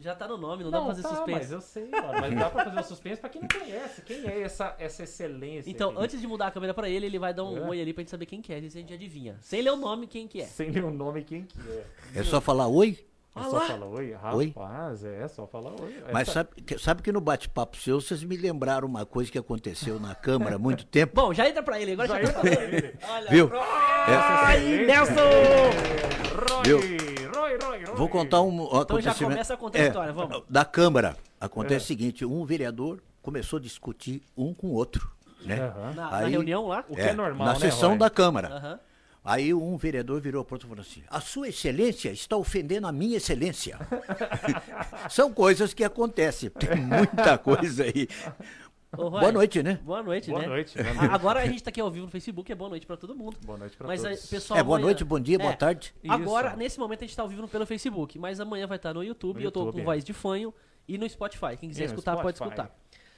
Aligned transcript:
Já 0.00 0.14
tá 0.14 0.26
no 0.28 0.36
nome, 0.36 0.64
não, 0.64 0.70
dá 0.70 0.78
pra 0.78 0.86
fazer 0.88 1.02
tá, 1.02 1.08
suspense. 1.08 1.30
Mas 1.38 1.52
eu 1.52 1.60
sei, 1.60 1.88
mano. 1.90 2.20
Mas 2.20 2.34
dá 2.34 2.50
pra 2.50 2.64
fazer 2.64 2.80
o 2.80 2.84
suspense 2.84 3.20
pra 3.20 3.28
quem 3.30 3.42
não 3.42 3.48
conhece. 3.48 4.02
Quem 4.02 4.26
é 4.26 4.42
essa, 4.42 4.74
essa 4.78 5.02
excelência? 5.04 5.70
Então, 5.70 5.90
aqui? 5.90 6.04
antes 6.04 6.20
de 6.20 6.26
mudar 6.26 6.46
a 6.46 6.50
câmera 6.50 6.72
pra 6.74 6.88
ele, 6.88 7.06
ele 7.06 7.18
vai 7.18 7.34
dar 7.34 7.44
um 7.44 7.56
É. 7.56 7.68
oi 7.68 7.80
ali 7.80 7.92
pra 7.92 8.02
gente 8.02 8.10
saber 8.10 8.26
quem 8.26 8.40
que 8.40 8.52
é, 8.52 8.60
se 8.60 8.66
a 8.78 8.80
gente 8.80 8.92
adivinha. 8.94 9.36
Sem 9.40 9.60
ler 9.62 9.70
o 9.72 9.76
nome, 9.76 10.06
quem 10.06 10.26
que 10.28 10.40
é. 10.40 10.44
Sem 10.46 10.70
ler 10.70 10.84
o 10.84 10.90
nome, 10.90 11.22
quem 11.24 11.42
que 11.44 11.58
é? 11.68 11.84
É 12.20 12.22
só 12.22 12.40
falar 12.40 12.66
oi? 12.68 12.98
É 13.36 13.40
Ah 13.40 13.44
só 13.44 13.60
falar 13.60 13.86
oi? 13.86 14.16
Oi? 14.34 14.46
Rapaz, 14.48 15.04
é 15.04 15.28
só 15.28 15.46
falar 15.46 15.70
oi. 15.80 16.02
Mas 16.12 16.22
Essa- 16.28 16.32
sabe, 16.32 16.50
que- 16.62 16.78
sabe 16.78 17.02
que 17.02 17.12
no 17.12 17.20
bate-papo 17.20 17.76
seu, 17.76 18.00
vocês 18.00 18.24
me 18.24 18.36
lembraram 18.36 18.88
uma 18.88 19.06
coisa 19.06 19.30
que 19.30 19.38
aconteceu 19.38 20.00
na 20.00 20.12
Câmara 20.14 20.56
há 20.56 20.58
muito 20.58 20.84
tempo. 20.86 21.12
Bom, 21.14 21.32
já 21.32 21.48
entra 21.48 21.62
pra 21.62 21.80
ele, 21.80 21.92
agora 21.92 22.08
já, 22.08 22.14
Já 22.14 22.22
entra 22.22 22.40
pra 22.40 22.50
ele. 22.64 22.94
Olha, 23.08 23.30
Viu? 23.30 23.48
pronto. 23.48 23.64
Aí, 24.44 24.86
Nelson! 24.86 26.27
Viu? 26.64 26.78
Roy, 26.78 27.56
Roy, 27.58 27.84
Roy. 27.84 27.96
Vou 27.96 28.08
contar 28.08 28.40
um 28.42 28.52
Então 28.64 28.70
já 28.70 28.82
acontecimento. 28.82 29.30
começa 29.32 29.54
a 29.54 29.56
contar 29.56 29.78
a 29.78 29.86
história, 29.86 30.12
vamos. 30.12 30.42
Da 30.48 30.64
Câmara. 30.64 31.16
Acontece 31.40 31.74
É. 31.74 31.84
o 31.84 31.86
seguinte, 31.86 32.24
um 32.24 32.44
vereador 32.44 33.00
começou 33.22 33.58
a 33.58 33.62
discutir 33.62 34.22
um 34.36 34.52
com 34.54 34.68
o 34.68 34.72
outro, 34.72 35.10
né? 35.44 35.60
Aham. 35.60 35.92
Na, 35.94 36.10
na 36.10 36.16
Aí- 36.16 36.30
reunião 36.32 36.66
lá? 36.66 36.84
O 36.88 36.94
que 36.96 37.00
é 37.02 37.12
normal, 37.12 37.46
Na 37.46 37.52
né, 37.54 37.60
sessão 37.60 37.90
Roy? 37.90 37.98
da 37.98 38.10
Câmara. 38.10 38.48
Aham. 38.48 38.80
Aí 39.24 39.52
um 39.52 39.76
vereador 39.76 40.20
virou 40.20 40.42
para 40.44 40.54
outro 40.54 40.66
e 40.68 40.70
falou 40.70 40.82
assim: 40.82 41.02
A 41.10 41.20
Sua 41.20 41.48
Excelência 41.48 42.10
está 42.10 42.36
ofendendo 42.36 42.86
a 42.86 42.92
minha 42.92 43.16
Excelência. 43.18 43.78
São 45.10 45.32
coisas 45.32 45.74
que 45.74 45.84
acontecem. 45.84 46.48
Tem 46.50 46.76
muita 46.76 47.36
coisa 47.36 47.84
aí. 47.84 48.08
Ô, 48.96 49.08
Roy, 49.08 49.20
Boa 49.20 49.32
noite, 49.32 49.62
né? 49.62 49.74
Boa 49.84 50.02
noite, 50.02 50.30
Boa 50.30 50.40
né? 50.42 50.48
noite, 50.48 50.74
boa 50.82 50.94
noite. 50.94 51.12
Agora 51.14 51.40
a 51.40 51.46
gente 51.46 51.62
tá 51.62 51.68
aqui 51.68 51.80
ao 51.80 51.90
vivo 51.90 52.06
no 52.06 52.10
Facebook, 52.10 52.50
é 52.50 52.54
boa 52.54 52.70
noite 52.70 52.86
pra 52.86 52.96
todo 52.96 53.14
mundo. 53.14 53.36
Boa 53.44 53.58
noite 53.58 53.76
pra 53.76 53.86
Mas 53.86 54.00
todos. 54.02 54.26
pessoal, 54.26 54.58
É, 54.58 54.62
boa 54.62 54.76
amanhã- 54.78 54.86
noite, 54.86 55.04
bom 55.04 55.20
dia, 55.20 55.38
boa 55.38 55.52
É, 55.52 55.56
tarde. 55.56 55.94
Agora, 56.08 56.48
Isso. 56.48 56.56
nesse 56.56 56.78
momento, 56.78 57.04
a 57.04 57.06
gente 57.06 57.14
tá 57.14 57.22
ao 57.22 57.28
vivo 57.28 57.46
pelo 57.46 57.66
Facebook, 57.66 58.18
mas 58.18 58.40
amanhã 58.40 58.66
vai 58.66 58.76
estar 58.76 58.94
no 58.94 59.02
YouTube, 59.04 59.40
No 59.40 59.42
eu 59.46 59.50
tô 59.50 59.60
YouTube. 59.66 59.80
com 59.80 59.84
voz 59.84 60.02
de 60.02 60.12
fanho 60.14 60.54
e 60.88 60.96
no 60.96 61.08
Spotify. 61.08 61.56
Quem 61.58 61.68
quiser 61.68 61.84
E 61.84 61.86
no 61.88 61.92
escutar, 61.94 62.16
pode 62.16 62.36
escutar. 62.38 62.74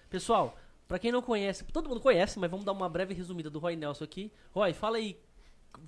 Pessoal, 0.09 0.57
pra 0.89 0.98
quem 0.98 1.13
não 1.13 1.23
conhece, 1.23 1.63
todo 1.65 1.89
mundo 1.89 2.01
conhece, 2.01 2.37
mas 2.41 2.51
vamos 2.51 2.67
dar 2.67 2.73
uma 2.73 2.89
breve 2.89 3.15
resumida 3.15 3.48
do 3.48 3.61
Roy 3.61 3.77
Nelson 3.77 4.03
aqui. 4.05 4.33
Roy, 4.53 4.73
fala 4.73 4.97
aí, 4.97 5.17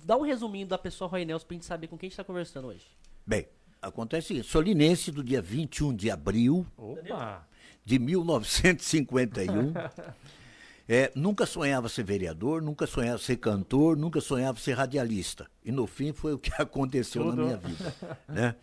dá 0.05 0.15
um 0.15 0.21
resuminho 0.21 0.65
da 0.65 0.77
pessoa 0.77 1.09
Roy 1.09 1.25
Nelson 1.25 1.45
pra 1.45 1.55
gente 1.55 1.65
saber 1.65 1.87
com 1.87 1.97
quem 1.97 2.07
a 2.07 2.09
gente 2.09 2.15
tá 2.17 2.23
conversando 2.23 2.67
hoje. 2.69 2.85
Bem, 3.27 3.47
acontece 3.81 4.25
o 4.25 4.27
seguinte: 4.29 4.47
Solinense 4.49 5.11
do 5.11 5.21
dia 5.21 5.41
21 5.41 5.93
de 5.93 6.09
abril 6.09 6.65
Opa! 6.77 7.45
De 7.85 7.99
1951. 7.99 9.73
É, 10.87 11.11
nunca 11.15 11.45
sonhava 11.45 11.87
ser 11.87 12.03
vereador, 12.03 12.61
nunca 12.61 12.85
sonhava 12.85 13.17
ser 13.17 13.37
cantor, 13.37 13.95
nunca 13.95 14.19
sonhava 14.19 14.59
ser 14.59 14.73
radialista. 14.73 15.47
E 15.63 15.71
no 15.71 15.87
fim 15.87 16.11
foi 16.11 16.33
o 16.33 16.37
que 16.37 16.51
aconteceu 16.61 17.23
Tudo. 17.23 17.35
na 17.37 17.43
minha 17.43 17.57
vida. 17.57 17.95
Né? 18.27 18.55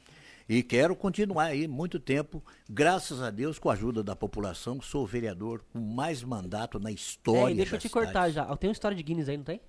E 0.48 0.62
quero 0.62 0.94
continuar 0.96 1.44
aí 1.44 1.66
muito 1.68 1.98
tempo, 2.00 2.42
graças 2.68 3.22
a 3.22 3.30
Deus, 3.30 3.58
com 3.58 3.70
a 3.70 3.72
ajuda 3.72 4.02
da 4.02 4.14
população, 4.16 4.80
sou 4.82 5.04
o 5.04 5.06
vereador 5.06 5.62
com 5.72 5.78
mais 5.78 6.22
mandato 6.22 6.78
na 6.78 6.90
história. 6.90 7.52
É, 7.52 7.54
e 7.54 7.56
deixa 7.56 7.76
eu 7.76 7.78
te 7.78 7.88
cidade. 7.88 8.06
cortar 8.06 8.30
já. 8.30 8.44
Tem 8.56 8.68
uma 8.68 8.72
história 8.72 8.96
de 8.96 9.02
Guinness 9.02 9.28
aí, 9.28 9.36
não 9.36 9.44
tem? 9.44 9.60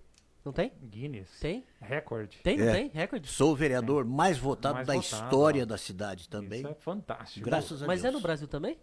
Não 0.43 0.51
tem? 0.51 0.71
Guinness. 0.83 1.29
Tem? 1.39 1.63
Recorde. 1.79 2.39
Tem, 2.43 2.57
não 2.57 2.65
É. 2.67 2.73
tem? 2.73 2.87
Recorde? 2.89 3.27
Sou 3.29 3.51
o 3.51 3.55
vereador 3.55 4.03
mais 4.05 4.39
votado 4.39 4.73
Mais 4.75 4.87
da 4.87 4.93
votado, 4.95 5.23
história 5.23 5.61
ó. 5.61 5.65
da 5.67 5.77
cidade 5.77 6.27
também. 6.27 6.61
Isso 6.61 6.67
é 6.69 6.73
fantástico. 6.73 7.45
Graças 7.45 7.83
a 7.83 7.85
Mas 7.87 8.01
Deus. 8.01 8.11
é 8.11 8.17
no 8.17 8.21
Brasil 8.21 8.47
também? 8.47 8.75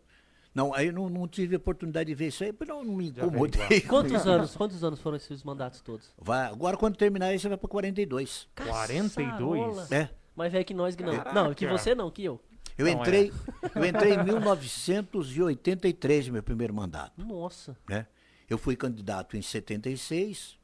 Não, 0.59 0.75
aí 0.75 0.91
não, 0.91 1.09
não 1.09 1.29
tive 1.29 1.55
oportunidade 1.55 2.09
de 2.09 2.17
ver 2.17 2.27
isso 2.27 2.43
aí, 2.43 2.53
porque 2.53 2.73
não, 2.73 2.83
não 2.83 2.97
me 2.97 3.11
incomodei. 3.11 3.81
Quantos 3.83 4.23
anos? 4.27 4.57
Quantos 4.57 4.83
anos 4.83 4.99
foram 4.99 5.17
esses 5.17 5.45
mandatos 5.45 5.81
todos? 5.81 6.13
Vai, 6.19 6.49
agora, 6.49 6.77
quando 6.77 6.97
terminar 6.97 7.33
isso, 7.33 7.43
você 7.43 7.51
vai 7.51 7.59
para 7.59 7.69
42. 7.69 8.49
42? 8.57 9.29
Caçarola. 9.29 9.87
É. 9.89 10.11
Mais 10.35 10.51
velho 10.51 10.65
que 10.65 10.75
nós 10.75 10.97
que 10.97 11.05
não. 11.05 11.17
Caraca. 11.17 11.33
Não, 11.33 11.55
que 11.55 11.65
você 11.65 11.95
não, 11.95 12.11
que 12.11 12.25
eu. 12.25 12.41
Eu 12.77 12.87
Não, 12.87 12.93
entrei, 12.93 13.33
eu 13.73 13.85
entrei 13.85 14.15
em 14.15 14.23
1983, 14.25 16.29
meu 16.29 16.43
primeiro 16.43 16.75
mandato. 16.75 17.25
Nossa. 17.25 17.79
Né? 17.89 18.09
Eu 18.51 18.59
fui 18.59 18.75
candidato 18.75 19.37
em 19.37 19.43
76, 19.43 20.59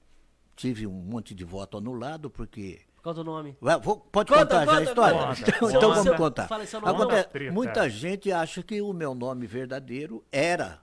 tive 0.56 0.88
um 0.88 0.93
monte 0.93 1.37
de 1.37 1.44
voto 1.44 1.78
anulado, 1.78 2.28
porque. 2.28 2.81
Qual 3.04 3.15
é 3.15 3.20
o 3.20 3.25
nome? 3.25 3.56
Vai, 3.60 3.78
vou- 3.78 3.98
pode 3.98 4.32
Conta, 4.32 4.44
contar 4.47 4.56
já 4.56 4.62
a 4.62 4.66
conta, 4.78 4.82
história? 4.91 5.19
conta. 5.19 5.41
Então, 5.42 5.59
Conta. 5.60 5.76
então 5.76 5.94
vamos 5.94 6.16
contar. 6.16 6.48
fala 6.48 6.66
seu 6.66 6.81
nome. 6.81 6.92
Aconte- 7.03 7.50
muita 7.50 7.88
gente 7.91 8.32
acha 8.32 8.62
que 8.62 8.81
o 8.81 8.92
meu 8.94 9.15
nome 9.15 9.47
verdadeiro 9.47 10.25
era 10.32 10.81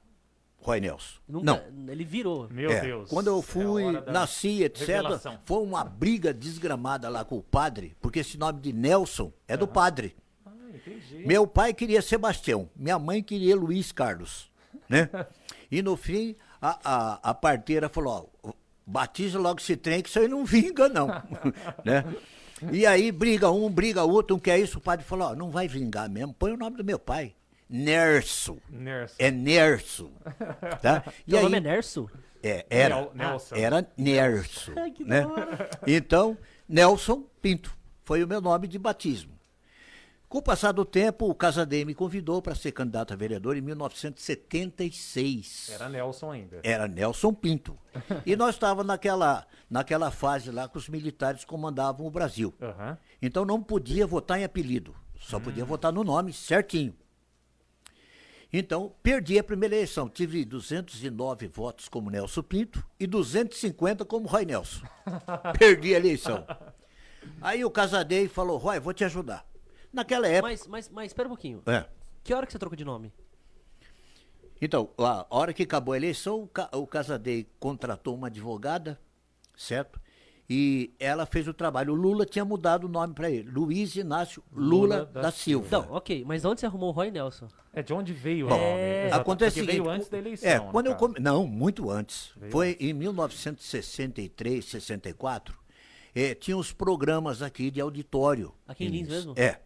Roy 0.59 0.79
Nelson. 0.79 1.19
Nunca, 1.27 1.45
Não. 1.45 1.91
Ele 1.91 2.03
virou. 2.05 2.47
Meu 2.51 2.69
É, 2.71 2.79
Deus. 2.81 3.09
Quando 3.09 3.25
eu 3.27 3.39
É 3.39 3.41
fui, 3.41 3.91
da 4.01 4.11
nasci, 4.11 4.61
etc., 4.63 4.87
revelação. 4.87 5.39
foi 5.45 5.63
uma 5.63 5.83
briga 5.83 6.31
desgramada 6.31 7.09
lá 7.09 7.25
com 7.25 7.37
o 7.39 7.41
padre, 7.43 7.97
porque 7.99 8.19
esse 8.19 8.37
nome 8.37 8.61
de 8.61 8.71
Nelson 8.71 9.33
é 9.47 9.57
do 9.57 9.67
padre. 9.67 10.15
Ah, 10.45 10.51
entendi. 10.71 11.25
Meu 11.25 11.47
pai 11.47 11.73
queria 11.73 12.03
Sebastião, 12.03 12.69
minha 12.75 12.99
mãe 12.99 13.23
queria 13.23 13.55
Luiz 13.55 13.91
Carlos, 13.91 14.51
né? 14.87 15.09
E 15.71 15.81
no 15.81 15.95
fim, 15.95 16.35
a, 16.61 16.77
a, 16.83 17.29
a 17.31 17.33
parteira 17.33 17.87
falou, 17.87 18.29
ó, 18.30 18.30
batiza 18.91 19.39
logo 19.39 19.59
esse 19.59 19.75
trem 19.77 20.01
que 20.01 20.09
isso 20.09 20.19
aí 20.19 20.27
não 20.27 20.43
vinga 20.45 20.89
não, 20.89 21.07
né? 21.85 22.03
E 22.71 22.85
aí 22.85 23.11
briga 23.11 23.49
um, 23.49 23.69
briga 23.69 24.03
outro, 24.03 24.35
um 24.35 24.39
quer 24.39 24.59
isso, 24.59 24.77
o 24.77 24.81
padre 24.81 25.05
falou, 25.05 25.29
ó, 25.29 25.35
não 25.35 25.49
vai 25.49 25.67
vingar 25.67 26.09
mesmo, 26.09 26.33
põe 26.33 26.51
o 26.51 26.57
nome 26.57 26.77
do 26.77 26.83
meu 26.83 26.99
pai, 26.99 27.33
Nerso, 27.67 28.57
Nerso. 28.69 29.15
é 29.17 29.31
Nerso, 29.31 30.11
tá? 30.81 31.03
E 31.25 31.35
aí, 31.35 31.43
nome 31.43 31.57
é 31.57 31.61
Nerso? 31.61 32.09
é, 32.43 32.65
era, 32.69 32.95
Nel- 32.95 33.11
Nelson. 33.15 33.55
era 33.55 33.87
Nerso, 33.97 34.73
Ai, 34.77 34.91
que 34.91 35.03
né? 35.05 35.23
Então, 35.87 36.37
Nelson 36.67 37.23
Pinto 37.41 37.75
foi 38.03 38.23
o 38.23 38.27
meu 38.27 38.41
nome 38.41 38.67
de 38.67 38.77
batismo. 38.77 39.31
Com 40.31 40.37
o 40.37 40.41
passar 40.41 40.71
do 40.71 40.85
tempo, 40.85 41.29
o 41.29 41.35
Casadei 41.35 41.83
me 41.83 41.93
convidou 41.93 42.41
para 42.41 42.55
ser 42.55 42.71
candidato 42.71 43.11
a 43.11 43.17
vereador 43.17 43.57
em 43.57 43.61
1976. 43.61 45.71
Era 45.73 45.89
Nelson 45.89 46.31
ainda. 46.31 46.61
Era 46.63 46.87
Nelson 46.87 47.33
Pinto. 47.33 47.77
E 48.25 48.37
nós 48.37 48.55
estávamos 48.55 48.85
naquela, 48.85 49.45
naquela 49.69 50.09
fase 50.09 50.49
lá 50.49 50.69
que 50.69 50.77
os 50.77 50.87
militares 50.87 51.43
comandavam 51.43 52.07
o 52.07 52.09
Brasil. 52.09 52.53
Aham. 52.61 52.97
Então 53.21 53.43
não 53.43 53.61
podia 53.61 54.07
votar 54.07 54.39
em 54.39 54.45
apelido, 54.45 54.95
só 55.19 55.35
Hum. 55.35 55.41
podia 55.41 55.65
votar 55.65 55.91
no 55.91 56.01
nome 56.01 56.31
certinho. 56.31 56.95
Então, 58.53 58.95
perdi 59.03 59.37
a 59.37 59.43
primeira 59.43 59.75
eleição. 59.75 60.07
Tive 60.07 60.45
209 60.45 61.49
votos 61.49 61.89
como 61.89 62.09
Nelson 62.09 62.43
Pinto 62.43 62.81
e 62.97 63.05
250 63.05 64.05
como 64.05 64.29
Roy 64.29 64.45
Nelson. 64.45 64.85
perdi 65.59 65.93
a 65.93 65.97
eleição. 65.97 66.47
Aí 67.41 67.65
o 67.65 67.69
Casadei 67.69 68.29
falou, 68.29 68.57
Roy, 68.57 68.79
vou 68.79 68.93
te 68.93 69.03
ajudar. 69.03 69.50
Naquela 69.91 70.27
época... 70.27 70.49
Mas, 70.49 70.67
mas, 70.67 70.89
mas, 70.89 71.07
espera 71.07 71.27
um 71.27 71.31
pouquinho. 71.31 71.61
É. 71.65 71.85
Que 72.23 72.33
hora 72.33 72.45
que 72.45 72.51
você 72.51 72.59
trocou 72.59 72.75
de 72.77 72.85
nome? 72.85 73.11
Então, 74.61 74.89
a 74.97 75.25
hora 75.29 75.53
que 75.53 75.63
acabou 75.63 75.93
a 75.93 75.97
eleição, 75.97 76.43
o, 76.43 76.47
Ca- 76.47 76.69
o 76.73 76.85
Casadei 76.85 77.47
contratou 77.59 78.13
uma 78.13 78.27
advogada, 78.27 78.99
certo? 79.57 79.99
E 80.47 80.93
ela 80.99 81.25
fez 81.25 81.47
o 81.47 81.53
trabalho. 81.53 81.93
O 81.93 81.95
Lula 81.95 82.25
tinha 82.25 82.43
mudado 82.45 82.83
o 82.83 82.89
nome 82.89 83.13
para 83.13 83.31
ele. 83.31 83.49
Luiz 83.49 83.95
Inácio 83.95 84.43
Lula, 84.51 84.97
Lula 84.97 85.05
da, 85.05 85.21
da 85.21 85.31
Silva. 85.31 85.67
Não, 85.71 85.93
ok, 85.93 86.23
mas 86.27 86.43
onde 86.45 86.59
você 86.59 86.65
arrumou 86.65 86.89
o 86.89 86.91
Roy 86.91 87.09
Nelson? 87.09 87.47
É 87.73 87.81
de 87.81 87.93
onde 87.93 88.11
veio 88.13 88.49
Bom, 88.49 88.55
o 88.55 88.59
nome? 88.59 88.81
Exato, 89.07 89.21
Acontece 89.21 89.61
veio 89.63 89.89
antes 89.89 90.09
da 90.09 90.17
eleição. 90.17 90.49
É, 90.49 90.59
quando 90.59 90.87
eu 90.87 90.95
come... 90.95 91.19
Não, 91.19 91.47
muito 91.47 91.89
antes. 91.89 92.31
Veio 92.35 92.51
Foi 92.51 92.77
em 92.79 92.93
1963, 92.93 94.65
64. 94.65 95.57
É, 96.13 96.35
tinha 96.35 96.57
os 96.57 96.73
programas 96.73 97.41
aqui 97.41 97.71
de 97.71 97.79
auditório. 97.79 98.53
Aqui 98.67 98.83
em 98.85 98.89
Lins 98.89 99.07
mesmo? 99.07 99.33
É. 99.37 99.61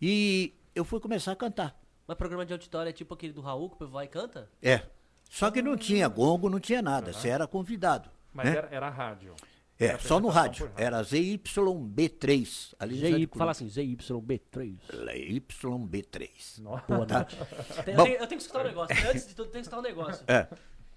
E 0.00 0.54
eu 0.74 0.84
fui 0.84 1.00
começar 1.00 1.32
a 1.32 1.36
cantar. 1.36 1.78
Mas 2.06 2.16
programa 2.16 2.46
de 2.46 2.52
auditório 2.52 2.88
é 2.88 2.92
tipo 2.92 3.12
aquele 3.14 3.32
do 3.32 3.40
Raul 3.40 3.68
que 3.68 3.76
o 3.76 3.78
povo 3.78 3.92
vai 3.92 4.06
e 4.06 4.08
canta? 4.08 4.48
É. 4.62 4.82
Só 5.28 5.50
que 5.50 5.60
não 5.60 5.76
tinha 5.76 6.08
gongo, 6.08 6.48
não 6.48 6.58
tinha 6.58 6.80
nada. 6.80 7.12
Você 7.12 7.28
era 7.28 7.46
convidado. 7.46 8.10
Mas 8.32 8.46
né? 8.46 8.56
era, 8.56 8.68
era 8.70 8.88
rádio. 8.88 9.34
É, 9.78 9.86
Era 9.86 9.98
só 10.00 10.18
no 10.18 10.28
rádio. 10.28 10.68
por 10.70 10.80
Era 10.80 11.00
ZYB3. 11.02 12.74
Ali 12.80 12.98
ZY, 12.98 13.28
fala 13.36 13.52
assim, 13.52 13.66
ZYB3. 13.68 14.76
YB3. 14.90 16.60
Nossa. 16.60 16.84
Boa 16.88 17.06
noite. 17.06 17.36
Tem- 17.84 17.94
Bom. 17.94 18.02
eu, 18.02 18.04
tenho, 18.06 18.16
eu 18.16 18.26
tenho 18.26 18.28
que 18.28 18.36
escutar 18.42 18.60
um 18.60 18.64
negócio. 18.64 19.08
Antes 19.08 19.28
de 19.28 19.34
tudo, 19.36 19.46
eu 19.46 19.52
tenho 19.52 19.64
que 19.64 19.68
escutar 19.68 19.78
um 19.78 19.82
negócio. 19.82 20.24
É. 20.26 20.48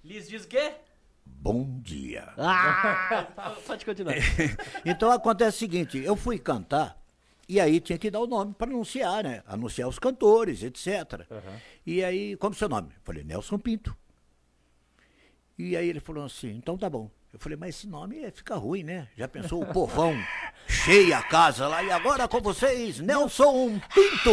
Liz 0.03 0.27
diz 0.27 0.45
o 0.45 0.47
quê? 0.47 0.73
Bom 1.23 1.79
dia. 1.81 2.33
Ah! 2.37 3.27
Pode 3.67 3.85
continuar. 3.85 4.15
Então 4.83 5.11
acontece 5.11 5.57
o 5.57 5.59
seguinte, 5.59 5.97
eu 5.99 6.15
fui 6.15 6.39
cantar 6.39 7.00
e 7.51 7.59
aí 7.59 7.81
tinha 7.81 7.97
que 7.97 8.09
dar 8.09 8.21
o 8.21 8.27
nome 8.27 8.53
para 8.53 8.71
anunciar, 8.71 9.25
né? 9.25 9.43
Anunciar 9.45 9.89
os 9.89 9.99
cantores, 9.99 10.63
etc. 10.63 11.25
Aham. 11.29 11.59
E 11.85 12.01
aí, 12.01 12.37
como 12.37 12.53
é 12.53 12.55
o 12.55 12.57
seu 12.57 12.69
nome? 12.69 12.87
Eu 12.95 13.01
falei, 13.03 13.25
Nelson 13.25 13.57
Pinto. 13.59 13.93
E 15.57 15.75
aí 15.75 15.89
ele 15.89 15.99
falou 15.99 16.23
assim, 16.23 16.49
então 16.55 16.77
tá 16.77 16.89
bom. 16.89 17.11
Eu 17.33 17.39
falei, 17.39 17.57
mas 17.57 17.75
esse 17.75 17.87
nome 17.87 18.23
é- 18.23 18.31
fica 18.31 18.55
ruim, 18.55 18.83
né? 18.83 19.09
Já 19.17 19.27
pensou 19.27 19.61
o 19.61 19.65
povão 19.65 20.13
cheia 20.65 21.17
a 21.17 21.23
casa 21.23 21.67
lá 21.67 21.83
e 21.83 21.91
agora 21.91 22.25
com 22.25 22.39
vocês, 22.39 22.99
Nelson 23.01 23.81
Pinto. 23.93 24.31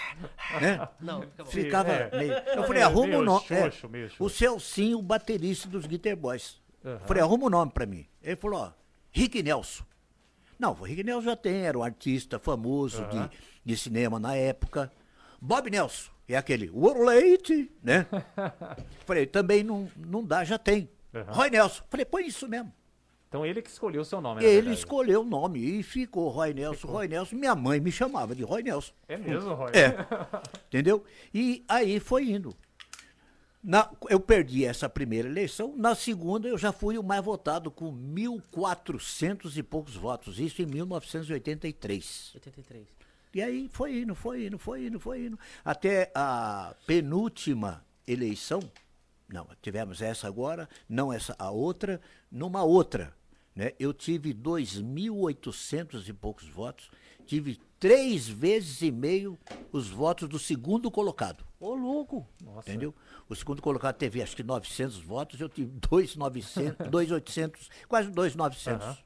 né? 0.58 0.88
Não, 0.98 1.20
fica 1.20 1.44
bom. 1.44 1.50
Ficava 1.50 1.92
é. 1.92 2.18
meio. 2.18 2.32
Eu 2.32 2.64
falei, 2.64 2.80
É, 2.80 2.84
arruma 2.86 3.06
meio 3.08 3.20
o 3.20 3.24
nome. 3.24 3.44
é, 3.50 3.70
o 4.18 4.28
Celcinho, 4.30 4.98
o 4.98 5.02
baterista 5.02 5.68
dos 5.68 5.84
Guitar 5.84 6.16
Boys. 6.16 6.58
Aham. 6.82 6.94
Eu 6.94 7.06
falei, 7.06 7.22
arruma 7.22 7.44
o 7.44 7.50
nome 7.50 7.72
pra 7.72 7.84
mim. 7.84 8.06
Ele 8.22 8.36
falou, 8.36 8.60
ó, 8.60 8.72
Rick 9.10 9.42
Nelson. 9.42 9.84
Não, 10.58 10.72
o 10.72 10.82
Rick 10.84 11.04
Nelson 11.04 11.24
já 11.24 11.36
tem, 11.36 11.62
era 11.66 11.78
um 11.78 11.82
artista 11.82 12.38
famoso 12.38 13.02
Aham. 13.02 13.28
de, 13.28 13.38
de 13.64 13.76
cinema 13.76 14.18
na 14.18 14.34
época. 14.34 14.92
Bob 15.40 15.70
Nelson. 15.70 16.10
É 16.28 16.36
aquele, 16.36 16.68
ouro 16.74 17.04
leite, 17.06 17.70
né? 17.82 18.06
Falei, 19.06 19.24
também 19.26 19.62
não, 19.64 19.88
não 19.96 20.22
dá, 20.22 20.44
já 20.44 20.58
tem. 20.58 20.88
Aham. 21.14 21.32
Roy 21.32 21.50
Nelson. 21.50 21.82
Falei, 21.88 22.04
põe 22.04 22.26
isso 22.26 22.46
mesmo. 22.48 22.70
Então 23.28 23.44
ele 23.44 23.60
que 23.62 23.68
escolheu 23.70 24.00
o 24.02 24.04
seu 24.04 24.20
nome, 24.22 24.42
Ele 24.42 24.54
verdade. 24.56 24.74
escolheu 24.78 25.20
o 25.20 25.24
nome 25.24 25.58
e 25.60 25.82
ficou 25.82 26.28
Roy 26.28 26.54
Nelson, 26.54 26.88
Roy 26.88 27.08
Nelson. 27.08 27.36
Minha 27.36 27.54
mãe 27.54 27.78
me 27.78 27.92
chamava 27.92 28.34
de 28.34 28.42
Roy 28.42 28.62
Nelson. 28.62 28.92
É 29.06 29.16
mesmo, 29.18 29.52
Roy? 29.54 29.70
É. 29.74 29.94
Entendeu? 30.68 31.04
E 31.32 31.62
aí 31.68 32.00
foi 32.00 32.30
indo. 32.30 32.54
Na- 33.62 33.90
eu 34.08 34.20
perdi 34.20 34.64
essa 34.64 34.88
primeira 34.88 35.28
eleição, 35.28 35.74
na 35.76 35.94
segunda 35.94 36.48
eu 36.48 36.56
já 36.56 36.72
fui 36.72 36.96
o 36.96 37.02
mais 37.02 37.24
votado 37.24 37.70
com 37.70 37.92
1.400 37.92 39.56
e 39.56 39.62
poucos 39.62 39.96
votos, 39.96 40.38
isso 40.38 40.62
em 40.62 40.66
1983. 40.66 42.30
83. 42.34 42.86
E 43.34 43.42
aí 43.42 43.68
foi 43.70 44.00
indo, 44.00 44.14
foi 44.14 44.46
indo, 44.46 44.58
foi 44.58 44.86
indo, 44.86 44.98
foi 45.00 45.26
indo. 45.26 45.38
Até 45.64 46.10
a 46.14 46.74
penúltima 46.86 47.84
eleição, 48.06 48.60
não, 49.28 49.46
tivemos 49.60 50.00
essa 50.00 50.26
agora, 50.26 50.68
não 50.88 51.12
essa, 51.12 51.34
a 51.38 51.50
outra, 51.50 52.00
numa 52.30 52.62
outra. 52.62 53.14
Né? 53.54 53.72
Eu 53.78 53.92
tive 53.92 54.32
2.800 54.32 56.08
e 56.08 56.12
poucos 56.12 56.48
votos, 56.48 56.90
tive 57.26 57.60
três 57.78 58.26
vezes 58.28 58.80
e 58.82 58.90
meio 58.90 59.38
os 59.72 59.88
votos 59.88 60.28
do 60.28 60.38
segundo 60.38 60.90
colocado. 60.90 61.44
Ô, 61.60 61.74
louco! 61.74 62.26
Nossa. 62.42 62.70
Entendeu? 62.70 62.94
O 63.28 63.36
segundo 63.36 63.60
colocado 63.60 63.96
teve 63.96 64.22
acho 64.22 64.34
que 64.34 64.42
900 64.42 64.98
votos, 64.98 65.40
eu 65.40 65.48
tive 65.48 65.70
2.900, 65.80 66.76
2.800, 66.90 67.68
quase 67.86 68.10
2.900 68.10 68.72
Aham. 68.80 68.98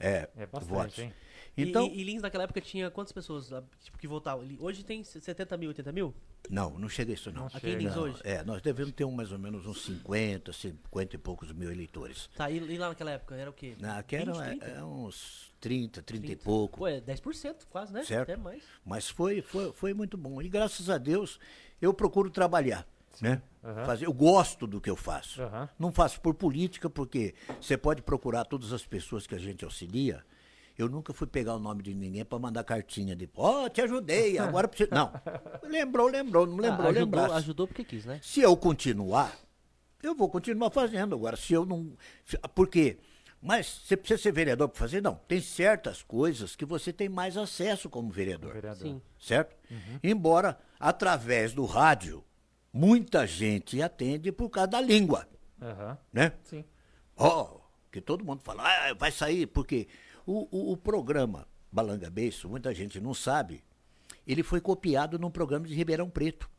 é, 0.00 0.28
É 0.36 0.46
bastante, 0.46 0.64
votos. 0.72 0.98
hein? 0.98 1.12
Então, 1.56 1.86
E, 1.86 1.90
e, 1.98 2.00
e 2.00 2.04
Lins 2.04 2.22
naquela 2.22 2.44
época 2.44 2.60
tinha 2.60 2.90
quantas 2.90 3.12
pessoas 3.12 3.52
ah, 3.52 3.62
tipo, 3.82 3.96
que 3.96 4.08
votavam? 4.08 4.44
Hoje 4.58 4.82
tem 4.82 5.04
70 5.04 5.56
mil, 5.56 5.68
80 5.68 5.92
mil? 5.92 6.12
não, 6.50 6.70
não 6.78 6.88
chega 6.88 7.12
a 7.12 7.14
isso 7.14 7.30
não. 7.30 7.42
Não 7.42 7.46
Aqui 7.46 7.68
em 7.68 7.76
Lins 7.76 7.96
hoje? 7.96 8.20
É, 8.24 8.42
nós 8.42 8.60
devemos 8.60 8.92
ter 8.92 9.04
um, 9.04 9.12
mais 9.12 9.30
ou 9.30 9.38
menos 9.38 9.64
uns 9.64 9.84
50, 9.84 10.52
50 10.52 11.14
e 11.14 11.18
poucos 11.18 11.52
mil 11.52 11.70
eleitores. 11.70 12.28
Tá, 12.34 12.50
e, 12.50 12.56
e 12.56 12.76
lá 12.76 12.88
naquela 12.88 13.12
época 13.12 13.36
era 13.36 13.50
o 13.50 13.52
quê? 13.52 13.76
Na, 13.78 14.02
que 14.02 14.16
eram 14.16 14.34
20, 14.34 14.42
é, 14.42 14.56
30? 14.56 14.84
uns 14.84 15.54
30, 15.60 16.02
30, 16.02 16.24
e 16.24 16.26
30. 16.30 16.44
pouco. 16.44 16.78
Pô, 16.78 16.88
é 16.88 17.00
10% 17.00 17.66
quase, 17.70 17.92
né? 17.92 18.02
Certo. 18.02 18.32
Até 18.32 18.36
mais. 18.36 18.62
Mas 18.84 19.08
foi, 19.08 19.40
foi, 19.40 19.72
foi 19.72 19.94
muito 19.94 20.16
bom. 20.16 20.42
E 20.42 20.48
graças 20.48 20.90
a 20.90 20.98
Deus 20.98 21.38
eu 21.80 21.94
procuro 21.94 22.30
trabalhar. 22.30 22.84
Né? 23.22 23.42
Aham. 23.62 23.84
Fazer, 23.84 24.06
eu 24.06 24.12
gosto 24.12 24.66
do 24.66 24.80
que 24.80 24.90
eu 24.90 24.96
faço. 24.96 25.42
Aham. 25.42 25.68
Não 25.78 25.92
faço 25.92 26.20
por 26.20 26.34
política, 26.34 26.88
porque 26.90 27.34
você 27.60 27.76
pode 27.76 28.02
procurar 28.02 28.44
todas 28.44 28.72
as 28.72 28.84
pessoas 28.84 29.26
que 29.26 29.34
a 29.34 29.38
gente 29.38 29.64
auxilia. 29.64 30.24
Eu 30.76 30.88
nunca 30.88 31.12
fui 31.14 31.26
pegar 31.28 31.54
o 31.54 31.58
nome 31.60 31.82
de 31.82 31.94
ninguém 31.94 32.24
para 32.24 32.38
mandar 32.38 32.64
cartinha 32.64 33.14
de, 33.14 33.30
ó, 33.36 33.68
te 33.68 33.80
ajudei, 33.80 34.36
agora 34.38 34.66
preciso. 34.66 34.90
Não. 34.92 35.12
Lembrou, 35.62 36.08
lembrou, 36.08 36.46
não 36.46 36.56
lembrou, 36.56 36.86
Ah, 36.86 36.90
ajudou, 36.90 37.04
lembrasse. 37.04 37.34
ajudou 37.36 37.66
porque 37.68 37.84
quis, 37.84 38.04
né? 38.04 38.18
Se 38.22 38.40
eu 38.40 38.56
continuar, 38.56 39.36
eu 40.02 40.14
vou 40.14 40.28
continuar 40.28 40.70
fazendo. 40.70 41.14
Agora, 41.14 41.36
se 41.36 41.52
eu 41.52 41.64
não. 41.64 41.92
se- 42.26 42.38
Por 42.54 42.68
quê? 42.68 42.98
Mas 43.40 43.82
você 43.84 43.94
precisa 43.96 44.20
ser 44.22 44.32
vereador 44.32 44.68
para 44.70 44.78
fazer? 44.78 45.02
Não. 45.02 45.14
Tem 45.28 45.38
certas 45.40 46.02
coisas 46.02 46.56
que 46.56 46.64
você 46.64 46.92
tem 46.92 47.08
mais 47.10 47.36
acesso 47.36 47.88
como 47.90 48.10
vereador. 48.10 48.52
Vereador. 48.54 48.82
Sim. 48.82 49.02
Certo? 49.20 49.54
Embora, 50.02 50.58
através 50.80 51.52
do 51.52 51.64
rádio, 51.66 52.24
muita 52.74 53.24
gente 53.24 53.80
atende 53.80 54.32
por 54.32 54.50
causa 54.50 54.66
da 54.72 54.80
língua. 54.80 55.28
Aham. 55.62 55.96
Né? 56.12 56.32
Sim. 56.42 56.64
Ó, 57.16 57.60
que 57.92 58.00
todo 58.00 58.24
mundo 58.24 58.42
fala, 58.42 58.64
ah, 58.64 58.94
vai 58.94 59.12
sair, 59.12 59.46
porque 59.46 59.86
o, 60.26 60.48
o, 60.50 60.72
o 60.72 60.76
programa 60.76 61.46
Balanga 61.70 62.10
Beiço, 62.10 62.48
muita 62.48 62.74
gente 62.74 63.00
não 63.00 63.14
sabe, 63.14 63.62
ele 64.26 64.42
foi 64.42 64.60
copiado 64.60 65.18
num 65.18 65.30
programa 65.30 65.66
de 65.68 65.74
Ribeirão 65.74 66.10
Preto. 66.10 66.50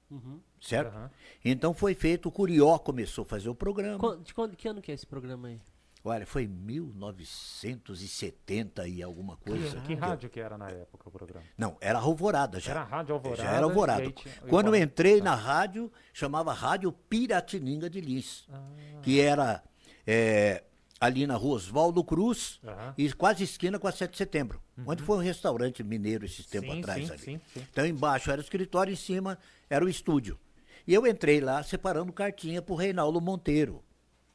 Certo? 0.62 0.88
Aham. 0.88 1.12
Então 1.44 1.74
foi 1.74 1.94
feito, 1.94 2.30
o 2.30 2.32
Curió 2.32 2.78
começou 2.80 3.24
a 3.24 3.26
fazer 3.26 3.50
o 3.50 3.56
programa. 3.56 4.18
De 4.24 4.34
quando, 4.34 4.56
que 4.56 4.68
ano 4.68 4.82
que 4.82 4.92
é 4.92 4.96
esse 4.96 5.06
programa 5.06 5.50
aí? 5.50 5.60
Olha, 6.08 6.24
foi 6.24 6.44
em 6.44 6.48
1970 6.48 8.88
e 8.88 9.02
alguma 9.02 9.38
coisa. 9.38 9.82
Que 9.82 9.96
rádio 9.96 10.30
que 10.30 10.40
era 10.40 10.56
na 10.56 10.70
época 10.70 11.10
o 11.10 11.12
programa? 11.12 11.44
Não, 11.58 11.76
era 11.82 11.98
Alvorada 11.98 12.60
já. 12.60 12.70
Era 12.72 12.84
Rádio 12.84 13.16
Alvorada, 13.16 13.44
Já 13.44 13.50
era 13.50 13.66
Alvorada. 13.66 14.04
aí 14.04 14.14
Quando 14.48 14.68
eu 14.68 14.76
entrei 14.76 15.20
na 15.20 15.34
rádio, 15.34 15.92
chamava 16.14 16.54
Rádio 16.54 16.92
Piratininga 16.92 17.90
de 17.90 18.02
Lins. 18.02 18.48
Ah. 18.54 18.62
Que 19.02 19.20
era 19.20 19.64
é, 20.06 20.64
ali 21.00 21.26
na 21.26 21.38
rua 21.38 21.56
Oswaldo 21.56 22.04
Cruz 22.04 22.62
e 22.96 23.12
quase 23.14 23.44
esquina 23.44 23.80
com 23.80 23.88
a 23.88 23.92
7 23.92 24.12
de 24.12 24.18
setembro. 24.18 24.62
Onde 24.86 25.02
foi 25.02 25.18
um 25.18 25.22
restaurante 25.22 25.84
mineiro 25.84 26.24
esses 26.24 26.46
tempos 26.46 26.72
Sim, 26.72 26.82
atrás 26.82 27.08
sim, 27.08 27.14
ali. 27.14 27.20
sim, 27.20 27.42
sim. 27.52 27.66
Então 27.72 27.84
embaixo 27.84 28.30
era 28.30 28.40
o 28.40 28.44
escritório, 28.44 28.94
em 28.94 28.96
cima 28.96 29.40
era 29.68 29.84
o 29.84 29.90
estúdio. 29.90 30.40
E 30.86 30.94
eu 30.94 31.08
entrei 31.08 31.42
lá 31.42 31.64
separando 31.64 32.14
cartinha 32.14 32.62
pro 32.62 32.76
Reinaldo 32.76 33.20
Monteiro. 33.20 33.84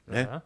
Né? 0.05 0.43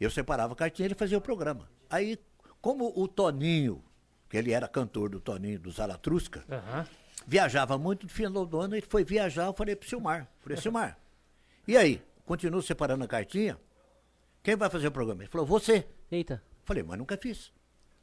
Eu 0.00 0.10
separava 0.10 0.54
a 0.54 0.56
cartinha 0.56 0.86
e 0.86 0.88
ele 0.88 0.94
fazia 0.94 1.18
o 1.18 1.20
programa. 1.20 1.68
Aí, 1.88 2.18
como 2.60 2.92
o 2.96 3.06
Toninho, 3.06 3.84
que 4.28 4.36
ele 4.36 4.52
era 4.52 4.66
cantor 4.66 5.10
do 5.10 5.20
Toninho 5.20 5.58
do 5.58 5.70
Zaratrusca, 5.70 6.44
Aham. 6.50 6.86
viajava 7.26 7.76
muito 7.76 8.04
no 8.04 8.08
final 8.08 8.46
do 8.46 8.58
ano, 8.58 8.74
ele 8.74 8.86
foi 8.88 9.04
viajar, 9.04 9.46
eu 9.46 9.52
falei 9.52 9.76
pro 9.76 9.88
Silmar, 9.88 10.28
falei, 10.40 10.56
Silmar, 10.58 10.98
e 11.68 11.76
aí, 11.76 12.02
continuo 12.24 12.62
separando 12.62 13.04
a 13.04 13.08
cartinha? 13.08 13.58
Quem 14.42 14.56
vai 14.56 14.70
fazer 14.70 14.88
o 14.88 14.92
programa? 14.92 15.22
Ele 15.22 15.30
falou, 15.30 15.46
você. 15.46 15.86
Eita. 16.10 16.42
Falei, 16.64 16.82
mas 16.82 16.98
nunca 16.98 17.16
fiz. 17.16 17.52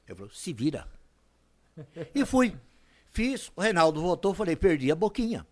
Ele 0.08 0.16
falou, 0.16 0.32
se 0.32 0.54
vira. 0.54 0.88
E 2.14 2.24
fui. 2.26 2.56
Fiz, 3.12 3.52
o 3.56 3.62
Reinaldo 3.62 4.00
voltou, 4.00 4.34
falei, 4.34 4.56
perdi 4.56 4.92
a 4.92 4.96
boquinha, 4.96 5.46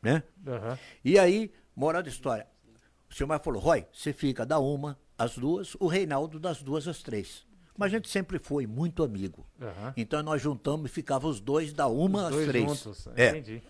né? 0.00 0.22
Aham. 0.46 0.78
E 1.04 1.18
aí, 1.18 1.52
moral 1.74 2.02
da 2.02 2.08
história. 2.08 2.46
O 3.10 3.14
Silmar 3.14 3.40
falou, 3.42 3.60
Roy, 3.60 3.84
você 3.92 4.12
fica 4.12 4.46
da 4.46 4.58
uma 4.58 4.96
às 5.18 5.36
duas, 5.36 5.74
o 5.80 5.86
Reinaldo 5.88 6.38
das 6.38 6.62
duas 6.62 6.86
às 6.88 7.02
três. 7.02 7.44
Mas 7.76 7.92
a 7.92 7.96
gente 7.96 8.08
sempre 8.08 8.38
foi 8.38 8.66
muito 8.66 9.02
amigo. 9.04 9.44
Aham. 9.60 9.92
Então 9.96 10.22
nós 10.22 10.40
juntamos 10.42 10.90
e 10.90 10.94
ficava 10.94 11.26
os 11.28 11.40
dois 11.40 11.72
da 11.72 11.86
uma 11.88 12.20
Os 12.20 12.24
às 12.26 12.30
dois 12.32 12.46
três. 12.48 12.64
juntos. 12.66 13.08
É. 13.14 13.28
Entendi. 13.30 13.62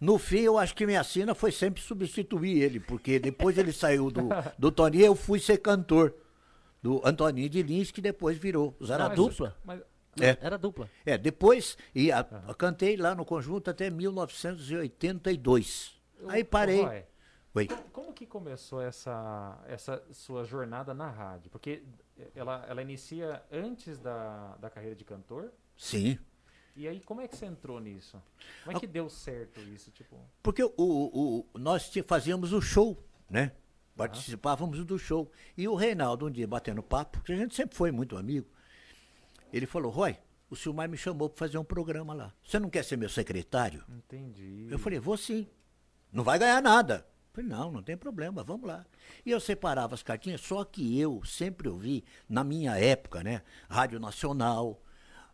No 0.00 0.18
fim, 0.18 0.40
eu 0.40 0.58
acho 0.58 0.74
que 0.74 0.84
minha 0.84 1.04
sina 1.04 1.32
foi 1.34 1.52
sempre 1.52 1.80
substituir 1.80 2.60
ele, 2.60 2.80
porque 2.80 3.20
depois 3.20 3.56
ele 3.56 3.72
saiu 3.72 4.10
do, 4.10 4.28
do 4.58 4.72
Toninho, 4.72 5.04
eu 5.06 5.14
fui 5.14 5.38
ser 5.38 5.58
cantor 5.58 6.12
do 6.82 7.00
Antoninho 7.04 7.48
de 7.48 7.62
Lins, 7.62 7.92
que 7.92 8.00
depois 8.00 8.36
virou 8.36 8.74
Era 8.80 8.86
Zaratustra. 8.88 9.50
dupla. 9.50 9.56
Mas, 9.64 9.80
É. 10.20 10.36
Era 10.40 10.58
dupla. 10.58 10.90
É, 11.06 11.16
depois, 11.16 11.78
e 11.94 12.10
a- 12.10 12.24
cantei 12.58 12.96
lá 12.96 13.14
no 13.14 13.24
conjunto 13.24 13.70
até 13.70 13.88
1982. 13.90 15.92
Aí 16.28 16.42
parei. 16.44 16.84
Oi. 17.54 17.68
Como 17.92 18.12
que 18.14 18.26
começou 18.26 18.80
essa, 18.80 19.58
essa 19.66 20.02
sua 20.12 20.44
jornada 20.44 20.94
na 20.94 21.10
rádio? 21.10 21.50
Porque 21.50 21.82
ela, 22.34 22.64
ela 22.68 22.80
inicia 22.82 23.42
antes 23.52 23.98
da, 23.98 24.56
da 24.56 24.70
carreira 24.70 24.96
de 24.96 25.04
cantor. 25.04 25.52
Sim. 25.76 26.18
E 26.74 26.88
aí, 26.88 27.00
como 27.00 27.20
é 27.20 27.28
que 27.28 27.36
você 27.36 27.44
entrou 27.44 27.78
nisso? 27.78 28.20
Como 28.64 28.74
é 28.74 28.80
que 28.80 28.86
deu 28.86 29.10
certo 29.10 29.60
isso? 29.60 29.90
Tipo, 29.90 30.16
Porque 30.42 30.64
o, 30.64 30.72
o- 30.78 31.46
nós 31.58 31.92
fazíamos 32.06 32.54
o 32.54 32.60
show, 32.62 33.02
né? 33.28 33.52
Participávamos 33.94 34.82
do 34.86 34.98
show. 34.98 35.30
E 35.54 35.68
o 35.68 35.74
Reinaldo, 35.74 36.26
um 36.26 36.30
dia 36.30 36.48
batendo 36.48 36.82
papo, 36.82 37.20
que 37.22 37.32
a 37.32 37.36
gente 37.36 37.54
sempre 37.54 37.76
foi 37.76 37.90
muito 37.92 38.16
amigo, 38.16 38.48
ele 39.52 39.66
falou: 39.66 39.92
Roy, 39.92 40.16
o 40.48 40.56
Silmar 40.56 40.88
me 40.88 40.96
chamou 40.96 41.28
para 41.28 41.38
fazer 41.46 41.58
um 41.58 41.64
programa 41.64 42.14
lá. 42.14 42.32
Você 42.42 42.58
não 42.58 42.70
quer 42.70 42.82
ser 42.84 42.96
meu 42.96 43.10
secretário? 43.10 43.84
entendi. 43.90 44.66
Eu 44.70 44.78
falei: 44.78 44.98
vou 44.98 45.18
sim. 45.18 45.46
Não 46.10 46.24
vai 46.24 46.38
ganhar 46.38 46.62
nada. 46.62 47.06
Eu 47.32 47.42
falei: 47.42 47.48
não, 47.50 47.72
não 47.72 47.82
tem 47.82 47.96
problema, 47.96 48.44
vamos 48.44 48.66
lá. 48.68 48.84
E 49.24 49.30
eu 49.30 49.40
separava 49.40 49.94
as 49.94 50.02
cartinhas, 50.02 50.40
só 50.42 50.64
que 50.64 50.98
eu 51.00 51.22
sempre 51.24 51.66
ouvi, 51.68 52.04
na 52.28 52.44
minha 52.44 52.76
época, 52.76 53.22
né? 53.24 53.40
Rádio 53.70 53.98
Nacional, 53.98 54.80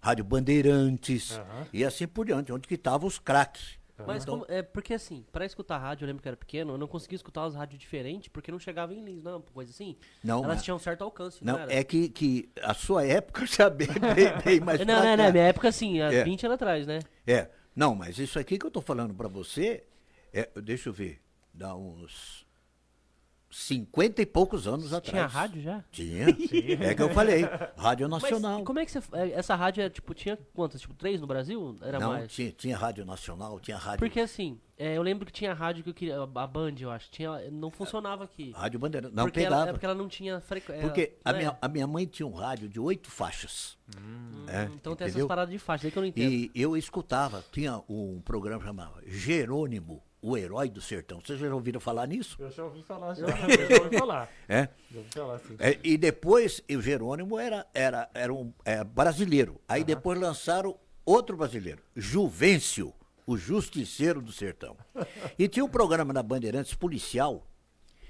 Rádio 0.00 0.24
Bandeirantes, 0.24 1.40
e 1.72 1.84
assim 1.84 2.06
por 2.06 2.24
diante, 2.26 2.52
onde 2.52 2.68
que 2.68 2.74
estavam 2.74 3.08
os 3.08 3.18
craques. 3.18 3.76
Mas 4.06 4.22
Então- 4.22 4.38
como, 4.42 4.46
é 4.52 4.62
porque 4.62 4.94
assim, 4.94 5.24
pra 5.32 5.44
escutar 5.44 5.76
rádio, 5.78 6.04
eu 6.04 6.06
lembro 6.06 6.22
que 6.22 6.28
eu 6.28 6.30
era 6.30 6.36
pequeno, 6.36 6.74
eu 6.74 6.78
não 6.78 6.86
conseguia 6.86 7.16
escutar 7.16 7.42
as 7.42 7.56
rádios 7.56 7.80
diferentes 7.80 8.28
porque 8.28 8.52
não 8.52 8.58
chegava 8.60 8.94
em 8.94 9.04
Lins, 9.04 9.24
não, 9.24 9.42
coisa 9.42 9.72
assim. 9.72 9.96
Não, 10.22 10.44
Elas 10.44 10.62
tinham 10.62 10.76
um 10.76 10.78
certo 10.78 11.02
alcance, 11.02 11.44
não, 11.44 11.54
Não, 11.54 11.60
era? 11.62 11.74
é 11.74 11.82
que, 11.82 12.08
que 12.08 12.48
a 12.62 12.74
sua 12.74 13.04
época 13.04 13.42
já 13.44 13.68
bem, 13.68 13.88
bem, 13.88 14.38
bem 14.44 14.60
mais 14.60 14.78
não, 14.86 15.02
não, 15.04 15.16
não, 15.16 15.32
minha 15.32 15.42
época 15.48 15.66
assim, 15.66 16.00
há 16.00 16.12
É. 16.12 16.22
20 16.22 16.46
anos 16.46 16.54
atrás, 16.54 16.86
né? 16.86 17.00
É, 17.26 17.50
não, 17.74 17.96
mas 17.96 18.20
isso 18.20 18.38
aqui 18.38 18.56
que 18.56 18.64
eu 18.64 18.70
tô 18.70 18.80
falando 18.80 19.12
pra 19.12 19.26
você, 19.26 19.82
é, 20.32 20.48
deixa 20.62 20.90
eu 20.90 20.92
ver, 20.92 21.20
dá 21.58 21.74
uns 21.74 22.46
50 23.50 24.20
e 24.20 24.26
poucos 24.26 24.68
anos 24.68 24.92
atrás. 24.92 25.10
Tinha 25.10 25.26
rádio 25.26 25.62
já? 25.62 25.82
Tinha. 25.90 26.26
É 26.28 26.94
que 26.94 27.00
eu 27.02 27.08
falei. 27.10 27.42
Rádio 27.76 28.06
Nacional. 28.06 28.58
Mas 28.58 28.66
como 28.66 28.78
é 28.78 28.84
que 28.84 28.90
você. 28.92 29.00
é, 29.14 29.30
Essa 29.32 29.54
rádio 29.54 29.82
é, 29.82 29.88
tipo, 29.88 30.12
tinha 30.12 30.38
quantas? 30.54 30.80
Tipo, 30.82 30.94
três 30.94 31.18
no 31.20 31.26
Brasil? 31.26 31.74
Era 31.80 31.98
Não, 31.98 32.10
mais? 32.10 32.30
tinha, 32.30 32.52
tinha 32.52 32.76
Rádio 32.76 33.06
Nacional, 33.06 33.58
tinha 33.58 33.78
Rádio, 33.78 34.00
Porque 34.00 34.20
assim, 34.20 34.60
é, 34.76 34.98
eu 34.98 35.02
lembro 35.02 35.24
que 35.24 35.32
tinha 35.32 35.54
rádio 35.54 35.82
que 35.82 35.88
eu 35.88 35.94
queria. 35.94 36.20
A 36.22 36.46
Band, 36.46 36.74
eu 36.78 36.90
acho. 36.90 37.10
Tinha, 37.10 37.50
não 37.50 37.70
funcionava 37.70 38.24
aqui. 38.24 38.52
rádio 38.52 38.78
Bandeirante. 38.78 39.14
Não 39.16 39.24
porque 39.24 39.40
pegava. 39.40 39.62
Ela, 39.62 39.70
é 39.70 39.72
porque 39.72 39.86
ela 39.86 39.94
não 39.94 40.08
tinha 40.08 40.40
frequência. 40.42 40.82
Porque 40.82 41.14
a 41.24 41.32
minha, 41.32 41.58
a 41.60 41.68
minha 41.68 41.86
mãe 41.86 42.04
tinha 42.04 42.26
um 42.26 42.34
rádio 42.34 42.68
de 42.68 42.78
oito 42.78 43.10
faixas. 43.10 43.78
É, 44.46 44.64
Então 44.74 44.94
tem 44.94 45.06
essas 45.06 45.14
entendeu? 45.14 45.26
paradas 45.26 45.50
de 45.52 45.58
faixa, 45.58 45.86
aí 45.86 45.90
que 45.90 45.96
eu 45.98 46.02
não 46.02 46.08
entendo. 46.08 46.30
E 46.30 46.50
eu 46.54 46.76
escutava, 46.76 47.42
tinha 47.50 47.82
um 47.88 48.20
programa 48.20 48.62
chamado 48.62 49.00
Jerônimo, 49.06 50.02
o 50.20 50.36
Herói 50.36 50.68
do 50.68 50.80
Sertão. 50.80 51.20
Vocês 51.24 51.38
já 51.38 51.54
ouviram 51.54 51.80
falar 51.80 52.06
nisso? 52.06 52.36
Eu 52.40 52.50
já 52.50 52.64
ouvi 52.64 52.82
falar, 52.82 53.14
já. 53.14 53.26
Já 53.68 53.82
ouvi 53.84 53.98
falar. 53.98 54.28
É? 54.48 54.68
Já 54.90 54.98
ouvi 54.98 55.10
falar, 55.12 55.38
sim. 55.40 55.56
É, 55.58 55.78
e 55.82 55.96
depois, 55.96 56.62
o 56.70 56.80
Jerônimo 56.80 57.38
era, 57.38 57.66
era, 57.72 58.08
era 58.14 58.32
um 58.32 58.52
é, 58.64 58.82
brasileiro. 58.82 59.60
Aí 59.68 59.84
depois 59.84 60.18
lançaram 60.18 60.76
outro 61.04 61.36
brasileiro, 61.36 61.82
Juvencio, 61.94 62.92
o 63.26 63.36
Justiceiro 63.36 64.20
do 64.20 64.32
Sertão. 64.32 64.76
E 65.38 65.46
tinha 65.48 65.64
um 65.64 65.68
programa 65.68 66.12
na 66.12 66.22
Bandeirantes 66.22 66.74
policial, 66.74 67.46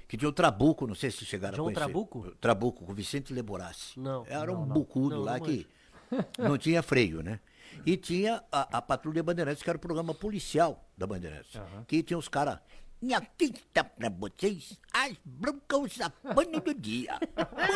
que 0.07 0.17
tinha 0.17 0.29
o 0.29 0.33
Trabuco, 0.33 0.87
não 0.87 0.95
sei 0.95 1.11
se 1.11 1.23
chegaram 1.25 1.55
João 1.57 1.67
a 1.69 1.73
conhecer. 1.73 1.85
Trabuco? 1.91 2.31
Trabuco, 2.41 2.85
com 2.85 2.93
Vicente 2.93 3.33
Leborassi. 3.33 3.99
Não. 3.99 4.25
Era 4.27 4.51
um 4.51 4.59
Não, 4.61 4.65
não. 4.65 4.73
bucudo 4.73 5.15
Não, 5.17 5.21
lá 5.23 5.37
não 5.37 5.45
que 5.45 5.67
não 6.39 6.57
tinha 6.57 6.81
freio, 6.81 7.21
né? 7.21 7.39
E 7.85 7.97
tinha 7.97 8.43
a, 8.51 8.77
a 8.77 8.81
Patrulha 8.81 9.23
Bandeirantes, 9.23 9.63
que 9.63 9.69
era 9.69 9.77
o 9.77 9.81
programa 9.81 10.13
policial 10.13 10.89
da 10.97 11.07
Bandeirantes. 11.07 11.55
Aham. 11.55 11.85
Que 11.87 12.03
tinha 12.03 12.17
os 12.17 12.27
caras. 12.27 12.59
E 13.01 13.13
aqui 13.13 13.45
está 13.45 13.83
pra 13.83 14.09
vocês 14.09 14.77
as 14.93 15.13
broncas 15.23 15.93
sapano 15.93 16.59
do 16.59 16.73
dia. 16.73 17.17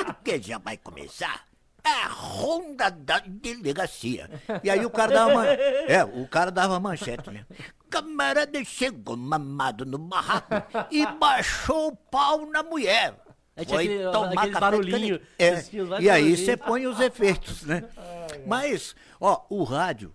Porque 0.05 0.41
já 0.41 0.57
vai 0.57 0.77
começar 0.77 1.45
a 1.83 2.07
ronda 2.07 2.89
da 2.89 3.19
delegacia. 3.19 4.29
E 4.63 4.69
aí 4.69 4.85
o 4.85 4.89
cara 4.89 5.13
dava 5.13 5.31
uma, 5.33 5.47
É, 5.47 6.03
o 6.03 6.27
cara 6.27 6.51
dava 6.51 6.79
manchete, 6.79 7.29
né? 7.29 7.45
Camarada 7.89 8.63
chegou 8.65 9.15
mamado 9.15 9.85
no 9.85 9.97
barraco 9.97 10.55
e 10.89 11.05
baixou 11.05 11.89
o 11.89 11.95
pau 11.95 12.45
na 12.45 12.63
mulher. 12.63 13.22
Aí 13.55 13.65
tinha 13.65 13.77
Foi 13.77 13.85
aquele- 13.85 14.11
tomar 14.11 14.31
aquele 14.33 14.59
barulhinho, 14.59 15.21
É, 15.37 15.63
e 16.01 16.09
aí 16.09 16.35
você 16.35 16.57
põe 16.57 16.87
os 16.87 16.99
efeitos, 16.99 17.63
né? 17.63 17.87
Mas, 18.47 18.95
ó, 19.19 19.45
o 19.49 19.63
rádio. 19.63 20.13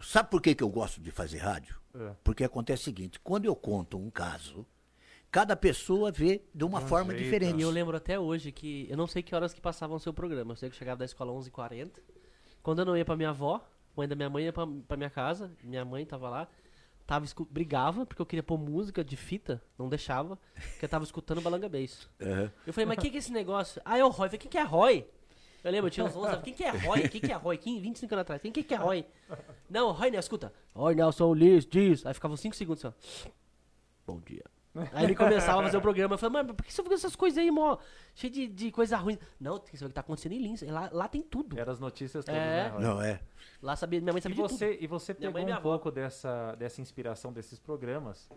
Sabe 0.00 0.30
por 0.30 0.40
que, 0.40 0.54
que 0.54 0.62
eu 0.62 0.68
gosto 0.68 1.00
de 1.00 1.10
fazer 1.10 1.38
rádio? 1.38 1.76
É. 1.94 2.12
Porque 2.22 2.44
acontece 2.44 2.82
o 2.82 2.84
seguinte: 2.84 3.18
quando 3.18 3.46
eu 3.46 3.56
conto 3.56 3.98
um 3.98 4.08
caso, 4.08 4.64
cada 5.30 5.56
pessoa 5.56 6.12
vê 6.12 6.42
de 6.54 6.64
uma 6.64 6.78
um 6.78 6.86
forma 6.86 7.12
diferente. 7.12 7.58
E 7.58 7.62
eu 7.62 7.70
lembro 7.70 7.96
até 7.96 8.18
hoje 8.20 8.52
que. 8.52 8.86
Eu 8.88 8.96
não 8.96 9.08
sei 9.08 9.22
que 9.22 9.34
horas 9.34 9.52
que 9.52 9.60
passavam 9.60 9.96
o 9.96 10.00
seu 10.00 10.12
programa. 10.12 10.52
Eu 10.52 10.56
sei 10.56 10.68
que 10.68 10.74
eu 10.76 10.78
chegava 10.78 10.98
da 10.98 11.04
escola 11.04 11.32
11h40. 11.32 11.90
Quando 12.62 12.80
eu 12.80 12.84
não 12.84 12.96
ia 12.96 13.04
pra 13.04 13.16
minha 13.16 13.30
avó, 13.30 13.60
mãe 13.96 14.06
da 14.06 14.14
minha 14.14 14.30
mãe 14.30 14.44
ia 14.44 14.52
pra, 14.52 14.64
pra 14.86 14.96
minha 14.96 15.10
casa. 15.10 15.50
Minha 15.64 15.84
mãe 15.84 16.06
tava 16.06 16.28
lá. 16.28 16.48
Tava, 17.08 17.24
escu- 17.24 17.48
brigava 17.50 18.04
porque 18.04 18.20
eu 18.20 18.26
queria 18.26 18.42
pôr 18.42 18.58
música 18.58 19.02
de 19.02 19.16
fita. 19.16 19.62
Não 19.78 19.88
deixava. 19.88 20.38
Porque 20.72 20.84
eu 20.84 20.88
tava 20.90 21.04
escutando 21.04 21.40
Balanga 21.40 21.66
Bass. 21.66 22.06
Aham. 22.20 22.52
Eu 22.66 22.72
falei, 22.74 22.84
mas 22.84 22.98
o 22.98 23.00
que, 23.00 23.08
que 23.08 23.16
é 23.16 23.18
esse 23.18 23.32
negócio? 23.32 23.80
Ah, 23.82 23.96
é 23.96 24.04
o 24.04 24.08
Roy. 24.10 24.26
Eu 24.26 24.30
falei, 24.30 24.38
quem 24.38 24.50
que 24.50 24.58
é 24.58 24.62
Roy? 24.62 25.08
Eu 25.64 25.72
lembro, 25.72 25.86
eu 25.86 25.90
tinha 25.90 26.04
uns 26.04 26.14
11 26.14 26.28
anos. 26.28 26.42
Quem 26.44 26.52
que 26.52 26.62
é 26.64 26.70
Roy? 26.70 27.08
Quem 27.08 27.20
que 27.22 27.32
é 27.32 27.34
Roy? 27.34 27.56
Quem, 27.56 27.80
25 27.80 28.14
anos 28.14 28.20
atrás. 28.20 28.42
Quem 28.42 28.52
que 28.52 28.74
é 28.74 28.76
Roy? 28.76 29.06
Não, 29.70 29.90
Roy 29.92 30.10
Nelson, 30.10 30.18
escuta. 30.26 30.52
Roy 30.74 30.94
Nelson 30.94 31.32
Liz, 31.34 31.64
diz. 31.64 32.04
Aí 32.04 32.12
ficava 32.12 32.36
5 32.36 32.54
segundos 32.54 32.84
assim, 32.84 32.94
ó. 33.26 33.30
Bom 34.06 34.20
dia. 34.20 34.44
Aí 34.92 35.04
ele 35.04 35.14
começava 35.16 35.60
a 35.60 35.64
fazer 35.64 35.78
o 35.78 35.80
programa. 35.80 36.14
Eu 36.14 36.18
falei, 36.18 36.42
mas 36.42 36.54
por 36.54 36.62
que 36.64 36.72
você 36.72 36.82
fica 36.82 36.94
essas 36.94 37.16
coisas 37.16 37.38
aí, 37.38 37.50
mó? 37.50 37.78
Cheio 38.14 38.32
de, 38.32 38.46
de 38.46 38.70
coisa 38.70 38.96
ruim. 38.98 39.18
Não, 39.40 39.58
tem 39.58 39.72
que 39.72 39.78
saber 39.78 39.86
o 39.86 39.88
que 39.90 39.94
tá 39.94 40.02
acontecendo 40.02 40.32
em 40.32 40.38
Lins. 40.38 40.62
Lá, 40.62 40.88
lá 40.92 41.08
tem 41.08 41.22
tudo. 41.22 41.58
Era 41.58 41.72
as 41.72 41.80
notícias 41.80 42.24
todas, 42.24 42.38
É. 42.40 42.44
né, 42.64 42.68
Roy? 42.68 42.82
Não, 42.82 43.02
é. 43.02 43.20
Lá 43.60 43.74
sabia, 43.74 44.00
minha 44.00 44.12
mãe 44.12 44.20
E 44.20 44.22
sabia 44.22 44.36
tudo. 44.36 44.48
você, 44.48 44.78
e 44.80 44.86
você 44.86 45.12
pegou 45.12 45.40
e 45.40 45.44
um 45.52 45.52
avó. 45.56 45.62
pouco 45.70 45.90
dessa, 45.90 46.54
dessa 46.54 46.80
inspiração 46.80 47.32
desses 47.32 47.58
programas? 47.58 48.28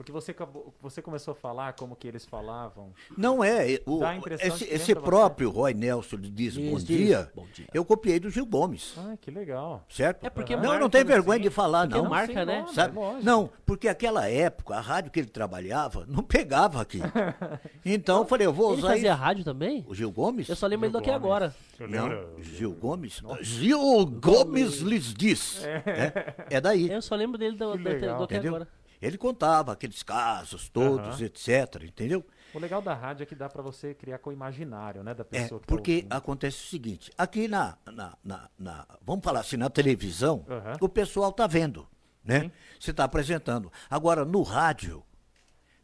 Porque 0.00 0.10
você, 0.12 0.30
acabou, 0.30 0.72
você 0.80 1.02
começou 1.02 1.32
a 1.32 1.34
falar 1.34 1.74
como 1.74 1.94
que 1.94 2.08
eles 2.08 2.24
falavam. 2.24 2.90
Não 3.18 3.44
é. 3.44 3.78
O, 3.84 3.98
Dá 3.98 4.08
a 4.08 4.16
impressão 4.16 4.46
esse 4.48 4.64
que 4.64 4.72
esse 4.74 4.94
próprio 4.94 5.50
Roy 5.50 5.74
Nelson 5.74 6.16
diz 6.16 6.54
Diz, 6.54 6.56
bom 6.56 6.76
diz, 6.78 6.84
dia. 6.86 7.30
bom 7.34 7.46
dia. 7.52 7.66
Eu 7.74 7.84
copiei 7.84 8.18
do 8.18 8.30
Gil 8.30 8.46
Gomes, 8.46 8.94
Ah, 8.96 9.14
que 9.20 9.30
legal. 9.30 9.84
certo? 9.90 10.24
É 10.24 10.30
porque 10.30 10.56
não, 10.56 10.78
não 10.78 10.88
tem 10.88 11.04
né, 11.04 11.12
vergonha 11.12 11.36
sim. 11.36 11.42
de 11.42 11.50
falar, 11.50 11.86
Porque 11.86 12.02
não. 12.02 12.08
marca, 12.08 12.46
né? 12.46 12.62
nome, 12.62 12.74
Sabe? 12.74 12.96
lógico. 12.96 13.22
Não, 13.26 13.50
porque 13.66 13.88
aquela 13.88 14.26
época, 14.26 14.74
a 14.74 14.80
rádio 14.80 15.10
que 15.10 15.20
ele 15.20 15.28
trabalhava 15.28 16.06
não 16.08 16.22
pegava 16.22 16.80
aqui. 16.80 16.98
Então 17.84 18.20
eu 18.20 18.24
falei, 18.24 18.46
eu 18.46 18.52
vou 18.54 18.72
Ele 18.72 18.78
usar 18.80 18.88
fazia 18.92 19.12
isso. 19.12 19.20
rádio 19.20 19.44
também? 19.44 19.84
O 19.86 19.94
Gil 19.94 20.10
Gomes? 20.10 20.48
Eu 20.48 20.56
só 20.56 20.66
lembro 20.66 20.86
ele 20.86 20.92
do 20.92 20.98
aqui 20.98 21.08
Gomes. 21.10 21.22
agora. 21.24 21.54
Eu 21.78 21.88
Não, 21.88 22.08
lembro. 22.08 22.42
Gil 22.42 22.72
Gomes? 22.72 23.22
Gil 23.42 24.06
Gomes 24.06 24.80
lhes 24.80 25.12
diz. 25.12 25.62
É, 25.64 26.34
é 26.56 26.60
daí. 26.60 26.90
Eu 26.90 27.02
só 27.02 27.14
lembro 27.14 27.36
dele 27.36 27.56
do, 27.56 27.72
Que 27.72 27.78
do, 27.78 27.82
do, 27.84 28.00
do 28.00 28.24
aqui 28.24 28.34
Entendeu? 28.34 28.54
agora. 28.56 28.68
Ele 29.00 29.16
contava 29.16 29.72
aqueles 29.72 30.02
casos 30.02 30.68
todos, 30.68 31.16
Aham. 31.16 31.24
etc. 31.24 31.82
Entendeu? 31.84 32.24
O 32.52 32.58
legal 32.58 32.82
da 32.82 32.92
rádio 32.94 33.22
é 33.22 33.26
que 33.26 33.34
dá 33.34 33.48
pra 33.48 33.62
você 33.62 33.94
criar 33.94 34.18
com 34.18 34.30
o 34.30 34.32
imaginário, 34.32 35.02
né, 35.02 35.14
da 35.14 35.22
É, 35.22 35.24
pessoa 35.24 35.60
que 35.60 35.66
porque 35.66 36.02
tá 36.02 36.16
acontece 36.16 36.56
o 36.64 36.66
seguinte, 36.68 37.10
aqui 37.16 37.46
na, 37.46 37.78
na, 37.86 38.16
na- 38.24 38.50
na- 38.58 38.86
vamos 39.02 39.24
falar 39.24 39.40
assim, 39.40 39.56
na 39.56 39.70
televisão, 39.70 40.44
Aham. 40.48 40.76
o 40.80 40.88
pessoal 40.88 41.32
tá 41.32 41.46
vendo, 41.46 41.86
né? 42.24 42.40
Sim. 42.40 42.52
Você 42.80 42.92
tá 42.92 43.04
apresentando. 43.04 43.72
Agora, 43.88 44.24
no 44.24 44.42
rádio, 44.42 45.02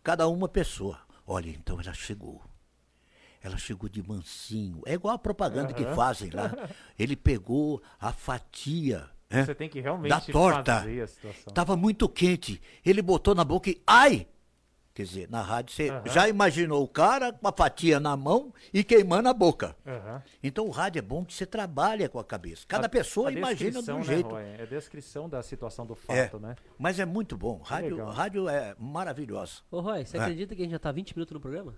cada 0.03 0.27
uma 0.29 0.49
pessoa. 0.49 0.99
Olha, 1.27 1.49
então 1.51 1.81
ela 1.81 1.95
chegou. 1.95 2.43
Ela 3.43 3.57
chegou 3.59 3.89
de 3.89 4.03
mansinho. 4.03 4.83
É 4.87 4.95
igual 4.95 5.15
a 5.15 5.19
propaganda 5.19 5.73
que 5.73 5.85
fazem 5.95 6.31
lá. 6.31 6.51
Ele 6.99 7.15
pegou 7.15 7.81
a 8.01 8.13
fatia 8.13 9.09
né, 9.31 9.45
Você 9.45 9.55
tem 9.55 9.69
que 9.69 9.81
realmente 9.81 10.11
da 10.11 10.21
torta. 10.21 10.81
fazer 10.81 11.01
a 11.03 11.07
situação. 11.07 11.53
Tava 11.53 11.77
muito 11.77 12.09
quente. 12.09 12.61
Ele 12.85 13.03
botou 13.03 13.35
na 13.35 13.45
boca 13.45 13.71
e. 13.71 13.81
Ai! 13.87 14.27
Quer 14.95 15.03
dizer, 15.03 15.29
na 15.29 15.43
rádio 15.43 15.75
você 15.75 15.91
Aham. 15.91 16.03
já 16.07 16.27
imaginou 16.27 16.83
o 16.83 16.89
cara 16.89 17.31
com 17.31 17.47
a 17.47 17.53
fatia 17.53 18.01
na 18.01 18.17
mão 18.17 18.51
e 18.73 18.83
queimando 18.83 19.29
a 19.29 19.35
boca. 19.35 19.77
Aham. 19.87 20.23
Então 20.43 20.65
o 20.67 20.71
rádio 20.71 21.01
é 21.01 21.03
bom 21.03 21.23
que 21.23 21.35
você 21.35 21.45
trabalha 21.45 22.09
com 22.09 22.19
a 22.19 22.25
cabeça. 22.25 22.65
Cada 22.67 22.87
A- 22.87 22.89
pessoa 22.89 23.29
a 23.29 23.33
imagina 23.33 23.83
de 23.83 23.91
um 23.93 23.99
né, 23.99 24.03
jeito. 24.05 24.31
Roy? 24.31 24.43
É 24.43 24.63
a 24.63 24.65
descrição 24.65 25.29
da 25.29 25.43
situação 25.43 25.85
do 25.85 25.93
É, 26.09 26.25
fato, 26.25 26.41
né? 26.41 26.57
mas 26.79 26.99
é 26.99 27.05
muito 27.05 27.37
bom. 27.37 27.61
Rádio, 27.63 28.03
rádio 28.07 28.49
é 28.49 28.75
maravilhosa. 28.79 29.57
Ô, 29.71 29.81
Roy, 29.81 30.07
você 30.07 30.17
É. 30.17 30.21
acredita 30.21 30.55
que 30.57 30.63
a 30.63 30.65
gente 30.65 30.73
já 30.73 30.79
tá 30.79 30.91
20 30.93 31.15
minutos 31.15 31.35
no 31.35 31.41
programa? 31.41 31.75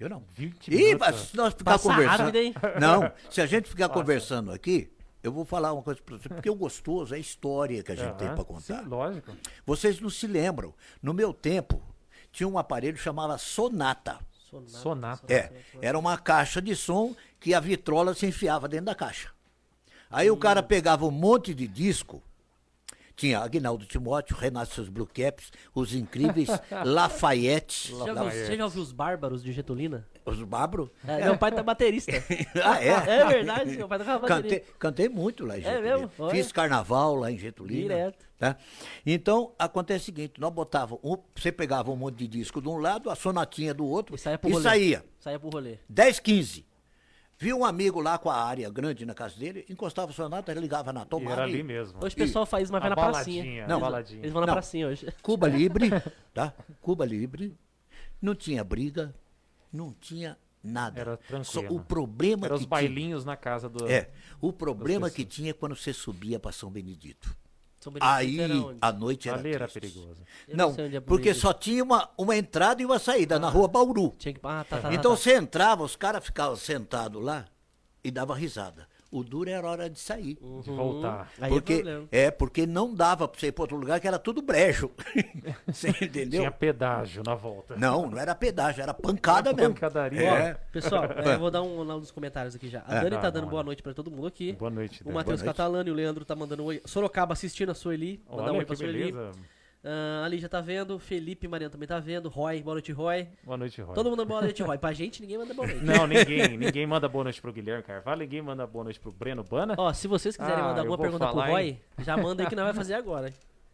Eu 0.00 0.08
não. 0.08 0.24
20 0.30 0.68
Ih, 0.68 0.76
minutos. 0.76 0.98
mas 1.00 1.16
se 1.16 1.36
nós 1.36 1.52
ficar 1.52 1.72
Passa 1.72 1.88
conversando. 1.90 2.18
rápido, 2.18 2.36
hein? 2.36 2.54
Não, 2.80 3.12
se 3.28 3.42
a 3.42 3.46
gente 3.46 3.68
ficar 3.68 3.90
conversando 3.90 4.52
aqui, 4.52 4.90
eu 5.22 5.32
vou 5.32 5.44
falar 5.44 5.72
uma 5.72 5.82
coisa 5.82 6.00
pra 6.02 6.16
você. 6.16 6.28
Porque 6.28 6.50
o 6.50 6.54
gostoso 6.54 7.14
é 7.14 7.16
a 7.16 7.20
história 7.20 7.82
que 7.82 7.92
a 7.92 7.94
gente 7.96 8.14
tem 8.16 8.28
Aham. 8.28 8.36
pra 8.36 8.44
contar. 8.44 8.82
Sim, 8.82 8.88
lógico. 8.88 9.36
Vocês 9.66 10.00
não 10.00 10.10
se 10.10 10.26
lembram. 10.26 10.74
No 11.02 11.12
meu 11.12 11.32
tempo, 11.32 11.82
tinha 12.30 12.48
um 12.48 12.58
aparelho 12.58 12.96
que 12.96 13.02
chamava 13.02 13.36
Sonata. 13.38 14.18
Sonata. 14.48 14.78
Sonata. 14.78 15.32
É, 15.32 15.52
era 15.82 15.98
uma 15.98 16.16
caixa 16.16 16.62
de 16.62 16.74
som 16.74 17.14
que 17.38 17.52
a 17.52 17.60
vitrola 17.60 18.14
se 18.14 18.26
enfiava 18.26 18.68
dentro 18.68 18.86
da 18.86 18.94
caixa. 18.94 19.30
Aí 20.10 20.30
o 20.30 20.36
cara 20.36 20.62
pegava 20.62 21.04
um 21.04 21.10
monte 21.10 21.52
de 21.52 21.68
disco. 21.68 22.22
Tinha 23.14 23.40
Agnaldo 23.40 23.84
Timóteo, 23.84 24.36
Renato 24.36 24.72
seus 24.72 24.88
Blue 24.88 25.06
Caps, 25.06 25.50
Os 25.74 25.92
Incríveis, 25.92 26.48
Lafayette, 26.86 27.90
Você 27.92 28.06
já, 28.06 28.22
você 28.22 28.56
já 28.56 28.64
ouviu 28.64 28.80
os 28.80 28.92
Bárbaros 28.92 29.42
de 29.42 29.52
Getulina? 29.52 30.06
Os 30.34 30.42
Bárbaro. 30.42 30.90
É, 31.06 31.24
Meu 31.24 31.36
pai 31.38 31.52
tá 31.52 31.62
baterista. 31.62 32.12
Ah, 32.64 32.82
é? 32.82 32.88
é 33.20 33.24
verdade, 33.26 33.76
meu 33.76 33.88
pai 33.88 33.98
tocava 33.98 34.18
bateria. 34.26 34.42
Cantei, 34.60 34.74
cantei 34.78 35.08
muito 35.08 35.44
lá 35.46 35.58
em 35.58 35.62
Getulina. 35.62 35.80
mesmo? 35.96 36.10
Olha. 36.18 36.30
Fiz 36.30 36.52
carnaval 36.52 37.14
lá 37.16 37.30
em 37.30 37.38
Getulina. 37.38 37.82
Direto. 37.82 38.26
Tá? 38.38 38.56
Então, 39.04 39.52
acontece 39.58 40.02
o 40.02 40.06
seguinte, 40.06 40.34
nós 40.40 40.52
botávamos, 40.52 41.00
um- 41.02 41.16
você 41.34 41.50
pegava 41.50 41.90
um 41.90 41.96
monte 41.96 42.16
de 42.16 42.28
disco 42.28 42.60
de 42.62 42.68
um 42.68 42.76
lado, 42.78 43.10
a 43.10 43.16
sonatinha 43.16 43.74
do 43.74 43.84
outro, 43.84 44.14
E 44.14 44.18
saía 44.18 44.38
pro 44.38 44.48
e 44.48 44.52
rolê. 44.52 44.62
saía. 44.64 45.04
Saía 45.18 45.38
pro 45.40 45.48
rolê. 45.50 45.78
10, 45.88 46.20
15. 46.20 46.64
Viu 47.40 47.56
um 47.58 47.64
amigo 47.64 48.00
lá 48.00 48.18
com 48.18 48.28
a 48.30 48.34
área 48.36 48.68
grande 48.68 49.06
na 49.06 49.14
casa 49.14 49.38
dele, 49.38 49.64
encostava 49.70 50.10
o 50.10 50.14
sonata, 50.14 50.50
ele 50.50 50.60
ligava 50.60 50.92
na 50.92 51.02
E 51.02 51.06
tomada. 51.06 51.32
era 51.34 51.42
ali 51.44 51.60
e- 51.60 51.62
mesmo. 51.62 51.98
Hoje 52.04 52.14
o 52.14 52.18
pessoal 52.18 52.44
faz, 52.44 52.68
mas 52.70 52.80
vai 52.80 52.90
na 52.90 52.96
pracinha. 52.96 53.66
Não. 53.66 53.78
baladinha. 53.80 54.20
Eles 54.20 54.32
vão 54.32 54.40
na 54.40 54.46
Não. 54.48 54.54
pracinha 54.54 54.88
hoje. 54.88 55.06
Cuba 55.22 55.46
Libre, 55.48 55.90
tá? 56.34 56.52
Cuba 56.80 57.04
Libre. 57.04 57.56
Não 58.20 58.34
tinha 58.34 58.64
briga, 58.64 59.14
não 59.72 59.92
tinha 59.92 60.36
nada. 60.62 61.00
Era 61.00 61.18
Só 61.44 61.60
tranquilo. 61.60 61.76
o 61.76 61.84
problema 61.84 62.46
Era 62.46 62.54
que 62.54 62.60
os 62.60 62.66
bailinhos 62.66 63.24
na 63.24 63.36
casa 63.36 63.68
do... 63.68 63.84
tinha, 63.84 63.98
é, 63.98 64.10
o 64.40 64.52
problema 64.52 65.10
que 65.10 65.24
tinha 65.24 65.50
é 65.50 65.52
quando 65.52 65.76
você 65.76 65.92
subia 65.92 66.38
para 66.38 66.52
São 66.52 66.70
Benedito. 66.70 67.34
São 67.80 67.92
Benedito 67.92 68.12
Aí 68.12 68.40
era 68.40 68.54
onde? 68.54 68.78
a 68.80 68.92
noite 68.92 69.28
era 69.28 69.38
Ali 69.38 69.54
era. 69.54 69.68
Eu 70.48 70.56
Não, 70.56 70.70
onde 70.70 70.96
é 70.96 71.00
porque 71.00 71.32
só 71.32 71.52
tinha 71.52 71.82
uma, 71.82 72.10
uma 72.18 72.36
entrada 72.36 72.82
e 72.82 72.84
uma 72.84 72.98
saída 72.98 73.38
na 73.38 73.48
rua 73.48 73.68
Bauru. 73.68 74.14
Tinha 74.18 74.34
que... 74.34 74.40
Ah, 74.42 74.64
tá, 74.68 74.80
tá, 74.80 74.94
Então 74.94 75.12
tá, 75.12 75.16
você 75.16 75.34
entrava, 75.36 75.84
os 75.84 75.94
caras 75.94 76.24
ficavam 76.24 76.56
sentados 76.56 77.22
lá 77.22 77.46
e 78.02 78.10
dava 78.10 78.34
risada. 78.34 78.88
O 79.10 79.24
duro 79.24 79.48
era 79.48 79.66
a 79.66 79.70
hora 79.70 79.88
de 79.88 79.98
sair. 79.98 80.36
De 80.62 80.70
voltar. 80.70 81.32
Aí 81.40 81.48
porque, 81.50 81.72
é 81.72 81.76
problema. 81.76 82.08
é, 82.12 82.30
porque 82.30 82.66
não 82.66 82.94
dava 82.94 83.26
pra 83.26 83.40
você 83.40 83.46
ir 83.46 83.52
pra 83.52 83.62
outro 83.62 83.76
lugar 83.78 83.98
que 84.00 84.06
era 84.06 84.18
tudo 84.18 84.42
brejo. 84.42 84.90
você 85.66 85.88
entendeu? 85.88 86.40
Tinha 86.40 86.50
pedágio 86.50 87.22
na 87.24 87.34
volta. 87.34 87.74
Não, 87.76 88.10
não 88.10 88.18
era 88.18 88.34
pedágio, 88.34 88.82
era 88.82 88.92
pancada 88.92 89.52
mesmo. 89.54 89.72
Pancadaria. 89.74 90.20
É. 90.28 90.54
Pessoal, 90.70 91.04
é, 91.24 91.34
eu 91.34 91.38
vou 91.38 91.50
dar 91.50 91.62
um 91.62 91.82
lá 91.82 91.94
nos 91.96 92.10
comentários 92.10 92.54
aqui 92.54 92.68
já. 92.68 92.82
A 92.86 92.96
É. 92.96 93.00
Dani 93.00 93.16
tá 93.16 93.28
Ah, 93.28 93.30
dando 93.30 93.44
não, 93.44 93.50
boa 93.50 93.62
noite 93.62 93.82
pra 93.82 93.94
todo 93.94 94.10
mundo 94.10 94.26
aqui. 94.26 94.52
Boa 94.52 94.70
noite. 94.70 95.00
O 95.00 95.04
Dani. 95.04 95.14
Matheus 95.14 95.40
Boa 95.40 95.46
noite. 95.46 95.56
Catalani, 95.56 95.90
o 95.90 95.94
Leandro 95.94 96.24
tá 96.26 96.36
mandando 96.36 96.62
um 96.62 96.66
oi. 96.66 96.82
Sorocaba 96.84 97.32
assistindo 97.32 97.70
a 97.70 97.74
Sueli. 97.74 98.22
Mandar 98.30 98.52
um 98.52 98.56
oi 98.58 98.64
pra 98.66 98.76
que 98.76 98.82
Sueli. 98.82 99.12
beleza. 99.12 99.30
Ah, 99.84 100.22
a 100.24 100.28
Lígia 100.28 100.48
tá 100.48 100.60
vendo. 100.60 100.98
Felipe 100.98 101.46
Mariana 101.46 101.70
também 101.70 101.86
tá 101.88 101.98
vendo. 102.00 102.28
Roy, 102.28 102.62
boa 102.62 102.74
noite, 102.74 102.90
Roy. 102.92 103.28
Boa 103.44 103.56
noite, 103.56 103.80
Roy. 103.80 103.94
Todo 103.94 104.10
mundo 104.10 104.24
boa 104.26 104.42
noite, 104.42 104.62
Roy. 104.62 104.76
Pra 104.78 104.92
gente, 104.92 105.20
ninguém 105.22 105.38
manda 105.38 105.54
boa 105.54 105.66
noite. 105.68 105.84
Não, 105.84 106.06
ninguém. 106.08 106.56
Ninguém 106.58 106.86
manda 106.86 107.08
boa 107.08 107.24
noite 107.24 107.40
pro 107.40 107.52
Guilherme 107.52 107.82
Carvalho, 107.84 108.20
ninguém 108.20 108.42
manda 108.42 108.66
boa 108.66 108.84
noite 108.84 108.98
pro 109.00 109.12
Breno 109.12 109.44
Bana. 109.44 109.74
Ó, 109.78 109.92
se 109.92 110.08
vocês 110.08 110.36
quiserem 110.36 110.62
Ah, 110.62 110.68
mandar 110.68 110.80
alguma 110.80 110.98
pergunta 110.98 111.26
pro 111.28 111.40
Roy, 111.40 111.62
hein? 111.68 111.80
já 111.98 112.16
manda 112.16 112.42
aí 112.42 112.48
que 112.48 112.56
nós 112.56 112.64
vai 112.64 112.74
fazer 112.74 112.94
agora. 112.94 113.32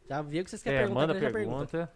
Já 0.08 0.20
vê 0.20 0.40
o 0.40 0.44
que 0.44 0.50
vocês 0.50 0.62
querem 0.62 0.78
é, 0.78 0.82
perguntar. 0.82 1.00
manda 1.00 1.14
já 1.14 1.30
pergunta. 1.30 1.66
pergunta. 1.66 1.92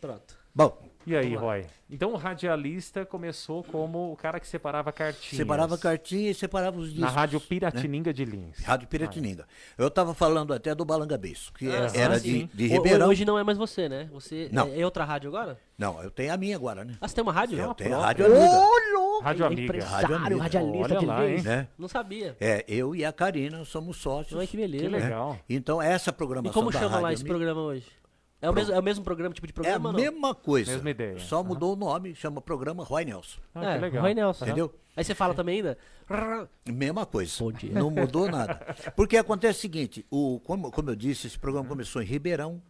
Pronto. 0.00 0.36
Bom, 0.54 0.78
E 1.06 1.14
aí, 1.16 1.26
Vamos 1.28 1.42
lá. 1.42 1.46
Roy? 1.52 1.66
Então 1.88 2.12
o 2.12 2.16
radialista 2.16 3.06
começou 3.06 3.62
como 3.62 4.12
o 4.12 4.16
cara 4.16 4.40
que 4.40 4.48
separava 4.48 4.90
cartinhas. 4.92 5.36
separava 5.36 5.78
cartinha 5.78 6.30
e 6.32 6.34
separava 6.34 6.76
os 6.78 6.86
discos. 6.88 7.02
Na 7.02 7.08
Rádio 7.10 7.40
Piratininga 7.40 8.12
de 8.12 8.24
Lins. 8.24 8.58
Rádio 8.64 8.88
Piratininga. 8.88 9.46
Eu 9.78 9.88
tava 9.88 10.12
falando 10.14 10.52
até 10.52 10.74
do 10.74 10.84
Balangabeço, 10.84 11.52
que 11.52 11.68
Ah, 11.68 11.88
era 11.94 12.18
sim. 12.18 12.48
de, 12.52 12.56
de 12.56 12.66
Ribeirão. 12.66 13.08
Hoje 13.08 13.24
não 13.24 13.38
é 13.38 13.44
mais 13.44 13.56
você, 13.56 13.88
né? 13.88 14.08
Você 14.12 14.48
Não. 14.50 14.66
é, 14.66 14.80
é 14.80 14.84
outra 14.84 15.04
rádio 15.04 15.28
agora? 15.28 15.56
Não, 15.78 16.02
eu 16.02 16.10
tenho 16.10 16.34
a 16.34 16.36
minha 16.36 16.56
agora, 16.56 16.84
né? 16.84 16.94
Ah, 17.00 17.06
você 17.06 17.14
tem 17.14 17.22
uma 17.22 17.32
rádio? 17.32 17.56
Eu 17.56 17.66
Uma 17.66 17.74
tenho 17.76 17.96
a. 17.96 18.06
Rádio 18.06 18.26
Amiga. 18.26 18.40
Ô, 18.50 18.98
louco! 18.98 19.22
Rádio 19.24 19.46
Amiga. 19.46 19.62
Empresário, 19.62 20.08
Rádio 20.08 20.16
Amiga. 20.26 20.42
radialista 20.42 20.78
Olha 20.94 20.98
de 20.98 21.06
lá, 21.06 21.28
hein? 21.28 21.42
Né? 21.42 21.68
Não 21.78 21.86
sabia. 21.86 22.36
É, 22.40 22.64
eu 22.66 22.96
e 22.96 23.04
a 23.04 23.12
Karina 23.12 23.64
somos 23.64 23.96
sócios. 23.98 24.36
Olha 24.36 24.46
que 24.48 24.56
beleza. 24.56 24.84
Que 24.86 24.90
legal. 24.90 25.38
Então, 25.48 25.80
essa 25.80 26.10
E 26.10 26.12
programação 26.12 26.52
como 26.52 26.72
da 26.72 26.80
chama 26.80 26.98
lá 26.98 27.12
esse 27.12 27.22
Amiga 27.22 27.32
programa 27.36 27.60
hoje? 27.60 27.84
É 28.40 28.50
o, 28.50 28.52
mesmo, 28.52 28.74
é 28.74 28.78
o 28.78 28.82
mesmo 28.82 29.02
programa, 29.02 29.34
tipo 29.34 29.46
de 29.46 29.52
É 29.52 29.54
a 29.54 29.54
programa 29.54 29.92
não? 29.92 29.98
mesma 30.00 30.34
coisa. 30.34 30.72
Mesma 30.72 30.90
ideia. 30.90 31.18
Só 31.18 31.36
Aham. 31.40 31.48
mudou 31.48 31.72
o 31.72 31.76
nome, 31.76 32.14
chama 32.14 32.40
programa 32.40 32.84
Roy 32.84 33.04
Nelson. 33.04 33.40
Ah, 33.54 33.64
é, 33.64 33.74
que 33.76 33.80
legal. 33.80 34.02
Roy 34.02 34.14
Nelson. 34.14 34.44
Entendeu? 34.44 34.74
Aí 34.94 35.02
você 35.04 35.14
fala 35.14 35.34
também 35.34 35.56
ainda? 35.56 35.78
Mesma 36.66 37.06
coisa. 37.06 37.32
Bom 37.42 37.50
dia. 37.52 37.72
Não 37.72 37.90
mudou 37.90 38.28
nada. 38.30 38.74
Porque 38.94 39.16
acontece 39.16 39.58
o 39.58 39.62
seguinte, 39.62 40.06
o, 40.10 40.38
como, 40.44 40.70
como 40.70 40.90
eu 40.90 40.96
disse, 40.96 41.26
esse 41.26 41.38
programa 41.38 41.66
começou 41.68 42.02
em 42.02 42.04
Ribeirão, 42.04 42.62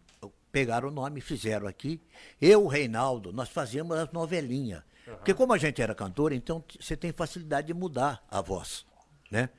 pegaram 0.53 0.89
o 0.89 0.91
nome, 0.93 1.21
fizeram 1.21 1.67
aqui. 1.67 2.01
Eu, 2.41 2.65
o 2.65 2.69
Reinaldo, 2.69 3.33
nós 3.33 3.49
fazíamos 3.49 3.97
as 3.99 4.11
novelinhas. 4.13 4.83
Porque 5.05 5.35
como 5.35 5.53
a 5.53 5.59
gente 5.59 5.81
era 5.83 5.95
cantor, 5.95 6.33
então 6.33 6.65
você 6.81 6.97
tem 6.97 7.13
facilidade 7.13 7.69
de 7.69 7.75
mudar 7.75 8.25
a 8.31 8.41
voz, 8.41 8.85
né? 9.31 9.51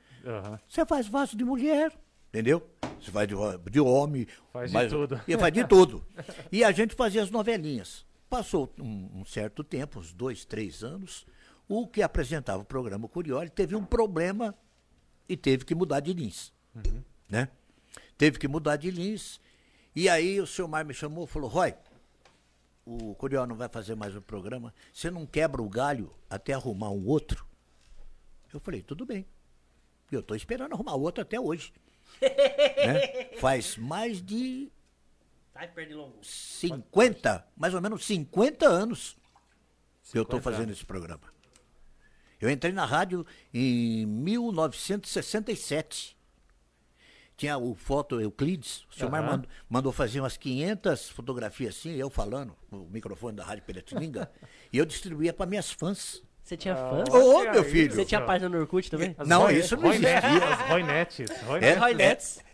Você 0.67 0.85
faz 0.85 1.07
voz 1.07 1.29
de 1.31 1.43
mulher, 1.45 1.91
entendeu? 2.37 2.69
Você 3.01 3.11
faz 3.11 3.27
de, 3.27 3.35
de 3.71 3.79
homem. 3.79 4.27
Faz 4.53 4.71
de 4.71 4.89
tudo. 4.89 5.21
E 5.27 5.37
faz 5.37 5.53
de 5.53 5.67
tudo. 5.67 6.05
E 6.51 6.63
a 6.63 6.71
gente 6.71 6.93
fazia 6.93 7.23
as 7.23 7.31
novelinhas. 7.31 8.05
Passou 8.29 8.71
um, 8.79 9.21
um 9.21 9.25
certo 9.25 9.63
tempo, 9.63 9.99
uns 9.99 10.13
dois, 10.13 10.45
três 10.45 10.83
anos, 10.83 11.25
o 11.67 11.87
que 11.87 12.01
apresentava 12.01 12.61
o 12.61 12.65
programa 12.65 13.07
Curioli 13.07 13.49
teve 13.49 13.75
um 13.75 13.83
problema 13.83 14.53
e 15.27 15.35
teve 15.35 15.65
que 15.65 15.73
mudar 15.73 15.99
de 15.99 16.13
Lins. 16.13 16.53
Né? 17.27 17.49
Teve 18.17 18.37
que 18.37 18.47
mudar 18.47 18.75
de 18.75 18.91
Lins. 18.91 19.39
E 19.95 20.07
aí 20.07 20.39
o 20.39 20.45
senhor 20.45 20.67
Mar 20.67 20.85
me 20.85 20.93
chamou 20.93 21.25
e 21.25 21.27
falou, 21.27 21.49
Roy, 21.49 21.73
o 22.85 23.15
Curioli 23.15 23.49
não 23.49 23.55
vai 23.55 23.67
fazer 23.67 23.95
mais 23.95 24.15
o 24.15 24.21
programa, 24.21 24.73
você 24.93 25.09
não 25.09 25.25
quebra 25.25 25.61
o 25.61 25.69
galho 25.69 26.13
até 26.29 26.53
arrumar 26.53 26.91
um 26.91 27.07
outro? 27.07 27.47
Eu 28.53 28.59
falei, 28.59 28.81
tudo 28.81 29.05
bem. 29.05 29.25
Eu 30.11 30.19
estou 30.19 30.37
esperando 30.37 30.73
arrumar 30.73 30.95
outro 30.95 31.21
até 31.21 31.39
hoje. 31.39 31.73
Né? 32.21 33.25
Faz 33.39 33.77
mais 33.77 34.21
de 34.21 34.71
Ai, 35.53 35.67
perde 35.67 35.93
longo. 35.95 36.17
50, 36.21 37.47
mais 37.55 37.73
ou 37.73 37.81
menos 37.81 38.05
50 38.05 38.67
anos 38.67 39.17
que 40.11 40.17
eu 40.17 40.21
estou 40.21 40.39
50 40.39 40.41
fazendo 40.43 40.67
anos. 40.67 40.77
esse 40.77 40.85
programa. 40.85 41.23
Eu 42.39 42.51
entrei 42.51 42.71
na 42.71 42.85
rádio 42.85 43.25
em 43.51 44.05
1967. 44.05 46.15
Tinha 47.35 47.57
o 47.57 47.73
foto 47.75 48.21
Euclides, 48.21 48.85
o 48.89 48.93
senhor 48.95 49.13
Aham. 49.13 49.25
mandou, 49.25 49.49
mandou 49.69 49.91
fazer 49.91 50.19
umas 50.19 50.37
500 50.37 51.09
fotografias 51.09 51.75
assim, 51.75 51.91
eu 51.91 52.09
falando, 52.09 52.55
o 52.71 52.87
microfone 52.89 53.35
da 53.35 53.43
Rádio 53.43 53.63
Piratininga, 53.63 54.31
e 54.73 54.77
eu 54.77 54.85
distribuía 54.85 55.33
para 55.33 55.45
minhas 55.45 55.71
fãs. 55.71 56.23
Você 56.47 56.55
tinha 56.55 56.75
Ah, 56.75 57.03
fã? 57.05 57.17
Ô, 57.17 57.35
Olha 57.35 57.51
meu 57.51 57.63
filho! 57.65 57.93
Você 57.93 58.05
tinha 58.05 58.21
página 58.21 58.47
no 58.47 58.57
Orkut 58.59 58.89
também? 58.89 59.13
As 59.17 59.27
Não, 59.27 59.41
Roy- 59.41 59.55
isso 59.57 59.75
não 59.75 59.89
existia. 59.91 60.17
As 60.53 60.69
Roy 60.69 60.81
Nets. 60.83 61.29
Roy 61.43 61.59
É, 61.59 61.67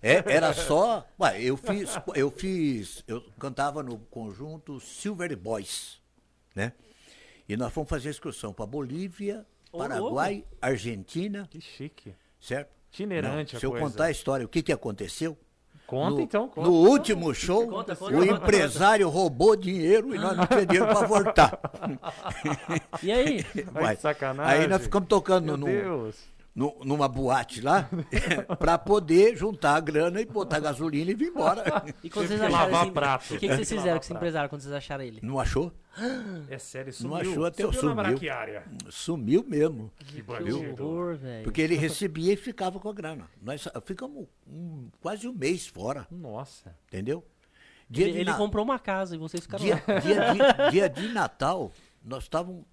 é, 0.02 0.16
é, 0.16 0.24
era 0.36 0.52
só. 0.52 1.06
Ué, 1.20 1.40
eu 1.44 1.56
fiz, 1.56 1.92
eu 2.16 2.32
fiz, 2.32 3.04
eu 3.08 3.22
cantava 3.40 3.84
no 3.84 4.00
conjunto 4.00 4.80
Silver 4.80 5.38
Boys, 5.38 6.02
né? 6.56 6.74
E 7.48 7.56
nós 7.56 7.72
fomos 7.72 7.88
fazer 7.88 8.10
excursão 8.10 8.52
para 8.52 8.66
Bolívia, 8.66 9.46
Paraguai, 9.72 10.44
Argentina, 10.60 11.48
Que 11.52 11.62
chique. 11.62 12.16
certo? 12.42 12.72
Itinerante 12.92 13.54
Não, 13.54 13.58
a 13.58 13.60
se 13.60 13.66
eu 13.68 13.70
coisa. 13.72 13.86
contar 13.86 14.06
a 14.06 14.12
história, 14.12 14.44
o 14.44 14.50
que, 14.50 14.64
que 14.64 14.72
aconteceu? 14.74 15.38
Conta 15.94 16.12
no, 16.12 16.22
então, 16.22 16.48
conta. 16.48 16.68
No 16.68 16.74
último 16.76 17.34
show, 17.34 17.68
Conta, 17.68 17.96
conta, 17.96 18.14
o 18.16 18.20
conta, 18.20 18.32
empresário 18.34 19.10
roubou 19.10 19.56
dinheiro 19.56 20.14
e 20.16 20.18
nós 20.20 20.36
não 20.36 20.46
tínhamos 20.46 20.68
dinheiro 20.68 20.88
para 20.94 21.08
voltar. 21.08 21.60
E 23.02 23.12
aí? 23.12 23.44
De 23.54 23.96
sacanagem. 24.02 24.62
Aí 24.62 24.68
nós 24.68 24.82
ficamos 24.84 25.08
tocando 25.08 25.46
Meu 25.46 25.58
no, 25.58 25.66
Deus. 25.66 26.16
nu- 26.56 26.76
numa 26.84 27.08
boate 27.08 27.62
lá 27.62 27.90
para 28.60 28.78
poder 28.78 29.36
juntar 29.36 29.76
a 29.76 29.80
grana 29.80 30.22
e 30.22 30.26
botar 30.26 30.60
gasolina 30.60 31.12
e 31.12 31.14
vir 31.14 31.30
embora. 31.30 31.84
E 32.04 32.10
quando 32.10 32.28
vocês 32.28 32.42
acharam 32.42 32.72
lavar 32.72 32.84
esse... 32.84 32.92
prato. 32.92 33.34
E 33.34 33.38
o 33.38 33.40
que, 33.40 33.48
que 33.48 33.56
vocês 33.56 33.70
fizeram 33.70 33.98
com 33.98 34.04
esse 34.04 34.14
empresário 34.14 34.50
quando 34.50 34.62
vocês 34.62 34.74
acharam 34.74 35.04
ele? 35.04 35.20
Não 35.22 35.40
achou? 35.40 35.72
É 36.50 36.58
sério, 36.58 36.92
sumiu. 36.92 37.16
achou 37.16 37.46
até 37.46 37.66
o 37.66 37.72
sumiu. 37.72 37.96
na 37.96 38.02
sumiu. 38.04 38.12
braquiária. 38.18 38.64
Sumiu 38.90 39.44
mesmo. 39.48 39.92
Que 40.00 40.24
horror, 40.52 41.16
velho. 41.18 41.44
Porque 41.44 41.62
ele 41.62 41.76
recebia 41.76 42.34
e 42.34 42.36
ficava 42.36 42.80
com 42.80 42.90
a 42.90 42.94
grana. 42.94 43.30
Nós 43.42 43.68
ficamos 43.86 44.28
um- 44.48 44.90
quase 45.00 45.28
um 45.28 45.34
mês 45.34 45.68
fora, 45.68 46.08
Nossa. 46.10 46.76
entendeu? 46.88 47.24
Dia, 47.90 48.08
Ele, 48.08 48.20
ele 48.22 48.32
na- 48.32 48.38
comprou 48.38 48.64
uma 48.64 48.80
casa 48.80 49.14
e 49.16 49.20
vocês 49.20 49.44
ficaram 49.44 49.64
dia, 49.64 49.84
lá. 49.88 50.00
dia 50.00 50.34
de, 50.34 50.72
dia 50.72 50.90
de 50.90 51.10
Natal, 51.10 51.72
nós 52.04 52.24
estávamos 52.24 52.66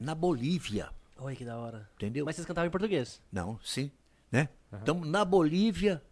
na 0.00 0.14
Bolívia, 0.14 0.88
Olha 1.18 1.36
que 1.36 1.44
da 1.44 1.58
hora. 1.58 1.88
entendeu? 1.96 2.24
Mas 2.24 2.36
vocês 2.36 2.46
cantavam 2.46 2.68
em 2.68 2.70
português? 2.70 3.20
Não, 3.30 3.58
sim, 3.62 3.90
né? 4.30 4.48
Estamos 4.72 5.06
na 5.06 5.24
Bolívia 5.24 6.02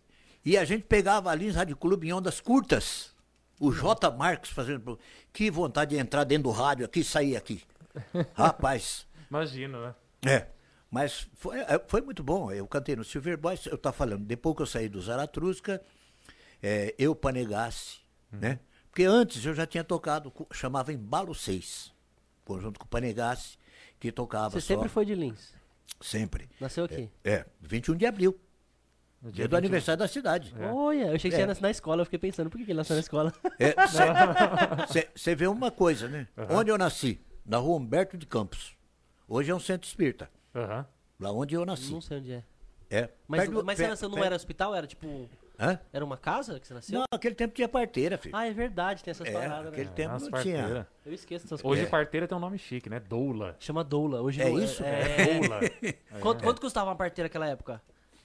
e 0.44 0.58
a 0.58 0.64
gente 0.64 0.84
pegava 0.84 1.30
ali 1.30 1.46
em 1.46 1.50
Rádio 1.52 1.76
Clube 1.76 2.06
em 2.08 2.12
ondas 2.12 2.38
curtas. 2.40 3.14
O 3.60 3.70
J. 3.70 4.10
Marcos 4.10 4.50
fazendo. 4.50 4.98
Que 5.32 5.50
vontade 5.50 5.94
de 5.94 6.00
entrar 6.00 6.24
dentro 6.24 6.44
do 6.44 6.50
rádio 6.50 6.84
aqui 6.84 7.00
e 7.00 7.04
sair 7.04 7.36
aqui. 7.36 7.62
Rapaz, 8.34 9.06
Imagino, 9.30 9.80
né? 9.80 9.94
é. 10.26 10.46
Mas 10.90 11.28
foi, 11.34 11.60
é, 11.60 11.80
foi 11.86 12.00
muito 12.00 12.20
bom. 12.24 12.50
Eu 12.50 12.66
cantei 12.66 12.96
no 12.96 13.04
Silver 13.04 13.36
Boys, 13.38 13.64
eu 13.66 13.76
estava 13.76 13.94
falando, 13.96 14.24
depois 14.24 14.56
que 14.56 14.62
eu 14.62 14.66
saí 14.66 14.88
do 14.88 15.00
Zaratrusca, 15.00 15.80
é, 16.60 16.92
eu 16.98 17.14
Panegasse, 17.14 17.98
né? 18.32 18.58
Porque 18.90 19.04
antes 19.04 19.44
eu 19.44 19.54
já 19.54 19.64
tinha 19.66 19.84
tocado, 19.84 20.32
chamava 20.52 20.92
Embalo 20.92 21.32
6, 21.32 21.92
conjunto 22.44 22.80
com 22.80 22.86
o 22.86 22.88
Panegasse, 22.88 23.56
que 24.00 24.10
tocava 24.10 24.50
Você 24.50 24.60
só. 24.62 24.74
sempre 24.74 24.88
foi 24.88 25.04
de 25.04 25.14
Lins. 25.14 25.54
Sempre. 26.00 26.48
Nasceu 26.60 26.86
aqui. 26.86 27.08
É, 27.22 27.46
21 27.60 27.94
de 27.94 28.06
abril, 28.06 28.40
No 29.22 29.30
dia 29.30 29.46
do 29.46 29.50
21. 29.50 29.58
aniversário 29.58 29.98
da 29.98 30.08
cidade. 30.08 30.54
Olha, 30.72 31.08
eu 31.08 31.14
achei 31.14 31.30
que 31.30 31.36
você 31.36 31.36
É. 31.36 31.40
ia 31.40 31.46
nascer 31.46 31.60
na 31.62 31.70
escola. 31.70 32.00
Eu 32.00 32.04
fiquei 32.06 32.18
pensando, 32.18 32.48
por 32.48 32.56
que 32.58 32.64
que 32.64 32.70
ele 32.72 32.78
nasceu 32.78 32.94
na 32.96 33.00
escola? 33.00 33.32
Você 35.14 35.34
vê 35.36 35.46
uma 35.46 35.70
coisa, 35.70 36.08
né? 36.08 36.26
Onde 36.48 36.70
eu 36.70 36.78
nasci? 36.78 37.20
Na 37.44 37.58
rua 37.58 37.76
Humberto 37.76 38.16
de 38.16 38.26
Campos. 38.26 38.76
Hoje 39.28 39.50
é 39.50 39.54
um 39.54 39.60
centro 39.60 39.86
espírita. 39.86 40.30
Aham. 40.54 40.86
Lá 41.18 41.32
onde 41.32 41.54
eu 41.54 41.64
nasci. 41.66 41.92
Não 41.92 42.00
sei 42.00 42.18
onde 42.18 42.32
é. 42.32 42.42
É. 42.90 43.08
Mas, 43.28 43.40
perto 43.42 43.52
do- 43.54 43.64
mas 43.64 43.78
você 43.78 43.86
nasceu, 43.86 44.08
não 44.08 44.24
era 44.24 44.34
hospital? 44.34 44.74
Era 44.74 44.86
tipo... 44.86 45.28
Hã? 45.58 45.78
Era 45.92 46.02
uma 46.04 46.16
casa 46.16 46.58
que 46.58 46.66
você 46.66 46.72
nasceu? 46.74 46.98
Não, 46.98 47.04
naquele 47.12 47.34
tempo 47.34 47.54
tinha 47.54 47.68
parteira, 47.68 48.16
filho. 48.16 48.34
Ah, 48.34 48.46
é 48.48 48.52
verdade, 48.52 49.04
tem 49.04 49.10
essas 49.12 49.28
É, 49.28 49.30
paradas, 49.32 49.68
aquele 49.72 49.88
né? 49.90 49.94
tempo 49.94 50.14
As 50.14 50.22
não 50.22 50.30
parteiras. 50.30 50.66
tinha. 50.66 50.86
Eu 51.04 51.12
esqueço 51.12 51.44
dessas 51.44 51.60
Hoje 51.60 51.62
coisas. 51.68 51.88
parteira 51.90 52.26
tem 52.26 52.36
um 52.36 52.40
nome 52.40 52.56
chique, 52.58 52.88
né? 52.88 52.98
Doula. 52.98 53.54
Chama 53.60 53.84
doula. 53.84 54.22
Hoje 54.22 54.40
É 54.40 54.48
não- 54.48 54.58
isso? 54.58 54.82
É... 54.82 55.38
Doula. 55.38 55.60
Quanto, 56.20 56.42
quanto 56.42 56.60
custava 56.62 56.88
uma 56.88 56.96
parteira 56.96 57.26
naquela 57.26 57.46
época? 57.46 57.80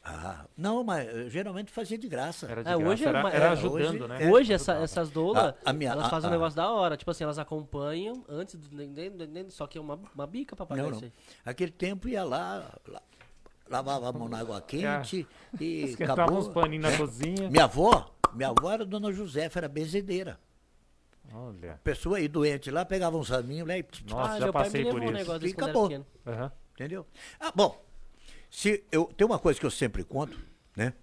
Ah, 0.07 0.45
não, 0.55 0.83
mas 0.83 1.07
eh, 1.07 1.29
geralmente 1.29 1.71
fazia 1.71 1.97
de 1.97 2.07
graça. 2.07 2.45
Era 2.45 2.63
de 2.63 2.69
É, 2.69 2.73
graça. 2.77 2.91
hoje 2.91 3.05
é 3.05 3.07
era, 3.07 3.29
era 3.31 3.45
é, 3.45 3.49
ajudando, 3.49 3.73
hoje- 4.03 4.07
né? 4.07 4.23
É, 4.23 4.31
Hoje, 4.31 4.53
essa- 4.53 4.75
essas 4.75 5.09
doulas, 5.09 5.43
A- 5.43 5.55
a 5.65 5.73
minha- 5.73 5.91
elas 5.93 6.05
a- 6.05 6.09
fazem 6.11 6.29
um 6.29 6.33
a- 6.33 6.35
negócio 6.35 6.55
da 6.55 6.69
hora. 6.69 6.95
Tipo 6.95 7.09
assim, 7.09 7.23
elas 7.23 7.39
acompanham 7.39 8.23
antes, 8.29 8.53
do, 8.55 8.75
nem, 8.75 8.87
nem- 8.87 9.09
nem- 9.09 9.49
só 9.49 9.65
que 9.65 9.79
é 9.79 9.81
uma, 9.81 9.99
uma 10.13 10.27
bica 10.27 10.55
pra 10.55 10.63
pagar 10.63 10.83
Não, 10.83 10.91
isso 10.91 11.05
não. 11.05 11.11
Aquele 11.43 11.71
tempo 11.71 12.07
ia 12.07 12.23
lá, 12.23 12.71
lá, 12.87 13.01
lavava 13.67 14.07
a 14.09 14.13
mão 14.13 14.29
na 14.29 14.37
água 14.41 14.61
quente 14.67 15.27
e 15.59 15.81
Esquentava 15.97 16.21
acabou. 16.21 16.39
uns 16.39 16.49
paninhos 16.49 16.83
na 16.91 16.95
cozinha. 16.97 17.49
Minha 17.49 17.63
avó, 17.63 18.11
minha 18.31 18.49
avó 18.49 18.71
era 18.71 18.85
Dona 18.85 19.11
Josefa, 19.11 19.57
era 19.57 19.67
benzedeira. 19.67 20.37
Olha. 21.33 21.79
Pessoa 21.83 22.17
aí 22.17 22.27
doente 22.27 22.69
lá, 22.69 22.85
pegava 22.85 23.17
uns 23.17 23.29
raminhos 23.29 23.67
lá 23.67 23.75
e... 23.75 23.83
Nossa, 24.07 24.33
ah, 24.33 24.37
já 24.39 24.43
meu 24.45 24.53
pai 24.53 24.63
passei 24.65 24.83
me 24.83 24.91
por 24.91 24.99
levou 24.99 25.15
um 25.15 25.17
isso. 25.17 25.47
E 25.47 25.51
acabou. 25.51 25.85
era 25.91 26.03
pequeno. 26.03 26.05
Aham. 26.27 26.51
Entendeu? 26.75 27.07
Ah, 27.39 27.51
bom. 27.55 27.83
Se 28.55 28.85
eu, 28.89 29.03
tem 29.17 29.27
uma 29.27 29.37
coisa 29.37 29.59
que 29.59 29.65
eu 29.65 29.69
sempre 29.69 30.01
conto, 30.01 30.39
né? 30.77 30.93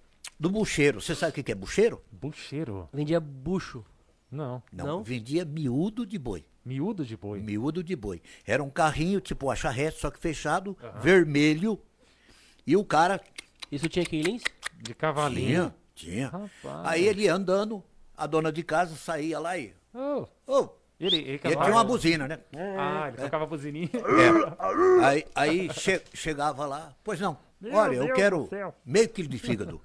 Do 0.41 0.49
bucheiro. 0.49 1.03
Você 1.03 1.15
sabe 1.15 1.33
o 1.33 1.35
que 1.35 1.43
que 1.43 1.53
é 1.53 1.55
bucheiro? 1.55 2.03
Bucheiro. 2.11 2.89
Vendia 2.91 3.21
bucho. 3.21 3.85
Não. 4.31 4.63
Não, 4.73 4.87
Não? 4.87 5.03
vendia 5.05 5.45
miúdo 5.45 6.07
de 6.07 6.19
boi. 6.19 6.47
Miúdo 6.65 7.05
de 7.05 7.15
boi. 7.15 7.41
Miúdo 7.41 7.85
de 7.85 7.95
boi. 7.95 8.23
Era 8.47 8.63
um 8.63 8.71
carrinho, 8.71 9.21
tipo 9.21 9.49
uma 9.49 9.55
charrete, 9.55 10.01
só 10.01 10.11
que 10.11 10.19
fechado, 10.19 10.75
vermelho. 11.03 11.79
E 12.67 12.75
o 12.75 12.83
cara 12.87 13.21
Isso 13.71 13.87
tinha 13.87 14.07
em 14.11 14.23
Lins? 14.23 14.43
De 14.79 14.95
cavalinho. 14.95 15.75
tinha, 15.95 16.11
tinha. 16.15 16.29
Rapaz. 16.29 16.87
Aí 16.87 17.07
ele 17.07 17.29
andando, 17.29 17.85
a 18.17 18.27
dona 18.27 18.51
de 18.51 18.63
casa 18.63 18.97
saía 18.97 19.39
lá 19.39 19.59
e. 19.59 19.75
Oh, 19.93 20.27
Ô, 20.47 20.71
ele, 21.01 21.17
ele, 21.17 21.41
ele 21.45 21.57
tinha 21.57 21.71
uma 21.73 21.85
buzina, 21.85 22.29
né? 22.29 22.39
Ah, 22.79 23.09
ele 23.09 23.17
tocava 23.19 23.45
a 23.45 23.47
buzininha. 23.47 23.89
É. 23.93 25.05
Aí, 25.05 25.25
aí 25.35 25.69
che- 25.73 26.03
chegava 26.15 26.65
lá, 26.67 26.95
pois 27.03 27.19
não, 27.21 27.37
Meu 27.61 27.75
olha, 27.75 27.97
eu 27.97 28.05
Deus 28.07 28.17
quero 28.17 28.39
do 28.45 28.49
céu. 28.49 28.75
meio 28.85 29.09
quilo 29.09 29.29
de 29.29 29.39
fígado. 29.39 29.81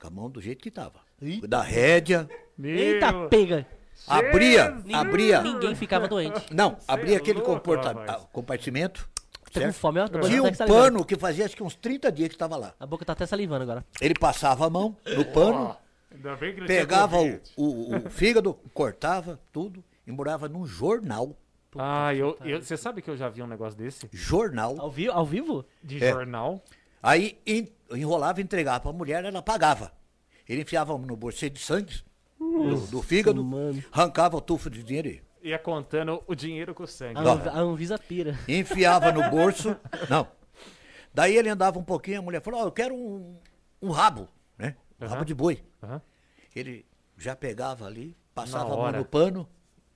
Com 0.00 0.06
a 0.06 0.10
mão 0.10 0.30
do 0.30 0.40
jeito 0.40 0.62
que 0.62 0.70
tava. 0.70 1.00
Da 1.48 1.62
rédea, 1.62 2.28
Eita, 2.62 3.10
Meu. 3.12 3.28
pega! 3.28 3.66
abria, 4.06 4.70
Ninguém- 4.70 4.94
abria. 4.94 5.42
Ninguém 5.42 5.74
ficava 5.74 6.06
doente. 6.06 6.54
Não, 6.54 6.76
abria 6.86 7.14
é 7.14 7.18
aquele 7.18 7.40
louco, 7.40 7.72
ah, 7.74 8.20
compartimento. 8.32 9.08
Tô 9.52 9.60
com 9.60 9.72
fome, 9.72 9.98
ó. 10.00 10.06
Tinha 10.06 10.42
um 10.42 10.54
pano 10.54 11.04
que 11.04 11.16
fazia 11.16 11.46
acho 11.46 11.56
que 11.56 11.62
uns 11.62 11.74
30 11.74 12.12
dias 12.12 12.28
que 12.28 12.34
estava 12.34 12.56
lá. 12.56 12.74
A 12.78 12.86
boca 12.86 13.04
tá 13.04 13.14
até 13.14 13.24
salivando 13.26 13.62
agora. 13.62 13.84
Ele 14.00 14.14
passava 14.14 14.66
a 14.66 14.70
mão 14.70 14.96
no 15.16 15.24
pano, 15.24 15.58
Ainda 15.58 15.76
pegava 16.66 17.18
o, 17.20 17.40
o- 17.56 17.96
o 17.96 18.00
fígado, 18.10 18.54
cortava 18.74 19.40
tudo, 19.52 19.82
emburava 20.06 20.48
num 20.48 20.66
jornal. 20.66 21.36
Ah, 21.76 22.14
eu, 22.14 22.36
eu- 22.44 22.62
você 22.62 22.76
sabe 22.76 23.02
que 23.02 23.10
eu 23.10 23.16
já 23.16 23.28
vi 23.28 23.42
um 23.42 23.46
negócio 23.46 23.78
desse? 23.78 24.08
Jornal. 24.12 24.76
Ao 24.80 24.90
vivo? 24.90 25.12
Ao 25.12 25.24
vivo? 25.26 25.64
De 25.82 26.02
É. 26.02 26.10
jornal? 26.10 26.62
Aí 27.02 27.38
en- 27.46 27.68
enrolava 27.92 28.40
e 28.40 28.44
entregava 28.44 28.80
pra 28.80 28.92
mulher, 28.92 29.24
ela 29.24 29.42
pagava. 29.42 29.92
Ele 30.48 30.62
enfiava 30.62 30.96
no 30.96 31.16
bolso 31.16 31.38
cheio 31.38 31.50
de 31.50 31.60
sangue 31.60 32.02
do, 32.38 32.76
do 32.86 33.02
fígado, 33.02 33.44
mano. 33.44 33.82
arrancava 33.92 34.36
o 34.36 34.40
tufo 34.40 34.70
de 34.70 34.82
dinheiro 34.82 35.08
e 35.08 35.22
Ia 35.50 35.58
contando 35.58 36.22
o 36.26 36.34
dinheiro 36.34 36.74
com 36.74 36.82
o 36.82 36.86
sangue. 36.86 37.20
A, 37.20 37.60
Anvisa 37.60 37.96
pira. 37.98 38.36
enfiava 38.48 39.12
no 39.12 39.30
bolso. 39.30 39.76
Não. 40.10 40.26
Daí 41.14 41.36
ele 41.36 41.48
andava 41.48 41.78
um 41.78 41.84
pouquinho, 41.84 42.18
a 42.18 42.22
mulher 42.22 42.40
falou, 42.42 42.60
ó, 42.60 42.64
eu 42.64 42.72
quero 42.72 42.94
um, 42.94 43.36
um 43.80 43.90
rabo, 43.90 44.28
né? 44.98 45.02
Um 45.02 45.06
Aham. 45.06 45.14
rabo 45.14 45.24
de 45.24 45.34
boi. 45.34 45.62
Aham. 45.82 46.00
Ele 46.54 46.84
já 47.16 47.36
pegava 47.36 47.86
ali, 47.86 48.16
passava 48.34 48.72
a 48.72 48.76
mão 48.76 48.92
no 48.92 49.04
pano, 49.04 49.48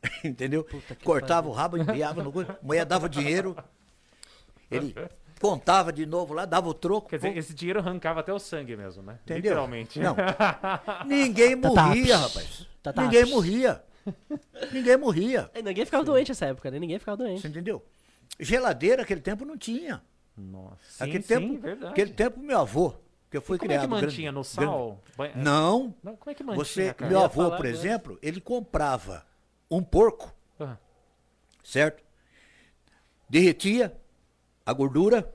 entendeu? 0.24 0.66
Cortava 1.04 1.48
o 1.48 1.52
rabo, 1.52 1.76
enfiava 1.76 2.22
no 2.22 2.32
a 2.40 2.58
mulher 2.62 2.84
dava 2.84 3.06
o 3.06 3.08
dinheiro, 3.08 3.56
ele 4.70 4.94
contava 5.40 5.92
de 5.92 6.06
novo 6.06 6.34
lá, 6.34 6.44
dava 6.44 6.68
o 6.68 6.74
troco. 6.74 7.08
Quer 7.08 7.16
dizer, 7.16 7.32
pô, 7.32 7.38
esse 7.38 7.54
dinheiro 7.54 7.80
arrancava 7.80 8.20
até 8.20 8.32
o 8.32 8.38
sangue 8.38 8.76
mesmo, 8.76 9.02
né? 9.02 9.18
Entendeu? 9.24 9.50
Literalmente. 9.52 9.98
Não. 10.00 10.16
Ninguém 11.06 11.56
morria, 11.56 12.16
rapaz. 12.16 12.66
Ninguém 12.96 13.24
morria. 13.26 13.82
Ninguém 14.72 14.96
morria. 14.96 15.50
É, 15.54 15.62
Ninguém 15.62 15.84
ficava 15.84 16.04
doente 16.04 16.28
nessa 16.30 16.46
época, 16.46 16.70
né? 16.70 16.78
Ninguém 16.78 16.98
ficava 16.98 17.16
Você 17.16 17.24
doente. 17.24 17.46
entendeu? 17.48 17.84
Geladeira 18.38 19.02
aquele 19.02 19.20
tempo 19.20 19.44
não 19.44 19.56
tinha. 19.56 20.02
Nossa. 20.36 20.76
Sim, 20.88 21.04
aquele 21.04 21.22
sim, 21.22 21.28
tempo, 21.28 21.60
verdade. 21.60 21.92
aquele 21.92 22.12
tempo 22.12 22.40
meu 22.40 22.58
avô, 22.58 22.94
que 23.32 23.36
eu 23.38 23.42
fui 23.42 23.58
Como 23.58 23.72
é 23.72 23.74
criado 23.76 23.82
que 23.82 23.88
grande- 23.88 24.06
mantinha? 24.06 24.30
No 24.30 24.42
grande- 24.42 24.48
sal? 24.54 25.00
Banha- 25.16 25.32
Não. 25.34 25.94
Não, 26.04 26.14
como 26.16 26.30
é 26.30 26.34
que 26.34 26.44
mantinha, 26.44 26.64
Você, 26.64 26.94
cara? 26.94 27.10
meu 27.10 27.24
avô, 27.24 27.50
por 27.50 27.64
exemplo, 27.66 28.18
ele 28.22 28.40
comprava 28.40 29.26
um 29.70 29.82
porco, 29.82 30.32
Ah, 30.60 30.76
certo? 31.64 32.02
Derretia 33.28 33.96
a 34.66 34.72
gordura, 34.72 35.32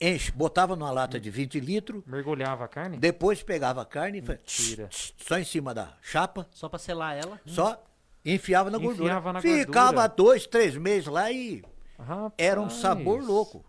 enche, 0.00 0.32
botava 0.32 0.74
numa 0.74 0.90
lata 0.90 1.20
de 1.20 1.30
20 1.30 1.60
litros, 1.60 2.02
mergulhava 2.06 2.64
a 2.64 2.68
carne? 2.68 2.96
depois 2.96 3.42
pegava 3.42 3.82
a 3.82 3.84
carne 3.84 4.18
e 4.18 4.22
fazia 4.22 4.38
Mentira. 4.38 4.88
só 4.90 5.38
em 5.38 5.44
cima 5.44 5.74
da 5.74 5.94
chapa, 6.02 6.46
Só 6.50 6.68
pra 6.68 6.78
selar 6.78 7.16
ela. 7.16 7.38
só 7.46 7.84
enfiava 8.24 8.70
na 8.70 8.78
gordura. 8.78 9.10
Enfiava 9.10 9.32
na 9.34 9.40
Ficava 9.42 9.92
gordura. 9.92 10.08
dois, 10.08 10.46
três 10.46 10.74
meses 10.76 11.06
lá 11.06 11.30
e 11.30 11.62
Rapaz. 11.98 12.32
era 12.38 12.60
um 12.60 12.70
sabor 12.70 13.22
louco. 13.22 13.62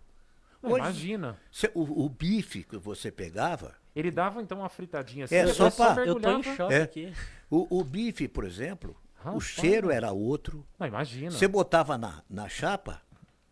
Não, 0.62 0.70
Hoje, 0.72 0.80
Imagina. 0.80 1.38
cê- 1.52 1.70
o, 1.74 2.04
o 2.04 2.08
bife 2.08 2.64
que 2.64 2.76
você 2.76 3.10
pegava, 3.12 3.74
Ele 3.94 4.10
dava 4.10 4.42
então 4.42 4.58
uma 4.58 4.68
fritadinha 4.68 5.24
assim. 5.24 5.34
É, 5.36 5.46
só 5.48 5.70
pra- 5.70 6.04
Eu 6.04 6.18
tô 6.20 6.30
em 6.38 6.42
choque 6.42 6.74
É. 6.74 6.82
aqui. 6.82 7.12
o, 7.50 7.78
o 7.80 7.84
bife, 7.84 8.26
por 8.28 8.44
exemplo, 8.44 8.96
o 9.20 9.22
Rapaz. 9.24 9.44
cheiro 9.44 9.90
era 9.90 10.10
outro. 10.12 10.66
Não, 10.78 10.86
imagina. 10.86 11.30
Você 11.30 11.46
botava 11.46 11.96
na, 11.96 12.22
na 12.28 12.48
chapa, 12.48 13.00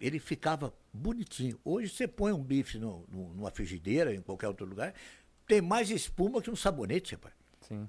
ele 0.00 0.18
ficava 0.18 0.72
bonitinho. 0.92 1.58
Hoje 1.64 1.88
você 1.90 2.08
põe 2.08 2.32
um 2.32 2.42
bife 2.42 2.78
no, 2.78 3.04
no- 3.08 3.34
numa 3.34 3.50
frigideira, 3.50 4.12
em 4.14 4.20
qualquer 4.20 4.48
outro 4.48 4.66
lugar, 4.66 4.92
tem 5.46 5.60
mais 5.62 5.90
espuma 5.90 6.42
que 6.42 6.50
um 6.50 6.56
sabonete, 6.56 7.14
rapaz. 7.14 7.34
Sim. 7.60 7.88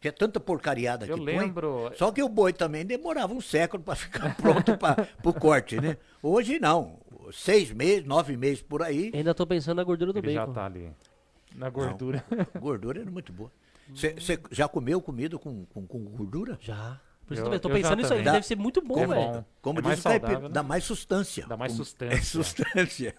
Que 0.00 0.06
é 0.08 0.12
tanta 0.12 0.38
porcariada 0.38 1.06
Eu 1.06 1.16
que 1.18 1.24
lembro- 1.24 1.86
põe. 1.88 1.96
Só 1.98 2.12
que 2.12 2.22
o 2.22 2.28
boi 2.28 2.52
também 2.52 2.86
demorava 2.86 3.34
um 3.34 3.40
século 3.40 3.82
para 3.82 3.96
ficar 3.96 4.36
pronto 4.38 4.78
para 4.78 5.08
o 5.24 5.32
corte, 5.34 5.80
né? 5.80 5.96
Hoje 6.22 6.58
não. 6.60 7.00
Seis 7.32 7.70
meses, 7.72 8.04
nove 8.04 8.36
meses 8.36 8.62
por 8.62 8.82
aí, 8.82 9.10
Ainda 9.14 9.34
tô 9.34 9.46
pensando 9.46 9.76
na 9.76 9.84
gordura 9.84 10.12
do 10.12 10.18
Ele 10.18 10.32
já 10.32 10.40
bacon. 10.40 10.52
tá 10.52 10.64
ali. 10.66 10.90
Na 11.54 11.70
gordura. 11.70 12.24
a 12.54 12.58
gordura 12.58 13.00
era 13.02 13.10
muito 13.10 13.32
boa. 13.32 13.50
Você 13.94 14.14
já 14.50 14.68
comeu 14.68 15.00
comida 15.00 15.38
com, 15.38 15.64
com, 15.66 15.86
com 15.86 15.98
gordura? 16.04 16.58
Já. 16.60 17.00
Por 17.26 17.34
isso 17.34 17.42
Eu- 17.42 17.44
também, 17.44 17.56
eu 17.56 17.60
tô 17.60 17.68
já 17.68 17.74
pensando 17.74 17.96
nisso 17.98 18.14
aí. 18.14 18.22
Deve 18.22 18.46
ser 18.46 18.56
muito 18.56 18.80
bom, 18.82 18.98
É 18.98 19.06
velho. 19.06 19.20
bom. 19.32 19.44
Como 19.62 19.78
É 19.78 19.82
diz 19.82 19.88
mais 19.88 20.00
o 20.00 20.02
caipira, 20.04 20.38
né? 20.40 20.48
dá 20.50 20.62
mais 20.62 20.84
sustância. 20.84 21.46
Dá 21.46 21.56
mais 21.56 21.72
sustância. 21.72 22.14
É 22.18 22.20
sustância. 22.22 23.14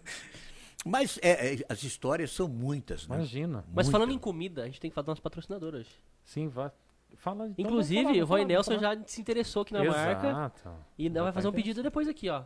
Mas 0.85 1.19
é, 1.21 1.53
é, 1.55 1.65
as 1.67 1.83
histórias 1.83 2.31
são 2.31 2.47
muitas, 2.47 3.07
né? 3.07 3.17
Imagina. 3.17 3.65
Mas 3.73 3.87
Muita. 3.87 3.91
falando 3.91 4.11
em 4.13 4.17
comida, 4.19 4.63
a 4.63 4.65
gente 4.65 4.79
tem 4.79 4.89
que 4.89 4.95
falar 4.95 5.07
das 5.07 5.19
patrocinadoras. 5.19 5.87
Sim, 6.23 6.47
vai. 6.47 6.71
Fala. 7.17 7.47
então, 7.47 7.65
Inclusive, 7.65 8.03
falar, 8.03 8.17
o 8.23 8.25
Roy 8.25 8.45
Nelson 8.45 8.79
falar. 8.79 8.95
já 8.95 9.03
se 9.05 9.19
interessou 9.19 9.63
aqui 9.63 9.73
na 9.73 9.83
Exato. 9.83 10.25
marca. 10.27 10.51
E 10.97 11.05
ainda 11.07 11.19
Já 11.19 11.23
vai 11.23 11.31
fazer 11.33 11.47
um 11.47 11.51
pedido 11.51 11.83
depois 11.83 12.07
aqui, 12.07 12.29
ó. 12.29 12.43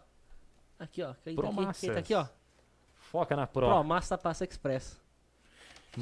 Aqui, 0.84 1.02
ó. 1.02 1.13
Quem 1.24 1.36
tá 1.36 1.48
aqui, 1.48 1.80
quem 1.80 1.93
tá 1.93 2.00
aqui, 2.00 2.13
ó. 2.13 2.28
Foca 2.93 3.36
na 3.38 3.48
Pro. 3.48 3.84
Massa 3.84 4.17
Passa 4.17 4.43
Express. 4.43 5.00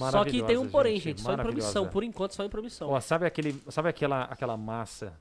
Só 0.10 0.26
que 0.26 0.42
tem 0.44 0.58
um 0.58 0.70
porém, 0.70 1.00
gente. 1.00 1.22
Só 1.22 1.34
em 1.34 1.38
promissão. 1.38 1.88
Por 1.88 2.04
enquanto, 2.04 2.34
só 2.34 2.44
em 2.44 2.50
promissão. 2.50 2.90
Ó, 2.90 3.00
sabe 3.00 3.28
aquele, 3.28 3.62
sabe 3.70 3.90
aquela, 3.90 4.24
aquela 4.24 4.58
massa 4.58 5.14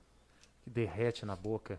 que 0.62 0.70
derrete 0.70 1.26
na 1.26 1.36
boca, 1.36 1.78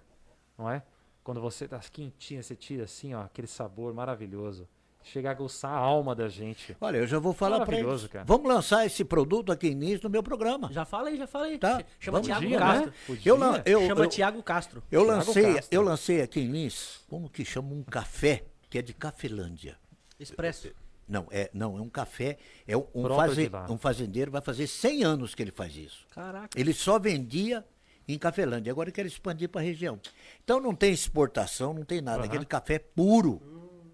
não 0.57 0.69
é? 0.69 0.83
Quando 1.23 1.41
você 1.41 1.67
tá 1.67 1.79
quentinha, 1.79 2.43
você 2.43 2.55
tira 2.55 2.83
assim, 2.83 3.15
ó, 3.15 3.23
aquele 3.23 3.47
sabor 3.47 3.93
maravilhoso. 3.93 4.67
Chega 5.03 5.29
a 5.29 5.31
aguçar 5.31 5.71
a 5.71 5.77
alma 5.77 6.13
da 6.15 6.29
gente. 6.29 6.75
Olha, 6.79 6.97
eu 6.97 7.07
já 7.07 7.17
vou 7.19 7.33
falar 7.33 7.57
para 7.57 7.65
Maravilhoso, 7.71 8.03
eles. 8.03 8.11
cara. 8.13 8.25
Vamos 8.25 8.47
lançar 8.47 8.85
esse 8.85 9.03
produto 9.03 9.51
aqui 9.51 9.67
início 9.67 10.01
no 10.03 10.09
meu 10.09 10.21
programa. 10.21 10.69
Já 10.71 10.85
fala 10.85 11.09
aí, 11.09 11.17
já 11.17 11.25
fala 11.27 11.45
aí. 11.45 11.57
Tá, 11.57 11.79
Ch- 11.79 11.85
Chama 11.99 12.19
vamos 12.21 12.27
Thiago 12.27 12.41
Podia, 12.41 12.59
Castro. 12.59 12.89
né? 12.91 13.63
Eu, 13.65 13.81
eu, 13.81 13.87
Chama 13.87 14.03
eu, 14.05 14.09
Thiago 14.09 14.43
Castro. 14.43 14.83
eu 14.91 15.03
lancei, 15.03 15.53
Castro. 15.55 15.67
eu 15.75 15.81
lancei 15.81 16.21
aqui 16.21 16.39
em 16.41 16.47
Lins, 16.51 16.99
como 17.09 17.29
que 17.29 17.43
chama 17.43 17.73
um 17.73 17.83
café, 17.83 18.43
que 18.69 18.77
é 18.77 18.81
de 18.81 18.93
Cafelândia. 18.93 19.75
Expresso. 20.19 20.69
Não, 21.07 21.27
é, 21.31 21.49
não, 21.53 21.77
é 21.77 21.81
um 21.81 21.89
café, 21.89 22.37
é 22.65 22.77
um, 22.77 22.85
um, 22.95 23.07
faze- 23.09 23.51
um 23.69 23.77
fazendeiro, 23.77 24.31
vai 24.31 24.41
fazer 24.41 24.65
100 24.67 25.03
anos 25.03 25.35
que 25.35 25.41
ele 25.41 25.51
faz 25.51 25.75
isso. 25.75 26.05
Caraca. 26.13 26.57
Ele 26.57 26.73
só 26.73 26.97
vendia 26.97 27.65
em 28.07 28.17
Cafelândia, 28.17 28.71
agora 28.71 28.91
quer 28.91 29.05
expandir 29.05 29.49
para 29.49 29.59
a 29.61 29.63
região. 29.63 29.99
Então 30.43 30.59
não 30.61 30.73
tem 30.73 30.93
exportação, 30.93 31.73
não 31.73 31.83
tem 31.83 31.99
nada, 32.01 32.19
Aham. 32.19 32.27
aquele 32.27 32.45
café 32.45 32.79
puro, 32.79 33.41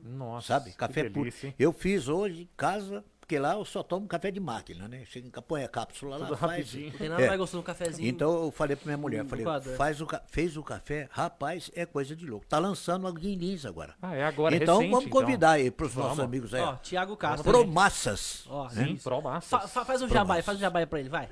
Nossa, 0.07 0.47
sabe? 0.47 0.71
Café 0.73 1.09
puro. 1.09 1.29
Eu 1.59 1.71
fiz 1.73 2.07
hoje 2.07 2.43
em 2.43 2.49
casa, 2.55 3.03
porque 3.19 3.37
lá 3.37 3.53
eu 3.53 3.65
só 3.65 3.83
tomo 3.83 4.07
café 4.07 4.31
de 4.31 4.39
máquina, 4.39 4.87
né? 4.87 5.03
Chega, 5.05 5.27
em- 5.27 5.31
põe 5.41 5.63
a 5.63 5.67
cápsula 5.67 6.17
lá, 6.17 6.25
Tudo 6.27 6.37
faz. 6.37 6.51
rapidinho. 6.51 6.91
Não 6.91 6.97
tem 6.97 7.09
nada 7.09 7.21
É. 7.23 7.27
mais 7.27 7.39
gostoso 7.39 7.61
um 7.61 7.63
cafezinho. 7.65 8.07
Então 8.07 8.43
eu 8.45 8.51
falei 8.51 8.75
pra 8.75 8.85
minha 8.85 8.97
mulher, 8.97 9.23
Hum, 9.23 9.27
falei, 9.27 9.43
coador. 9.45 9.75
faz 9.75 10.01
o, 10.01 10.07
fez 10.27 10.55
o 10.57 10.63
café, 10.63 11.07
rapaz, 11.11 11.69
é 11.75 11.85
coisa 11.85 12.15
de 12.15 12.25
louco. 12.25 12.45
Tá 12.47 12.57
lançando 12.59 13.07
em 13.19 13.35
Lins 13.35 13.65
agora. 13.65 13.95
Ah, 14.01 14.15
é 14.15 14.23
agora, 14.23 14.55
então 14.55 14.77
recente, 14.77 14.91
vamos 14.91 15.09
convidar 15.09 15.51
aí 15.51 15.69
pros 15.69 15.93
nossos 15.95 16.11
Vamos. 16.17 16.23
amigos 16.25 16.53
aí. 16.53 16.61
Ó. 16.61 16.75
Thiago 16.77 17.17
Castro. 17.17 17.43
Promassas. 17.51 18.45
Ó, 18.49 18.69
Sim, 18.69 18.93
isso. 18.93 19.03
Pro 19.03 19.21
Massas. 19.21 19.49
Fa- 19.49 19.67
fa- 19.67 19.85
faz 19.85 20.01
um 20.01 20.07
Promassas. 20.07 20.13
jabai, 20.27 20.41
faz 20.41 20.57
um 20.57 20.61
jabai 20.61 20.85
pra 20.85 20.99
ele, 20.99 21.09
vai. 21.09 21.29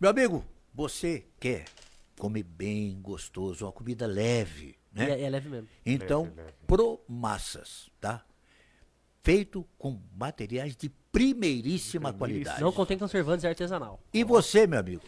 Meu 0.00 0.10
amigo, 0.10 0.44
você 0.74 1.26
quer 1.38 1.64
comer 2.18 2.42
bem 2.44 2.98
gostoso, 3.02 3.64
uma 3.66 3.72
comida 3.72 4.06
leve, 4.06 4.76
né? 4.94 5.10
É, 5.10 5.22
é 5.22 5.30
leve 5.30 5.48
mesmo. 5.48 5.68
Então, 5.84 6.22
Leve, 6.22 6.36
leve. 6.36 6.52
Promassas, 6.66 7.90
tá? 8.00 8.24
Feito 9.22 9.66
com 9.76 10.00
materiais 10.14 10.76
de 10.76 10.88
primeiríssima 10.88 12.10
primeiríssima. 12.10 12.12
qualidade. 12.12 12.60
Não 12.60 12.72
contém 12.72 12.98
conservantes 12.98 13.44
e 13.44 13.46
artesanal. 13.48 14.00
E 14.12 14.22
você, 14.22 14.66
meu 14.66 14.78
amigo, 14.78 15.02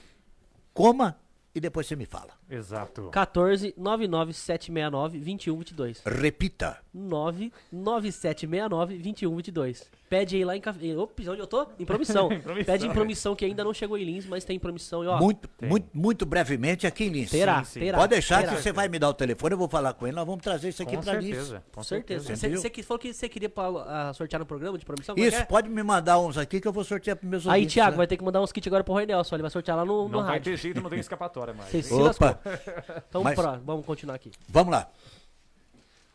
coma 0.73 1.19
e 1.57 1.61
depois 1.61 1.87
você 1.87 1.97
me 1.97 2.05
fala. 2.07 2.31
Exato. 2.51 3.09
14 3.11 3.73
99769 3.77 5.19
2122. 5.19 6.03
Repita. 6.05 6.79
99769 6.93 8.95
2122. 8.99 9.85
Pede 10.09 10.37
aí 10.37 10.45
lá 10.45 10.57
em. 10.57 10.61
Ca- 10.61 10.75
em- 10.81 10.97
Ops, 10.97 11.27
onde 11.29 11.41
eu 11.41 11.47
tô? 11.49 11.67
Em 11.81 11.85
promissão. 11.85 12.29
Pede 12.65 12.87
em 12.87 12.93
promissão 12.93 13.35
que 13.35 13.45
ainda 13.45 13.65
não 13.65 13.75
chegou 13.75 13.99
em 13.99 14.05
Lins, 14.05 14.25
mas 14.27 14.45
tem 14.45 14.57
promissão. 14.59 15.03
E, 15.03 15.07
ó, 15.09 15.19
muito, 15.19 15.49
tem. 15.49 15.69
muito, 15.69 15.89
muito 15.93 16.25
brevemente 16.25 16.87
aqui 16.87 17.05
em 17.05 17.09
Lins. 17.09 17.31
terá, 17.31 17.65
sim, 17.65 17.73
sim. 17.73 17.81
terá. 17.81 17.99
Pode 17.99 18.11
deixar 18.11 18.41
terá. 18.41 18.55
que 18.55 18.63
você 18.63 18.71
vai 18.73 18.89
me 18.89 18.99
dar 19.01 19.09
o 19.09 19.15
telefone, 19.15 19.55
eu 19.55 19.59
vou 19.59 19.69
falar 19.69 19.93
com 19.95 20.07
ele, 20.07 20.15
nós 20.15 20.25
vamos 20.25 20.43
trazer 20.43 20.69
isso 20.69 20.81
aqui 20.83 20.95
Com 20.97 21.03
pra 21.03 21.13
certeza. 21.15 21.55
Lins. 21.55 21.63
Com 21.65 21.71
Com 21.75 21.83
certeza. 21.83 22.37
Você, 22.37 22.49
você 22.57 22.83
falou 22.85 22.99
que 23.01 23.13
você 23.13 23.29
queria 23.29 23.49
pra, 23.49 23.65
ah, 23.67 24.13
sortear 24.15 24.39
no 24.39 24.47
programa 24.47 24.79
de 24.79 24.85
promissão? 24.85 25.17
é 25.19 25.21
Isso, 25.21 25.39
é? 25.39 25.45
pode 25.45 25.69
me 25.69 25.83
mandar 25.83 26.21
uns 26.21 26.39
aqui 26.39 26.61
que 26.61 26.69
eu 26.69 26.73
vou 26.73 26.85
sortear 26.85 27.17
pros 27.17 27.29
meus 27.29 27.47
Aí, 27.49 27.55
ouvintes, 27.63 27.75
Thiago, 27.75 27.91
né? 27.93 27.97
vai 27.97 28.07
ter 28.07 28.17
que 28.17 28.25
mandar 28.25 28.41
uns 28.41 28.53
kits 28.53 28.67
agora 28.69 28.85
pro 28.85 28.95
Roy 28.95 29.07
Nelson. 29.07 29.35
Ele 29.35 29.43
vai 29.43 29.51
sortear 29.51 29.77
lá 29.77 29.85
no, 29.85 30.05
no 30.05 30.09
Não 30.09 30.23
vai 30.23 30.35
rádio. 30.35 30.53
ter 30.53 30.57
jeito, 30.57 30.81
não 30.81 30.89
tem 30.89 31.01
escapatória 31.01 31.46
mais. 31.53 31.71
Se. 31.71 31.93
Opa, 31.95 32.41
Então, 33.09 33.23
Mas- 33.23 33.35
pró- 33.39 33.59
vamos 33.65 33.85
continuar 33.87 34.15
aqui. 34.15 34.31
vamos 34.49 34.73
lá. 34.73 34.89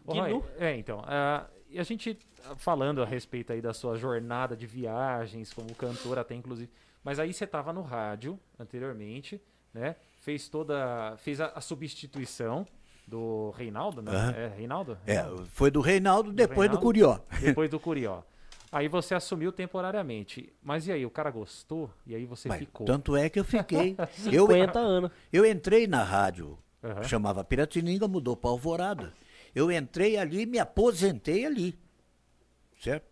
Ô? 0.06 0.14
Roy, 0.14 0.44
é, 0.60 0.76
então, 0.78 1.04
ah, 1.06 1.46
e 1.70 1.80
a 1.80 1.84
gente 1.84 2.18
ah, 2.46 2.56
falando 2.56 3.02
a 3.02 3.06
respeito 3.06 3.54
aí 3.54 3.62
da 3.62 3.74
sua 3.74 3.96
jornada 3.98 4.56
de 4.56 4.66
viagens 4.66 5.54
como 5.54 5.74
cantor 5.76 6.18
até 6.18 6.34
inclusive, 6.36 6.70
mas 7.04 7.20
aí 7.20 7.34
você 7.34 7.44
estava 7.46 7.72
no 7.72 7.82
rádio 7.82 8.40
anteriormente, 8.60 9.40
né? 9.74 9.96
Fez 10.22 10.50
toda, 10.50 11.16
fez 11.18 11.40
a, 11.40 11.48
a 11.48 11.62
substituição 11.62 12.66
do 13.08 13.52
Reinaldo, 13.58 14.02
né? 14.02 14.12
Aham. 14.12 14.32
É 14.32 14.48
Reinaldo? 14.48 14.98
É, 15.06 15.14
Reinaldo. 15.14 15.46
foi 15.54 15.72
do 15.72 15.82
Reinaldo, 15.82 16.32
depois 16.32 16.70
do 16.70 16.78
Reinaldo? 16.78 16.82
Curió. 16.82 17.20
Depois 17.40 17.70
do 17.70 17.80
Curió. 17.80 18.24
Aí 18.72 18.88
você 18.88 19.14
assumiu 19.14 19.52
temporariamente. 19.52 20.52
Mas 20.64 20.88
e 20.88 20.92
aí, 20.92 21.06
o 21.06 21.10
cara 21.10 21.30
gostou? 21.30 21.92
E 22.08 22.16
aí 22.16 22.26
você 22.26 22.48
Mas, 22.48 22.60
ficou. 22.60 22.86
tanto 22.88 23.16
é 23.18 23.30
que 23.30 23.40
eu 23.40 23.44
fiquei. 23.44 23.96
eu, 24.32 24.48
50 24.48 24.80
anos. 24.80 25.12
eu 25.32 25.46
entrei 25.46 25.88
na 25.88 26.04
rádio, 26.04 26.58
Aham. 26.84 27.04
chamava 27.04 27.44
Piratininga, 27.44 28.08
mudou 28.08 28.36
para 28.38 28.50
Alvorada. 28.50 29.14
Eu 29.54 29.70
entrei 29.72 30.16
ali 30.18 30.44
e 30.44 30.46
me 30.46 30.58
aposentei 30.58 31.46
ali. 31.46 31.78
Certo? 32.80 33.06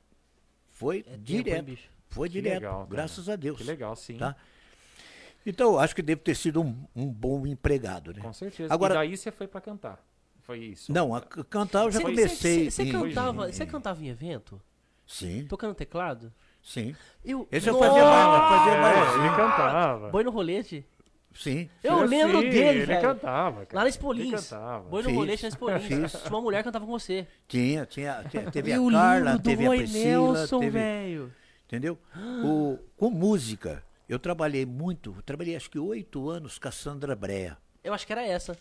Foi 0.69 0.99
É 0.99 1.01
tempo, 1.01 1.13
hein, 1.15 1.21
direto. 1.23 1.65
bicho? 1.65 1.89
foi 2.07 2.27
Que 2.29 2.33
direto, 2.35 2.53
legal, 2.61 2.77
cara. 2.77 2.89
graças 2.89 3.27
a 3.29 3.35
Deus. 3.35 3.57
Que 3.57 3.63
legal, 3.65 3.95
sim. 3.95 4.17
Tá? 4.17 4.35
Então, 5.45 5.73
eu 5.73 5.79
acho 5.79 5.93
que 5.95 6.01
devo 6.01 6.21
ter 6.21 6.35
sido 6.35 6.61
um, 6.61 6.85
um 6.95 7.05
bom 7.07 7.45
empregado, 7.45 8.13
né? 8.13 8.21
Com 8.21 8.31
certeza. 8.33 8.73
Agora- 8.73 8.93
E 8.95 8.97
daí 8.97 9.17
você 9.17 9.29
foi 9.31 9.47
pra 9.47 9.59
cantar. 9.61 10.03
Foi 10.41 10.57
isso. 10.59 10.91
Não, 10.91 11.13
a 11.13 11.21
cantar 11.21 11.83
eu 11.83 11.91
já 11.91 11.99
Você- 11.99 12.05
comecei. 12.05 12.71
Você 12.71 12.91
cantava, 12.91 13.49
em- 13.49 13.65
cantava 13.67 14.03
em 14.03 14.07
evento? 14.07 14.59
Sim, 15.11 15.45
Tocando 15.47 15.73
teclado? 15.73 16.31
sim. 16.61 16.95
Eu, 17.25 17.47
Esse 17.51 17.67
eu 17.67 17.79
fazia 17.79 18.03
mais, 18.03 18.25
eu 18.25 18.47
fazia 18.47 18.73
É, 18.73 18.79
mais. 18.81 19.15
ele 19.15 19.29
cantava. 19.35 20.09
Boi 20.11 20.23
no 20.23 20.29
rolete? 20.29 20.85
Sim. 21.33 21.67
Eu 21.83 21.99
Sim, 21.99 22.05
lembro 22.05 22.41
dele, 22.41 22.57
Ele 22.59 22.85
velho. 22.85 23.01
cantava, 23.01 23.65
cara. 23.65 23.69
Lá 23.73 23.81
na 23.81 23.81
Ele 23.81 23.89
Espolins. 23.89 24.49
cantava. 24.49 24.87
Boi 24.89 25.01
no 25.01 25.09
Fiz. 25.09 25.17
rolete 25.17 25.43
na 25.43 25.49
Espolins. 25.49 25.83
Fiz. 25.85 26.11
Tinha 26.21 26.29
uma 26.29 26.41
mulher 26.41 26.57
que 26.59 26.63
cantava 26.65 26.85
com 26.85 26.91
você. 26.91 27.25
Tinha, 27.47 27.85
tinha, 27.87 28.23
tinha- 28.29 28.49
teve 28.51 28.71
Eu 28.71 28.87
a 28.87 28.91
Carla, 28.91 29.39
teve 29.39 29.65
a 29.65 29.69
Priscila, 29.71 30.33
Nelson, 30.33 30.59
teve, 30.59 30.71
velho. 30.71 31.33
entendeu? 31.65 31.97
O, 32.45 32.77
com 32.95 33.09
música, 33.09 33.83
eu 34.07 34.19
trabalhei 34.19 34.65
muito, 34.65 35.15
eu 35.17 35.21
trabalhei 35.23 35.55
acho 35.55 35.71
que 35.71 35.79
oito 35.79 36.29
anos 36.29 36.59
com 36.59 36.67
a 36.67 36.71
Sandra 36.71 37.15
Brea, 37.15 37.57
Eu 37.83 37.93
acho 37.95 38.05
que 38.05 38.11
era 38.13 38.23
essa. 38.25 38.55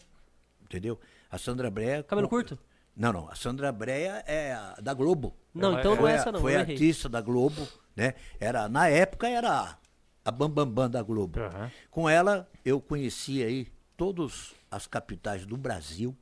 entendeu? 0.62 0.98
A 1.30 1.36
Sandra 1.36 1.70
Brea... 1.70 2.02
Cabelo 2.02 2.26
com- 2.28 2.36
curto? 2.36 2.58
Não, 2.98 3.12
não, 3.12 3.28
a 3.30 3.34
Sandra 3.36 3.70
Brea 3.70 4.24
é 4.26 4.52
a 4.52 4.74
da 4.82 4.92
Globo. 4.92 5.34
Não, 5.54 5.70
Ela 5.70 5.80
então 5.80 5.92
é- 5.92 5.96
não 5.96 6.08
é 6.08 6.10
Foi, 6.10 6.18
essa 6.18 6.28
a- 6.28 6.32
não. 6.32 6.40
foi 6.40 6.52
eu 6.56 6.60
errei. 6.60 6.74
artista 6.74 7.08
da 7.08 7.20
Globo, 7.20 7.66
né? 7.94 8.14
Era, 8.40 8.68
na 8.68 8.88
época 8.88 9.28
era 9.28 9.78
a- 10.24 10.30
Bambambam 10.32 10.66
Bam 10.66 10.72
Bam 10.74 10.90
da 10.90 11.02
Globo. 11.02 11.38
Aham. 11.40 11.70
Com 11.90 12.08
ela, 12.10 12.48
eu 12.64 12.80
conheci 12.80 13.42
aí 13.42 13.68
todas 13.96 14.52
as 14.70 14.86
capitais 14.86 15.46
do 15.46 15.56
Brasil, 15.56 16.14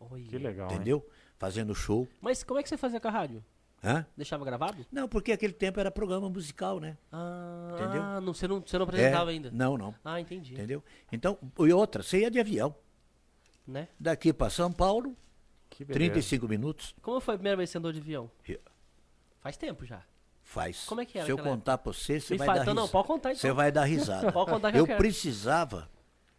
Olha. 0.00 0.22
Que 0.24 0.36
legal, 0.36 0.68
hein? 0.68 0.74
entendeu? 0.74 1.08
Fazendo 1.38 1.74
show. 1.74 2.08
Mas 2.20 2.42
como 2.42 2.58
é 2.58 2.62
que 2.62 2.68
você 2.68 2.76
fazia 2.76 2.98
com 3.00 3.08
a 3.08 3.10
rádio? 3.10 3.42
Hã? 3.84 4.04
Deixava 4.16 4.44
gravado? 4.44 4.84
Não, 4.90 5.06
porque 5.08 5.30
aquele 5.32 5.52
tempo 5.52 5.78
era 5.78 5.90
programa 5.92 6.28
musical, 6.28 6.80
né? 6.80 6.96
Ah, 7.12 7.68
Entendeu? 7.74 8.02
ah, 8.02 8.20
não, 8.20 8.34
você, 8.34 8.48
não, 8.48 8.60
você 8.60 8.76
não 8.78 8.84
apresentava 8.84 9.30
É, 9.30 9.34
ainda. 9.34 9.50
Não, 9.52 9.76
não. 9.78 9.94
Ah, 10.04 10.20
entendi. 10.20 10.54
Entendeu? 10.54 10.82
Então, 11.12 11.38
e 11.60 11.72
outra, 11.72 12.02
você 12.02 12.20
ia 12.20 12.30
de 12.30 12.40
avião. 12.40 12.74
Né? 13.66 13.88
Daqui 14.00 14.32
para 14.32 14.50
São 14.50 14.72
Paulo, 14.72 15.16
Que 15.76 15.84
beleza. 15.84 16.10
35 16.10 16.48
minutos. 16.48 16.94
Como 17.02 17.20
foi 17.20 17.34
a 17.34 17.38
primeira 17.38 17.56
vez 17.58 17.68
que 17.68 17.72
você 17.72 17.78
andou 17.78 17.92
de 17.92 18.00
avião? 18.00 18.30
Faz 19.40 19.58
tempo 19.58 19.84
já. 19.84 20.02
Faz. 20.42 20.84
Como 20.86 21.02
é 21.02 21.04
que 21.04 21.18
era 21.18 21.26
Se 21.26 21.32
eu 21.32 21.36
contar 21.38 21.76
para 21.76 21.92
você, 21.92 22.18
você 22.18 22.34
Me 22.34 22.38
vai 22.38 22.46
fala, 22.46 22.58
dar 22.58 22.62
então 22.62 22.74
não, 22.74 22.82
risada. 22.84 22.92
pode 22.92 23.06
contar 23.06 23.30
então. 23.30 23.40
Você 23.40 23.52
vai 23.52 23.70
dar 23.70 23.84
risada. 23.84 24.32
Pode 24.32 24.50
contar 24.50 24.72
que 24.72 24.78
eu 24.78 24.86
eu 24.86 24.96
precisava. 24.96 25.90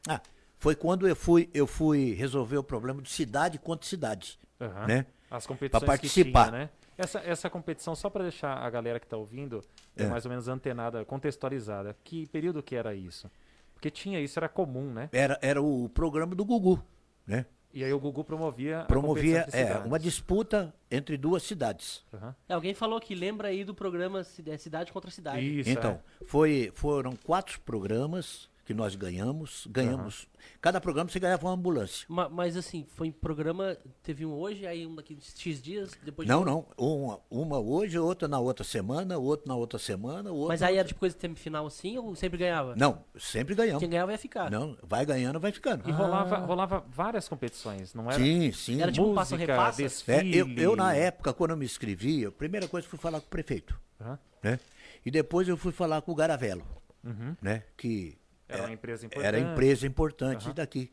Ah, 0.08 0.20
foi 0.58 0.76
quando 0.76 1.08
eu 1.08 1.16
fui, 1.16 1.50
eu 1.54 1.68
fui 1.68 2.14
resolver 2.14 2.58
o 2.58 2.64
problema 2.64 3.00
de 3.02 3.10
cidade 3.10 3.60
contra 3.60 3.88
cidade. 3.88 4.40
Aham. 4.60 4.88
Né? 4.88 5.06
As 5.30 5.46
competições 5.46 5.80
Pra 5.84 5.88
participar. 5.88 6.46
que 6.46 6.50
tinha, 6.50 6.60
né? 6.64 6.70
Essa, 6.98 7.20
essa 7.20 7.48
competição, 7.50 7.96
só 7.96 8.10
para 8.10 8.24
deixar 8.24 8.58
a 8.58 8.70
galera 8.72 9.00
que 9.00 9.06
tá 9.06 9.18
ouvindo. 9.18 9.62
É. 9.96 10.08
mais 10.08 10.26
ou 10.26 10.30
menos 10.30 10.48
antenada, 10.48 11.04
contextualizada, 11.06 11.96
que 12.04 12.26
período 12.28 12.64
que 12.64 12.76
era 12.76 12.96
isso? 12.96 13.30
Porque 13.74 13.92
tinha 13.92 14.20
isso, 14.20 14.40
era 14.40 14.50
comum, 14.50 14.92
né? 14.92 15.10
Era, 15.12 15.38
era 15.42 15.62
o 15.62 15.90
programa 15.90 16.34
do 16.34 16.44
Gugu, 16.46 16.84
né? 17.26 17.46
E 17.74 17.84
aí 17.84 17.94
o 17.94 18.00
Gugu 18.00 18.24
promovia 18.24 18.86
Promovia 18.88 19.48
é, 19.52 19.78
uma 19.80 20.00
disputa 20.00 20.74
entre 20.90 21.18
duas 21.18 21.44
cidades. 21.44 22.04
É, 22.48 22.54
alguém 22.54 22.74
falou 22.74 23.00
que 23.00 23.14
lembra 23.14 23.50
aí 23.50 23.64
do 23.64 23.76
programa 23.76 24.26
é, 24.46 24.58
Cidade 24.58 24.92
contra 24.92 25.12
Cidade. 25.12 25.60
Isso, 25.60 25.70
Então, 25.70 26.00
foi, 26.26 26.72
foram 26.74 27.16
quatro 27.16 27.60
programas 27.62 28.50
que 28.68 28.74
nós 28.74 28.96
ganhamos. 28.96 29.66
Ganhamos. 29.72 30.28
Cada 30.60 30.82
programa 30.82 31.10
você 31.10 31.20
ganhava 31.22 31.48
uma 31.48 31.54
ambulância. 31.54 32.06
Ma- 32.10 32.28
mas 32.28 32.58
assim, 32.58 32.86
foi 32.96 33.08
em 33.08 33.12
programa, 33.12 33.78
teve 34.04 34.26
um 34.26 34.34
hoje, 34.34 34.68
aí 34.68 34.86
um 34.86 34.94
daqui 34.94 35.16
de 35.16 35.24
X 35.26 35.62
dias, 35.62 35.92
depois 36.04 36.28
de 36.28 36.32
Não, 36.34 36.40
outro. 36.42 36.76
não. 36.78 36.86
Uma, 37.06 37.20
uma 37.32 37.60
hoje, 37.60 37.98
outra 37.98 38.28
na 38.28 38.38
outra 38.40 38.66
semana, 38.66 39.18
outra 39.18 39.48
na 39.48 39.56
outra 39.56 39.80
semana, 39.80 40.32
outra. 40.32 40.50
Mas 40.50 40.62
aí 40.62 40.74
era 40.74 40.80
outra- 40.82 40.88
tipo 40.90 41.00
coisa 41.00 41.16
de 41.16 41.22
semifinal 41.22 41.66
assim 41.66 41.98
ou 41.98 42.14
sempre 42.14 42.38
ganhava? 42.38 42.76
Não, 42.76 43.04
sempre 43.18 43.56
ganhamos. 43.56 43.80
Quem 43.80 43.90
ganhava 43.90 44.12
ia 44.12 44.18
ficar. 44.18 44.52
Não, 44.52 44.78
vai 44.84 45.06
ganhando, 45.06 45.40
vai 45.40 45.54
ficando. 45.54 45.88
E 45.88 45.92
rolava, 45.94 46.36
rolava 46.40 46.84
várias 46.90 47.28
competições, 47.30 47.94
não 47.94 48.12
era? 48.12 48.20
Sim, 48.22 48.52
sim. 48.52 48.82
Era 48.82 48.92
tipo 48.92 49.06
um 49.06 49.14
Música, 49.14 49.22
passa-repassa? 49.38 49.82
É, 49.82 49.86
desfile. 49.86 50.38
eu, 50.38 50.48
eu, 50.58 50.76
na 50.76 50.94
época, 50.94 51.34
quando 51.34 51.52
eu 51.52 51.58
me 51.58 51.66
inscrevi, 51.66 52.26
a 52.26 52.32
primeira 52.32 52.68
coisa 52.68 52.86
foi 52.86 53.00
falar 53.00 53.22
com 53.22 53.28
o 53.28 53.30
prefeito. 53.30 53.80
Aham. 54.02 54.20
Né? 54.44 54.60
E 55.06 55.10
depois 55.10 55.48
eu 55.48 55.56
fui 55.56 55.72
falar 55.72 56.02
com 56.02 56.12
o 56.12 56.16
Garavelo, 56.16 56.66
Uhum. 57.04 57.36
né? 57.42 57.64
Que 57.78 58.18
Era 58.48 58.64
uma 58.64 58.72
empresa 58.72 59.06
importante. 59.06 59.26
era 59.28 59.40
empresa 59.40 59.88
importante 59.88 60.46
Aham. 60.46 60.54
daqui. 60.56 60.92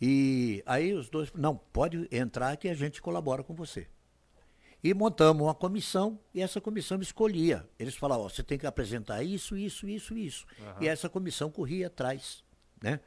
E 0.00 0.62
aí 0.64 0.94
os 0.94 1.10
dois, 1.10 1.30
não, 1.34 1.56
pode 1.56 2.08
entrar 2.10 2.56
que 2.56 2.68
a 2.68 2.74
gente 2.74 3.02
colabora 3.02 3.42
com 3.42 3.54
você. 3.54 3.86
E 4.82 4.94
montamos 4.94 5.42
uma 5.42 5.54
comissão 5.54 6.18
e 6.32 6.40
essa 6.40 6.58
comissão 6.58 6.98
escolhia. 7.02 7.68
Eles 7.78 7.94
falavam, 7.94 8.24
ó, 8.24 8.28
você 8.30 8.42
tem 8.42 8.58
que 8.58 8.66
apresentar 8.66 9.22
isso, 9.22 9.56
isso, 9.56 9.86
isso, 9.86 10.16
isso. 10.16 10.46
E 10.80 10.88
essa 10.88 11.06
comissão 11.08 11.50
corria 11.50 11.88
atrás, 11.88 12.42
né? 12.82 12.98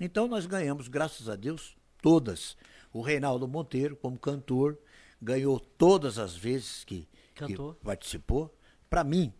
Então 0.00 0.26
nós 0.26 0.46
ganhamos, 0.46 0.88
graças 0.88 1.28
a 1.28 1.36
Deus, 1.36 1.76
todas. 2.00 2.56
O 2.90 3.02
Reinaldo 3.02 3.46
Monteiro, 3.46 3.94
como 3.96 4.18
cantor, 4.18 4.78
ganhou 5.20 5.60
todas 5.60 6.18
as 6.18 6.34
vezes 6.34 6.84
que, 6.84 7.06
que 7.34 7.46
Cantou. 7.48 7.74
participou. 7.74 8.56
Para 8.88 9.04
mim, 9.04 9.30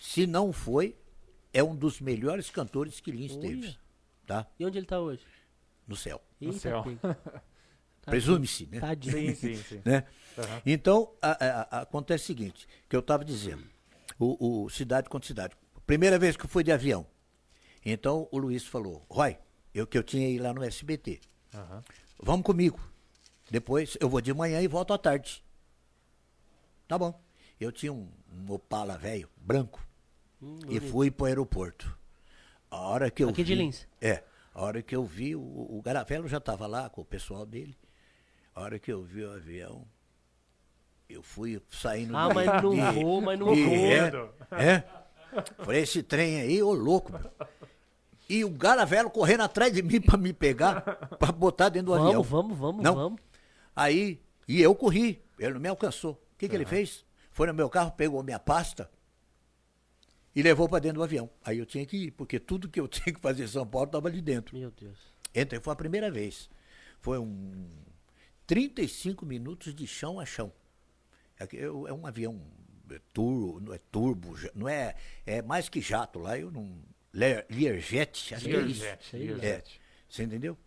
se 0.00 0.26
não 0.26 0.54
foi, 0.54 0.96
é 1.52 1.62
um 1.62 1.74
dos 1.74 2.00
melhores 2.00 2.50
cantores 2.50 3.00
que 3.00 3.10
Lins 3.10 3.32
Olha. 3.32 3.40
teve, 3.40 3.76
tá? 4.26 4.46
E 4.58 4.64
onde 4.66 4.78
ele 4.78 4.86
tá 4.86 4.98
hoje? 5.00 5.22
No 5.86 5.96
céu. 5.96 6.22
No 6.40 6.52
céu. 6.52 6.84
Presume-se, 8.06 8.66
né? 8.66 8.80
Tadinho. 8.80 9.36
Sim, 9.36 9.54
sim, 9.56 9.62
sim. 9.62 9.82
né? 9.84 10.04
Aham. 10.38 10.62
Então, 10.64 11.12
a- 11.20 11.30
a- 11.44 11.60
a- 11.78 11.80
acontece 11.82 12.24
o 12.24 12.26
seguinte, 12.28 12.66
que 12.88 12.96
eu 12.96 13.00
estava 13.00 13.24
dizendo, 13.24 13.62
o, 14.18 14.64
o 14.64 14.70
cidade 14.70 15.08
contra 15.08 15.26
cidade. 15.26 15.54
Primeira 15.86 16.18
vez 16.18 16.36
que 16.36 16.44
eu 16.44 16.48
fui 16.48 16.64
de 16.64 16.72
avião. 16.72 17.06
Então 17.84 18.28
o 18.30 18.38
Luiz 18.38 18.64
falou, 18.66 19.04
Roy, 19.10 19.36
eu 19.74 19.86
que 19.86 19.96
eu 19.98 20.02
tinha 20.02 20.28
ido 20.28 20.42
lá 20.44 20.52
no 20.52 20.62
SBT, 20.62 21.20
Aham. 21.54 21.82
vamos 22.22 22.44
comigo. 22.44 22.80
Depois 23.50 23.96
eu 24.00 24.08
vou 24.08 24.20
de 24.20 24.32
manhã 24.32 24.60
e 24.62 24.68
volto 24.68 24.92
à 24.92 24.98
tarde. 24.98 25.42
Tá 26.86 26.98
bom. 26.98 27.20
Eu 27.60 27.70
tinha 27.72 27.92
um, 27.92 28.08
um 28.32 28.52
Opala 28.52 28.96
velho, 28.96 29.28
branco, 29.36 29.84
Hum, 30.42 30.58
e 30.68 30.80
fui 30.80 31.10
para 31.10 31.24
o 31.24 31.26
aeroporto. 31.26 31.96
A 32.70 32.78
hora 32.80 33.10
que 33.10 33.22
eu 33.24 33.28
Aqui 33.28 33.42
de 33.44 33.54
vi, 33.54 33.60
Lins? 33.62 33.86
É. 34.00 34.22
A 34.54 34.62
hora 34.62 34.82
que 34.82 34.94
eu 34.96 35.04
vi, 35.04 35.34
o, 35.36 35.40
o 35.40 35.80
Garavelo 35.84 36.26
já 36.28 36.38
estava 36.38 36.66
lá 36.66 36.88
com 36.88 37.00
o 37.02 37.04
pessoal 37.04 37.44
dele. 37.46 37.76
A 38.54 38.62
hora 38.62 38.78
que 38.78 38.92
eu 38.92 39.02
vi 39.02 39.22
o 39.24 39.32
avião, 39.32 39.86
eu 41.08 41.22
fui 41.22 41.60
saindo 41.70 42.16
Ah, 42.16 42.28
de- 42.28 42.34
mas 42.34 42.62
não 42.62 42.70
de- 42.74 43.00
vou, 43.02 43.20
mas 43.20 43.38
não 43.38 43.54
de- 43.54 43.62
vou. 43.64 43.74
É, 43.74 44.74
é. 44.74 44.84
Falei, 45.64 45.82
esse 45.82 46.02
trem 46.02 46.40
aí, 46.40 46.62
ô 46.62 46.72
louco. 46.72 47.12
meu. 47.12 47.20
E 48.28 48.44
o 48.44 48.50
Garavelo 48.50 49.10
correndo 49.10 49.42
atrás 49.42 49.72
de 49.72 49.82
mim 49.82 50.00
para 50.00 50.16
me 50.16 50.32
pegar, 50.32 50.80
para 51.18 51.32
botar 51.32 51.68
dentro 51.68 51.86
do 51.86 51.94
avião. 51.94 52.22
Vamos, 52.22 52.56
vamos, 52.56 52.58
vamos, 52.58 52.82
Não. 52.84 52.94
vamos. 52.94 53.20
Aí, 53.74 54.20
e 54.46 54.60
eu 54.62 54.74
corri, 54.74 55.22
ele 55.38 55.54
não 55.54 55.60
me 55.60 55.68
alcançou. 55.68 56.12
O 56.12 56.38
que, 56.38 56.48
que 56.48 56.54
ele 56.54 56.64
fez? 56.66 57.04
Foi 57.32 57.46
no 57.46 57.54
meu 57.54 57.68
carro, 57.68 57.90
pegou 57.92 58.22
minha 58.22 58.38
pasta 58.38 58.90
e 60.34 60.42
levou 60.42 60.68
para 60.68 60.78
dentro 60.80 60.98
do 60.98 61.04
avião. 61.04 61.28
Aí 61.44 61.58
eu 61.58 61.66
tinha 61.66 61.84
que 61.86 61.96
ir, 61.96 62.10
porque 62.12 62.38
tudo 62.38 62.68
que 62.68 62.78
eu 62.80 62.86
tinha 62.88 63.12
que 63.14 63.20
fazer 63.20 63.44
em 63.44 63.48
São 63.48 63.66
Paulo 63.66 63.86
estava 63.86 64.08
ali 64.08 64.20
dentro. 64.20 64.56
Meu 64.56 64.70
Deus. 64.70 64.98
Entrei, 65.34 65.60
foi 65.60 65.72
a 65.72 65.76
primeira 65.76 66.10
vez. 66.10 66.48
Foi 67.00 67.18
um 67.18 67.68
35 68.46 69.24
minutos 69.24 69.74
de 69.74 69.86
chão 69.86 70.18
a 70.20 70.26
chão. 70.26 70.52
É, 71.38 71.46
é 71.64 71.70
um 71.92 72.06
avião 72.06 72.40
é 72.90 73.00
turbo, 73.12 73.60
não 73.60 73.72
é 73.72 73.78
turbo, 73.78 74.34
não 74.54 74.68
é, 74.68 74.96
é 75.24 75.40
mais 75.40 75.68
que 75.68 75.80
jato 75.80 76.18
lá, 76.18 76.36
eu 76.38 76.50
não. 76.50 76.76
Lear- 77.12 77.44
Learjet, 77.48 78.34
acho 78.34 78.44
que 78.44 78.54
é 78.56 78.60
isso. 78.62 78.82
Learjet, 78.82 79.16
É, 79.16 79.18
Learjet. 79.18 79.80
você 80.08 80.22
entendeu? 80.24 80.58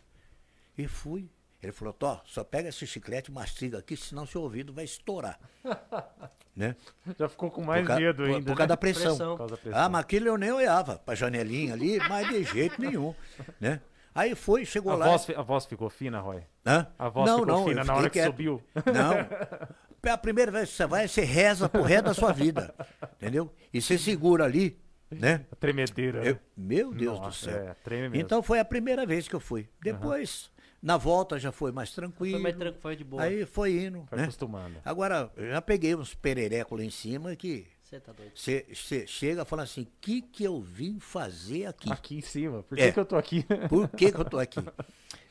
E 0.77 0.87
fui. 0.87 1.29
Ele 1.63 1.71
falou, 1.71 1.93
Tó, 1.93 2.21
só 2.25 2.43
pega 2.43 2.69
esse 2.69 2.85
chiclete 2.85 3.31
e 3.31 3.33
mastiga 3.33 3.77
aqui, 3.79 3.95
senão 3.95 4.25
seu 4.25 4.41
ouvido 4.41 4.73
vai 4.73 4.83
estourar. 4.83 5.39
né? 6.55 6.75
Já 7.17 7.27
ficou 7.29 7.49
com 7.49 7.63
mais 7.63 7.85
por, 7.87 7.95
medo 7.95 8.23
por- 8.23 8.27
ainda. 8.29 8.41
por 8.43 8.49
né? 8.49 8.55
causa 8.55 8.67
da 8.67 8.77
pressão. 8.77 9.15
Pressão. 9.15 9.31
Por 9.31 9.37
causa 9.37 9.55
da 9.55 9.61
pressão. 9.61 9.79
Ah, 9.81 9.89
mas 9.89 10.01
aquilo 10.01 10.27
eu 10.27 10.37
nem 10.37 10.51
olhava 10.51 10.97
pra 10.99 11.15
janelinha 11.15 11.73
ali, 11.73 11.97
mas 12.09 12.27
de 12.29 12.43
jeito 12.43 12.79
nenhum, 12.81 13.15
né? 13.59 13.81
Aí 14.15 14.35
foi, 14.35 14.63
chegou 14.63 14.91
A 14.91 14.95
lá. 14.95 15.05
voz, 15.07 15.27
a 15.35 15.41
voz 15.41 15.65
ficou 15.65 15.89
fina, 15.89 16.19
Roy? 16.19 16.43
Hã? 16.65 16.85
A 16.99 17.09
voz 17.09 17.27
não, 17.31 17.39
ficou 17.39 17.53
não, 17.55 17.65
fina 17.67 17.83
na 17.83 17.95
hora 17.95 18.09
que 18.09 18.19
quieto. 18.19 18.27
subiu? 18.27 18.61
Não. 18.85 19.63
É 20.05 20.09
a 20.11 20.17
primeira 20.17 20.51
vez 20.51 20.69
que 20.69 20.75
você 20.75 20.85
vai, 20.85 21.07
você 21.07 21.21
reza 21.21 21.67
pro 21.69 21.81
resto 21.81 22.03
da 22.05 22.13
sua 22.13 22.31
vida, 22.33 22.75
entendeu? 23.15 23.49
E 23.73 23.81
você 23.81 23.97
segura 23.97 24.43
ali, 24.43 24.77
né? 25.09 25.45
A 25.51 25.55
tremedeira. 25.55 26.21
né? 26.21 26.29
Eu- 26.31 26.39
meu 26.55 26.93
Deus 26.93 27.17
do 27.17 27.25
Nossa, 27.25 27.49
céu. 27.51 27.57
é. 27.69 28.09
Então 28.13 28.43
foi 28.43 28.59
a 28.59 28.65
primeira 28.65 29.05
vez 29.05 29.27
que 29.29 29.33
eu 29.33 29.39
fui. 29.39 29.67
Depois, 29.81 30.51
na 30.83 30.97
volta 30.97 31.39
já 31.39 31.51
foi 31.51 31.71
mais 31.71 31.91
tranquilo. 31.91 32.33
Foi 32.35 32.43
mais 32.43 32.55
tranquilo, 32.57 32.81
foi 32.81 32.95
de 32.97 33.03
boa. 33.05 33.23
Aí 33.23 33.45
foi 33.45 33.85
indo, 33.85 34.05
Foi 34.07 34.17
né? 34.17 34.25
acostumando. 34.25 34.75
Agora, 34.83 35.31
eu 35.37 35.49
já 35.49 35.61
peguei 35.61 35.95
uns 35.95 36.13
pererecos 36.13 36.77
lá 36.77 36.83
em 36.83 36.89
cima 36.89 37.33
que 37.37 37.65
Você 37.81 37.99
tá 38.01 38.11
doido. 38.11 38.33
você 38.35 39.07
chega 39.07 39.43
e 39.43 39.45
fala 39.45 39.63
assim, 39.63 39.83
o 39.83 39.87
que 40.01 40.21
que 40.21 40.43
eu 40.43 40.59
vim 40.61 40.99
fazer 40.99 41.67
aqui? 41.67 41.89
Aqui 41.91 42.17
em 42.17 42.21
cima. 42.21 42.61
Por 42.63 42.77
É. 42.77 42.87
que, 42.87 42.91
que 42.93 42.99
eu 42.99 43.05
tô 43.05 43.15
aqui? 43.15 43.45
Por 43.69 43.87
que, 43.89 44.11
que 44.11 44.17
eu 44.19 44.25
tô 44.25 44.37
aqui? 44.37 44.59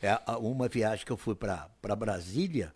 É 0.01 0.19
a- 0.27 0.38
uma 0.38 0.69
viagem 0.69 1.05
que 1.05 1.12
eu 1.12 1.17
fui 1.19 1.35
para 1.35 1.69
Brasília, 1.97 2.75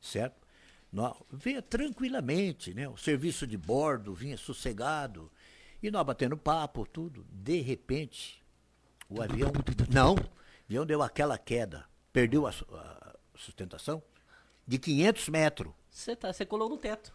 certo? 0.00 0.42
Nós, 0.90 1.14
vinha 1.30 1.60
tranquilamente, 1.60 2.72
né? 2.72 2.88
O 2.88 2.96
serviço 2.96 3.46
de 3.46 3.56
bordo 3.58 4.14
vinha 4.14 4.36
sossegado. 4.36 5.30
E 5.82 5.90
nós 5.90 6.06
batendo 6.06 6.36
papo, 6.38 6.86
tudo. 6.86 7.26
De 7.30 7.60
repente, 7.60 8.42
o 9.10 9.20
avião. 9.20 9.52
Não, 9.92 10.14
o 10.14 10.18
avião 10.66 10.86
deu 10.86 11.02
aquela 11.02 11.36
queda. 11.36 11.84
Perdeu 12.14 12.46
a, 12.46 12.50
a 12.50 13.14
sustentação 13.34 14.00
de 14.64 14.78
500 14.78 15.28
metros. 15.30 15.72
Você 15.90 16.14
tá, 16.14 16.32
você 16.32 16.46
colou 16.46 16.68
no 16.68 16.78
teto. 16.78 17.12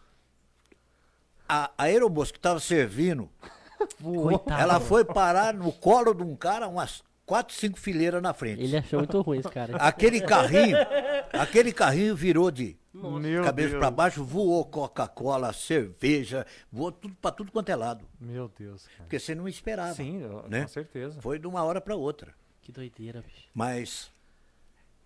A, 1.48 1.70
a 1.76 1.84
aeromoça 1.84 2.30
que 2.30 2.38
estava 2.38 2.60
servindo, 2.60 3.30
Coitado. 4.02 4.60
ela 4.60 4.78
foi 4.78 5.02
parar 5.06 5.54
no 5.54 5.72
colo 5.72 6.12
de 6.12 6.22
um 6.22 6.36
cara, 6.36 6.68
umas 6.68 7.02
quatro, 7.24 7.54
cinco 7.56 7.80
fileiras 7.80 8.20
na 8.20 8.34
frente. 8.34 8.62
Ele 8.62 8.76
achou 8.76 8.98
muito 9.00 9.22
ruim 9.22 9.38
esse 9.38 9.48
cara. 9.48 9.74
Aquele 9.78 10.20
carrinho, 10.20 10.76
aquele 11.32 11.72
carrinho 11.72 12.14
virou 12.14 12.50
de 12.50 12.76
Meu 12.92 13.42
cabeça 13.42 13.78
para 13.78 13.90
baixo, 13.90 14.22
voou 14.22 14.66
Coca-Cola, 14.66 15.50
cerveja, 15.54 16.46
voou 16.70 16.92
tudo 16.92 17.14
para 17.22 17.30
tudo 17.32 17.50
quanto 17.50 17.70
é 17.70 17.74
lado. 17.74 18.06
Meu 18.20 18.48
Deus, 18.54 18.86
cara. 18.86 18.98
Porque 19.04 19.18
você 19.18 19.34
não 19.34 19.48
esperava. 19.48 19.94
Sim, 19.94 20.20
eu- 20.20 20.44
né? 20.46 20.60
com 20.62 20.68
certeza. 20.68 21.18
Foi 21.22 21.38
de 21.38 21.46
uma 21.46 21.64
hora 21.64 21.80
para 21.80 21.96
outra. 21.96 22.34
Que 22.60 22.70
doideira, 22.70 23.22
bicho. 23.22 23.48
Mas 23.54 24.10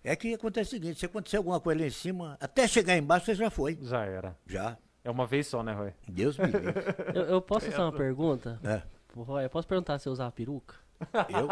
é 0.05 0.14
que 0.14 0.35
acontece 0.35 0.69
o 0.69 0.71
seguinte, 0.73 1.01
se 1.01 1.07
acontecer 1.07 1.38
alguma 1.38 1.59
coisa 1.59 1.81
lá 1.81 1.87
em 1.87 1.90
cima, 1.90 2.37
até 2.40 2.69
chegar 2.69 2.97
embaixo 2.97 3.27
você 3.27 3.35
já 3.35 3.51
foi. 3.51 3.79
Já 3.83 4.05
era. 4.05 4.37
Já. 4.47 4.77
É 5.03 5.11
uma 5.11 5.27
vez 5.27 5.47
só, 5.47 5.62
né, 5.62 5.73
Roy? 5.73 5.93
Deus 6.09 6.38
me 6.38 6.47
livre. 6.47 6.73
Eu, 7.14 7.23
eu 7.25 7.40
posso 7.40 7.67
fazer 7.67 7.81
uma 7.83 7.93
pergunta? 7.93 8.59
É. 8.64 8.83
Roy? 9.17 9.45
Eu 9.45 9.51
posso 9.51 9.67
perguntar 9.69 9.99
se 9.99 10.09
eu 10.09 10.12
usava 10.12 10.31
peruca? 10.33 10.77
Eu? 11.29 11.49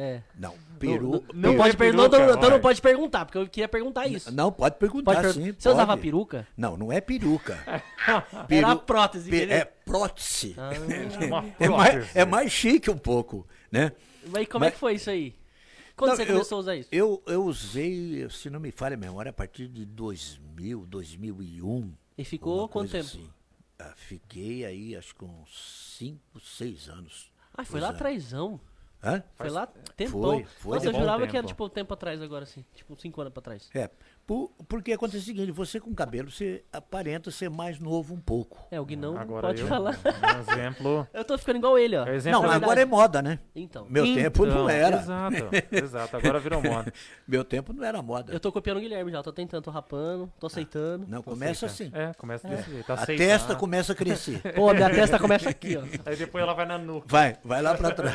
É. 0.00 0.22
Não. 0.38 0.54
Peru. 0.78 1.10
Não, 1.10 1.20
Não 1.34 1.50
não 1.50 1.56
pode 1.56 1.74
é 1.74 1.76
per- 1.76 1.92
peruca, 1.92 2.18
não, 2.18 2.34
então- 2.34 2.50
não 2.50 2.60
pode 2.60 2.80
perguntar, 2.80 3.24
porque 3.26 3.36
eu 3.38 3.46
queria 3.48 3.68
perguntar 3.68 4.06
isso. 4.06 4.32
Não, 4.32 4.50
pode 4.50 4.76
perguntar 4.76 5.12
Pode 5.14 5.22
per- 5.26 5.32
sim. 5.34 5.54
Você 5.58 5.68
usava 5.68 5.92
pode. 5.92 6.02
peruca? 6.02 6.46
Não, 6.56 6.76
não 6.76 6.90
é 6.92 7.00
peruca. 7.00 7.58
Era 8.48 8.76
prótese, 8.76 9.28
pe- 9.30 9.36
entendeu? 9.36 9.56
É 9.58 9.64
prótese. 9.64 10.54
Ah, 10.56 10.70
Uma 11.26 11.44
É 11.58 11.68
mais, 11.68 11.90
prótese. 11.94 12.18
é 12.18 12.24
mais 12.24 12.52
chique 12.52 12.90
um 12.90 12.96
pouco, 12.98 13.46
né? 13.70 13.92
mas 14.28 14.48
como 14.48 14.64
é 14.64 14.68
Mas- 14.68 14.74
que 14.74 14.80
foi 14.80 14.94
isso 14.94 15.10
aí? 15.10 15.36
Quando 15.96 16.10
Não, 16.10 16.16
você 16.16 16.22
eu- 16.22 16.26
começou 16.26 16.56
a 16.56 16.60
usar 16.60 16.76
isso? 16.76 16.88
Eu, 16.92 17.22
eu 17.26 17.44
usei, 17.44 18.28
se 18.30 18.50
não 18.50 18.60
me 18.60 18.70
falha 18.70 18.94
a 18.94 18.98
memória, 18.98 19.30
a 19.30 19.32
partir 19.32 19.66
de 19.66 19.84
2000, 19.86 20.84
2001. 20.86 21.92
E 22.18 22.24
ficou 22.24 22.68
quanto 22.68 22.90
tempo? 22.90 23.04
assim. 23.06 23.30
Ah, 23.78 23.92
fiquei 23.96 24.64
aí, 24.64 24.94
acho 24.96 25.14
que 25.14 25.24
uns 25.24 25.96
5, 25.98 26.40
6 26.40 26.88
anos. 26.88 27.32
Ah, 27.54 27.64
foi 27.64 27.80
lá 27.80 27.88
usando. 27.88 27.96
atrásão. 27.96 28.60
Hã? 29.02 29.22
Foi 29.36 29.50
lá 29.50 29.66
tempão. 29.96 30.20
Foi, 30.22 30.44
foi 30.44 30.74
Nossa, 30.76 30.86
eu 30.88 30.92
jurava 30.94 31.18
que 31.26 31.36
era 31.36 31.46
tempo. 31.46 31.48
tipo 31.48 31.68
tempo 31.68 31.94
atrás 31.94 32.20
agora, 32.22 32.44
assim. 32.44 32.64
Tipo, 32.74 32.96
cinco 33.00 33.20
anos 33.20 33.32
pra 33.32 33.42
trás. 33.42 33.68
É, 33.74 33.90
por- 34.26 34.50
porque 34.68 34.92
acontece 34.92 35.18
o 35.18 35.26
seguinte, 35.26 35.52
você 35.52 35.78
com 35.78 35.94
cabelo, 35.94 36.30
você 36.30 36.64
aparenta 36.72 37.30
ser 37.30 37.48
mais 37.48 37.78
novo 37.78 38.12
um 38.14 38.20
pouco. 38.20 38.66
É, 38.70 38.80
o 38.80 38.84
Guinão 38.84 39.16
Agora 39.16 39.46
pode 39.48 39.60
eu, 39.62 39.68
falar. 39.68 39.96
um 40.04 40.52
exemplo. 40.52 41.06
Eu 41.14 41.24
tô 41.24 41.38
ficando 41.38 41.56
igual 41.58 41.78
ele, 41.78 41.96
ó. 41.96 42.04
É 42.06 42.18
Não, 42.30 42.42
agora 42.50 42.80
é 42.80 42.84
moda, 42.84 43.22
né? 43.22 43.38
Então, 43.54 43.86
Meu 43.88 44.04
tempo 44.04 44.44
não 44.44 44.52
Então, 44.52 44.68
era. 44.70 44.96
Exato, 44.96 45.36
exato. 45.70 46.16
Agora 46.16 46.40
virou 46.40 46.60
moda. 46.62 46.92
Meu 47.26 47.44
tempo 47.44 47.72
não 47.72 47.84
era 47.84 48.02
moda. 48.02 48.32
eu 48.32 48.40
tô 48.40 48.50
copiando 48.50 48.78
o 48.78 48.80
Guilherme 48.80 49.12
já. 49.12 49.22
Tô 49.22 49.32
tentando, 49.32 49.62
tô 49.62 49.70
rapando, 49.70 50.30
tô 50.40 50.46
aceitando. 50.48 51.06
Não, 51.08 51.22
começa 51.22 51.66
assim. 51.66 51.90
É, 51.94 52.12
começa 52.14 52.48
desse 52.48 52.70
jeito. 52.70 52.90
A 52.90 52.94
Aceita. 52.94 53.22
testa 53.24 53.54
começa 53.54 53.92
a 53.92 53.96
crescer. 53.96 54.40
Pô, 54.54 54.68
a 54.70 54.74
minha 54.74 54.90
testa 54.90 55.18
começa 55.18 55.48
aqui, 55.48 55.76
ó. 55.76 55.82
Aí 56.04 56.16
depois 56.16 56.42
ela 56.42 56.52
vai 56.54 56.66
na 56.66 56.78
nuca. 56.78 57.06
Vai, 57.08 57.36
vai 57.44 57.62
lá 57.62 57.74
pra 57.76 57.92
trás. 57.92 58.14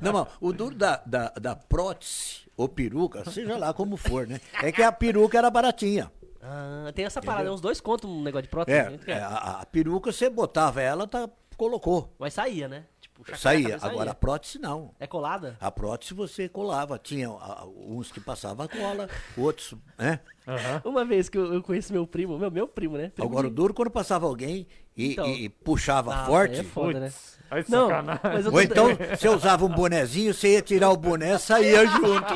Não, 0.00 0.12
mas 0.12 0.28
o 0.40 0.52
duro 0.52 0.74
da, 0.74 1.02
da, 1.04 1.28
da 1.40 1.56
prótese 1.56 2.42
ou 2.56 2.68
peruca, 2.68 3.28
seja 3.30 3.56
lá 3.56 3.72
como 3.72 3.96
for, 3.96 4.26
né? 4.26 4.40
É 4.62 4.70
que 4.70 4.82
a 4.82 4.92
peruca 4.92 5.38
era 5.38 5.50
baratinha. 5.50 6.10
Ah, 6.42 6.90
tem 6.94 7.04
essa 7.04 7.22
parada, 7.22 7.52
uns 7.52 7.60
dois 7.60 7.80
contos 7.80 8.10
um 8.10 8.22
negócio 8.22 8.42
de 8.42 8.48
prótese. 8.48 8.76
É, 8.76 8.90
né? 8.90 8.98
é, 9.06 9.14
a, 9.14 9.60
a 9.60 9.66
peruca 9.66 10.10
você 10.10 10.28
botava 10.28 10.82
ela, 10.82 11.06
tá, 11.06 11.28
colocou. 11.56 12.12
Mas 12.18 12.34
saía, 12.34 12.66
né? 12.66 12.84
Tipo, 13.00 13.24
chacoalha 13.24 13.76
a 13.76 13.78
Saía. 13.78 13.92
Agora 13.92 14.10
a 14.10 14.14
prótese 14.14 14.58
não. 14.58 14.92
É 14.98 15.06
colada? 15.06 15.56
A 15.60 15.70
prótese 15.70 16.14
você 16.14 16.48
colava. 16.48 16.98
Tinha 16.98 17.28
ah, 17.28 17.64
uns 17.66 18.10
que 18.10 18.20
passavam 18.20 18.66
cola, 18.66 19.08
outros, 19.36 19.74
né? 19.96 20.18
Aham. 20.46 20.82
Uma 20.84 21.04
vez 21.04 21.28
que 21.28 21.38
eu, 21.38 21.54
eu 21.54 21.62
conheci 21.62 21.92
meu 21.92 22.06
primo, 22.06 22.36
meu, 22.38 22.50
meu 22.50 22.66
primo, 22.66 22.96
né? 22.96 23.10
Primo 23.14 23.28
Agora 23.28 23.46
o 23.46 23.50
de- 23.50 23.54
duro 23.54 23.72
quando 23.72 23.90
passava 23.90 24.26
alguém 24.26 24.66
e, 24.96 25.12
Então. 25.12 25.26
e 25.28 25.48
puxava 25.48 26.14
Ah, 26.14 26.26
forte. 26.26 26.60
é 26.60 26.62
foda, 26.64 27.00
né? 27.00 27.12
Aí 27.50 27.62
Não, 27.68 27.88
sacanagem. 27.88 28.20
mas 28.24 28.46
eu 28.46 28.50
tô, 28.50 28.56
Ou 28.56 28.62
então, 28.62 28.88
você 29.16 29.28
usava 29.28 29.64
um 29.66 29.68
bonezinho, 29.68 30.32
você 30.32 30.52
ia 30.54 30.62
tirar 30.62 30.90
o 30.90 30.96
boné, 30.96 31.36
saía 31.38 31.84
junto. 31.86 32.34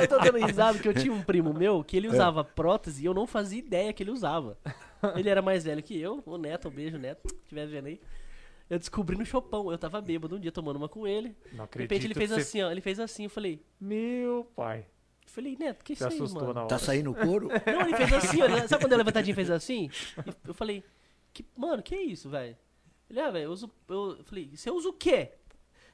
eu 0.00 0.08
tô 0.08 0.18
dando 0.18 0.44
risada 0.44 0.78
que 0.78 0.88
eu 0.88 0.94
tinha 0.94 1.12
um 1.12 1.22
primo 1.22 1.52
meu 1.54 1.84
que 1.84 1.96
ele 1.96 2.08
É. 2.08 2.10
usava 2.10 2.42
prótese 2.42 3.02
e 3.02 3.06
eu 3.06 3.14
não 3.14 3.26
fazia 3.26 3.58
ideia 3.60 3.92
que 3.92 4.02
ele 4.02 4.10
usava. 4.10 4.58
Ele 5.16 5.28
era 5.28 5.40
mais 5.42 5.64
velho 5.64 5.82
que 5.82 5.98
eu, 6.00 6.22
o 6.26 6.36
Neto, 6.36 6.68
um 6.68 6.70
beijo, 6.70 6.98
Neto, 6.98 7.28
se 7.28 7.34
estiver 7.42 7.66
vendo 7.66 7.86
aí. 7.86 8.00
Eu 8.70 8.78
descobri 8.78 9.16
no 9.16 9.24
Chopão, 9.26 9.70
eu 9.70 9.76
tava 9.78 10.00
bêbado 10.00 10.36
um 10.36 10.40
dia 10.40 10.50
tomando 10.52 10.76
uma 10.76 10.88
com 10.88 11.06
ele. 11.06 11.36
Não 11.52 11.66
De 11.66 11.78
repente 11.78 12.06
ele 12.06 12.12
acredito 12.12 12.18
fez 12.18 12.30
você- 12.30 12.40
assim, 12.40 12.62
ó, 12.62 12.70
ele 12.70 12.80
fez 12.80 12.98
assim, 12.98 13.24
eu 13.24 13.30
falei, 13.30 13.60
Meu 13.80 14.50
pai. 14.56 14.86
falei, 15.26 15.56
Neto, 15.58 15.84
que 15.84 15.94
Se 15.94 16.04
isso 16.08 16.24
aí, 16.24 16.32
mano? 16.32 16.66
Tá 16.66 16.78
saindo 16.78 17.10
o 17.10 17.14
couro? 17.14 17.48
Não, 17.48 17.80
ele 17.82 17.96
fez 17.96 18.12
assim, 18.14 18.42
ó, 18.42 18.48
sabe 18.66 18.82
quando 18.82 18.92
ele 18.92 18.96
levantadinho 18.98 19.34
fez 19.34 19.50
assim? 19.50 19.90
E 20.26 20.32
Eu 20.48 20.54
falei, 20.54 20.82
que, 21.32 21.44
mano, 21.56 21.82
que 21.82 21.96
isso, 21.96 22.28
velho? 22.28 22.56
Ele, 23.08 23.20
ah, 23.20 23.30
velho, 23.30 23.44
eu 23.44 23.50
uso, 23.52 23.70
eu 23.88 24.18
falei, 24.24 24.50
você 24.54 24.70
usa 24.70 24.88
o 24.88 24.92
quê? 24.92 25.32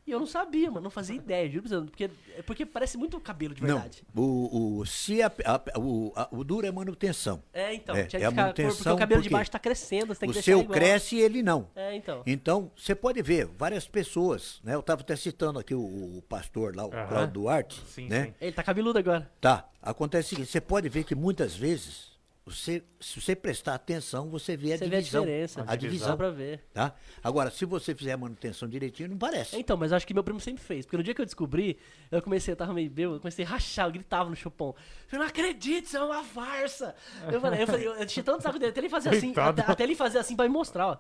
E 0.07 0.11
eu 0.11 0.19
não 0.19 0.27
sabia, 0.27 0.71
mano, 0.71 0.85
não 0.85 0.91
fazia 0.91 1.15
ideia, 1.17 1.51
juro 1.51 1.69
pra 1.69 1.81
porque, 1.83 2.11
é 2.35 2.41
porque 2.41 2.65
parece 2.65 2.97
muito 2.97 3.21
cabelo 3.21 3.55
de 3.55 3.61
Não. 3.63 3.75
verdade. 3.75 4.03
O, 4.17 4.79
o, 4.79 4.87
se 4.87 5.21
a, 5.21 5.27
a- 5.45 5.79
o, 5.79 6.13
a- 6.17 6.29
o 6.33 6.43
duro 6.43 6.67
é 6.67 6.71
manutenção. 6.71 7.43
É, 7.53 7.75
então, 7.75 7.95
É, 7.95 8.07
tinha 8.07 8.19
é 8.19 8.21
que 8.21 8.25
a 8.27 8.31
ficar, 8.31 8.47
porque 8.47 8.63
o 8.63 8.65
manutenção, 8.65 8.97
cabelo 8.97 9.21
de 9.21 9.29
porque 9.29 9.35
baixo 9.37 9.51
tá 9.51 9.59
crescendo, 9.59 10.15
você 10.15 10.21
tem 10.21 10.31
O 10.31 10.33
que 10.33 10.41
seu 10.41 10.59
deixar 10.59 10.65
igual. 10.65 10.79
cresce 10.79 11.17
e 11.17 11.21
ele 11.21 11.43
não. 11.43 11.69
É, 11.77 11.95
então. 11.95 12.23
Então, 12.27 12.71
você 12.75 12.95
pode 12.95 13.21
ver 13.21 13.45
várias 13.49 13.87
pessoas, 13.87 14.61
né? 14.65 14.75
Eu 14.75 14.81
estava 14.81 15.03
até 15.03 15.15
citando 15.15 15.59
aqui 15.59 15.75
o, 15.75 15.81
o 16.19 16.23
pastor 16.27 16.75
lá, 16.75 16.87
o 16.87 16.95
Aham. 16.95 17.07
Claudio 17.09 17.33
Duarte, 17.35 17.83
Sim, 17.89 18.09
né? 18.09 18.25
sim. 18.29 18.35
Ele 18.41 18.53
tá 18.53 18.63
cabeludo 18.63 18.99
agora. 18.99 19.31
Tá, 19.43 19.69
acontece 19.83 20.29
o 20.29 20.31
seguinte, 20.31 20.51
você 20.51 20.61
pode 20.61 20.89
ver 20.89 21.05
que 21.05 21.15
muitas 21.15 21.55
vezes, 21.55 22.13
você, 22.49 22.83
se 23.01 23.21
você 23.21 23.37
prestar 23.37 23.75
atenção, 23.75 24.29
você 24.31 24.57
vê 24.57 24.73
a 24.73 24.79
Você 24.79 24.89
vê 24.89 24.97
a 24.97 25.01
divisão. 25.01 25.23
diferença. 25.23 25.65
A 25.67 25.77
divisão. 25.77 26.17
Pra 26.17 26.31
ver. 26.31 26.65
Tá? 26.73 26.95
Agora, 27.23 27.51
se 27.51 27.65
você 27.65 27.95
fizer 27.95 28.13
a 28.13 28.17
manutenção 28.17 28.69
direitinho, 28.69 29.09
não 29.11 29.19
parece. 29.19 29.57
Então, 29.59 29.77
mas 29.77 29.93
acho 29.93 30.07
que 30.07 30.15
meu 30.15 30.25
primo 30.25 30.41
sempre 30.41 30.63
fez. 30.63 30.85
Porque 30.87 30.97
no 30.97 31.03
dia 31.03 31.15
que 31.15 31.21
eu 31.21 31.25
descobri, 31.27 31.79
eu 32.11 32.23
comecei, 32.23 32.53
eu 32.53 32.57
tava 32.57 32.73
meio 32.73 32.91
bêbado, 32.91 33.17
eu 33.17 33.21
comecei 33.21 33.45
a 33.45 33.49
rachar, 33.49 33.87
eu 33.87 33.93
gritava 33.93 34.31
no 34.31 34.37
chupão. 34.37 34.75
Eu 35.13 35.19
não 35.19 35.27
acredito, 35.27 35.85
isso 35.87 35.97
é 35.97 36.03
uma 36.03 36.25
farsa. 36.25 36.95
Eu 37.31 37.41
falei, 37.41 37.63
eu, 37.63 37.67
falei, 37.67 37.87
eu, 37.87 37.95
eu 37.95 38.07
tinha 38.07 38.23
tanto 38.25 38.43
saco 38.43 38.59
dele, 38.59 38.71
até 38.71 38.81
ele 38.81 38.89
fazer 38.89 39.11
assim, 39.11 39.33
até, 39.37 39.63
até 39.67 39.85
ele 39.85 39.95
fazer 39.95 40.19
assim 40.19 40.35
pra 40.35 40.47
me 40.47 40.53
mostrar, 40.53 40.87
ó. 40.89 40.97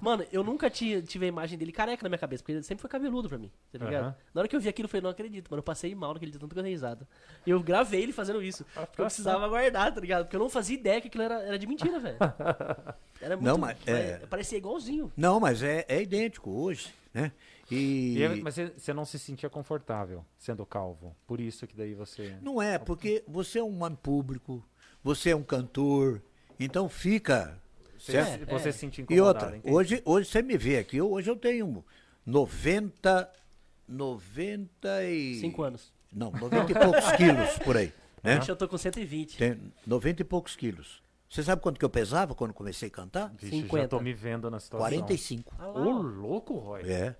Mano, 0.00 0.24
eu 0.32 0.42
nunca 0.42 0.68
tinha, 0.68 1.00
tive 1.00 1.26
a 1.26 1.28
imagem 1.28 1.56
dele 1.56 1.70
careca 1.70 2.02
na 2.02 2.08
minha 2.08 2.18
cabeça, 2.18 2.42
porque 2.42 2.52
ele 2.52 2.62
sempre 2.62 2.82
foi 2.82 2.90
cabeludo 2.90 3.28
pra 3.28 3.38
mim, 3.38 3.50
tá 3.70 3.78
ligado? 3.78 4.02
Aham. 4.06 4.16
Na 4.34 4.40
hora 4.40 4.48
que 4.48 4.56
eu 4.56 4.60
vi 4.60 4.68
aquilo, 4.68 4.86
eu 4.86 4.88
falei, 4.90 5.02
não 5.02 5.10
acredito, 5.10 5.48
mano, 5.50 5.60
eu 5.60 5.64
passei 5.64 5.94
mal 5.94 6.12
naquele 6.14 6.32
dia, 6.32 6.40
tanto 6.40 6.52
que 6.52 6.58
eu 6.58 6.62
dei 6.62 6.72
risada. 6.72 7.06
E 7.46 7.50
eu 7.50 7.60
gravei 7.62 8.02
ele 8.02 8.12
fazendo 8.12 8.42
isso, 8.42 8.64
porque 8.74 9.00
eu 9.00 9.04
precisava 9.06 9.46
guardar, 9.48 9.94
tá 9.94 10.00
ligado? 10.00 10.24
Porque 10.24 10.34
eu 10.36 10.40
não 10.40 10.50
fazia 10.50 10.74
ideia 10.76 11.00
que 11.00 11.06
aquilo 11.08 11.22
era, 11.22 11.42
era 11.42 11.58
de 11.58 11.66
mentira, 11.66 11.98
velho. 12.00 12.18
Era 13.20 13.36
muito, 13.36 13.46
Não, 13.46 13.56
mas, 13.56 13.78
é- 13.86 14.18
Parecia 14.28 14.58
igualzinho. 14.58 15.12
Não, 15.16 15.38
mas 15.38 15.62
é, 15.62 15.84
é 15.88 16.02
idêntico 16.02 16.50
hoje. 16.50 16.92
né? 17.14 17.30
E 17.70 18.16
E, 18.18 18.22
é- 18.24 18.28
mas 18.42 18.54
você 18.54 18.66
você 18.76 18.92
não 18.92 19.04
se 19.04 19.16
sentia 19.16 19.48
confortável 19.48 20.24
sendo 20.36 20.66
calvo. 20.66 21.14
Por 21.24 21.40
isso 21.40 21.64
que 21.68 21.76
daí 21.76 21.94
você. 21.94 22.34
não 22.42 22.60
é, 22.60 22.80
porque 22.80 23.22
você 23.28 23.60
é 23.60 23.62
um 23.62 23.80
homem 23.84 23.96
público, 24.02 24.64
você 25.04 25.30
é 25.30 25.36
um 25.36 25.42
cantor, 25.44 26.20
então 26.58 26.88
fica. 26.88 27.61
Você, 28.02 28.12
certo? 28.12 28.46
você 28.50 28.68
É. 28.68 28.72
se 28.72 28.78
sentia 28.78 29.02
E 29.02 29.04
incomodado. 29.04 29.44
outra, 29.44 29.56
entende? 29.58 29.74
hoje, 29.74 30.02
hoje 30.04 30.28
você 30.28 30.42
me 30.42 30.56
vê 30.58 30.78
aqui, 30.78 31.00
hoje 31.00 31.30
eu 31.30 31.36
tenho 31.36 31.84
90. 32.26 33.30
90 33.88 35.04
e. 35.04 35.38
Cinco 35.40 35.62
anos. 35.62 35.92
Não, 36.12 36.30
90 36.32 36.72
e 36.72 36.74
poucos 36.74 37.12
quilos 37.12 37.58
por 37.64 37.76
aí. 37.76 37.92
Né? 38.22 38.38
Hoje 38.38 38.50
eu 38.50 38.56
tô 38.56 38.66
com 38.68 38.76
120. 38.78 39.36
Tem 39.36 39.72
90 39.86 40.22
e 40.22 40.24
poucos 40.24 40.56
quilos. 40.56 41.02
Você 41.28 41.42
sabe 41.42 41.62
quanto 41.62 41.78
que 41.78 41.84
eu 41.84 41.90
pesava 41.90 42.34
quando 42.34 42.52
comecei 42.52 42.88
a 42.88 42.90
cantar? 42.90 43.32
Vixe, 43.38 43.56
já 43.56 43.62
50. 43.62 43.88
tô 43.88 44.00
me 44.00 44.12
vendo 44.12 44.50
na 44.50 44.60
situação. 44.60 44.86
45. 44.86 45.54
Ah 45.58 45.66
lá, 45.66 45.80
Ô, 45.80 45.88
ó. 45.88 46.02
louco, 46.02 46.54
Roy. 46.58 46.82
É. 46.82 47.16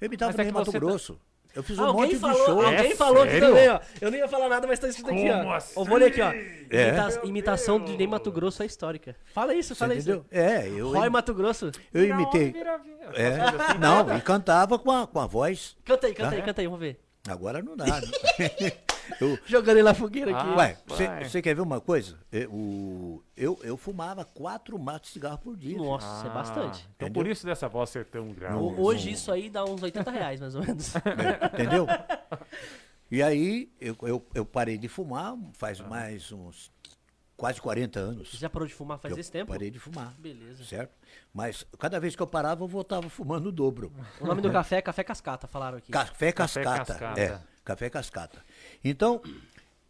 Eu 0.00 0.10
é 0.12 0.16
também 0.16 0.48
em 0.48 0.52
Mato 0.52 0.70
tá- 0.70 0.78
Grosso. 0.78 1.18
Eu 1.56 1.62
fiz 1.62 1.78
um 1.78 1.84
alguém 1.84 2.02
monte 2.12 2.18
falou, 2.18 2.36
de 2.38 2.44
show. 2.44 2.62
alguém 2.62 2.92
É 2.92 2.94
falou 2.94 3.22
aqui 3.22 3.32
sério? 3.32 3.48
também, 3.48 3.68
ó. 3.70 3.80
Eu 4.00 4.10
não 4.10 4.18
ia 4.18 4.28
falar 4.28 4.48
nada, 4.48 4.66
mas 4.66 4.78
tá 4.78 4.88
escrito 4.88 5.10
aqui, 5.10 5.30
ó. 5.30 5.52
assim? 5.54 5.72
Eu 5.80 5.84
vou 5.86 5.96
ler 5.98 6.06
aqui, 6.06 6.20
ó. 6.20 6.30
É. 6.30 6.88
Imita- 6.88 7.20
imitação 7.26 7.80
de 7.82 7.96
Ney 7.96 8.06
Mato 8.06 8.30
Grosso 8.30 8.62
é 8.62 8.66
histórica. 8.66 9.16
Fala 9.32 9.54
isso, 9.54 9.74
Você 9.74 9.78
fala 9.78 9.94
entendeu? 9.94 10.16
isso. 10.18 10.26
É, 10.30 10.68
eu, 10.68 10.92
Roy 10.92 11.08
Mato 11.08 11.32
Grosso. 11.32 11.72
eu 11.94 12.04
imitei. 12.04 12.52
Vira, 12.52 12.78
vira. 12.78 13.10
É, 13.14 13.40
assim. 13.40 13.78
não, 13.78 14.16
e 14.16 14.20
cantava 14.20 14.78
com 14.78 14.90
a, 14.90 15.06
com 15.06 15.18
a 15.18 15.26
voz. 15.26 15.76
Canta 15.84 16.06
aí, 16.06 16.14
canta 16.14 16.34
Ah, 16.34 16.38
aí, 16.38 16.42
canta 16.42 16.60
aí, 16.60 16.66
vamos 16.66 16.80
ver. 16.80 17.00
Agora 17.28 17.62
não 17.62 17.74
dá. 17.76 17.86
Né? 17.86 18.02
Eu- 19.20 19.38
Jogando 19.46 19.76
ele 19.76 19.82
na 19.84 19.94
fogueira 19.94 20.30
aqui. 20.36 20.48
Ah. 20.50 20.56
Ué, 20.56 20.78
vai. 20.86 21.24
você 21.24 21.40
quer 21.42 21.54
ver 21.54 21.60
uma 21.62 21.80
coisa? 21.80 22.18
Eu, 22.30 22.50
o- 22.52 23.22
eu, 23.36 23.58
eu 23.62 23.76
fumava 23.76 24.24
quatro 24.24 24.78
maços 24.78 25.02
de 25.02 25.08
cigarro 25.14 25.38
por 25.38 25.56
dia. 25.56 25.76
Nossa, 25.76 26.26
é 26.26 26.30
bastante. 26.30 26.80
Então 26.96 27.08
Entendeu? 27.08 27.12
por 27.12 27.26
isso 27.30 27.44
dessa 27.46 27.68
voz 27.68 27.90
ser 27.90 28.04
tão 28.06 28.32
grave. 28.32 28.56
Hoje 28.56 29.10
isso 29.10 29.30
aí 29.32 29.48
dá 29.50 29.64
uns 29.64 29.82
80 29.82 30.10
reais, 30.10 30.40
mais 30.40 30.54
ou 30.54 30.62
menos. 30.64 30.94
É, 31.06 31.46
entendeu? 31.46 31.86
E 33.10 33.22
aí 33.22 33.70
eu, 33.80 33.96
eu, 34.02 34.26
eu 34.34 34.44
parei 34.44 34.76
de 34.76 34.88
fumar 34.88 35.34
faz 35.52 35.80
mais 35.80 36.32
uns 36.32 36.70
quase 37.36 37.60
40 37.60 38.00
anos. 38.00 38.30
Você 38.30 38.38
já 38.38 38.48
parou 38.50 38.66
de 38.66 38.74
fumar 38.74 38.98
faz 38.98 39.14
eu 39.14 39.20
esse 39.20 39.30
tempo? 39.30 39.52
Parei 39.52 39.70
de 39.70 39.78
fumar. 39.78 40.14
Beleza. 40.18 40.64
Certo? 40.64 40.92
Mas 41.32 41.64
cada 41.78 42.00
vez 42.00 42.16
que 42.16 42.22
eu 42.22 42.26
parava, 42.26 42.64
eu 42.64 42.68
voltava 42.68 43.08
fumando 43.08 43.46
o 43.48 43.52
dobro. 43.52 43.92
O 44.20 44.26
nome 44.26 44.40
do 44.40 44.50
café 44.50 44.76
é 44.78 44.82
Café 44.82 45.04
Cascata, 45.04 45.46
falaram 45.46 45.78
aqui. 45.78 45.92
Café 45.92 46.32
Café 46.32 46.62
cascata. 46.64 46.84
cascata. 46.94 47.20
É, 47.20 47.40
café 47.64 47.90
cascata. 47.90 48.42
Então, 48.88 49.20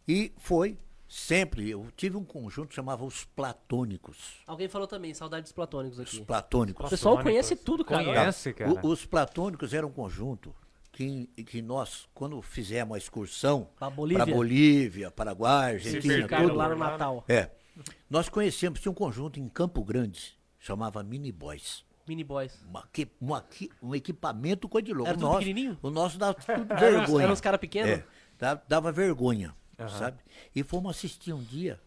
e 0.07 0.31
foi 0.37 0.77
sempre, 1.07 1.69
eu 1.69 1.87
tive 1.95 2.17
um 2.17 2.23
conjunto 2.23 2.69
que 2.69 2.75
chamava 2.75 3.03
Os 3.05 3.23
Platônicos. 3.25 4.41
Alguém 4.45 4.67
falou 4.67 4.87
também, 4.87 5.13
saudade 5.13 5.43
dos 5.43 5.51
platônicos 5.51 5.99
Os 5.99 6.07
aqui. 6.15 6.25
Platônicos. 6.25 6.85
O 6.85 6.89
pessoal 6.89 7.21
conhece 7.21 7.55
tudo, 7.55 7.83
cara. 7.85 8.03
Conhece, 8.03 8.53
cara. 8.53 8.71
O- 8.71 8.87
os 8.87 9.05
Platônicos 9.05 9.73
eram 9.73 9.87
um 9.89 9.91
conjunto 9.91 10.53
que, 10.91 11.27
que 11.45 11.61
nós, 11.61 12.07
quando 12.13 12.41
fizemos 12.41 12.95
a 12.95 12.97
excursão 12.97 13.69
Pra 13.77 13.89
Bolívia. 13.89 14.25
para 14.25 14.33
Bolívia, 14.35 15.11
Paraguai, 15.11 15.73
Argentina, 15.75 16.27
tudo, 16.27 16.53
lá 16.55 16.69
no? 16.69 16.75
Natal. 16.75 17.23
É. 17.27 17.51
Nós 18.09 18.27
conhecemos, 18.27 18.79
tinha 18.79 18.91
um 18.91 18.95
conjunto 18.95 19.39
em 19.39 19.47
Campo 19.47 19.83
Grande, 19.83 20.35
chamava 20.59 21.03
Mini 21.03 21.31
Boys. 21.31 21.85
Mini 22.07 22.23
Boys. 22.23 22.53
Uma, 22.67 22.87
uma 23.21 23.45
um 23.83 23.93
equipamento 23.93 24.67
coisa 24.69 24.85
de 24.85 24.93
louco. 24.93 25.09
Era 25.09 25.17
o 25.17 25.19
tudo 25.19 25.27
nosso, 25.29 25.39
pequenininho? 25.39 25.77
O 25.81 25.89
nosso 25.89 26.17
dava 26.17 26.33
tudo 26.33 26.65
vergonha. 26.75 27.23
eram 27.25 27.33
uns 27.33 27.41
cara 27.41 27.57
pequeno? 27.57 27.89
É, 27.89 28.03
dava, 28.37 28.91
vergonha, 28.91 29.55
sabe? 29.97 30.19
E 30.55 30.63
fomos 30.63 30.95
assistir 30.97 31.33
um 31.33 31.43
dia, 31.43 31.79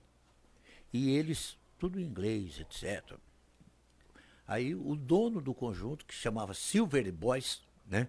e 0.92 1.10
eles, 1.16 1.56
tudo 1.78 2.00
em 2.00 2.04
inglês, 2.04 2.58
etc. 2.60 3.16
Aí 4.46 4.74
o 4.74 4.96
dono 4.96 5.40
do 5.40 5.54
conjunto, 5.54 6.04
que 6.04 6.14
se 6.14 6.20
chamava 6.20 6.52
Silver 6.54 7.12
Boys, 7.12 7.62
né? 7.86 8.08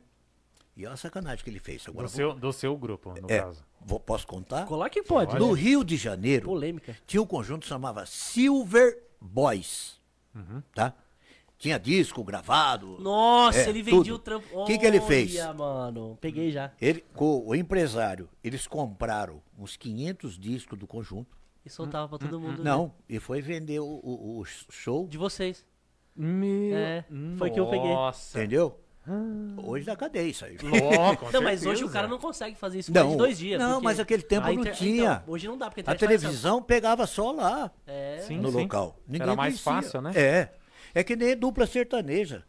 E 0.75 0.85
olha 0.85 0.93
a 0.93 0.97
sacanagem 0.97 1.43
que 1.43 1.49
ele 1.49 1.59
fez. 1.59 1.83
Agora 1.87 2.07
Do 2.07 2.09
vou- 2.11 2.15
seu, 2.17 2.33
do 2.33 2.53
seu 2.53 2.77
grupo, 2.77 3.13
no 3.21 3.29
é, 3.29 3.39
caso. 3.41 3.63
vou- 3.79 3.99
posso 3.99 4.25
contar? 4.25 4.65
Colar 4.65 4.89
que 4.89 5.03
pode. 5.03 5.37
No 5.37 5.53
né? 5.53 5.61
Rio 5.61 5.83
de 5.83 5.97
Janeiro, 5.97 6.45
Polêmica. 6.45 6.97
tinha 7.05 7.21
um 7.21 7.27
conjunto 7.27 7.61
que 7.63 7.67
chamava 7.67 8.05
Silver 8.05 9.03
Boys. 9.19 9.99
Tá? 10.73 10.93
Tinha 11.61 11.77
disco 11.79 12.23
gravado. 12.23 12.97
Nossa, 12.99 13.59
É, 13.59 13.69
ele 13.69 13.83
vendia 13.83 14.01
tudo. 14.03 14.15
o 14.15 14.19
trampo. 14.19 14.47
O 14.61 14.65
que 14.65 14.79
que 14.79 14.85
ele 14.85 14.99
fez? 14.99 15.35
Mano. 15.55 16.17
Peguei 16.19 16.51
já. 16.51 16.71
Ele, 16.81 17.05
com 17.13 17.45
o 17.45 17.53
empresário, 17.53 18.27
eles 18.43 18.65
compraram 18.65 19.39
uns 19.57 19.77
500 19.77 20.39
discos 20.39 20.77
do 20.79 20.87
conjunto. 20.87 21.37
E 21.63 21.69
soltava 21.69 22.09
pra 22.09 22.17
todo 22.17 22.39
mundo. 22.39 22.63
né? 22.63 22.69
Não, 22.71 22.91
e 23.07 23.19
foi 23.19 23.41
vender 23.41 23.79
o, 23.79 23.85
o- 23.85 24.39
o 24.39 24.43
show, 24.71 25.07
De 25.07 25.19
vocês. 25.19 25.63
Meu... 26.15 26.75
É, 26.75 27.05
foi 27.37 27.51
que 27.51 27.59
eu 27.59 27.67
peguei. 27.69 27.89
Nossa. 27.93 28.39
entendeu? 28.39 28.79
Hoje 29.63 29.85
da 29.85 29.95
cadeia 29.95 30.27
isso 30.27 30.43
aí. 30.45 30.57
Louco, 30.61 31.31
Não, 31.31 31.41
mas 31.43 31.63
hoje 31.65 31.83
o 31.83 31.89
cara 31.89 32.07
não 32.07 32.17
consegue 32.19 32.55
fazer 32.55 32.79
isso 32.79 32.91
Não, 32.91 33.11
de 33.11 33.17
dois 33.17 33.37
dias. 33.37 33.59
não, 33.59 33.73
porque 33.73 33.83
mas 33.85 33.99
aquele 33.99 34.23
tempo 34.23 34.47
a 34.47 34.51
não 34.53 34.61
inter- 34.61 34.73
tinha. 34.75 35.21
Então, 35.23 35.33
hoje 35.33 35.47
não 35.47 35.57
dá, 35.57 35.69
porque 35.69 35.81
a 35.87 35.93
A 35.93 35.95
televisão 35.95 36.61
pegava 36.61 37.05
só 37.07 37.31
lá, 37.31 37.71
É. 37.85 38.23
Sim, 38.27 38.37
no 38.39 38.51
sim. 38.51 38.61
local. 38.61 38.99
Ninguém 39.07 39.21
Era 39.27 39.35
mais 39.35 39.61
conhecia. 39.61 39.83
fácil, 39.89 40.01
né? 40.01 40.11
É. 40.15 40.53
É 40.93 41.03
que 41.03 41.15
nem 41.15 41.35
dupla 41.37 41.65
sertaneja. 41.67 42.43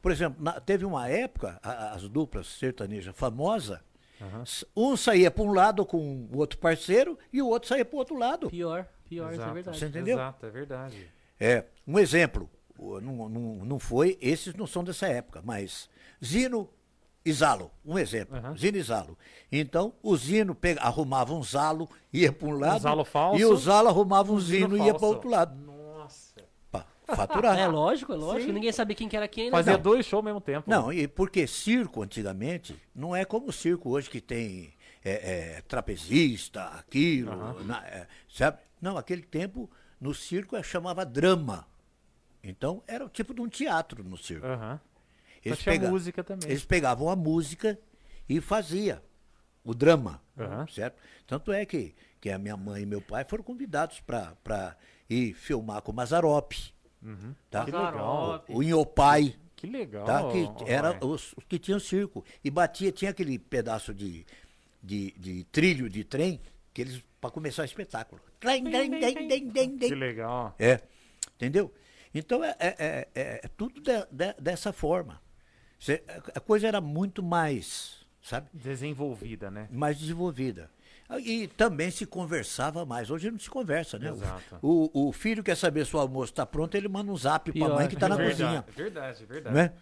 Por 0.00 0.10
exemplo, 0.10 0.42
na- 0.42 0.60
teve 0.60 0.84
uma 0.84 1.08
época, 1.08 1.58
a- 1.62 1.92
as 1.94 2.08
duplas 2.08 2.46
sertanejas 2.48 3.14
famosas, 3.16 3.78
s- 4.42 4.66
um 4.76 4.96
saía 4.96 5.30
para 5.30 5.42
um 5.44 5.52
lado 5.52 5.84
com 5.86 6.28
o 6.32 6.38
outro 6.38 6.58
parceiro 6.58 7.18
e 7.32 7.40
o 7.42 7.48
outro 7.48 7.68
saía 7.68 7.84
para 7.84 7.94
o 7.96 7.98
outro 7.98 8.16
lado. 8.18 8.48
Pior, 8.50 8.86
pior, 9.08 9.26
isso 9.32 9.40
é 9.40 9.44
Exato. 9.44 9.54
verdade. 9.54 9.78
Você 9.78 9.86
entendeu? 9.86 10.16
Exato, 10.16 10.46
é 10.46 10.50
verdade. 10.50 11.08
É, 11.38 11.64
um 11.86 11.98
exemplo, 11.98 12.48
o- 12.78 13.00
não, 13.00 13.28
não, 13.28 13.64
não 13.64 13.78
foi, 13.78 14.16
esses 14.20 14.54
não 14.54 14.66
são 14.66 14.82
dessa 14.82 15.06
época, 15.06 15.40
mas 15.44 15.88
Zino 16.24 16.68
e 17.24 17.32
Zalo, 17.32 17.70
um 17.84 17.96
exemplo, 17.98 18.36
Aham. 18.36 18.56
Zino 18.56 18.76
e 18.78 18.82
Zalo. 18.82 19.16
Então, 19.50 19.92
o 20.02 20.16
Zino 20.16 20.54
pega, 20.56 20.80
arrumava 20.80 21.32
um 21.34 21.42
Zalo, 21.42 21.88
ia 22.12 22.32
para 22.32 22.48
um 22.48 22.58
lado, 22.58 22.80
Zalo 22.82 23.04
falso, 23.04 23.40
e 23.40 23.44
o 23.44 23.56
Zalo 23.56 23.88
arrumava 23.88 24.32
um 24.32 24.40
Zino 24.40 24.76
e 24.76 24.80
ia 24.80 24.92
para 24.92 24.98
falso. 25.00 25.14
outro 25.14 25.30
lado, 25.30 25.54
faturar. 27.16 27.58
É 27.58 27.66
lógico, 27.66 28.12
é 28.12 28.16
lógico. 28.16 28.52
Ninguém 28.52 28.72
sabia 28.72 28.94
quem 28.96 29.08
que 29.08 29.16
era 29.16 29.26
quem, 29.28 29.46
né? 29.46 29.50
Fazia 29.50 29.74
Não. 29.74 29.80
dois 29.80 30.04
shows 30.06 30.18
ao 30.20 30.22
mesmo 30.24 30.40
tempo. 30.40 30.68
Não, 30.70 30.92
e 30.92 31.06
porque 31.08 31.46
circo 31.46 32.02
antigamente 32.02 32.76
não 32.94 33.14
é 33.14 33.24
como 33.24 33.48
o 33.48 33.52
circo 33.52 33.90
hoje 33.90 34.08
que 34.10 34.20
tem 34.20 34.74
é, 35.04 35.56
é, 35.56 35.60
trapezista, 35.62 36.64
aquilo, 36.66 37.62
na- 37.64 37.84
é, 37.86 38.06
sabe? 38.28 38.58
Não, 38.80 38.96
aquele 38.96 39.22
tempo 39.22 39.70
no 40.00 40.14
circo 40.14 40.56
é, 40.56 40.62
chamava 40.62 41.04
drama. 41.04 41.66
Então 42.42 42.82
era 42.86 43.04
o 43.04 43.08
tipo 43.08 43.32
de 43.34 43.40
um 43.40 43.48
teatro 43.48 44.02
no 44.02 44.16
circo. 44.16 44.46
Aham. 44.46 44.80
Eles, 45.44 45.58
tinha 45.58 45.72
pega- 45.74 45.88
música 45.90 46.22
também. 46.22 46.48
eles 46.50 46.64
pegavam 46.64 47.08
a 47.08 47.16
música 47.16 47.78
e 48.28 48.40
fazia 48.40 49.02
o 49.64 49.74
drama, 49.74 50.20
Aham. 50.38 50.66
certo? 50.68 50.96
Tanto 51.26 51.52
é 51.52 51.64
que, 51.66 51.94
que 52.20 52.30
a 52.30 52.38
minha 52.38 52.56
mãe 52.56 52.82
e 52.82 52.86
meu 52.86 53.00
pai 53.00 53.24
foram 53.24 53.42
convidados 53.42 54.00
para 54.00 54.76
ir 55.10 55.34
filmar 55.34 55.82
com 55.82 55.90
o 55.90 55.94
Mazarope. 55.94 56.71
Tá? 57.50 57.60
Uhum. 57.60 57.64
Que 57.66 57.70
legal. 57.72 58.44
O 58.48 58.62
Inhopai. 58.62 59.34
Que 59.56 59.66
legal. 59.66 60.04
Tá? 60.04 60.22
Que 60.30 60.48
era 60.70 61.04
os, 61.04 61.32
os 61.36 61.44
que 61.48 61.58
tinham 61.58 61.78
circo. 61.80 62.24
E 62.44 62.50
batia, 62.50 62.90
tinha 62.92 63.10
aquele 63.10 63.38
pedaço 63.38 63.92
de, 63.94 64.24
de, 64.82 65.12
de 65.18 65.44
trilho 65.44 65.88
de 65.88 66.04
trem 66.04 66.40
que 66.74 66.80
eles 66.82 67.02
para 67.20 67.30
começar 67.30 67.62
o 67.62 67.64
espetáculo. 67.64 68.20
Que 69.88 69.94
legal. 69.94 70.54
É, 70.58 70.80
entendeu? 71.36 71.72
Então 72.12 72.42
é, 72.42 72.56
é, 72.58 72.66
é- 72.78 73.08
é- 73.14 73.40
é 73.44 73.48
tudo 73.56 73.80
de- 73.80 74.06
de- 74.10 74.34
dessa 74.40 74.72
forma. 74.72 75.20
Cê- 75.78 76.02
a 76.34 76.40
coisa 76.40 76.66
era 76.66 76.80
muito 76.80 77.22
mais, 77.22 78.04
sabe? 78.22 78.48
Desenvolvida, 78.52 79.50
né? 79.50 79.68
Mais 79.70 79.98
desenvolvida. 79.98 80.68
E 81.20 81.46
também 81.48 81.90
se 81.90 82.06
conversava 82.06 82.84
mais. 82.86 83.10
Hoje 83.10 83.30
não 83.30 83.38
se 83.38 83.50
conversa, 83.50 83.98
né? 83.98 84.10
Exato. 84.10 84.58
O, 84.62 85.08
o 85.08 85.12
filho 85.12 85.42
quer 85.42 85.56
saber 85.56 85.84
se 85.86 85.94
o 85.96 85.98
almoço 85.98 86.32
está 86.32 86.46
pronto, 86.46 86.74
ele 86.76 86.88
manda 86.88 87.10
um 87.12 87.16
zap 87.16 87.50
para 87.52 87.66
a 87.66 87.74
mãe 87.74 87.88
que 87.88 87.94
está 87.94 88.08
na 88.08 88.14
É 88.14 88.18
verdade, 88.18 88.42
cozinha. 88.42 88.64
é 88.66 88.72
verdade, 88.72 89.22
é 89.22 89.26
verdade. 89.26 89.56
Né? 89.56 89.72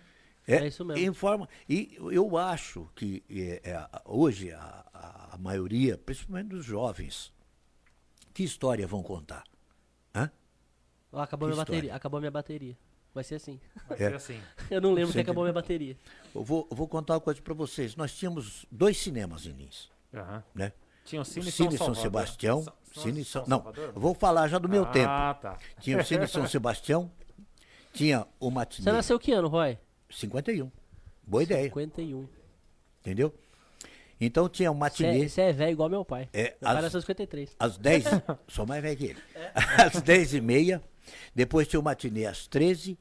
É 0.48 0.66
isso 0.66 0.84
mesmo. 0.84 1.04
Informa. 1.06 1.48
E 1.68 1.96
eu 2.10 2.36
acho 2.36 2.88
que 2.96 3.22
é, 3.30 3.60
é, 3.70 3.88
hoje 4.04 4.50
a, 4.52 4.84
a- 4.92 5.38
maioria, 5.38 5.96
principalmente 5.96 6.48
dos 6.48 6.64
jovens, 6.64 7.32
que 8.34 8.42
história 8.42 8.86
vão 8.86 9.02
contar? 9.02 9.44
Hã? 10.14 10.30
Ó, 11.12 11.20
acabou 11.20 11.48
Que 11.48 11.54
minha 11.54 11.62
história. 11.62 11.80
bateria. 11.80 11.94
Acabou 11.96 12.20
minha 12.20 12.30
bateria. 12.30 12.76
Vai 13.14 13.24
ser 13.24 13.36
assim. 13.36 13.60
Vai 13.88 13.98
É. 14.02 14.08
ser 14.10 14.14
assim. 14.16 14.40
Eu 14.70 14.80
não 14.80 14.92
lembro 14.92 15.08
Você 15.12 15.18
que 15.18 15.22
acabou 15.22 15.44
minha 15.44 15.52
bateria. 15.52 15.96
Eu 16.34 16.42
vou, 16.44 16.66
eu 16.70 16.76
vou 16.76 16.86
contar 16.88 17.14
uma 17.14 17.20
coisa 17.20 17.40
para 17.42 17.54
vocês. 17.54 17.94
Nós 17.96 18.12
tínhamos 18.16 18.66
dois 18.70 18.96
cinemas 18.98 19.46
em 19.46 19.52
Lins, 19.52 19.88
Aham. 20.14 20.42
né? 20.54 20.72
Tinha 21.10 21.20
o 21.20 21.22
O 21.22 21.24
Cine, 21.24 21.50
Cine 21.50 21.76
São, 21.76 21.86
São 21.86 21.94
Salvador. 21.94 22.02
Sebastião, 22.02 22.62
São- 22.62 23.02
Cine 23.02 23.24
São, 23.24 23.42
São 23.44 23.48
não, 23.48 23.56
Salvador? 23.64 23.92
eu 23.94 24.00
vou 24.00 24.14
falar 24.14 24.46
já 24.48 24.58
do 24.58 24.68
meu 24.68 24.86
tempo. 24.86 25.08
Ah, 25.10 25.34
tá. 25.34 25.58
Tinha 25.80 25.98
o 25.98 26.04
Cine 26.04 26.26
São 26.28 26.46
Sebastião, 26.48 27.10
tinha 27.92 28.26
o 28.38 28.50
matinê 28.50 28.84
Você 28.84 28.92
nasceu 28.92 29.18
que 29.18 29.32
ano, 29.32 29.48
Roy? 29.48 29.76
51. 30.08 30.70
Boa 31.26 31.42
ideia, 31.42 31.64
51. 31.64 32.28
entendeu? 33.00 33.34
Então 34.20 34.48
tinha 34.48 34.70
o 34.70 34.74
matinê 34.74 35.28
Você 35.28 35.40
é 35.40 35.52
velho 35.52 35.72
igual 35.72 35.88
meu 35.88 36.04
pai. 36.04 36.28
É, 36.32 36.42
meu 36.42 36.52
pai 36.60 36.82
nasceu 36.82 36.98
em 36.98 37.02
53. 37.02 37.56
às 37.58 37.76
10, 37.78 38.04
sou 38.48 38.66
mais 38.66 38.82
velho 38.82 38.96
que 38.96 39.04
ele. 39.06 39.18
É. 39.34 39.52
Às 39.86 40.00
10 40.02 40.34
e 40.34 40.40
meia, 40.40 40.82
depois 41.34 41.66
tinha 41.66 41.80
o 41.80 41.82
matinê 41.82 42.26
às 42.26 42.46
13, 42.46 42.96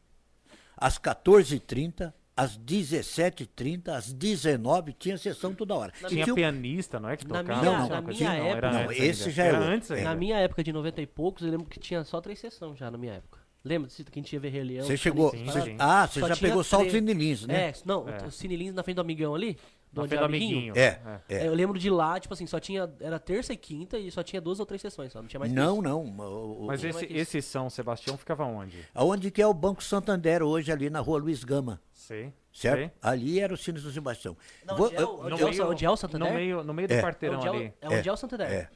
às 0.78 0.98
14h30, 0.98 2.12
às 2.44 2.58
17h30, 2.58 3.90
às 3.90 4.12
19 4.14 4.94
tinha 4.94 5.18
sessão 5.18 5.54
toda 5.54 5.76
hora. 5.76 5.92
E 6.04 6.08
Tinha 6.08 6.24
tinha 6.24 6.36
pianista, 6.36 7.00
não 7.00 7.10
é? 7.10 7.18
Que 7.18 7.28
Na 7.28 7.40
tocava? 7.44 7.62
minha- 7.62 7.72
tinha 7.78 7.88
na 7.90 7.96
uma 7.96 8.04
coisa 8.04 8.20
minha 8.20 8.34
época- 8.34 8.68
era 8.68 8.84
Não, 8.84 8.92
esse 8.92 9.30
já 9.32 9.44
é 9.44 9.48
era 9.48 9.58
antes 9.60 9.92
ainda. 9.92 10.10
Na 10.10 10.16
minha 10.16 10.38
época 10.38 10.64
de 10.64 10.72
90 10.74 11.02
e 11.02 11.08
poucos, 11.08 11.44
eu 11.44 11.52
lembro 11.52 11.66
que 11.68 11.80
tinha 11.80 12.04
só 12.04 12.20
três 12.22 12.40
sessões 12.40 12.78
já 12.78 12.90
na 12.90 12.98
minha 12.98 13.14
época. 13.14 13.40
Lembra 13.64 13.90
disso 13.90 14.06
que 14.06 14.18
a 14.18 14.22
gente 14.22 14.32
ia 14.32 14.40
ver 14.40 14.50
Rei 14.50 14.64
Leão? 14.64 14.86
Você 14.88 14.96
chegou. 14.96 15.32
Sim, 15.32 15.46
sim. 15.52 15.76
ah, 15.80 16.08
você 16.08 16.22
já 16.22 16.28
tinha 16.34 16.50
pegou 16.50 16.64
só 16.64 16.78
o 16.78 16.80
três. 16.80 16.94
Cinelins, 16.94 17.46
né? 17.46 17.70
É, 17.70 17.74
não, 17.84 18.08
É. 18.08 18.26
o 18.26 18.32
Cine 18.32 18.56
Lins 18.56 18.74
na 18.74 18.84
frente 18.84 18.96
do 18.96 19.02
amigão 19.02 19.36
ali. 19.36 19.58
Do 19.92 20.02
Na 20.02 20.04
onde 20.04 20.16
do 20.18 20.24
amiguinho. 20.24 20.74
É, 20.78 21.00
É, 21.28 21.38
é. 21.40 21.48
Eu 21.48 21.54
lembro 21.56 21.78
de 21.80 21.90
lá, 21.90 22.20
tipo 22.20 22.32
assim, 22.34 22.46
só 22.46 22.60
tinha. 22.60 22.88
Era 23.02 23.20
terça 23.20 23.52
e 23.52 23.58
quinta 23.58 23.98
e 23.98 24.10
só 24.12 24.22
tinha 24.22 24.40
duas 24.40 24.60
ou 24.60 24.66
três 24.66 24.82
sessões, 24.82 25.12
só 25.12 25.20
não 25.20 25.28
tinha 25.28 25.40
mais 25.40 25.52
Não, 25.52 25.74
isso. 25.74 25.82
não. 25.82 26.04
o- 26.06 26.68
Mas 26.68 26.84
é 26.86 26.90
esse, 26.90 27.06
é 27.06 27.18
esse 27.18 27.42
São 27.42 27.70
Sebastião 27.72 28.16
ficava 28.16 28.46
onde? 28.46 28.78
Aonde 28.94 29.32
que 29.32 29.42
é 29.42 29.48
o 29.48 29.54
Banco 29.54 29.84
Santander 29.84 30.44
hoje, 30.44 30.72
ali 30.72 30.90
na 30.92 31.00
rua 31.00 31.18
Luiz 31.20 31.44
Gama, 31.44 31.82
Sei. 32.10 32.34
certo? 32.52 32.80
sei. 32.80 32.92
Ali 33.02 33.40
era 33.40 33.54
o 33.54 33.58
Cine 33.58 33.80
do 33.80 33.92
Sebastião. 33.92 34.36
Não, 34.66 34.76
Vou- 34.76 34.88
onde 34.88 34.96
é 34.96 35.00
o- 35.00 35.02
eu, 35.04 35.20
onde 35.20 35.60
é 35.60 35.64
o- 35.66 35.70
onde 35.70 35.86
é 35.86 35.90
o 35.92 35.96
Santander? 35.96 36.28
No 36.28 36.34
meio, 36.34 36.64
no 36.64 36.74
meio 36.74 36.88
do 36.88 36.94
É. 36.96 36.98
É 36.98 37.02
quarteirão 37.04 37.46
é 37.46 37.50
ali. 37.50 37.74
é 37.80 37.88
onde 37.88 38.08
É. 38.08 38.10
é 38.10 38.12
o 38.12 38.18
Santander. 38.18 38.48
É. 38.52 38.70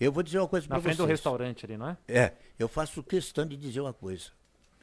eu 0.00 0.10
vou 0.10 0.22
dizer 0.24 0.38
uma 0.40 0.48
coisa 0.48 0.66
para 0.66 0.76
Na 0.76 0.80
vocês. 0.82 0.96
frente 0.96 1.06
do 1.06 1.08
restaurante 1.08 1.64
ali, 1.64 1.76
não 1.76 1.88
é? 1.90 1.96
É, 2.08 2.32
eu 2.58 2.66
faço 2.68 3.00
questão 3.02 3.46
de 3.46 3.56
dizer 3.56 3.80
uma 3.80 3.92
coisa. 3.92 4.30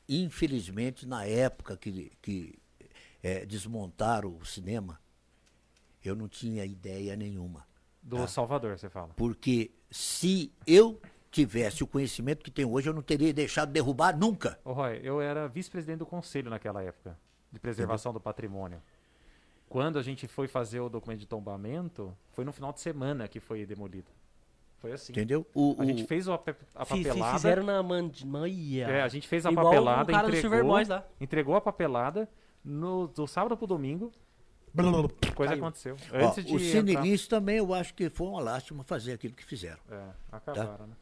Infelizmente, 0.07 1.05
na 1.07 1.25
época 1.25 1.75
que, 1.77 2.11
que 2.21 2.57
é, 3.23 3.45
desmontaram 3.45 4.35
o 4.37 4.45
cinema, 4.45 4.99
eu 6.03 6.15
não 6.15 6.27
tinha 6.27 6.65
ideia 6.65 7.15
nenhuma. 7.15 7.65
Do 8.01 8.17
Tá. 8.17 8.27
Salvador, 8.27 8.77
você 8.77 8.89
fala. 8.89 9.13
Porque 9.15 9.71
se 9.91 10.51
eu 10.65 10.99
tivesse 11.29 11.83
o 11.83 11.87
conhecimento 11.87 12.43
que 12.43 12.51
tenho 12.51 12.71
hoje, 12.71 12.89
eu 12.89 12.93
não 12.93 13.01
teria 13.01 13.31
deixado 13.33 13.71
derrubar 13.71 14.17
nunca. 14.17 14.59
Ô, 14.65 14.73
Roy, 14.73 14.99
eu 15.03 15.21
era 15.21 15.47
vice-presidente 15.47 15.99
do 15.99 16.05
conselho 16.05 16.49
naquela 16.49 16.81
época, 16.83 17.17
de 17.51 17.59
preservação 17.59 18.13
do 18.13 18.19
patrimônio. 18.19 18.81
Quando 19.69 19.97
a 19.99 20.01
gente 20.03 20.27
foi 20.27 20.47
fazer 20.47 20.79
o 20.79 20.89
documento 20.89 21.19
de 21.19 21.25
tombamento, 21.27 22.15
foi 22.31 22.43
no 22.43 22.51
final 22.51 22.73
de 22.73 22.79
semana 22.81 23.27
que 23.27 23.39
foi 23.39 23.65
demolido. 23.65 24.07
Foi 24.79 24.91
assim. 24.91 25.13
Entendeu? 25.13 25.45
O, 25.53 25.75
A 25.77 25.83
o- 25.83 25.85
gente 25.85 26.05
fez 26.05 26.27
a 26.27 26.37
fi- 26.37 26.53
papelada. 26.73 27.33
Fizeram 27.33 27.63
na 27.63 27.81
manhia. 27.83 28.87
É, 28.87 29.01
a 29.03 29.07
gente 29.07 29.27
fez 29.27 29.45
a 29.45 29.51
Igual 29.51 29.67
o 29.67 29.69
papelada, 29.69 30.11
cara 30.11 30.27
do 30.27 30.33
Silver 30.35 30.59
entregou, 30.59 30.71
Boys 30.75 30.87
lá. 30.89 31.05
entregou 31.21 31.55
a 31.55 31.61
papelada 31.61 32.27
no, 32.65 33.07
do 33.07 33.27
sábado 33.27 33.55
pro 33.55 33.67
domingo. 33.67 34.11
Coisa 35.35 35.51
Caiu. 35.53 35.63
aconteceu. 35.63 35.97
ó, 36.13 36.27
Antes 36.27 36.45
de 36.45 36.53
o 36.53 36.55
entrar- 36.55 36.69
Cinelins 36.71 37.27
também 37.27 37.57
eu 37.57 37.73
acho 37.73 37.93
que 37.93 38.09
foi 38.09 38.27
uma 38.27 38.41
lástima 38.41 38.83
fazer 38.83 39.13
aquilo 39.13 39.33
que 39.35 39.43
fizeram. 39.45 39.79
É, 39.89 40.01
acabaram, 40.31 40.87
né? 40.87 40.95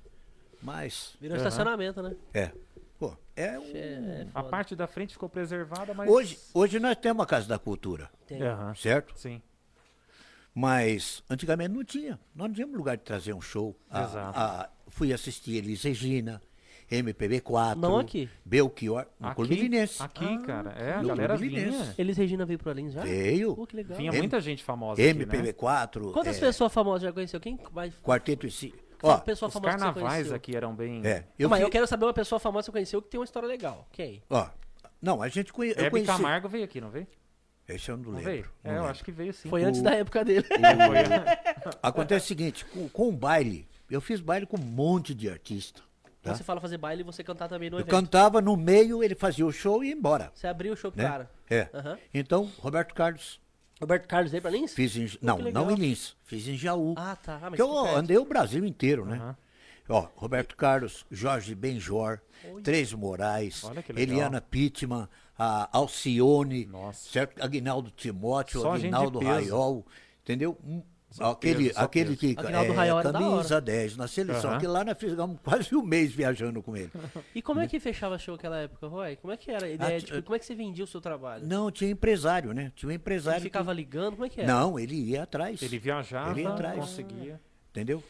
Mas, 0.61 1.15
Virou 1.21 1.37
Aham. 1.37 1.47
estacionamento, 1.47 2.01
né? 2.01 2.15
é. 2.33 2.51
Pô, 2.99 3.15
é 3.35 3.57
um- 3.57 3.71
É, 3.73 4.27
A 4.35 4.43
parte 4.43 4.75
da 4.75 4.85
frente 4.85 5.13
ficou 5.13 5.29
preservada, 5.29 5.93
mas... 5.93 6.09
hoje, 6.09 6.37
hoje 6.53 6.79
nós 6.79 6.97
temos 6.97 7.23
a 7.23 7.25
Casa 7.25 7.47
da 7.47 7.57
Cultura, 7.57 8.09
Tem. 8.27 8.41
Aham, 8.43 8.75
certo? 8.75 9.17
Sim. 9.17 9.41
Mas 10.53 11.23
antigamente 11.29 11.71
não 11.73 11.83
tinha. 11.83 12.19
Nós 12.35 12.47
não 12.49 12.53
tínhamos 12.55 12.75
lugar 12.77 12.97
de 12.97 13.03
trazer 13.03 13.33
um 13.33 13.41
show. 13.41 13.75
A- 13.89 14.03
Exato. 14.03 14.37
a- 14.39 14.69
fui 14.89 15.13
assistir 15.13 15.55
Elis 15.55 15.83
Regina, 15.83 16.41
MPB4. 16.91 17.75
Não 17.77 17.97
aqui. 17.99 18.27
Belchior, 18.43 19.05
no 19.19 19.33
Clube 19.35 19.53
Aqui, 19.53 19.63
Linense. 19.63 20.01
aqui 20.03 20.37
cara. 20.39 20.71
É, 20.71 20.93
a 20.95 21.03
galera 21.03 21.37
vinha. 21.37 21.93
Elis 21.97 22.17
Regina 22.17 22.45
veio 22.45 22.59
pro 22.59 22.71
Alins 22.71 22.93
já? 22.93 23.01
Veio. 23.03 23.55
Pô, 23.55 23.65
que 23.67 23.75
legal. 23.75 23.97
Vinha 23.97 24.09
M- 24.11 24.17
muita 24.17 24.41
gente 24.41 24.63
famosa 24.63 25.01
aqui, 25.01 25.13
né? 25.13 25.23
MPB4. 25.25 26.11
Quantas 26.11 26.35
é, 26.37 26.39
pessoas 26.39 26.73
famosas 26.73 27.03
já 27.03 27.13
conheceu? 27.13 27.39
Quem 27.39 27.57
vai... 27.71 27.93
Quarteto 28.03 28.45
e 28.47 28.51
Ó, 29.01 29.17
pessoa 29.19 29.47
Os 29.47 29.53
famosa 29.53 29.73
que 29.75 29.79
você 29.79 29.85
carnavais 29.93 30.31
aqui 30.31 30.55
eram 30.55 30.75
bem... 30.75 31.01
é, 31.05 31.19
Eu, 31.37 31.45
eu, 31.45 31.49
mas 31.49 31.59
fi- 31.59 31.65
eu 31.65 31.69
quero 31.69 31.87
saber 31.87 32.05
uma 32.05 32.13
pessoa 32.13 32.39
famosa 32.39 32.63
que 32.63 32.65
você 32.65 32.71
conheceu 32.71 33.01
que 33.01 33.09
tem 33.09 33.19
uma 33.19 33.23
história 33.25 33.47
legal. 33.47 33.87
Quem? 33.91 34.21
ó, 34.29 34.47
não, 35.01 35.21
a 35.21 35.27
gente 35.29 35.53
conhe... 35.53 35.71
eu 35.71 35.77
Hebe 35.79 35.89
conheci. 35.91 36.07
Camargo 36.11 36.49
veio 36.49 36.63
aqui, 36.65 36.81
não 36.81 36.89
veio? 36.89 37.07
Esse 37.67 37.89
eu 37.91 37.97
não 37.97 38.03
Não 38.05 38.11
lembro. 38.13 38.31
veio? 38.31 38.43
não 38.63 38.71
É, 38.71 38.73
eu 38.73 38.77
lembro. 38.79 38.91
acho 38.91 39.03
que 39.03 39.11
veio 39.11 39.31
sim. 39.33 39.47
Foi 39.49 39.63
O- 39.63 39.67
antes 39.67 39.81
da 39.81 39.91
época 39.93 40.25
dele. 40.25 40.43
Foi- 40.49 41.73
Acontece 41.81 42.25
o 42.25 42.27
seguinte, 42.27 42.65
com, 42.65 42.89
com 42.89 43.09
o 43.09 43.11
baile, 43.11 43.67
eu 43.89 44.01
fiz 44.01 44.19
baile 44.19 44.45
com 44.45 44.57
um 44.57 44.63
monte 44.63 45.13
de 45.13 45.29
artista. 45.29 45.81
Tá? 46.21 46.35
Você 46.35 46.43
fala 46.43 46.59
fazer 46.59 46.77
baile, 46.77 47.01
você 47.03 47.23
cantar 47.23 47.47
também 47.47 47.69
no 47.69 47.77
Eu 47.77 47.81
evento. 47.81 47.91
cantava 47.91 48.41
no 48.41 48.57
meio, 48.57 49.01
ele 49.03 49.15
fazia 49.15 49.45
o 49.45 49.51
show 49.53 49.81
e 49.83 49.87
ia 49.87 49.93
embora. 49.93 50.31
Você 50.35 50.47
abriu 50.47 50.73
o 50.73 50.75
show 50.75 50.91
pro 50.91 51.01
Né? 51.01 51.07
cara. 51.09 51.31
É. 51.49 51.69
Aham. 51.73 51.97
Então, 52.13 52.51
Roberto 52.59 52.93
Carlos, 52.93 53.39
Roberto 53.79 54.07
Carlos 54.07 54.31
veio 54.31 54.41
pra 54.41 54.51
Lins? 54.51 54.73
fiz 54.73 54.95
em. 54.97 55.09
Não, 55.21 55.37
não 55.37 55.71
em 55.71 55.75
Lins, 55.75 56.15
fiz 56.23 56.47
em 56.47 56.57
Jaú. 56.57 56.93
Ah, 56.97 57.15
tá. 57.15 57.39
Ah, 57.41 57.45
eu 57.57 57.67
que 57.67 57.83
perto. 57.83 57.97
andei 57.97 58.17
o 58.17 58.25
Brasil 58.25 58.65
inteiro, 58.65 59.05
né? 59.05 59.35
Ó, 59.87 60.07
Roberto 60.15 60.55
Carlos, 60.55 61.05
Jorge 61.09 61.55
Benjor, 61.55 62.19
Três 62.63 62.93
Moraes. 62.93 63.63
Eliana 63.95 64.39
Pittman, 64.39 65.07
a 65.37 65.69
Alcione, 65.75 66.65
Nossa. 66.65 67.09
certo? 67.09 67.41
Aguinaldo 67.43 67.89
Timóteo, 67.89 68.61
Só 68.61 68.73
Aguinaldo. 68.75 69.19
Raiol, 69.19 69.85
entendeu? 70.21 70.57
Aquele 71.19 71.71
aquele 71.75 72.15
que 72.15 72.35
é, 72.37 73.01
da 73.03 73.11
camisa 73.11 73.59
10 73.59 73.97
na 73.97 74.07
seleção, 74.07 74.51
Aham. 74.51 74.59
que 74.59 74.67
lá 74.67 74.83
nós 74.83 74.95
fizemos 74.97 75.39
quase 75.43 75.75
um 75.75 75.81
mês 75.81 76.11
viajando 76.13 76.61
com 76.61 76.77
ele. 76.77 76.91
E 77.33 77.41
como 77.41 77.59
é 77.59 77.67
que 77.67 77.79
fechava 77.79 78.17
show 78.19 78.35
naquela 78.35 78.57
época, 78.57 78.87
Roy? 78.87 79.15
Como 79.15 79.33
é 79.33 79.37
que 79.37 79.49
era 79.49 79.65
a 79.65 79.69
ideia? 79.69 79.97
Ah, 79.97 80.01
tipo, 80.01 80.21
como 80.21 80.35
é 80.35 80.39
que 80.39 80.45
você 80.45 80.53
vendia 80.53 80.83
o 80.83 80.87
seu 80.87 81.01
trabalho? 81.01 81.47
Não, 81.47 81.71
tinha 81.71 81.89
empresário, 81.89 82.53
né? 82.53 82.71
Tinha 82.75 82.87
um 82.87 82.91
Ele 82.91 82.97
empresário. 82.97 83.41
ficava 83.41 83.71
que... 83.71 83.77
ligando? 83.77 84.11
Como 84.13 84.25
é 84.25 84.29
que 84.29 84.41
era? 84.41 84.51
Não, 84.53 84.79
ele 84.79 84.95
ia 84.95 85.23
atrás. 85.23 85.61
Ele 85.61 85.79
viajava, 85.79 86.31
Ele 86.31 86.41
ia 86.41 86.49
atrás. 86.49 86.75
conseguia. 86.79 87.41
Entendeu? 87.71 88.03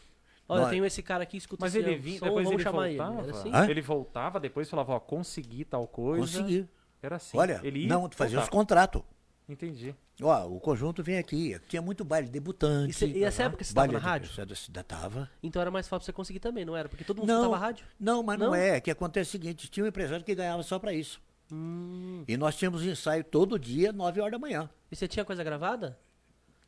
Olha, 0.47 0.62
Nós- 0.62 0.70
tenho 0.72 0.84
esse 0.86 1.02
cara 1.04 1.24
aqui, 1.24 1.38
escuta 1.38 1.64
Mas 1.64 1.76
ele 1.76 1.95
vinha, 1.95 2.20
depois 2.20 2.43
vamos 2.43 2.52
ele 2.54 2.64
chamar 2.64 2.88
voltava. 2.88 3.22
ele. 3.22 3.32
Assim? 3.32 3.72
Ele 3.72 3.82
voltava, 3.82 4.39
depois 4.39 4.70
falava, 4.70 4.93
ó, 4.93 5.00
consegui 5.00 5.64
tal 5.64 5.88
coisa. 5.88 6.22
Consegui. 6.39 6.68
Era 7.02 7.16
assim. 7.18 7.38
Olha, 7.38 7.62
ele 7.64 7.82
ia, 7.84 7.88
não, 7.88 8.10
fazia 8.12 8.39
os 8.39 8.45
voltava. 8.45 8.50
contratos. 8.52 9.04
Entendi. 9.50 9.95
Ó, 10.22 10.47
o 10.47 10.60
conjunto 10.60 11.02
vem 11.04 11.18
aqui. 11.18 11.60
Tinha 11.68 11.82
muito 11.82 12.06
baile 12.06 12.30
debutante. 12.30 12.91
E, 12.91 12.93
cê- 12.93 13.08
e 13.08 13.24
essa 13.24 13.41
Aham. 13.41 13.47
época 13.50 13.64
você 13.64 13.74
tava 13.74 13.88
baile 13.88 13.93
na 13.93 14.00
de- 14.00 14.06
rádio? 14.06 14.45
da 14.45 14.56
cidade 14.56 14.88
tava. 14.88 15.30
Então 15.41 15.60
era 15.62 15.72
mais 15.72 15.88
fácil 15.88 16.06
você 16.06 16.14
conseguir 16.14 16.39
também, 16.39 16.64
não 16.64 16.78
era? 16.78 16.88
Porque 16.88 17.04
todo 17.04 17.18
mundo 17.18 17.28
Não, 17.28 17.41
escutava 17.41 17.58
rádio. 17.66 17.86
não, 18.00 18.22
mas 18.22 18.38
não, 18.38 18.47
Não? 18.47 18.56
é. 18.56 18.80
Que 18.80 18.91
acontece 18.91 19.30
o 19.30 19.32
seguinte: 19.32 19.68
tinha 19.70 19.84
um 19.84 19.88
empresário 19.88 20.24
que 20.24 20.36
ganhava 20.36 20.62
só 20.62 20.78
pra 20.78 20.93
isso. 20.93 21.20
Hum. 21.52 22.24
E 22.28 22.38
nós 22.38 22.56
tínhamos 22.56 22.84
ensaio 22.84 23.24
todo 23.24 23.58
dia, 23.58 23.91
9 23.91 24.22
horas 24.22 24.34
da 24.34 24.38
manhã. 24.38 24.70
E 24.91 24.95
você 24.95 25.08
tinha 25.08 25.26
coisa 25.26 25.43
gravada? 25.43 25.97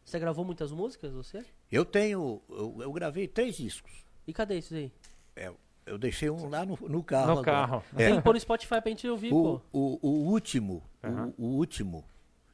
Você 0.04 0.18
gravou 0.18 0.44
muitas 0.44 0.72
músicas, 0.72 1.12
você? 1.14 1.46
Eu 1.72 1.86
tenho. 1.86 2.42
Eu, 2.50 2.78
eu 2.82 2.92
gravei 2.92 3.28
três 3.28 3.58
discos. 3.58 3.92
E 4.26 4.34
cadê 4.34 4.58
isso 4.58 4.74
aí? 4.74 4.92
É, 5.36 5.52
eu 5.86 6.00
deixei 6.00 6.32
um 6.32 6.50
lá 6.50 6.66
no, 6.66 6.76
no 6.90 7.04
carro. 7.04 7.26
No 7.28 7.32
agora. 7.34 7.46
carro. 7.46 7.84
É. 7.96 8.08
Tem 8.08 8.16
que 8.16 8.22
pôr 8.24 8.34
no 8.34 8.40
Spotify 8.40 8.82
pra 8.82 8.90
gente 8.90 9.08
ouvir, 9.08 9.32
O, 9.32 9.60
pô. 9.60 9.62
o, 9.72 10.00
o 10.02 10.32
último. 10.32 10.82
o- 11.04 11.08
Aham. 11.08 11.34
O, 11.38 11.46
último. 11.58 12.04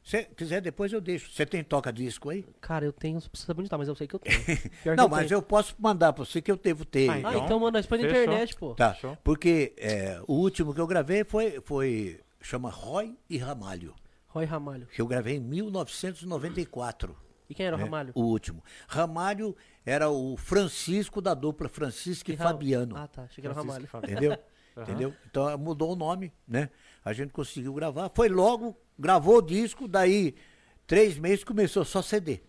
Se 0.09 0.23
quiser, 0.23 0.61
depois 0.61 0.93
eu 0.93 1.01
deixo. 1.01 1.29
Você 1.31 1.45
tem 1.45 1.61
toca-disco 1.63 2.29
aí? 2.29 2.45
Cara, 2.61 2.85
eu 2.85 2.93
tenho, 2.93 3.19
você 3.19 3.27
precisa 3.27 3.53
bonita, 3.53 3.77
mas 3.77 3.89
eu 3.89 3.95
sei 3.95 4.07
que 4.07 4.15
eu 4.15 4.19
tenho. 4.19 4.37
Não, 4.95 5.03
eu 5.03 5.09
mas 5.09 5.27
tenho. 5.27 5.37
eu 5.37 5.41
posso 5.41 5.75
mandar 5.77 6.13
pra 6.13 6.23
você 6.23 6.41
que 6.41 6.49
eu 6.49 6.55
devo 6.55 6.85
ter. 6.85 7.09
Ah, 7.09 7.13
Ah, 7.15 7.19
Então, 7.19 7.45
então, 7.45 7.59
mano, 7.59 7.71
nós 7.73 7.85
põe 7.85 7.97
na 8.01 8.07
fechou. 8.07 8.23
internet, 8.23 8.55
pô. 8.55 8.73
Tá, 8.73 8.93
Fechou. 8.93 9.17
porque 9.21 9.73
é, 9.77 10.21
o 10.25 10.35
último 10.35 10.73
que 10.73 10.79
eu 10.79 10.87
gravei 10.87 11.25
foi, 11.25 11.59
foi 11.61 12.21
chama 12.41 12.69
Roy 12.69 13.17
e 13.29 13.37
Ramalho, 13.37 13.93
Roy 14.27 14.45
Ramalho. 14.45 14.87
que 14.87 15.01
eu 15.01 15.07
gravei 15.07 15.35
em 15.35 15.39
1994. 15.41 17.15
E 17.49 17.53
quem 17.53 17.65
era 17.65 17.75
o 17.75 17.79
né, 17.79 17.85
Ramalho? 17.85 18.11
O 18.15 18.23
último. 18.23 18.63
Ramalho 18.87 19.55
era 19.85 20.09
o 20.09 20.35
Francisco 20.37 21.21
da 21.21 21.33
dupla 21.33 21.69
Francisco 21.69 22.29
e, 22.31 22.35
Ra- 22.35 22.45
Fabiano. 22.45 22.95
Ah, 22.97 23.07
tá. 23.07 23.23
Achei 23.23 23.41
que 23.41 23.47
era 23.47 23.57
o 23.59 23.61
Francisco 23.63 23.97
Ramalho. 23.97 24.09
e. 24.09 24.13
Entendeu? 24.13 24.37
Entendeu? 24.77 25.13
Então 25.29 25.57
mudou 25.57 25.93
o 25.93 25.95
nome, 25.95 26.31
né? 26.47 26.69
A 27.03 27.11
gente 27.13 27.31
conseguiu 27.33 27.73
gravar. 27.73 28.11
Foi 28.13 28.29
logo, 28.29 28.77
gravou 28.97 29.37
o 29.37 29.41
disco, 29.41 29.87
daí 29.87 30.35
três 30.85 31.17
meses 31.17 31.43
começou 31.43 31.83
só 31.85 32.01
CD. 32.01 32.41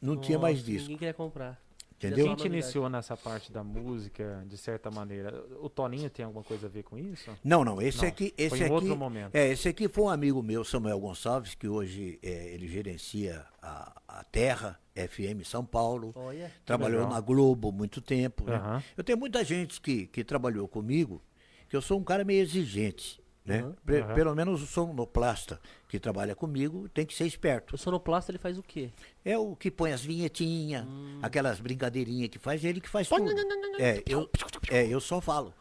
Não 0.00 0.16
tinha 0.16 0.38
mais 0.38 0.58
Nossa, 0.58 0.70
disco. 0.70 0.82
Ninguém 0.84 0.98
queria 0.98 1.14
comprar. 1.14 1.60
Entendeu? 1.96 2.26
Quem 2.26 2.36
te 2.36 2.46
iniciou 2.46 2.88
nessa 2.88 3.16
parte 3.16 3.50
da 3.50 3.64
música, 3.64 4.44
de 4.46 4.56
certa 4.56 4.88
maneira? 4.88 5.34
O 5.60 5.68
Toninho 5.68 6.08
tem 6.08 6.24
alguma 6.24 6.44
coisa 6.44 6.68
a 6.68 6.70
ver 6.70 6.84
com 6.84 6.96
isso? 6.96 7.28
Não, 7.42 7.64
não, 7.64 7.82
esse 7.82 8.02
Não, 8.02 8.06
aqui, 8.08 8.32
foi 8.36 8.44
esse 8.46 8.56
em 8.60 8.64
aqui, 8.66 8.72
outro 8.72 8.96
momento. 8.96 9.34
é, 9.34 9.48
esse 9.48 9.66
aqui 9.68 9.88
foi 9.88 10.04
um 10.04 10.08
amigo 10.08 10.40
meu, 10.40 10.62
Samuel 10.62 11.00
Gonçalves, 11.00 11.56
que 11.56 11.66
hoje 11.66 12.16
é, 12.22 12.54
ele 12.54 12.68
gerencia 12.68 13.44
a, 13.60 14.00
a 14.06 14.22
Terra 14.22 14.78
FM 14.94 15.44
São 15.44 15.64
Paulo, 15.64 16.12
Olha. 16.14 16.52
trabalhou 16.64 17.00
legal. 17.00 17.14
na 17.14 17.20
Globo 17.20 17.72
muito 17.72 18.00
tempo. 18.00 18.44
né? 18.44 18.80
Eu 18.96 19.02
tenho 19.02 19.18
muita 19.18 19.42
gente 19.44 19.80
que, 19.80 20.06
que 20.06 20.22
trabalhou 20.22 20.68
comigo, 20.68 21.20
que 21.68 21.74
eu 21.76 21.82
sou 21.82 21.98
um 21.98 22.04
cara 22.04 22.22
meio 22.24 22.42
exigente, 22.42 23.20
né? 23.48 23.62
Uhum. 23.64 23.74
Aham. 24.04 24.14
Pelo 24.14 24.34
menos 24.34 24.62
o 24.62 24.66
sonoplasta 24.66 25.58
que 25.88 25.98
trabalha 25.98 26.34
comigo 26.34 26.88
tem 26.90 27.06
que 27.06 27.14
ser 27.14 27.24
esperto. 27.26 27.74
O 27.74 27.78
sonoplasta, 27.78 28.30
ele 28.30 28.38
faz 28.38 28.58
o 28.58 28.62
quê? 28.62 28.90
É 29.24 29.36
o 29.38 29.56
que 29.56 29.70
põe 29.70 29.92
as 29.92 30.04
vinhetinhas, 30.04 30.84
Hum. 30.86 31.18
aquelas 31.22 31.58
brincadeirinhas 31.58 32.28
que 32.28 32.38
faz, 32.38 32.62
ele 32.64 32.80
que 32.80 32.88
faz 32.88 33.08
tudo. 33.08 33.30
É, 33.78 34.02
eu, 34.06 34.28
é, 34.70 34.86
eu 34.86 35.00
só 35.00 35.20
falo, 35.20 35.54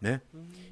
né? 0.00 0.20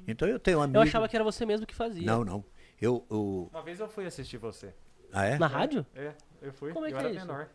Então 0.07 0.27
eu 0.27 0.39
tenho 0.39 0.59
um 0.59 0.61
amigo... 0.63 0.77
Eu 0.77 0.81
achava 0.81 1.07
que 1.07 1.15
era 1.15 1.23
você 1.23 1.45
mesmo 1.45 1.65
que 1.65 1.75
fazia. 1.75 2.05
Não, 2.05 2.23
não. 2.25 2.43
Eu, 2.81 3.05
eu... 3.09 3.49
Uma 3.51 3.61
vez 3.61 3.79
eu 3.79 3.87
fui 3.87 4.05
assistir 4.05 4.37
você. 4.37 4.73
Ah, 5.13 5.25
é? 5.25 5.37
Na 5.37 5.47
rádio? 5.47 5.85
É, 5.95 6.11
eu 6.41 6.51
fui. 6.51 6.73
Como 6.73 6.85
é 6.85 6.89
eu 6.89 6.93
que 6.93 6.99
era 6.99 7.09
é 7.09 7.11
isso? 7.15 7.25
menor. 7.25 7.47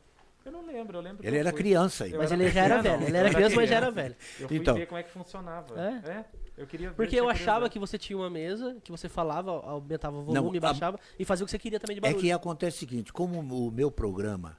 Eu 0.44 0.52
não 0.52 0.64
lembro, 0.64 0.96
eu 0.96 1.02
lembro. 1.02 1.18
que 1.20 1.26
Ele 1.26 1.36
eu 1.36 1.40
era 1.40 1.52
criança 1.52 2.04
aí. 2.04 2.12
Eu 2.12 2.18
Mas 2.18 2.30
ele 2.32 2.48
já 2.48 2.64
era 2.64 2.80
velho. 2.80 3.02
Ele 3.02 3.16
eu 3.16 3.20
era 3.20 3.30
criança, 3.34 3.56
mas 3.56 3.68
já 3.68 3.76
era 3.76 3.90
velho. 3.90 4.16
Eu 4.40 4.48
fui 4.48 4.56
Então. 4.56 4.74
ver 4.76 4.86
como 4.86 4.98
é 4.98 5.02
que 5.02 5.10
funcionava. 5.10 5.74
É? 5.78 6.10
É? 6.10 6.24
Eu 6.58 6.66
queria 6.66 6.88
ver, 6.90 6.96
Porque 6.96 7.14
eu 7.16 7.28
achava 7.28 7.40
curiosidade. 7.68 7.70
que 7.72 7.78
você 7.78 7.96
tinha 7.96 8.16
uma 8.18 8.28
mesa, 8.28 8.76
que 8.82 8.90
você 8.90 9.08
falava, 9.08 9.50
aumentava 9.52 10.16
o 10.16 10.24
Não, 10.26 10.42
volume, 10.42 10.58
a- 10.58 10.60
baixava 10.60 10.98
e 11.18 11.24
fazia 11.24 11.44
o 11.44 11.46
que 11.46 11.50
você 11.52 11.58
queria 11.58 11.78
também 11.78 11.94
de 11.94 12.00
É 12.00 12.02
barulho. 12.02 12.20
que 12.20 12.32
acontece 12.32 12.76
o 12.76 12.80
seguinte, 12.80 13.12
como 13.12 13.38
o 13.38 13.70
meu 13.70 13.90
programa 13.90 14.58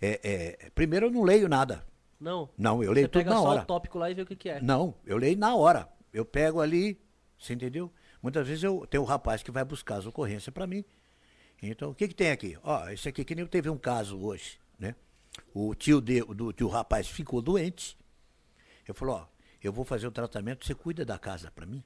é, 0.00 0.20
é- 0.22 0.70
primeiro 0.74 1.06
eu 1.06 1.10
não 1.10 1.22
leio 1.22 1.48
nada. 1.48 1.84
Não. 2.20 2.48
Não, 2.56 2.82
eu 2.82 2.92
leio 2.92 3.06
Você 3.06 3.08
tudo 3.10 3.20
pega 3.22 3.30
na 3.34 3.36
só 3.40 3.48
hora. 3.48 3.62
o 3.62 3.64
tópico 3.66 3.98
lá 3.98 4.10
e 4.10 4.14
vê 4.14 4.22
o 4.22 4.26
que, 4.26 4.36
que 4.36 4.48
é. 4.48 4.60
Não, 4.60 4.94
eu 5.04 5.16
leio 5.16 5.36
na 5.36 5.54
hora. 5.56 5.88
Eu 6.12 6.24
pego 6.24 6.60
ali, 6.60 7.00
você 7.38 7.52
entendeu? 7.54 7.92
Muitas 8.22 8.46
vezes 8.46 8.62
eu 8.62 8.86
tenho 8.88 9.02
um 9.02 9.06
rapaz 9.06 9.42
que 9.42 9.50
vai 9.50 9.64
buscar 9.64 9.96
as 9.96 10.06
ocorrências 10.06 10.52
para 10.54 10.66
mim. 10.66 10.84
Então, 11.62 11.90
o 11.90 11.94
que 11.94 12.06
que 12.08 12.14
tem 12.14 12.30
aqui? 12.30 12.56
Ó, 12.62 12.88
esse 12.90 13.08
aqui 13.08 13.24
que 13.24 13.34
nem 13.34 13.44
teve 13.46 13.68
um 13.68 13.76
caso 13.78 14.18
hoje, 14.20 14.58
né? 14.78 14.94
O 15.52 15.74
tio 15.74 16.00
de, 16.00 16.20
do 16.22 16.52
tio 16.52 16.68
rapaz 16.68 17.08
ficou 17.08 17.42
doente. 17.42 17.96
Eu 18.86 18.94
falou, 18.94 19.16
ó, 19.16 19.26
eu 19.66 19.72
vou 19.72 19.84
fazer 19.84 20.06
o 20.06 20.10
tratamento, 20.10 20.66
você 20.66 20.74
cuida 20.74 21.04
da 21.04 21.18
casa 21.18 21.50
para 21.50 21.66
mim? 21.66 21.82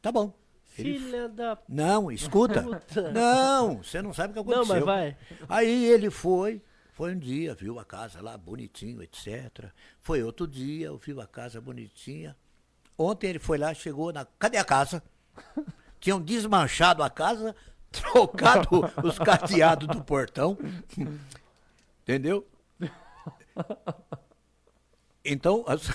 Tá 0.00 0.10
bom. 0.12 0.32
Ele 0.78 0.98
Filha 0.98 1.28
da. 1.28 1.58
Não, 1.68 2.10
escuta. 2.10 2.62
Puta. 2.62 3.10
Não, 3.10 3.82
você 3.82 4.00
não 4.00 4.12
sabe 4.14 4.32
o 4.38 4.44
que 4.44 4.50
Não, 4.50 4.62
aconteceu. 4.62 4.76
mas 4.76 4.84
vai. 4.84 5.16
Aí 5.48 5.84
ele 5.86 6.10
foi, 6.10 6.62
foi 6.92 7.14
um 7.14 7.18
dia, 7.18 7.54
viu 7.54 7.78
a 7.78 7.84
casa 7.84 8.22
lá 8.22 8.38
bonitinho, 8.38 9.02
etc. 9.02 9.70
Foi 10.00 10.22
outro 10.22 10.46
dia, 10.46 10.90
viu 10.96 11.20
a 11.20 11.26
casa 11.26 11.60
bonitinha. 11.60 12.36
Ontem 12.96 13.30
ele 13.30 13.38
foi 13.38 13.58
lá, 13.58 13.74
chegou 13.74 14.12
na. 14.12 14.24
Cadê 14.38 14.58
a 14.58 14.64
casa? 14.64 15.02
Tinham 15.98 16.20
desmanchado 16.20 17.02
a 17.02 17.10
casa, 17.10 17.54
trocado 17.90 18.68
os 19.02 19.18
cadeados 19.18 19.88
do 19.88 20.02
portão. 20.02 20.56
Entendeu? 22.02 22.46
Então, 25.24 25.64
as- 25.68 25.90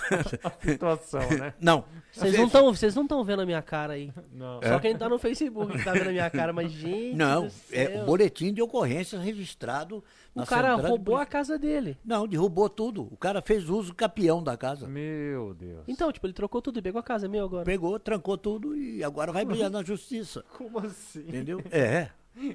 Situação, 0.62 1.22
né? 1.38 1.54
não. 1.60 1.86
Vocês 2.12 2.38
não 2.38 2.46
estão 2.46 2.74
vocês 2.74 2.96
não 2.96 3.04
estão 3.04 3.24
vendo 3.24 3.42
a 3.42 3.46
minha 3.46 3.62
cara 3.62 3.94
aí. 3.94 4.12
Não. 4.32 4.62
Só 4.62 4.80
quem 4.80 4.96
tá 4.96 5.10
no 5.10 5.20
Facebook 5.20 5.78
que 5.78 5.84
tá 5.84 5.92
vendo 5.92 6.10
a 6.10 6.12
minha 6.12 6.30
cara, 6.30 6.54
mas 6.54 6.72
gente. 6.72 7.12
É. 7.12 7.16
Não, 7.16 7.48
é 7.72 8.02
o 8.02 8.06
boletim 8.06 8.54
de 8.54 8.62
ocorrência 8.62 9.20
registrado 9.20 10.04
O 10.34 10.40
na 10.40 10.46
cara 10.46 10.70
central 10.70 10.84
de 10.84 10.90
roubou 10.90 11.18
a 11.18 11.26
casa 11.26 11.58
dele. 11.60 11.98
Não, 12.06 12.28
derrubou 12.28 12.70
tudo. 12.70 13.08
O 13.12 13.18
cara 13.18 13.42
fez 13.42 13.70
uso 13.70 13.94
capião 13.94 14.42
da 14.42 14.56
casa. 14.56 14.88
Meu 14.88 15.54
Deus. 15.54 15.84
Então, 15.88 16.12
tipo, 16.12 16.26
ele 16.26 16.34
trocou 16.34 16.62
tudo 16.62 16.80
e 16.80 16.82
pegou 16.82 17.00
a 17.00 17.04
casa, 17.04 17.26
é 17.26 17.30
meu 17.30 17.44
agora. 17.46 17.66
Pegou, 17.66 18.00
trancou 18.00 18.38
tudo 18.38 18.78
e 18.78 19.04
agora 19.04 19.32
vai 19.34 19.44
brigar 19.44 19.70
na 19.70 19.84
justiça. 19.84 20.44
Como 20.58 20.80
assim? 20.80 21.20
Entendeu? 21.20 21.62
É. 21.70 22.10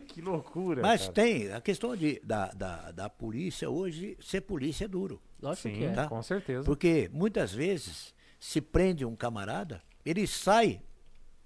Que 0.07 0.21
loucura. 0.21 0.83
Mas 0.83 1.03
cara. 1.03 1.13
tem 1.13 1.53
a 1.53 1.61
questão 1.61 1.97
de, 1.97 2.21
da, 2.23 2.47
da, 2.49 2.91
da 2.93 3.09
polícia 3.11 3.69
hoje, 3.69 4.17
ser 4.21 4.43
polícia 4.43 4.85
é 4.85 4.89
duro. 4.89 5.21
Lógico 5.43 5.69
Sim, 5.69 5.75
que 5.75 5.85
é. 5.85 5.93
tá? 5.93 6.07
com 6.09 6.23
certeza. 6.23 6.65
Porque 6.65 7.11
muitas 7.13 7.53
vezes 7.53 8.15
se 8.39 8.61
prende 8.61 9.05
um 9.05 9.15
camarada, 9.17 9.83
ele 10.05 10.27
sai 10.27 10.81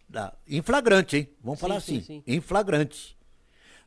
da, 0.09 0.33
em 0.47 0.63
flagrante, 0.63 1.17
hein? 1.17 1.29
Vamos 1.43 1.59
Sim, 1.59 1.67
falar 1.67 1.81
sim, 1.81 1.97
assim, 1.99 2.05
sim. 2.05 2.23
em 2.27 2.41
flagrante. 2.41 3.17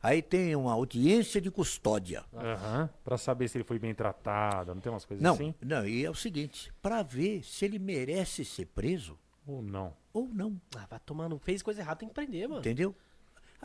Aí 0.02 0.22
tem 0.22 0.54
uma 0.54 0.72
audiência 0.72 1.40
de 1.40 1.50
custódia. 1.50 2.24
Aham. 2.32 2.88
Pra 3.04 3.18
saber 3.18 3.48
se 3.48 3.56
ele 3.58 3.64
foi 3.64 3.78
bem 3.80 3.92
tratado, 3.94 4.72
não 4.74 4.80
tem 4.80 4.92
umas 4.92 5.04
coisas 5.04 5.22
Não, 5.24 5.34
assim? 5.34 5.54
não, 5.60 5.86
e 5.86 6.04
é 6.04 6.10
o 6.10 6.14
seguinte, 6.14 6.72
para 6.80 7.02
ver 7.02 7.42
se 7.44 7.64
ele 7.64 7.78
merece 7.80 8.44
ser 8.44 8.66
preso 8.66 9.18
Ou 9.46 9.60
não? 9.60 9.92
ou 10.12 10.28
não. 10.28 10.60
Ah, 10.76 10.86
vai 10.88 11.00
tomar, 11.00 11.28
não 11.28 11.38
fez 11.38 11.62
coisa 11.62 11.80
errada, 11.80 11.98
tem 12.00 12.08
que 12.08 12.14
prender, 12.14 12.48
mano. 12.48 12.60
Entendeu? 12.60 12.94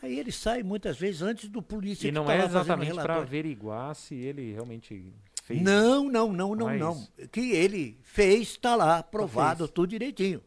Aí 0.01 0.17
ele 0.17 0.31
sai 0.31 0.63
muitas 0.63 0.97
vezes 0.97 1.21
antes 1.21 1.47
do 1.49 1.61
polícia 1.61 2.07
E 2.07 2.09
que 2.09 2.15
não 2.15 2.25
tá 2.25 2.33
é 2.35 2.45
exatamente 2.45 2.87
pra 2.87 2.95
relatório. 2.95 3.21
averiguar 3.21 3.93
se 3.95 4.15
ele 4.15 4.51
realmente 4.53 5.13
fez. 5.43 5.61
Não, 5.61 6.03
não, 6.09 6.31
não, 6.33 6.33
não, 6.33 6.55
Não 6.55 6.69
é 6.69 6.77
não. 6.77 7.07
Que 7.31 7.51
ele 7.51 7.99
fez, 8.03 8.49
está 8.49 8.75
lá, 8.75 8.97
aprovado, 8.99 9.67
tudo 9.67 9.89
direitinho. 9.89 10.41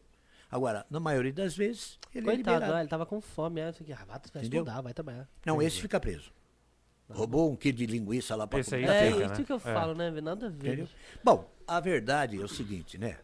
Agora, 0.51 0.85
na 0.89 0.99
maioria 0.99 1.33
das 1.33 1.55
vezes, 1.55 1.97
ele 2.15 2.29
é 2.29 2.33
Coitado, 2.35 2.55
liberado. 2.55 2.73
ah, 2.77 2.79
ele 2.81 2.89
tava 2.89 3.05
com 3.05 3.19
fome, 3.19 3.59
é, 3.61 3.69
isso 3.69 3.83
aqui, 3.83 3.91
ah, 3.93 4.05
vai, 4.05 4.43
estudar, 4.43 4.81
vai 4.81 4.93
trabalhar. 4.93 5.27
Não, 5.45 5.61
esse 5.61 5.81
fica 5.81 5.99
preso. 5.99 6.31
Roubou 7.09 7.49
um 7.51 7.55
quilo 7.55 7.77
de 7.77 7.85
linguiça 7.85 8.35
lá 8.35 8.45
para 8.45 8.59
aí 8.59 8.63
É, 8.83 9.11
fica, 9.11 9.23
isso 9.25 9.33
né? 9.39 9.43
que 9.45 9.51
eu 9.51 9.57
É. 9.57 9.59
falo, 9.59 9.93
né? 9.95 10.09
Nada 10.21 10.47
a 10.47 10.49
ver. 10.49 10.67
Entendeu? 10.73 10.87
Bom, 11.23 11.49
a 11.65 11.79
verdade 11.79 12.39
é 12.39 12.43
o 12.43 12.47
seguinte, 12.49 12.97
né? 12.97 13.17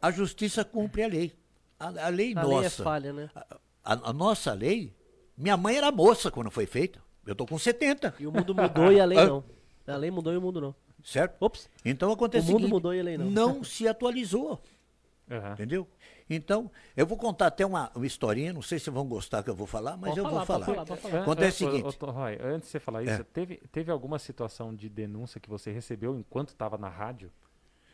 A 0.00 0.10
justiça 0.10 0.62
cumpre 0.64 1.02
a 1.02 1.06
lei. 1.08 1.32
A, 1.80 2.06
a 2.06 2.08
lei 2.08 2.32
A 2.32 2.42
nossa. 2.42 2.56
lei 2.56 2.66
é 2.66 2.70
falha, 2.70 3.12
né? 3.12 3.30
a, 3.34 3.40
a- 3.84 4.10
a 4.10 4.12
nossa 4.12 4.52
lei, 4.52 4.92
minha 5.36 5.56
mãe 5.56 5.76
era 5.76 5.90
moça 5.90 6.30
quando 6.30 6.50
foi 6.50 6.66
feita. 6.66 7.00
Eu 7.26 7.34
tô 7.34 7.46
com 7.46 7.58
70, 7.58 8.14
E 8.20 8.26
o 8.26 8.32
mundo 8.32 8.54
mudou 8.54 8.92
e 8.92 9.00
a 9.00 9.04
lei 9.06 9.18
Ah. 9.18 9.26
não. 9.26 9.44
A 9.86 9.96
lei 9.96 10.10
mudou 10.10 10.32
e 10.32 10.36
o 10.36 10.40
mundo 10.42 10.60
não. 10.60 10.74
Certo? 11.04 11.36
Ops. 11.44 11.68
Então 11.84 12.10
acontece 12.10 12.48
O 12.48 12.52
mundo 12.52 12.62
seguinte, 12.62 12.74
mudou 12.74 12.94
e 12.94 13.00
a 13.00 13.02
lei 13.04 13.16
não. 13.18 13.26
não 13.26 13.62
se 13.64 13.86
atualizou. 13.86 14.60
Aham. 15.30 15.52
Entendeu? 15.52 15.88
Então, 16.28 16.70
eu 16.96 17.06
vou 17.06 17.16
contar 17.18 17.46
até 17.48 17.64
uma, 17.66 17.90
uma 17.94 18.06
historinha, 18.06 18.52
não 18.52 18.62
sei 18.62 18.78
se 18.78 18.90
vão 18.90 19.06
gostar 19.06 19.42
que 19.42 19.50
eu 19.50 19.54
vou 19.54 19.66
falar, 19.66 19.96
mas 19.96 20.08
Pode 20.08 20.18
eu 20.18 20.24
vou 20.24 20.32
falar, 20.44 20.46
falar. 20.46 20.84
falar, 20.84 20.96
falar. 20.96 21.22
Acontece 21.22 21.64
o 21.64 21.66
Ô, 21.66 21.70
ô, 21.70 21.76
seguinte. 21.76 21.98
ô, 22.00 22.10
Roy, 22.10 22.38
antes 22.42 22.66
de 22.68 22.72
você 22.72 22.80
falar 22.80 23.02
isso, 23.02 23.20
É. 23.20 23.24
teve, 23.24 23.56
teve 23.70 23.90
alguma 23.90 24.18
situação 24.18 24.74
de 24.74 24.88
denúncia 24.88 25.40
que 25.40 25.48
você 25.48 25.70
recebeu 25.70 26.18
enquanto 26.18 26.48
estava 26.48 26.76
na 26.78 26.88
rádio? 26.88 27.30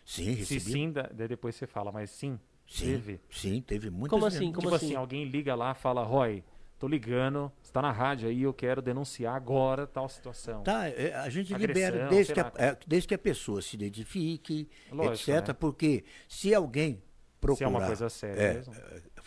Sim, 0.04 0.24
Se 0.24 0.32
recebi. 0.34 0.72
sim, 0.72 0.92
da- 0.92 1.08
daí 1.12 1.28
depois 1.28 1.54
você 1.56 1.66
fala, 1.66 1.90
mas 1.92 2.10
sim, 2.10 2.38
sim, 2.66 2.84
teve. 2.84 3.20
sim, 3.30 3.60
teve 3.62 3.90
muitas 3.90 4.10
Como 4.10 4.26
assim? 4.26 4.46
Como 4.52 4.62
tipo 4.62 4.74
assim? 4.74 4.86
assim, 4.86 4.94
alguém 4.96 5.24
liga 5.24 5.54
lá 5.54 5.74
fala, 5.74 6.02
Roy, 6.04 6.42
tô 6.80 6.88
ligando, 6.88 7.52
você 7.62 7.70
tá 7.70 7.82
na 7.82 7.92
rádio 7.92 8.26
aí, 8.30 8.42
eu 8.42 8.54
quero 8.54 8.80
denunciar 8.80 9.36
agora 9.36 9.86
tal 9.86 10.08
situação. 10.08 10.62
Tá, 10.62 10.88
é, 10.88 11.14
a 11.14 11.28
gente 11.28 11.54
Agressão, 11.54 11.84
libera 11.84 12.08
desde 12.08 12.32
que, 12.32 12.40
a, 12.40 12.52
é, 12.56 12.76
desde 12.86 13.06
que 13.06 13.14
a 13.14 13.18
pessoa 13.18 13.60
se 13.60 13.76
identifique, 13.76 14.66
Lógico, 14.90 15.30
etc. 15.30 15.48
né? 15.48 15.54
Porque 15.54 16.04
se 16.26 16.54
alguém 16.54 17.02
procurar... 17.38 17.58
Se 17.58 17.64
é 17.64 17.68
uma 17.78 17.86
coisa 17.86 18.08
séria 18.08 18.40
é, 18.40 18.54
mesmo. 18.54 18.74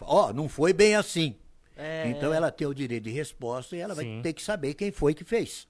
Ó, 0.02 0.34
não 0.34 0.50
foi 0.50 0.74
bem 0.74 0.96
assim. 0.96 1.38
É, 1.78 2.08
Então 2.10 2.34
ela 2.34 2.52
tem 2.52 2.66
o 2.66 2.74
direito 2.74 3.04
de 3.04 3.12
resposta 3.12 3.76
e 3.76 3.80
ela 3.80 3.94
vai 3.94 4.04
Sim. 4.04 4.22
ter 4.24 4.34
que 4.34 4.42
saber 4.42 4.74
quem 4.74 4.92
foi 4.92 5.14
que 5.14 5.24
fez. 5.24 5.68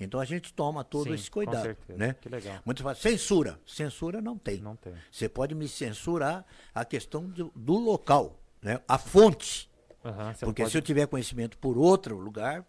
Então 0.00 0.18
a 0.20 0.24
gente 0.24 0.54
toma 0.54 0.82
todo 0.82 1.08
Sim, 1.08 1.14
esse 1.14 1.30
com 1.30 1.40
cuidado. 1.44 1.62
certeza. 1.62 1.98
Né? 1.98 2.16
Que 2.18 2.30
legal. 2.30 2.58
Muitos 2.64 2.82
falam, 2.82 2.96
censura. 2.96 3.60
Censura 3.66 4.22
não 4.22 4.38
tem. 4.38 4.60
Não 4.60 4.76
tem. 4.76 4.94
Você 5.12 5.28
pode 5.28 5.54
me 5.54 5.68
censurar 5.68 6.46
a 6.74 6.86
questão 6.86 7.28
do, 7.28 7.52
do 7.54 7.74
local, 7.74 8.40
né? 8.62 8.80
a 8.88 8.96
fonte. 8.96 9.67
Não 10.04 10.34
Porque 10.40 10.62
pode- 10.62 10.70
se 10.72 10.78
eu 10.78 10.82
tiver 10.82 11.06
conhecimento 11.06 11.58
por 11.58 11.76
outro 11.76 12.16
lugar, 12.18 12.64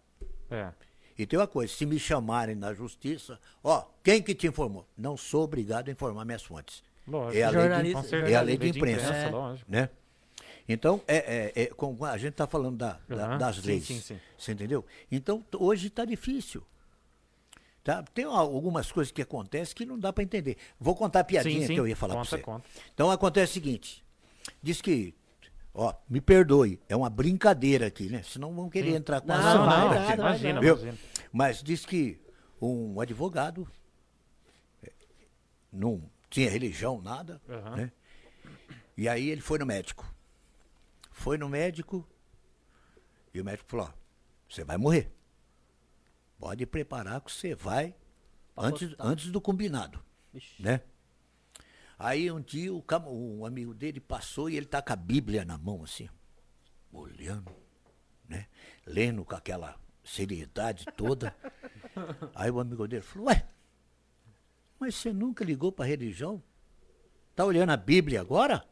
É, 0.50 0.70
e 1.18 1.24
tem 1.26 1.38
uma 1.38 1.46
coisa, 1.46 1.72
se 1.72 1.86
me 1.86 1.98
chamarem 1.98 2.54
na 2.56 2.74
justiça, 2.74 3.38
ó, 3.62 3.84
quem 4.02 4.20
que 4.22 4.34
te 4.34 4.46
informou? 4.46 4.86
Não 4.96 5.16
sou 5.16 5.44
obrigado 5.44 5.88
a 5.88 5.92
informar 5.92 6.24
minhas 6.24 6.42
fontes. 6.42 6.82
lógico. 7.06 7.36
É 7.38 7.42
a 7.44 7.50
lei 7.50 7.94
de, 7.94 8.14
é 8.32 8.34
a 8.36 8.40
lei 8.42 8.56
de 8.58 8.68
imprensa, 8.68 9.12
É. 9.14 9.30
né? 9.66 9.88
Então, 10.68 11.00
é, 11.08 11.52
é, 11.56 11.62
é, 11.64 11.70
a 12.06 12.16
gente 12.18 12.30
está 12.32 12.46
falando 12.46 12.76
da- 12.76 13.00
da- 13.08 13.26
Aham, 13.26 13.38
das 13.38 13.56
sim, 13.56 13.66
leis, 13.66 13.84
sim, 13.84 14.00
sim. 14.00 14.20
você 14.38 14.52
entendeu? 14.52 14.84
Então, 15.10 15.44
hoje 15.58 15.88
está 15.88 16.04
difícil. 16.04 16.62
Tá? 17.82 18.02
Tem 18.14 18.24
al- 18.24 18.34
algumas 18.36 18.92
coisas 18.92 19.10
que 19.10 19.22
acontecem 19.22 19.74
que 19.74 19.86
não 19.86 19.98
dá 19.98 20.12
para 20.12 20.22
entender. 20.22 20.56
Vou 20.78 20.94
contar 20.94 21.20
a 21.20 21.24
piadinha 21.24 21.66
que 21.66 21.74
eu 21.74 21.88
ia 21.88 21.96
falar 21.96 22.14
para 22.14 22.24
você. 22.24 22.38
conta. 22.38 22.64
Então, 22.94 23.10
acontece 23.10 23.52
o 23.52 23.54
seguinte, 23.54 24.04
diz 24.62 24.80
que, 24.80 25.14
ó, 25.74 25.94
me 26.08 26.20
perdoe, 26.20 26.80
é 26.88 26.96
uma 26.96 27.10
brincadeira 27.10 27.86
aqui, 27.86 28.08
né? 28.08 28.22
Senão 28.22 28.54
vão 28.54 28.68
querer 28.68 28.94
entrar 28.94 29.20
com 29.20 29.28
Não, 29.28 29.34
ação, 29.36 29.66
vai, 29.66 29.88
né? 29.88 29.94
vai, 29.94 30.06
vai, 30.06 30.14
imagina, 30.16 30.60
Viu? 30.60 30.74
imagina. 30.74 30.98
Mas 31.32 31.62
diz 31.62 31.84
que 31.86 32.20
um 32.60 33.00
advogado 33.00 33.68
eh, 34.82 34.92
não 35.72 36.02
tinha 36.28 36.50
religião, 36.50 37.00
nada, 37.00 37.40
Aham. 37.48 37.76
né? 37.76 37.92
E 38.96 39.08
aí 39.08 39.28
ele 39.30 39.40
foi 39.40 39.58
no 39.58 39.66
médico. 39.66 40.04
Foi 41.10 41.38
no 41.38 41.48
médico 41.48 42.06
e 43.32 43.40
o 43.40 43.44
médico 43.44 43.70
falou, 43.70 43.86
ó, 43.86 43.92
você 44.48 44.64
vai 44.64 44.76
morrer. 44.76 45.10
Pode 46.38 46.64
preparar 46.66 47.20
que 47.20 47.30
você 47.30 47.54
vai 47.54 47.94
antes, 48.56 48.94
antes 48.98 49.30
do 49.30 49.40
combinado, 49.40 50.02
Vixe. 50.32 50.62
né? 50.62 50.80
Aí 52.02 52.30
um 52.32 52.40
dia 52.40 52.72
o 52.72 52.80
cam- 52.82 53.06
um 53.08 53.44
amigo 53.44 53.74
dele 53.74 54.00
passou 54.00 54.48
e 54.48 54.56
ele 54.56 54.64
tá 54.64 54.80
com 54.80 54.92
a 54.92 54.96
Bíblia 54.96 55.44
na 55.44 55.58
mão 55.58 55.84
assim, 55.84 56.08
olhando, 56.90 57.52
né? 58.26 58.46
Lendo 58.86 59.22
com 59.22 59.34
aquela 59.36 59.76
seriedade 60.02 60.86
toda. 60.96 61.34
Aí 62.34 62.50
o 62.50 62.58
amigo 62.58 62.88
dele 62.88 63.02
falou, 63.02 63.28
ué, 63.28 63.46
mas 64.78 64.94
você 64.94 65.12
nunca 65.12 65.44
ligou 65.44 65.70
para 65.70 65.84
religião? 65.84 66.42
Tá 67.36 67.44
olhando 67.44 67.68
a 67.70 67.76
Bíblia 67.76 68.22
agora? 68.22 68.64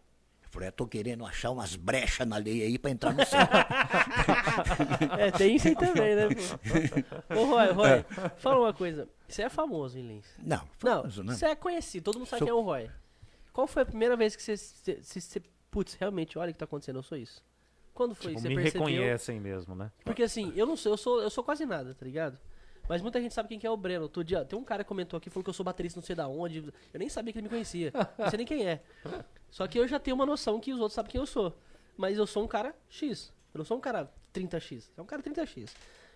Eu 0.42 0.48
falei, 0.48 0.68
é, 0.68 0.70
tô 0.70 0.86
querendo 0.86 1.26
achar 1.26 1.50
umas 1.50 1.76
brechas 1.76 2.26
na 2.26 2.38
lei 2.38 2.62
aí 2.62 2.78
para 2.78 2.90
entrar 2.90 3.12
no 3.12 3.26
céu. 3.26 3.40
É, 5.18 5.30
tem 5.30 5.56
isso 5.56 5.68
aí 5.68 5.76
também, 5.76 6.16
né, 6.16 6.28
pô? 6.28 7.34
Ô, 7.40 7.44
Roy, 7.46 7.72
Roy, 7.72 7.88
É. 7.90 8.04
fala 8.38 8.58
uma 8.60 8.72
coisa. 8.72 9.08
Você 9.28 9.42
é 9.42 9.48
famoso 9.48 9.98
em 9.98 10.02
Lins. 10.06 10.26
Não, 10.38 10.66
Não, 10.82 10.96
famoso, 11.02 11.22
né? 11.22 11.34
você 11.34 11.46
é 11.46 11.54
conhecido, 11.54 12.04
todo 12.04 12.18
mundo 12.18 12.28
sabe 12.28 12.38
Sou- 12.40 12.46
quem 12.48 12.52
é 12.52 12.54
o 12.54 12.62
Roy. 12.62 12.90
Qual 13.59 13.66
foi 13.66 13.82
a 13.82 13.86
primeira 13.86 14.16
vez 14.16 14.36
que 14.36 14.42
você, 14.44 14.56
você, 15.02 15.42
putz, 15.68 15.94
realmente, 15.94 16.38
olha 16.38 16.50
o 16.50 16.52
que 16.52 16.59
tá 16.61 16.64
acontecendo, 16.64 17.00
eu 17.00 17.02
sou 17.02 17.18
isso? 17.18 17.44
Quando 17.92 18.14
foi? 18.14 18.30
Tipo, 18.30 18.42
você 18.42 18.48
me 18.50 18.54
percebeu? 18.54 18.86
reconhecem 18.86 19.40
mesmo, 19.40 19.74
né? 19.74 19.90
Porque 20.04 20.22
assim, 20.22 20.52
eu 20.54 20.64
não 20.64 20.76
sou, 20.76 20.92
eu 20.92 20.96
sou, 20.96 21.22
eu 21.22 21.28
sou 21.28 21.42
quase 21.42 21.66
nada, 21.66 21.92
tá 21.92 22.06
ligado? 22.06 22.38
Mas 22.88 23.02
muita 23.02 23.20
gente 23.20 23.34
sabe 23.34 23.48
quem 23.48 23.59
que 23.59 23.66
é 23.66 23.70
o 23.70 23.76
Breno. 23.76 24.04
Outro 24.04 24.22
dia, 24.22 24.44
tem 24.44 24.56
um 24.56 24.62
cara 24.62 24.84
que 24.84 24.88
comentou 24.88 25.16
aqui, 25.16 25.28
falou 25.28 25.42
que 25.42 25.50
eu 25.50 25.54
sou 25.54 25.64
baterista 25.64 25.98
não 25.98 26.06
sei 26.06 26.14
da 26.14 26.28
onde. 26.28 26.72
Eu 26.94 27.00
nem 27.00 27.09
sabia 27.09 27.32
que 27.32 27.40
ele 27.40 27.48
me 27.48 27.50
conhecia. 27.50 27.92
Não 28.16 28.30
sei 28.30 28.36
nem 28.36 28.46
quem 28.46 28.64
é. 28.64 28.80
Só 29.50 29.66
que 29.66 29.76
eu 29.76 29.88
já 29.88 29.98
tenho 29.98 30.14
uma 30.14 30.24
noção 30.24 30.61
que 30.61 30.72
os 30.72 30.78
outros 30.78 30.94
sabem 30.94 31.11
quem 31.11 31.20
eu 31.20 31.26
sou. 31.26 31.52
Mas 31.96 32.16
eu 32.16 32.28
sou 32.28 32.44
um 32.44 32.46
cara 32.46 32.72
X. 32.88 33.32
Eu 33.52 33.59
não 33.59 33.64
sou 33.64 33.76
um 33.76 33.80
cara 33.80 34.09
30X. 34.32 34.88
É 34.96 35.02
um 35.02 35.04
cara 35.04 35.20
30X. 35.20 35.74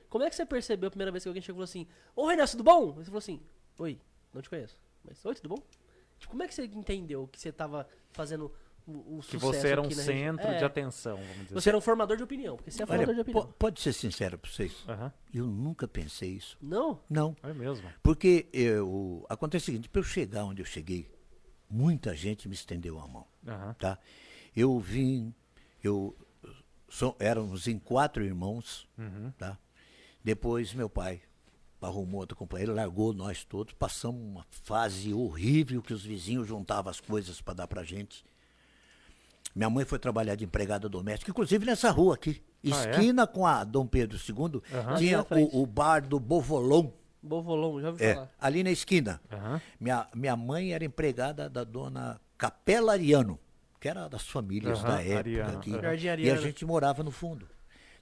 Como 0.08 0.22
é 0.22 0.30
que 0.30 0.36
você 0.36 0.46
percebeu 0.46 0.86
a 0.86 0.90
primeira 0.92 1.10
vez 1.10 1.24
que 1.24 1.28
alguém 1.28 1.42
chegou 1.42 1.64
e 1.64 1.66
falou 1.66 1.84
assim: 1.84 1.88
Ô 2.14 2.24
Renan, 2.28 2.46
tudo 2.46 2.62
bom? 2.62 2.92
Você 2.92 3.06
falou 3.06 3.18
assim: 3.18 3.40
Oi, 3.78 4.00
não 4.32 4.40
te 4.40 4.48
conheço. 4.48 4.78
Mas, 5.04 5.24
oi, 5.24 5.34
tudo 5.34 5.48
bom? 5.48 5.81
Tipo, 6.22 6.30
como 6.30 6.42
é 6.42 6.48
que 6.48 6.54
você 6.54 6.64
entendeu 6.64 7.28
que 7.28 7.38
você 7.40 7.52
tava 7.52 7.86
fazendo 8.12 8.52
o, 8.86 9.18
o 9.18 9.20
Que 9.20 9.38
sucesso 9.38 9.40
você 9.40 9.68
era 9.68 9.80
um 9.80 9.90
centro 9.90 10.44
região? 10.46 10.58
de 10.58 10.64
É, 10.64 10.66
atenção, 10.66 11.16
vamos 11.16 11.42
dizer 11.42 11.54
Você 11.54 11.68
era 11.68 11.78
um 11.78 11.80
formador 11.80 12.16
de 12.16 12.22
opinião, 12.22 12.56
porque 12.56 12.70
você 12.70 12.82
é 12.82 12.86
formador 12.86 13.14
de 13.14 13.20
Olha, 13.20 13.22
opinião. 13.22 13.46
po- 13.46 13.52
pode 13.54 13.80
ser 13.80 13.92
sincero 13.92 14.36
para 14.38 14.50
vocês. 14.50 14.72
assim. 14.72 14.90
Aham. 14.92 15.12
Eu 15.32 15.46
nunca 15.46 15.86
pensei 15.86 16.30
isso. 16.30 16.56
Não? 16.60 17.00
Não. 17.08 17.36
É 17.42 17.52
mesmo. 17.52 17.88
Porque 18.02 18.48
eu, 18.52 19.24
acontece 19.28 19.64
o 19.64 19.66
seguinte, 19.66 19.88
para 19.88 20.00
eu 20.00 20.04
chegar 20.04 20.44
onde 20.44 20.62
eu 20.62 20.66
cheguei, 20.66 21.08
muita 21.70 22.14
gente 22.16 22.48
me 22.48 22.54
estendeu 22.54 22.98
a 23.00 23.06
mão. 23.06 23.26
Aham. 23.46 23.74
Tá? 23.78 23.98
Eu 24.54 24.78
vim, 24.80 25.32
eu 25.82 26.16
so, 26.88 27.14
éramos 27.18 27.66
em 27.68 27.78
quatro 27.78 28.24
irmãos, 28.24 28.88
Uhum. 28.98 29.30
tá? 29.38 29.58
Depois 30.24 30.72
meu 30.74 30.88
pai 30.90 31.20
arrumou 31.88 32.20
outro 32.20 32.36
companheiro, 32.36 32.74
largou 32.74 33.12
nós 33.12 33.44
todos, 33.44 33.72
passamos 33.74 34.20
uma 34.20 34.44
fase 34.50 35.12
horrível 35.12 35.82
que 35.82 35.92
os 35.92 36.04
vizinhos 36.04 36.46
juntavam 36.48 36.90
as 36.90 37.00
coisas 37.00 37.40
para 37.40 37.54
dar 37.54 37.66
pra 37.66 37.82
gente. 37.84 38.24
Minha 39.54 39.68
mãe 39.68 39.84
foi 39.84 39.98
trabalhar 39.98 40.34
de 40.34 40.44
empregada 40.44 40.88
doméstica, 40.88 41.30
inclusive 41.30 41.66
nessa 41.66 41.90
rua 41.90 42.14
aqui, 42.14 42.42
Ah, 42.64 42.68
é? 42.68 42.90
esquina 42.90 43.26
com 43.26 43.46
a 43.46 43.64
Dom 43.64 43.86
Pedro 43.86 44.16
II, 44.18 44.62
Aham. 44.72 44.94
tinha 44.96 45.20
o, 45.30 45.62
o 45.62 45.66
bar 45.66 46.06
do 46.06 46.18
Bovolon, 46.18 46.90
Bovolon, 47.22 47.80
já 47.80 47.88
ouvi 47.90 48.02
é, 48.04 48.14
falar. 48.14 48.30
ali 48.40 48.64
na 48.64 48.70
esquina. 48.70 49.20
Aham. 49.30 49.60
Minha, 49.78 50.08
minha 50.14 50.36
mãe 50.36 50.72
era 50.72 50.84
empregada 50.84 51.48
da 51.50 51.62
dona 51.64 52.20
Capela 52.38 52.92
Ariano, 52.94 53.38
que 53.78 53.88
era 53.88 54.08
das 54.08 54.26
famílias 54.26 54.78
Aham, 54.80 54.88
da 54.88 55.02
época 55.02 55.18
Ariano, 55.18 55.58
aqui. 55.58 55.70
Jardim 55.70 56.22
E 56.22 56.30
a 56.30 56.36
gente 56.36 56.64
morava 56.64 57.02
no 57.02 57.10
fundo, 57.10 57.46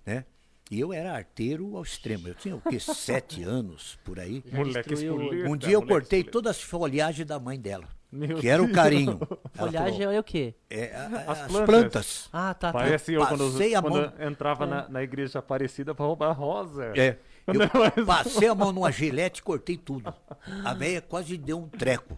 né? 0.07 0.25
E 0.71 0.79
eu 0.79 0.93
era 0.93 1.13
arteiro 1.13 1.77
ao 1.77 1.83
extremo. 1.83 2.29
Eu 2.29 2.35
tinha 2.35 2.55
o 2.57 2.61
quê? 2.61 2.79
Sete 2.81 3.43
anos 3.43 3.99
por 4.05 4.21
aí. 4.21 4.45
Moleque 4.53 4.95
espoleta, 4.95 5.49
Um 5.49 5.57
dia 5.57 5.73
eu 5.73 5.83
cortei 5.83 6.21
espoleta. 6.21 6.31
todas 6.31 6.57
as 6.57 6.63
folhagens 6.63 7.27
da 7.27 7.41
mãe 7.41 7.59
dela, 7.59 7.89
Meu 8.13 8.39
que 8.39 8.49
era 8.49 8.63
o 8.63 8.71
carinho. 8.71 9.19
Folhagem 9.55 9.99
falou, 9.99 10.13
é 10.15 10.21
o 10.21 10.25
quê? 10.25 10.55
é, 10.71 10.95
a- 10.95 11.01
a- 11.27 11.33
As 11.33 11.41
as, 11.41 11.47
plantas. 11.49 11.67
plantas. 11.67 12.29
Ah, 12.33 12.55
tá, 12.55 12.73
tá. 12.73 12.79
Parece 12.79 13.13
eu 13.13 13.27
quando, 13.27 13.51
passei 13.51 13.75
a 13.75 13.83
quando 13.83 13.95
mão- 13.95 14.13
eu 14.19 14.29
entrava 14.29 14.65
na, 14.67 14.89
na 14.89 15.03
igreja 15.03 15.41
Aparecida 15.41 15.93
pra 15.95 16.07
roubar 16.07 16.33
rosa. 16.33 16.93
É. 16.97 17.19
Eu 17.49 17.55
Não, 17.55 17.69
mas- 17.75 18.07
passei 18.07 18.47
a 18.49 18.55
mão 18.55 18.71
numa 18.71 18.93
gilete 18.93 19.41
e 19.41 19.43
cortei 19.43 19.77
tudo. 19.77 20.15
A 20.65 20.73
velha 20.73 21.01
quase 21.03 21.37
deu 21.37 21.59
um 21.59 21.69
treco. 21.69 22.17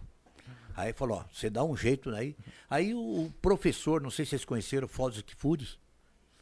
Aí 0.76 0.92
falou, 0.92 1.18
ó, 1.18 1.24
você 1.32 1.48
dá 1.48 1.64
um 1.64 1.74
jeito 1.76 2.10
aí. 2.10 2.36
Aí 2.68 2.94
o 2.94 3.30
professor, 3.40 4.00
não 4.02 4.10
sei 4.10 4.24
se 4.26 4.30
vocês 4.30 4.44
conheceram, 4.44 4.88
Fosdick 4.88 5.34
Fudes, 5.36 5.78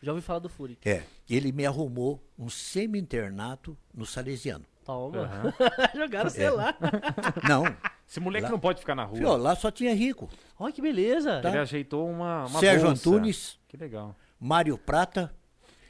Já 0.03 0.13
ouvi 0.13 0.23
falar 0.23 0.39
do 0.39 0.49
Fury. 0.49 0.79
é, 0.85 1.03
ele 1.29 1.53
me 1.53 1.67
arrumou 1.67 2.23
um 2.39 2.49
semi-internato 2.49 3.77
no 3.95 4.07
Salesiano. 4.07 4.65
Toma. 4.85 5.19
Aham. 5.19 5.53
Jogaram, 5.95 6.31
sei 6.31 6.45
É. 6.47 6.51
lá. 6.51 6.75
Não, 7.49 7.65
Esse 8.09 8.19
moleque 8.19 8.45
Lá- 8.45 8.51
não 8.51 8.59
pode 8.59 8.81
ficar 8.81 8.95
na 8.95 9.05
rua. 9.05 9.17
filho, 9.19 9.37
lá 9.37 9.55
só 9.55 9.71
tinha 9.71 9.95
rico. 9.95 10.29
Olha 10.59 10.73
que 10.73 10.81
beleza. 10.83 11.41
Tá. 11.41 11.49
Ele 11.51 11.59
ajeitou 11.59 12.09
uma, 12.11 12.47
uma 12.47 12.59
Sérgio 12.61 12.87
bolsa. 12.89 13.09
Antunes, 13.09 13.59
Que 13.69 13.77
legal. 13.77 14.17
Mário 14.41 14.77
Prata, 14.79 15.33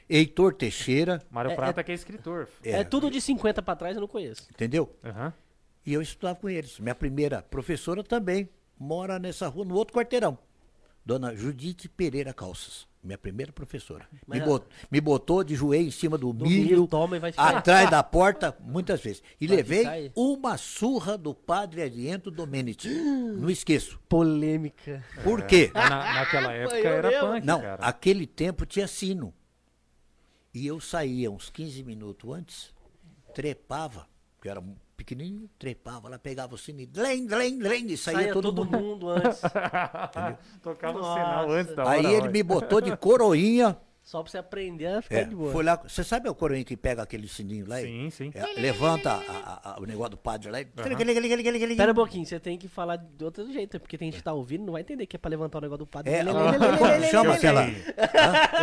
Heitor 0.09 0.53
Teixeira, 0.53 1.21
Mário 1.31 1.51
É- 1.51 1.55
Prata 1.55 1.83
que 1.83 1.91
é 1.91 1.95
escritor. 1.95 2.47
É, 2.63 2.83
tudo 2.83 3.09
de 3.09 3.19
50 3.21 3.61
pra 3.61 3.75
trás, 3.75 3.95
eu 3.95 4.01
não 4.01 4.07
conheço. 4.07 4.45
entendeu? 4.51 4.93
Aham. 5.03 5.33
E 5.85 5.93
eu 5.93 6.01
estudava 6.01 6.37
com 6.37 6.47
eles. 6.49 6.79
Minha 6.79 6.93
primeira 6.93 7.41
professora 7.41 8.03
também 8.03 8.47
mora 8.77 9.17
nessa 9.17 9.47
rua, 9.47 9.65
no 9.65 9.73
outro 9.73 9.95
quarteirão. 9.95 10.37
Dona 11.03 11.33
Judite 11.35 11.89
Pereira 11.89 12.33
Calças. 12.33 12.85
Minha 13.03 13.17
primeira 13.17 13.51
professora. 13.51 14.07
Me, 14.27 14.39
a- 14.39 14.45
bot- 14.45 14.67
me 14.91 15.01
botou 15.01 15.43
de 15.43 15.55
joelho 15.55 15.87
em 15.87 15.91
cima 15.91 16.17
do, 16.19 16.31
Do 16.31 16.45
milho, 16.45 16.63
milho, 16.63 16.87
toma 16.87 17.17
e 17.17 17.19
vai 17.19 17.31
ficar. 17.31 17.57
atrás 17.57 17.89
da 17.89 18.03
porta, 18.03 18.55
muitas 18.61 19.01
vezes. 19.01 19.23
E 19.39 19.47
Vai 19.47 19.55
levei 19.57 20.11
uma 20.15 20.55
surra 20.55 21.17
do 21.17 21.33
padre 21.33 21.81
Adiento 21.81 22.29
Domenici. 22.29 22.89
Não 22.89 23.49
esqueço. 23.49 23.99
Polêmica. 24.07 25.03
Por 25.23 25.41
quê? 25.47 25.71
Mas 25.73 25.89
na- 25.89 26.13
naquela 26.13 26.53
época 26.53 26.77
era 26.77 27.09
mesmo. 27.09 27.27
punk, 27.27 27.45
Não, 27.45 27.59
cara. 27.61 27.83
aquele 27.83 28.27
tempo 28.27 28.65
tinha 28.67 28.87
sino. 28.87 29.33
E 30.53 30.67
eu 30.67 30.79
saía 30.79 31.31
uns 31.31 31.49
15 31.49 31.83
minutos 31.83 32.29
antes, 32.31 32.73
trepava, 33.33 34.05
que 34.41 34.47
era 34.49 34.59
um 34.59 34.75
pequenininho, 35.03 35.49
trepava 35.57 36.07
lá, 36.09 36.17
pegava 36.19 36.55
o 36.55 36.57
sino 36.57 36.79
e 36.81 36.85
dlem, 36.85 37.25
dlem, 37.25 37.57
dlem, 37.57 37.85
e 37.91 37.97
saía 37.97 38.19
Saia 38.19 38.33
todo, 38.33 38.53
todo, 38.53 38.65
mundo. 38.65 38.79
mundo 38.79 39.09
antes. 39.09 39.41
Tocava 40.61 40.99
o 40.99 41.13
sinal 41.13 41.51
antes 41.51 41.75
da 41.75 41.83
hora. 41.85 41.97
Aí 41.97 42.05
ele 42.13 42.29
me 42.29 42.43
botou 42.43 42.79
de 42.81 42.95
coroinha. 42.97 43.77
Só 44.03 44.23
pra 44.23 44.31
você 44.31 44.39
aprender 44.39 44.87
a 44.87 45.01
ficar 45.03 45.17
É, 45.17 45.23
de 45.25 45.35
boa. 45.35 45.51
foi 45.51 45.63
lá, 45.63 45.75
você 45.75 46.03
sabe 46.03 46.27
o 46.27 46.33
coroinha 46.33 46.63
que 46.65 46.75
pega 46.75 47.03
aquele 47.03 47.27
sininho 47.27 47.67
lá? 47.69 47.79
e- 47.81 47.85
Sim, 47.85 48.09
sim. 48.09 48.31
é, 48.33 48.59
levanta 48.59 49.11
a- 49.11 49.19
a- 49.63 49.73
a- 49.75 49.79
o 49.79 49.85
negócio 49.85 50.09
do 50.11 50.17
padre 50.17 50.49
lá 50.49 50.59
e... 50.59 50.65
Pera 50.65 51.91
um 51.91 51.93
pouquinho, 51.95 52.25
você 52.25 52.39
tem 52.39 52.57
que 52.57 52.67
falar 52.67 52.95
de 52.95 53.23
outro 53.23 53.49
jeito, 53.53 53.79
porque 53.79 53.99
tem 53.99 54.09
gente 54.09 54.17
que 54.17 54.23
tá 54.23 54.33
ouvindo 54.33 54.65
não 54.65 54.73
vai 54.73 54.81
entender 54.81 55.05
que 55.05 55.15
é 55.15 55.19
pra 55.19 55.29
levantar 55.29 55.59
o 55.59 55.61
negócio 55.61 55.85
do 55.85 55.87
padre. 55.87 56.11
É, 56.11 56.23
Lê, 56.23 56.31
lê, 56.31 56.39
ah, 56.39 56.97
lê, 56.97 57.07
chama 57.09 57.35
aquela- 57.35 57.63
lê. 57.63 57.73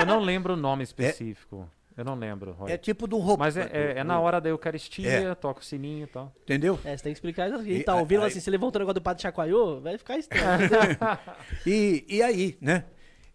Eu 0.00 0.06
não 0.06 0.18
lembro 0.18 0.54
o 0.54 0.56
nome 0.56 0.82
específico. 0.82 1.68
Eu 1.98 2.04
não 2.04 2.14
lembro, 2.14 2.52
Roy. 2.52 2.70
É 2.70 2.78
tipo 2.78 3.08
de 3.08 3.14
um 3.16 3.18
roupa. 3.18 3.44
Mas 3.44 3.56
é, 3.56 3.68
é- 3.72 3.98
é 3.98 4.04
na 4.04 4.20
hora 4.20 4.40
da 4.40 4.48
Eucaristia, 4.48 5.08
É. 5.10 5.34
toca 5.34 5.60
o 5.60 5.64
sininho 5.64 6.04
e 6.04 6.06
tal. 6.06 6.32
Entendeu? 6.44 6.78
É, 6.84 6.96
você 6.96 7.02
tem 7.02 7.12
que 7.12 7.16
explicar 7.18 7.50
isso. 7.50 7.62
Quem 7.64 7.72
E 7.78 7.82
tá 7.82 7.96
ouvindo, 7.96 8.20
aí- 8.22 8.28
assim, 8.28 8.38
você 8.38 8.50
levantou 8.50 8.78
o 8.78 8.82
negócio 8.82 8.94
do 8.94 9.02
padre 9.02 9.20
chacoalhou, 9.22 9.80
vai 9.80 9.98
ficar 9.98 10.16
estranho. 10.16 10.38
E, 11.66 12.04
e 12.08 12.22
aí, 12.22 12.56
né? 12.60 12.84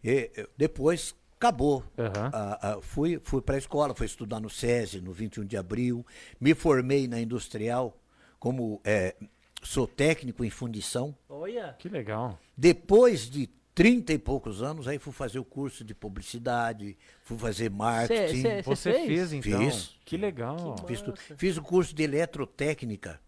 E, 0.04 0.32
depois 0.58 1.14
acabou. 1.36 1.84
Aham. 1.98 2.30
Ah, 2.34 2.60
ah, 2.62 2.78
fui 2.82 3.20
fui 3.22 3.42
para 3.42 3.56
a 3.56 3.58
escola, 3.58 3.94
fui 3.94 4.06
estudar 4.06 4.40
no 4.40 4.50
SESI 4.50 5.02
no 5.02 5.12
21 5.12 5.46
de 5.46 5.58
abril. 5.58 6.06
Me 6.40 6.54
formei 6.54 7.06
na 7.08 7.20
industrial 7.20 7.98
como 8.40 8.80
eh, 8.86 9.14
sou 9.62 9.86
técnico 9.86 10.44
em 10.46 10.50
fundição. 10.50 11.14
Olha, 11.28 11.76
Que 11.78 11.90
legal. 11.90 12.40
Depois 12.58 13.30
de 13.30 13.50
30 13.76 14.14
e 14.14 14.18
poucos 14.20 14.62
anos, 14.62 14.88
aí 14.88 15.00
fui 15.00 15.12
fazer 15.14 15.40
o 15.40 15.44
curso 15.46 15.84
de 15.84 15.96
publicidade, 15.96 16.98
fui 17.24 17.38
fazer 17.38 17.70
marketing. 17.72 18.42
cê- 18.42 18.62
Você 18.62 18.94
fez? 18.94 19.06
fez, 19.08 19.34
então? 19.34 19.60
Fiz. 19.72 19.96
Que 20.06 20.16
legal. 20.18 20.76
Que 20.76 20.96
Fiz, 20.96 21.04
fiz 21.38 21.58
o 21.58 21.62
curso 21.64 21.94
de 21.96 22.04
eletrotécnica 22.04 23.20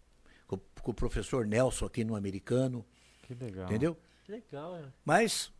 com, 0.46 0.58
com 0.80 0.90
o 0.90 0.94
professor 0.94 1.44
Nelson 1.46 1.86
aqui 1.86 2.04
no 2.04 2.14
americano, 2.14 2.84
Que 3.22 3.34
legal. 3.34 3.64
entendeu? 3.66 3.96
que 4.24 4.32
legal. 4.32 4.76
é. 4.76 4.82
Mas 5.04 5.52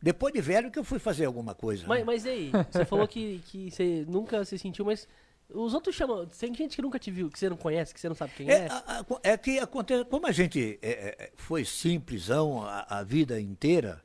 depois 0.00 0.32
de 0.32 0.40
velho 0.40 0.70
que 0.70 0.78
eu 0.78 0.84
fui 0.84 0.98
fazer 0.98 1.24
alguma 1.24 1.54
coisa. 1.54 1.84
Mas, 1.86 1.98
né? 2.00 2.04
mas 2.04 2.24
e 2.24 2.28
aí, 2.28 2.50
você 2.70 2.84
falou 2.84 3.06
que, 3.08 3.40
que 3.46 3.70
você 3.70 4.04
nunca 4.08 4.44
se 4.44 4.56
sentiu, 4.58 4.84
mas 4.84 5.08
os 5.48 5.74
outros 5.74 5.94
chamam. 5.96 6.26
Tem 6.26 6.54
gente 6.54 6.76
que 6.76 6.82
nunca 6.82 6.98
te 6.98 7.10
viu, 7.10 7.28
que 7.28 7.38
você 7.38 7.48
não 7.50 7.56
conhece, 7.56 7.92
que 7.92 8.00
você 8.00 8.08
não 8.08 8.14
sabe 8.16 8.32
quem 8.36 8.48
é. 8.50 8.52
É, 8.52 8.66
a- 8.70 9.00
a- 9.00 9.04
é 9.22 9.36
que 9.36 9.58
acontece, 9.58 10.04
como 10.04 10.26
a 10.28 10.32
gente 10.32 10.78
é, 10.80 10.90
é, 10.90 11.32
foi 11.36 11.64
simplesão 11.64 12.62
a, 12.62 12.86
a 13.00 13.02
vida 13.04 13.40
inteira, 13.40 14.00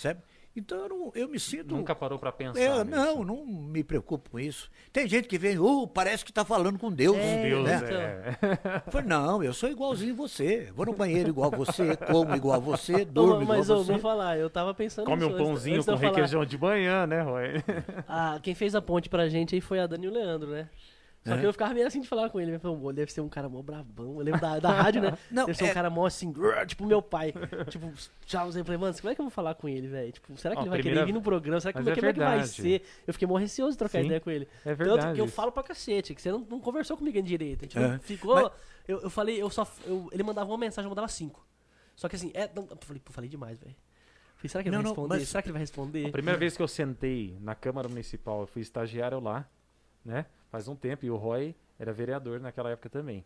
sabe? 0.00 0.20
Então 0.56 0.76
eu, 0.78 0.88
não- 0.88 1.12
eu 1.14 1.28
me 1.28 1.38
sinto. 1.38 1.72
Nunca 1.76 1.94
parou 1.94 2.18
pra 2.18 2.32
pensar 2.32 2.58
É, 2.58 2.82
não, 2.82 3.22
não 3.24 3.46
me 3.46 3.84
preocupo 3.84 4.28
com 4.30 4.40
isso. 4.40 4.68
Tem 4.92 5.06
gente 5.06 5.28
que 5.28 5.38
vem, 5.38 5.56
oh, 5.56 5.86
parece 5.86 6.24
que 6.24 6.32
está 6.32 6.44
falando 6.44 6.76
com 6.80 6.90
Deus. 6.90 7.16
É, 7.16 7.42
Deus, 7.48 7.64
né? 7.64 7.76
então. 7.76 7.96
é. 8.00 8.82
Eu 8.86 8.90
falei, 8.90 9.06
não, 9.06 9.40
eu 9.42 9.52
sou 9.54 9.68
igualzinho 9.70 10.16
você. 10.16 10.72
Vou 10.74 10.86
no 10.86 10.94
banheiro 10.94 11.28
igual 11.28 11.48
você, 11.50 11.96
como 11.96 12.34
igual 12.34 12.60
você, 12.60 13.04
durmo 13.04 13.42
igual 13.42 13.58
mas 13.58 13.68
eu 13.68 13.76
você. 13.84 13.92
vou 13.92 14.00
falar, 14.00 14.36
eu 14.36 14.50
tava 14.50 14.74
pensando 14.74 15.04
Come 15.04 15.18
nisso 15.18 15.28
um 15.30 15.34
antes- 15.34 15.46
pãozinho 15.46 15.76
antes 15.76 15.86
de 15.86 15.92
com 15.92 15.98
requeijão 15.98 16.44
de 16.44 16.58
manhã, 16.58 17.06
né, 17.06 17.20
Roy? 17.22 17.44
Ah, 18.08 18.40
quem 18.42 18.54
fez 18.56 18.74
a 18.74 18.82
ponte 18.82 19.08
pra 19.08 19.28
gente 19.28 19.54
aí 19.54 19.60
foi 19.60 19.78
a 19.78 19.86
Dani 19.86 20.06
e 20.06 20.08
o 20.08 20.12
Leandro, 20.12 20.50
né? 20.50 20.68
Só 21.28 21.34
É. 21.34 21.38
que 21.40 21.46
eu 21.46 21.52
ficava 21.52 21.74
meio 21.74 21.86
assim 21.86 22.00
de 22.00 22.08
falar 22.08 22.30
com 22.30 22.40
ele. 22.40 22.52
Ele 22.52 22.58
falou, 22.58 22.78
"Pô, 22.78 22.92
deve 22.92 23.12
ser 23.12 23.20
um 23.20 23.28
cara 23.28 23.48
mó 23.48 23.60
brabão. 23.62 24.14
Eu 24.18 24.20
lembro 24.24 24.40
da, 24.40 24.58
da 24.58 24.70
rádio, 24.70 25.02
né? 25.02 25.16
Não, 25.30 25.46
deve 25.46 25.58
ser 25.58 25.66
é- 25.66 25.70
um 25.70 25.74
cara 25.74 25.90
mó 25.90 26.06
assim, 26.06 26.32
tipo 26.66 26.84
meu 26.86 27.00
pai. 27.02 27.32
tipo, 27.68 27.92
tchau, 28.26 28.46
eu 28.50 28.64
falei, 28.64 28.78
mano, 28.78 28.94
como 28.98 29.10
é 29.10 29.14
que 29.14 29.20
eu 29.20 29.24
vou 29.24 29.30
falar 29.30 29.54
com 29.54 29.68
ele, 29.68 29.86
velho? 29.88 30.10
Tipo, 30.12 30.36
será 30.36 30.54
que 30.54 30.60
Ó, 30.60 30.62
ele 30.62 30.70
vai 30.70 30.78
primeira- 30.78 31.00
querer 31.00 31.06
vir 31.12 31.12
no 31.18 31.22
programa? 31.22 31.60
Será 31.60 31.72
que, 31.72 31.78
como 31.78 31.88
é 31.88 31.92
é 31.92 31.94
que- 31.94 32.00
como 32.00 32.10
é 32.10 32.12
que 32.14 32.18
vai 32.20 32.44
ser? 32.46 32.82
Eu 33.06 33.12
fiquei 33.12 33.28
mó 33.28 33.36
receoso 33.36 33.72
de 33.72 33.78
trocar 33.78 34.00
Sim, 34.00 34.06
ideia 34.06 34.20
com 34.20 34.30
ele. 34.30 34.48
é 34.64 34.70
Tanto 34.74 34.76
verdade 34.78 35.14
que 35.14 35.20
eu 35.20 35.28
falo 35.28 35.52
pra 35.52 35.62
cacete, 35.62 36.14
que 36.14 36.22
você 36.22 36.30
não, 36.32 36.40
não 36.40 36.60
conversou 36.60 36.96
comigo 36.96 37.20
direito. 37.22 37.62
A 37.62 37.68
gente 37.68 37.78
É. 37.78 37.88
não 37.88 37.98
ficou. 38.00 38.34
Mas- 38.34 38.52
Eu, 38.88 39.00
eu 39.02 39.10
falei, 39.10 39.40
eu 39.40 39.50
só. 39.50 39.66
eu- 39.86 40.08
ele 40.12 40.22
mandava 40.22 40.50
uma 40.50 40.56
mensagem, 40.56 40.86
eu 40.86 40.90
mandava 40.90 41.08
cinco. 41.08 41.46
Só 41.94 42.08
que 42.08 42.16
assim, 42.16 42.30
é. 42.32 42.48
Não, 42.54 42.66
eu 42.70 42.78
falei, 42.80 43.02
pô, 43.04 43.12
falei 43.12 43.28
demais, 43.28 43.58
velho. 43.58 43.74
Falei, 44.36 44.48
será 44.48 44.62
que 44.62 44.68
ele 44.70 44.76
Não, 44.76 44.82
vai 44.82 44.84
não, 44.84 44.90
responder? 44.92 45.08
mas- 45.20 45.28
Será 45.28 45.42
que 45.42 45.48
ele 45.48 45.52
vai 45.52 45.60
responder? 45.60 46.06
A 46.06 46.10
primeira 46.12 46.38
vez 46.38 46.56
que 46.56 46.62
eu 46.62 46.68
sentei 46.68 47.36
na 47.40 47.54
Câmara 47.54 47.88
Municipal, 47.88 48.40
eu 48.42 48.46
fui 48.46 48.62
estagiário 48.62 49.20
lá, 49.20 49.44
né? 50.04 50.24
Faz 50.50 50.68
um 50.68 50.74
tempo, 50.76 51.04
e 51.04 51.10
o 51.10 51.16
Roy 51.16 51.54
era 51.78 51.92
vereador 51.92 52.40
naquela 52.40 52.70
época 52.70 52.88
também. 52.88 53.24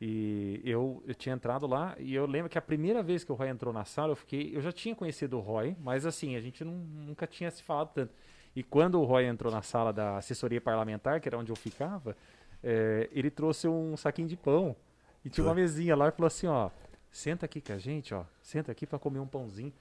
E 0.00 0.60
eu, 0.64 1.02
eu 1.06 1.14
tinha 1.14 1.34
entrado 1.34 1.66
lá, 1.66 1.96
e 1.98 2.14
eu 2.14 2.24
lembro 2.24 2.48
que 2.48 2.56
a 2.56 2.62
primeira 2.62 3.02
vez 3.02 3.24
que 3.24 3.32
o 3.32 3.34
Roy 3.34 3.48
entrou 3.48 3.72
na 3.72 3.84
sala, 3.84 4.12
eu 4.12 4.16
fiquei. 4.16 4.54
Eu 4.54 4.60
já 4.60 4.70
tinha 4.70 4.94
conhecido 4.94 5.36
o 5.38 5.40
Roy, 5.40 5.76
mas 5.80 6.06
assim, 6.06 6.36
a 6.36 6.40
gente 6.40 6.64
não- 6.64 6.72
nunca 6.72 7.26
tinha 7.26 7.50
se 7.50 7.62
falado 7.62 7.90
tanto. 7.92 8.12
E 8.54 8.62
quando 8.62 9.00
o 9.00 9.04
Roy 9.04 9.24
entrou 9.24 9.52
na 9.52 9.62
sala 9.62 9.92
da 9.92 10.16
assessoria 10.18 10.60
parlamentar, 10.60 11.20
que 11.20 11.28
era 11.28 11.36
onde 11.38 11.50
eu 11.50 11.56
ficava, 11.56 12.16
é, 12.62 13.08
ele 13.12 13.30
trouxe 13.30 13.66
um 13.66 13.96
saquinho 13.96 14.28
de 14.28 14.36
pão 14.36 14.76
e 15.24 15.30
tinha 15.30 15.44
uma 15.44 15.54
mesinha 15.54 15.96
lá 15.96 16.08
e 16.08 16.12
falou 16.12 16.26
assim, 16.28 16.46
ó, 16.46 16.70
senta 17.10 17.46
aqui 17.46 17.60
com 17.60 17.72
a 17.72 17.78
gente, 17.78 18.14
ó, 18.14 18.24
senta 18.40 18.70
aqui 18.72 18.86
pra 18.86 18.98
comer 18.98 19.18
um 19.18 19.26
pãozinho. 19.26 19.72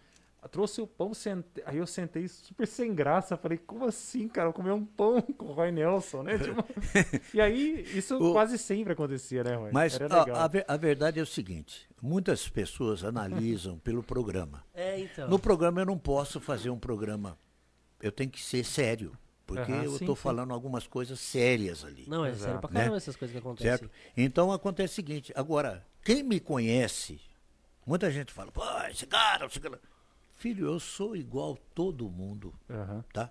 Trouxe 0.48 0.82
o 0.82 0.88
pão, 0.88 1.14
sente- 1.14 1.62
aí 1.66 1.78
eu 1.78 1.88
sentei 1.88 2.28
super 2.28 2.66
sem 2.68 2.94
graça, 2.96 3.36
falei, 3.38 3.58
como 3.58 3.86
assim, 3.86 4.28
cara, 4.28 4.50
eu 4.50 4.54
comer 4.54 4.72
um 4.72 4.86
pão 4.86 5.22
com 5.38 5.46
o 5.46 5.52
Roy 5.54 5.72
Nelson, 5.72 6.24
né? 6.24 6.38
Tipo, 6.38 6.64
e 7.34 7.42
aí, 7.42 7.82
isso 7.98 8.18
O- 8.18 8.32
quase 8.34 8.58
sempre 8.58 8.94
acontecia, 8.94 9.44
né, 9.44 9.56
Roy? 9.56 9.72
Mas 9.72 9.96
Era 9.96 10.06
a, 10.16 10.20
legal. 10.24 10.36
a 10.38 10.48
ver- 10.48 10.66
a 10.68 10.78
verdade 10.78 11.20
é 11.20 11.24
o 11.24 11.26
seguinte: 11.26 11.88
muitas 12.02 12.48
pessoas 12.50 13.04
analisam 13.04 13.78
pelo 13.84 14.02
programa. 14.04 14.64
É, 14.74 15.00
então. 15.00 15.28
No 15.30 15.38
programa 15.40 15.82
eu 15.82 15.86
não 15.86 15.98
posso 15.98 16.40
fazer 16.40 16.70
um 16.70 16.80
programa. 16.80 17.38
Eu 18.02 18.12
tenho 18.12 18.30
que 18.30 18.42
ser 18.42 18.64
sério. 18.64 19.18
Porque 19.46 19.72
Aham, 19.72 19.84
eu 19.86 19.96
estou 19.96 20.14
falando 20.14 20.54
algumas 20.54 20.86
coisas 20.86 21.22
sérias 21.22 21.86
ali. 21.86 22.04
Não, 22.06 22.26
é 22.26 22.32
Exato. 22.32 22.44
sério 22.44 22.60
pra 22.60 22.70
Né? 22.70 22.80
caramba 22.82 22.98
essas 22.98 23.16
coisas 23.16 23.32
que 23.34 23.40
acontecem. 23.40 23.78
Certo? 23.78 23.90
Então 24.18 24.52
acontece 24.52 24.92
o 24.92 24.96
seguinte, 24.98 25.32
agora, 25.38 25.86
quem 26.04 26.22
me 26.22 26.38
conhece, 26.38 27.22
muita 27.86 28.12
gente 28.12 28.34
fala, 28.34 28.52
pô, 28.52 28.62
esse 28.92 29.06
cara, 29.08 29.46
esse 29.46 29.58
cara. 29.62 29.80
Filho, 30.38 30.68
eu 30.68 30.80
sou 30.80 31.16
igual 31.16 31.58
todo 31.74 32.10
mundo, 32.10 32.54
Aham. 32.70 33.04
tá? 33.12 33.30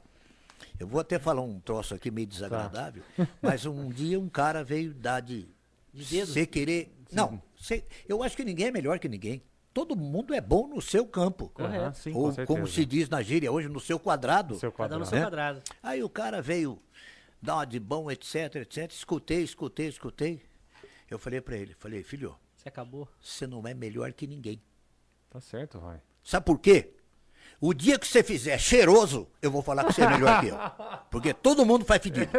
Eu 0.79 0.87
vou 0.87 1.01
até 1.01 1.19
falar 1.19 1.43
um 1.43 1.61
troço 1.61 1.95
aqui 1.95 2.11
meio 2.11 2.27
desagradável, 2.27 3.03
mas 3.43 3.65
um 3.67 3.89
dia 3.91 4.19
um 4.19 4.29
cara 4.29 4.65
veio 4.65 4.93
dar 4.95 5.21
de. 5.21 5.49
De 5.93 6.05
dedo? 6.05 6.27
Você 6.33 6.47
querer. 6.47 6.93
Não, 7.13 7.41
cê- 7.59 7.85
eu 8.09 8.23
acho 8.23 8.37
que 8.37 8.45
ninguém 8.45 8.67
é 8.67 8.71
melhor 8.71 8.99
que 8.99 9.09
ninguém. 9.09 9.43
Todo 9.73 9.95
mundo 9.95 10.33
é 10.35 10.41
bom 10.41 10.67
no 10.67 10.81
seu 10.81 11.07
campo. 11.07 11.51
Correto. 11.51 11.99
Sim, 11.99 12.13
com 12.13 12.19
Ou 12.21 12.33
certeza. 12.33 12.47
como 12.47 12.67
se 12.67 12.85
diz 12.85 13.09
na 13.09 13.23
gíria 13.23 13.53
hoje, 13.53 13.69
no 13.69 13.79
seu 13.79 13.99
quadrado. 14.01 14.57
Seu 14.59 14.73
Cada 14.73 14.97
um 14.97 15.01
no 15.01 15.05
quadrado. 15.05 15.09
seu 15.11 15.19
né? 15.19 15.25
quadrado. 15.25 15.63
Aí 15.83 16.03
o 16.03 16.09
cara 16.09 16.41
veio 16.43 16.81
dar 17.41 17.57
uma 17.57 17.67
de 17.67 17.79
bom, 17.79 18.11
etc, 18.11 18.57
etc. 18.57 18.91
Escutei, 18.91 19.43
escutei, 19.43 19.87
escutei. 19.89 20.43
Eu 21.11 21.19
falei 21.19 21.41
pra 21.43 21.57
ele, 21.57 21.75
falei, 21.75 22.03
filho, 22.03 22.35
Você 22.57 22.69
acabou. 22.69 23.07
você 23.21 23.47
não 23.47 23.67
é 23.69 23.75
melhor 23.75 24.13
que 24.15 24.27
ninguém. 24.27 24.61
Tá 25.31 25.41
certo, 25.41 25.79
Roy. 25.79 25.99
Sabe 26.25 26.45
por 26.47 26.59
quê? 26.59 26.95
O 27.61 27.73
dia 27.73 27.99
que 27.99 28.07
você 28.07 28.23
fizer 28.23 28.59
cheiroso, 28.59 29.27
eu 29.41 29.51
vou 29.51 29.63
falar 29.63 29.85
que 29.85 29.93
você 29.95 30.03
é 30.03 30.09
melhor 30.11 30.41
que 30.41 30.49
eu. 30.49 30.59
Porque 31.11 31.33
todo 31.33 31.65
mundo 31.65 31.85
faz 31.85 32.03
fedido. 32.03 32.31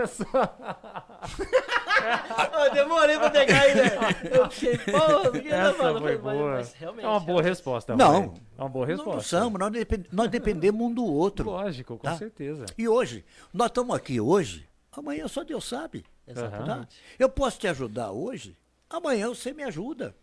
eu 2.54 2.72
demorei 2.74 3.18
pra 3.18 3.30
pegar 3.30 3.62
aí, 3.62 3.76
né? 3.76 3.90
Eu 4.32 4.50
fiquei, 4.52 4.78
pô, 4.78 5.32
que 5.32 5.48
Essa 5.50 5.74
foi 5.74 6.18
Mas- 6.18 6.20
boa. 6.22 6.52
mas 6.52 6.74
realmente, 6.74 7.06
é 7.06 7.08
uma 7.08 7.20
boa 7.20 7.26
realmente. 7.42 7.50
resposta, 7.50 7.96
Não. 7.96 8.28
Roy. 8.28 8.42
É 8.58 8.62
uma 8.62 8.70
boa 8.70 8.88
Nós 8.88 8.98
não 8.98 9.06
resposta. 9.06 9.40
somos, 9.40 9.60
nós, 9.60 9.72
depen- 9.72 10.06
nós 10.12 10.30
dependemos 10.30 10.82
um 10.82 10.94
do 10.94 11.06
outro. 11.06 11.50
Lógico, 11.50 11.98
com 11.98 12.04
Tá? 12.04 12.18
certeza. 12.18 12.66
E 12.78 12.88
hoje, 12.88 13.26
nós 13.54 13.68
estamos 13.68 13.96
aqui 13.96 14.20
hoje, 14.22 14.68
amanhã 14.92 15.28
só 15.28 15.44
Deus 15.44 15.66
sabe. 15.68 16.02
Tá? 16.02 16.32
Exatamente. 16.32 16.96
Eu 17.18 17.30
posso 17.30 17.58
te 17.60 17.68
ajudar 17.68 18.12
hoje, 18.12 18.56
amanhã 18.90 19.30
você 19.30 19.54
me 19.54 19.64
ajuda. 19.64 20.16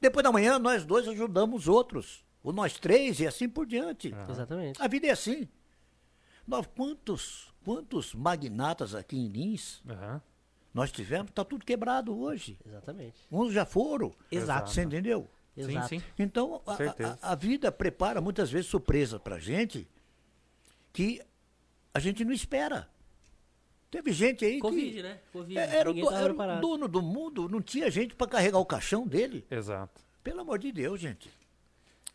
Depois 0.00 0.24
da 0.24 0.32
manhã, 0.32 0.58
nós 0.58 0.84
dois 0.84 1.06
ajudamos 1.08 1.62
os 1.62 1.68
outros. 1.68 2.24
Ou 2.42 2.52
nós 2.52 2.78
três 2.78 3.20
e 3.20 3.26
assim 3.26 3.48
por 3.48 3.66
diante. 3.66 4.14
Exatamente. 4.28 4.80
A 4.80 4.88
vida 4.88 5.06
é 5.06 5.10
assim. 5.10 5.48
Nós, 6.46 6.66
quantos, 6.74 7.52
quantos 7.64 8.14
magnatas 8.14 8.94
aqui 8.94 9.16
em 9.16 9.28
Lins 9.28 9.82
Aham. 9.88 10.20
nós 10.72 10.90
tivemos? 10.90 11.28
Está 11.30 11.44
tudo 11.44 11.64
quebrado 11.64 12.18
hoje. 12.18 12.58
Exatamente. 12.66 13.20
Uns 13.30 13.52
já 13.52 13.64
foram. 13.64 14.12
Exato. 14.30 14.70
Você 14.70 14.82
entendeu? 14.82 15.28
Exato. 15.56 15.88
Sim, 15.88 15.98
sim. 16.00 16.04
Então, 16.18 16.62
a- 16.66 16.76
a, 17.28 17.32
a 17.32 17.34
vida 17.34 17.70
prepara 17.70 18.20
muitas 18.20 18.50
vezes 18.50 18.66
surpresa 18.70 19.18
pra 19.20 19.38
gente 19.38 19.86
que 20.92 21.20
a 21.92 21.98
gente 22.00 22.24
não 22.24 22.32
espera. 22.32 22.88
Teve 23.90 24.12
gente 24.12 24.44
aí 24.44 24.60
Covid, 24.60 24.92
que 24.94 25.02
né? 25.02 25.20
Covid. 25.32 25.58
é- 25.58 25.76
era, 25.76 25.90
o, 25.90 25.92
Ninguém 25.92 26.08
do- 26.08 26.16
era 26.16 26.32
o 26.32 26.60
dono 26.60 26.88
do 26.88 27.02
mundo, 27.02 27.48
não 27.48 27.60
tinha 27.60 27.90
gente 27.90 28.14
para 28.14 28.28
carregar 28.28 28.58
o 28.58 28.64
caixão 28.64 29.06
dele. 29.06 29.44
Exato. 29.50 30.00
Pelo 30.22 30.40
amor 30.40 30.58
de 30.58 30.70
Deus, 30.72 31.00
gente. 31.00 31.28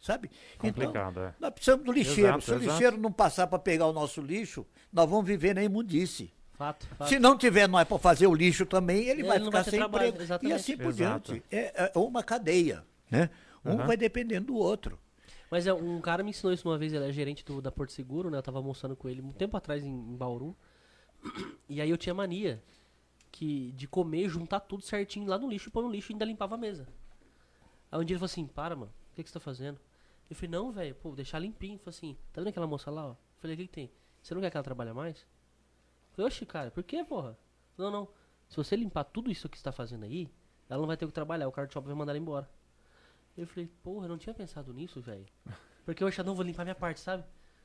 Sabe? 0.05 0.29
Complicado, 0.59 1.13
então, 1.13 1.23
é. 1.23 1.33
nós 1.39 1.49
precisamos 1.49 1.83
do 1.83 1.91
lixeiro. 1.91 2.29
Exato, 2.29 2.43
Se 2.43 2.51
o 2.51 2.53
exato. 2.57 2.69
lixeiro 2.69 2.97
não 2.97 3.11
passar 3.11 3.47
para 3.47 3.57
pegar 3.57 3.87
o 3.87 3.91
nosso 3.91 4.21
lixo, 4.21 4.63
nós 4.93 5.09
vamos 5.09 5.25
viver 5.25 5.55
na 5.55 5.63
imundice. 5.63 6.31
Fato, 6.53 6.85
fato. 6.95 7.09
Se 7.09 7.17
não 7.17 7.35
tiver 7.35 7.67
nós 7.67 7.87
para 7.87 7.97
fazer 7.97 8.27
o 8.27 8.33
lixo 8.35 8.67
também, 8.67 8.99
ele, 8.99 9.21
Ele 9.21 9.23
vai 9.23 9.39
ficar 9.39 9.49
vai 9.49 9.63
sem 9.63 9.79
trabalho, 9.79 10.09
emprego. 10.09 10.21
E 10.21 10.25
exatamente. 10.25 10.53
assim 10.55 10.77
por 10.77 10.89
Exato. 10.89 11.31
diante. 11.31 11.45
É, 11.51 11.91
é 11.95 11.97
uma 11.97 12.21
cadeia, 12.21 12.85
né? 13.09 13.31
Um 13.65 13.71
Aham. 13.71 13.87
vai 13.87 13.97
dependendo 13.97 14.45
do 14.45 14.55
outro. 14.55 14.99
Mas 15.49 15.65
é, 15.65 15.73
um 15.73 15.99
cara 15.99 16.21
me 16.21 16.29
ensinou 16.29 16.53
isso 16.53 16.69
uma 16.69 16.77
vez, 16.77 16.93
ele 16.93 17.09
é 17.09 17.11
gerente 17.11 17.43
do, 17.43 17.59
da 17.59 17.71
Porto 17.71 17.91
Seguro, 17.91 18.29
né? 18.29 18.37
Eu 18.37 18.43
tava 18.43 18.59
almoçando 18.59 18.95
com 18.95 19.09
ele 19.09 19.23
um 19.23 19.31
tempo 19.31 19.57
atrás 19.57 19.83
em, 19.83 19.89
em 19.89 20.15
Bauru. 20.15 20.55
E 21.67 21.81
aí 21.81 21.89
eu 21.89 21.97
tinha 21.97 22.13
mania 22.13 22.61
que, 23.31 23.71
de 23.71 23.87
comer, 23.87 24.29
juntar 24.29 24.59
tudo 24.59 24.83
certinho 24.83 25.25
lá 25.27 25.39
no 25.39 25.49
lixo, 25.49 25.71
pôr 25.71 25.81
no 25.81 25.89
lixo 25.89 26.11
e 26.11 26.13
ainda 26.13 26.25
limpava 26.25 26.53
a 26.53 26.57
mesa. 26.59 26.87
Aí 27.91 27.99
um 27.99 28.03
dia 28.03 28.13
ele 28.13 28.19
falou 28.19 28.31
assim, 28.31 28.45
para, 28.45 28.75
mano, 28.75 28.91
o 29.11 29.15
que, 29.15 29.23
que 29.23 29.29
você 29.29 29.33
tá 29.33 29.39
fazendo? 29.39 29.79
Eu 30.29 30.35
falei, 30.35 30.49
não, 30.49 30.71
velho, 30.71 30.95
pô, 30.95 31.11
deixar 31.15 31.39
limpinho. 31.39 31.77
Falou 31.79 31.89
assim, 31.89 32.17
tá 32.33 32.41
vendo 32.41 32.49
aquela 32.49 32.67
moça 32.67 32.89
lá, 32.89 33.07
ó? 33.07 33.11
Eu 33.11 33.17
falei, 33.39 33.55
o 33.55 33.57
que, 33.59 33.67
que 33.67 33.73
tem? 33.73 33.91
Você 34.21 34.33
não 34.33 34.41
quer 34.41 34.49
que 34.49 34.57
ela 34.57 34.63
trabalhe 34.63 34.91
mais? 34.93 35.17
Eu 35.19 36.15
falei, 36.15 36.27
oxe, 36.27 36.45
cara, 36.45 36.71
por 36.71 36.83
que, 36.83 37.03
porra? 37.03 37.37
Não, 37.77 37.91
não. 37.91 38.07
Se 38.49 38.57
você 38.57 38.75
limpar 38.75 39.03
tudo 39.05 39.29
isso 39.31 39.47
que 39.49 39.57
você 39.57 39.63
tá 39.63 39.71
fazendo 39.71 40.03
aí, 40.03 40.29
ela 40.69 40.79
não 40.79 40.87
vai 40.87 40.97
ter 40.97 41.05
o 41.05 41.07
que 41.09 41.13
trabalhar, 41.13 41.47
o 41.47 41.51
card 41.51 41.71
shop 41.71 41.85
vai 41.85 41.95
mandar 41.95 42.11
ela 42.11 42.19
embora. 42.19 42.49
Eu 43.37 43.45
falei, 43.45 43.69
porra, 43.83 44.05
eu 44.05 44.09
não 44.09 44.17
tinha 44.17 44.33
pensado 44.33 44.73
nisso, 44.73 45.01
velho. 45.01 45.25
Porque 45.83 46.03
eu 46.03 46.09
já 46.09 46.23
não 46.23 46.33
vou 46.35 46.43
limpar 46.45 46.63
minha 46.63 46.75
parte, 46.75 46.99
sabe? 46.99 47.23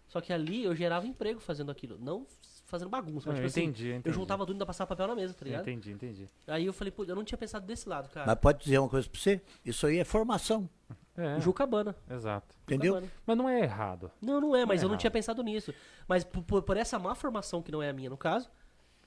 Só 0.09 0.21
que 0.21 0.33
ali 0.33 0.65
eu 0.65 0.75
gerava 0.75 1.07
emprego 1.07 1.39
fazendo 1.39 1.71
aquilo. 1.71 1.97
Não 1.99 2.27
fazendo 2.67 2.89
bagunça, 2.89 3.27
mas 3.27 3.27
Não, 3.27 3.35
tipo 3.35 3.43
eu 3.43 3.47
assim, 3.47 3.63
entendi, 3.63 3.89
eu 3.89 3.97
entendi. 3.97 4.15
juntava 4.15 4.45
tudo 4.45 4.53
e 4.53 4.57
ainda 4.57 4.67
passava 4.67 4.89
papel 4.89 5.07
na 5.07 5.15
mesa, 5.15 5.33
tá 5.35 5.45
ligado? 5.45 5.63
Entendi, 5.63 5.93
entendi. 5.93 6.29
Aí 6.49 6.67
eu 6.67 6.73
falei, 6.73 6.91
pô, 6.91 7.05
eu 7.05 7.15
não 7.15 7.25
tinha 7.25 7.39
pensado 7.39 7.65
desse 7.65 7.89
lado, 7.89 8.09
cara. 8.11 8.27
Mas 8.27 8.39
pode 8.39 8.63
dizer 8.65 8.79
uma 8.79 8.89
coisa 8.89 9.09
para 9.09 9.21
você? 9.21 9.41
Isso 9.65 9.87
aí 9.87 9.99
é 9.99 10.05
formação, 10.05 10.69
É, 11.17 11.41
Jucabana. 11.41 11.95
exato. 12.11 12.55
entendeu? 12.63 12.95
Jucabana. 12.95 13.13
Mas 13.27 13.37
não 13.37 13.49
é 13.49 13.61
errado. 13.61 14.11
Não, 14.23 14.41
não 14.41 14.57
é, 14.57 14.65
mas 14.65 14.69
Não 14.69 14.73
é 14.73 14.77
eu 14.85 14.89
não 14.89 14.89
errado. 14.95 15.01
tinha 15.01 15.11
pensado 15.11 15.43
nisso. 15.43 15.75
Mas 16.09 16.25
por, 16.25 16.63
por- 16.63 16.77
essa 16.77 16.99
má 16.99 17.15
formação, 17.15 17.61
que 17.63 17.71
não 17.73 17.83
é 17.83 17.91
a 17.91 17.93
minha 17.93 18.09
no 18.09 18.17
caso, 18.17 18.49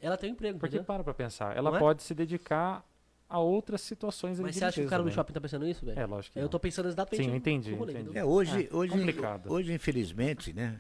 ela 0.02 0.18
tem 0.18 0.30
um 0.30 0.34
emprego, 0.34 0.60
Porque 0.60 0.76
entendeu? 0.76 0.86
para 0.86 1.04
pra 1.04 1.14
pensar, 1.14 1.56
ela 1.56 1.70
Não 1.72 1.78
é? 1.78 1.80
pode 1.80 2.04
se 2.04 2.14
dedicar 2.14 2.86
a 3.30 3.40
outras 3.40 3.82
situações 3.82 4.40
Mas 4.40 4.56
você 4.58 4.66
acha 4.66 4.82
que 4.82 4.86
o 4.86 4.90
cara 4.90 5.02
do 5.02 5.10
né? 5.10 5.16
shopping 5.16 5.34
tá 5.34 5.42
pensando 5.42 5.66
nisso, 5.66 5.84
velho? 5.86 5.98
É, 6.00 6.06
lógico 6.06 6.34
que 6.34 6.40
Eu 6.40 6.44
não. 6.44 6.50
tô 6.50 6.60
pensando 6.60 6.88
exatamente 6.90 7.24
Sim, 7.26 7.32
no- 7.32 7.36
entendi, 7.38 7.74
rolê, 7.74 7.94
entendi. 7.94 8.18
É, 8.18 8.24
hoje, 8.24 8.70
É, 8.72 8.76
hoje, 8.76 8.92
complicado. 8.92 9.52
hoje, 9.52 9.74
infelizmente, 9.74 10.54
né? 10.54 10.80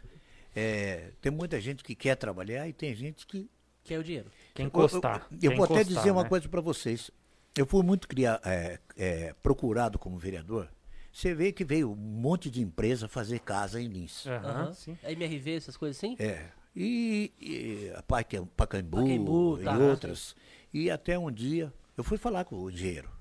é, 0.56 1.12
tem 1.22 1.32
muita 1.32 1.60
gente 1.60 1.84
que 1.84 1.96
quer 1.96 2.16
trabalhar 2.16 2.68
e 2.68 2.74
tem 2.74 2.94
gente 2.94 3.26
que. 3.26 3.50
Que 3.84 3.94
é 3.94 3.98
o 3.98 4.04
dinheiro. 4.04 4.30
Quem 4.54 4.66
Eu- 4.66 4.68
encostar. 4.68 5.28
Eu, 5.32 5.36
eu 5.36 5.40
quem 5.50 5.58
vou 5.58 5.66
até 5.66 5.74
encostar, 5.76 5.98
dizer 5.98 6.12
uma 6.12 6.24
né? 6.24 6.30
coisa 6.30 6.48
para 6.48 6.62
vocês. 6.62 7.10
Eu 7.58 7.66
fui 7.66 7.84
muito 7.84 8.08
criar, 8.08 8.40
é, 8.46 8.80
é, 8.98 9.34
procurado 9.44 9.98
como 10.00 10.18
vereador. 10.18 10.70
Você 11.14 11.36
vê 11.36 11.51
que 11.51 11.64
veio 11.64 11.91
um 11.91 11.95
monte 11.95 12.49
de 12.49 12.59
empresa 12.59 13.07
fazer 13.07 13.39
casa 13.39 13.80
em 13.80 13.88
Lins. 13.88 14.26
Sim. 14.74 14.97
A 15.03 15.11
MRV, 15.11 15.55
essas 15.55 15.78
coisas 15.78 15.95
assim? 15.97 16.16
É. 16.20 16.49
E, 16.76 17.32
e 17.39 17.91
a 17.95 18.01
Paca- 18.01 18.43
Pacaembu, 18.57 18.97
Pacaembu, 18.97 19.59
e 19.61 19.64
tá. 19.64 19.78
outras. 19.78 20.36
E 20.74 20.89
até 20.89 21.18
um 21.20 21.32
dia, 21.32 21.72
eu 21.95 22.03
fui 22.03 22.18
falar 22.18 22.45
com 22.45 22.55
o 22.55 22.70
engenheiro. 22.72 23.11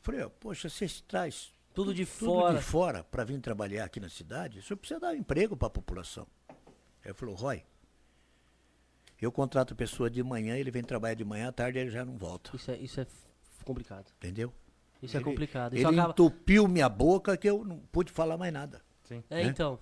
Falei, 0.00 0.22
ó, 0.24 0.28
poxa, 0.28 0.68
você 0.68 0.88
traz 1.06 1.54
Tudo 1.72 1.94
de 1.94 2.04
tudo 2.04 2.26
fora. 2.26 2.58
de 2.58 2.64
fora 2.64 3.04
para 3.04 3.22
vir 3.22 3.40
trabalhar 3.40 3.84
aqui 3.84 4.00
na 4.00 4.08
cidade, 4.08 4.58
o 4.58 4.62
senhor 4.62 4.76
precisa 4.78 4.98
dar 4.98 5.14
emprego 5.14 5.56
para 5.56 5.68
a 5.68 5.70
população. 5.70 6.26
Aí 6.48 6.56
ele 7.06 7.14
falou, 7.14 7.36
Roy, 7.36 7.62
eu 9.20 9.30
contrato 9.30 9.74
a 9.74 9.76
pessoa 9.76 10.10
de 10.10 10.20
manhã, 10.24 10.56
ele 10.56 10.72
vem 10.72 10.82
trabalhar 10.82 11.14
de 11.14 11.24
manhã, 11.24 11.50
à 11.50 11.52
tarde 11.52 11.78
ele 11.78 11.90
já 11.90 12.04
não 12.04 12.16
volta. 12.18 12.50
Isso 12.56 12.68
é, 12.72 12.76
isso 12.78 13.00
é 13.00 13.06
complicado. 13.64 14.06
Entendeu? 14.16 14.52
Isso 15.02 15.16
é 15.16 15.18
Ele- 15.18 15.24
complicado. 15.24 15.72
Ele 15.74 15.80
Isso 15.82 15.88
acaba... 15.90 16.10
entupiu 16.10 16.68
minha 16.68 16.88
boca 16.88 17.36
que 17.36 17.48
eu 17.48 17.64
não 17.64 17.78
pude 17.90 18.12
falar 18.12 18.36
mais 18.36 18.52
nada. 18.52 18.80
Sim. 19.04 19.22
É, 19.28 19.42
né? 19.42 19.50
então. 19.50 19.78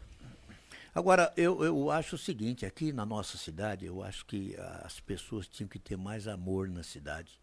Agora, 0.95 1.33
eu, 1.37 1.63
eu 1.63 1.91
acho 1.91 2.17
o 2.17 2.19
seguinte, 2.19 2.67
aqui 2.67 2.93
na 2.93 3.07
nossa 3.07 3.39
cidade, 3.39 3.87
eu 3.87 4.03
acho 4.03 4.27
que 4.27 4.57
as 4.83 4.99
pessoas 4.99 5.47
tinham 5.47 5.69
que 5.69 5.79
ter 5.79 5.97
mais 5.97 6.27
amor 6.27 6.69
na 6.69 6.83
cidade. 6.83 7.39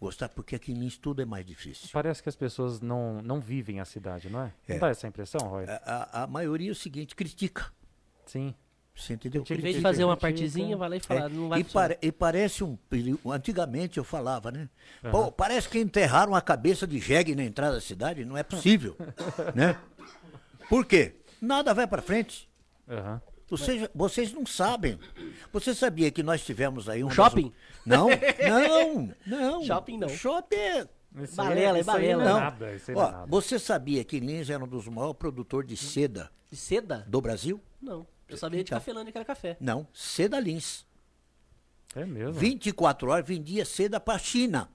Gostar, 0.00 0.30
porque 0.30 0.54
aqui 0.56 0.72
em 0.72 0.76
Lins 0.76 0.96
tudo 0.96 1.20
é 1.20 1.26
mais 1.26 1.44
difícil. 1.44 1.90
Parece 1.92 2.22
que 2.22 2.28
as 2.30 2.36
pessoas 2.36 2.80
não, 2.80 3.20
não 3.20 3.38
vivem 3.38 3.80
a 3.80 3.84
cidade, 3.84 4.30
não 4.30 4.44
é? 4.44 4.52
É. 4.66 4.72
Não 4.72 4.80
dá 4.80 4.88
essa 4.88 5.06
impressão, 5.06 5.46
Roy? 5.46 5.66
A, 5.68 5.74
a- 5.84 6.22
a 6.22 6.26
maioria 6.26 6.70
é 6.70 6.72
o 6.72 6.74
seguinte, 6.74 7.14
critica. 7.14 7.70
Sim. 8.24 8.54
Você 8.94 9.14
entendeu? 9.14 9.42
Em 9.48 9.54
vez 9.56 9.76
de 9.76 9.82
fazer 9.82 10.04
uma 10.04 10.16
partezinha, 10.16 10.76
vai 10.76 10.88
lá 10.90 10.96
e 10.96 11.00
fala, 11.00 11.20
É, 11.26 11.28
não 11.28 11.48
vai 11.48 11.60
e, 11.60 11.64
pare- 11.64 11.98
e 12.02 12.12
parece 12.12 12.62
um. 12.62 12.76
Antigamente 13.26 13.96
eu 13.98 14.04
falava, 14.04 14.50
né? 14.50 14.68
Aham. 15.02 15.10
Pô, 15.10 15.32
parece 15.32 15.68
que 15.68 15.78
enterraram 15.78 16.34
a 16.34 16.40
cabeça 16.42 16.86
de 16.86 16.98
jegue 16.98 17.34
na 17.34 17.42
entrada 17.44 17.76
da 17.76 17.80
cidade. 17.80 18.24
Não 18.24 18.36
é 18.36 18.42
possível. 18.42 18.96
né? 19.54 19.76
Por 20.68 20.84
quê? 20.84 21.14
Nada 21.40 21.72
vai 21.72 21.86
para 21.86 22.02
frente. 22.02 22.48
Aham. 22.88 23.20
Vocês, 23.48 23.88
vocês 23.94 24.32
não 24.32 24.46
sabem. 24.46 24.96
Você 25.52 25.74
sabia 25.74 26.10
que 26.12 26.22
nós 26.22 26.44
tivemos 26.44 26.88
aí 26.88 27.02
um. 27.02 27.08
das- 27.08 27.16
shopping? 27.16 27.52
Não, 27.84 28.06
não, 28.48 29.14
não. 29.26 29.64
Shopping 29.64 29.98
não. 29.98 30.08
Shopping 30.08 30.54
é. 30.56 30.88
Balela, 31.34 31.78
é 31.78 31.80
aí 31.80 31.84
balela. 31.84 32.24
Não 32.24 32.36
é 32.36 32.40
nada, 32.40 32.66
é 32.70 32.80
Ó, 32.94 33.10
nada. 33.10 33.26
você 33.26 33.58
sabia 33.58 34.04
que 34.04 34.20
Lins 34.20 34.48
era 34.48 34.62
um 34.62 34.68
dos 34.68 34.86
maiores 34.86 35.16
produtores 35.18 35.68
de 35.68 35.76
seda 35.76 36.30
De 36.48 36.56
seda? 36.56 37.04
do 37.08 37.20
Brasil? 37.20 37.60
Não. 37.82 38.06
Eu 38.30 38.38
sabia 38.38 38.58
de 38.64 38.68
Então. 38.68 38.78
Cafelândia 38.78 39.12
que 39.12 39.18
era 39.18 39.24
café. 39.24 39.56
Não, 39.60 39.86
seda 39.92 40.38
Lins. 40.40 40.86
É 41.94 42.04
mesmo? 42.04 42.32
24 42.32 43.10
horas 43.10 43.26
vendia 43.26 43.64
seda 43.64 43.98
para 43.98 44.14
a 44.14 44.18
China. 44.18 44.68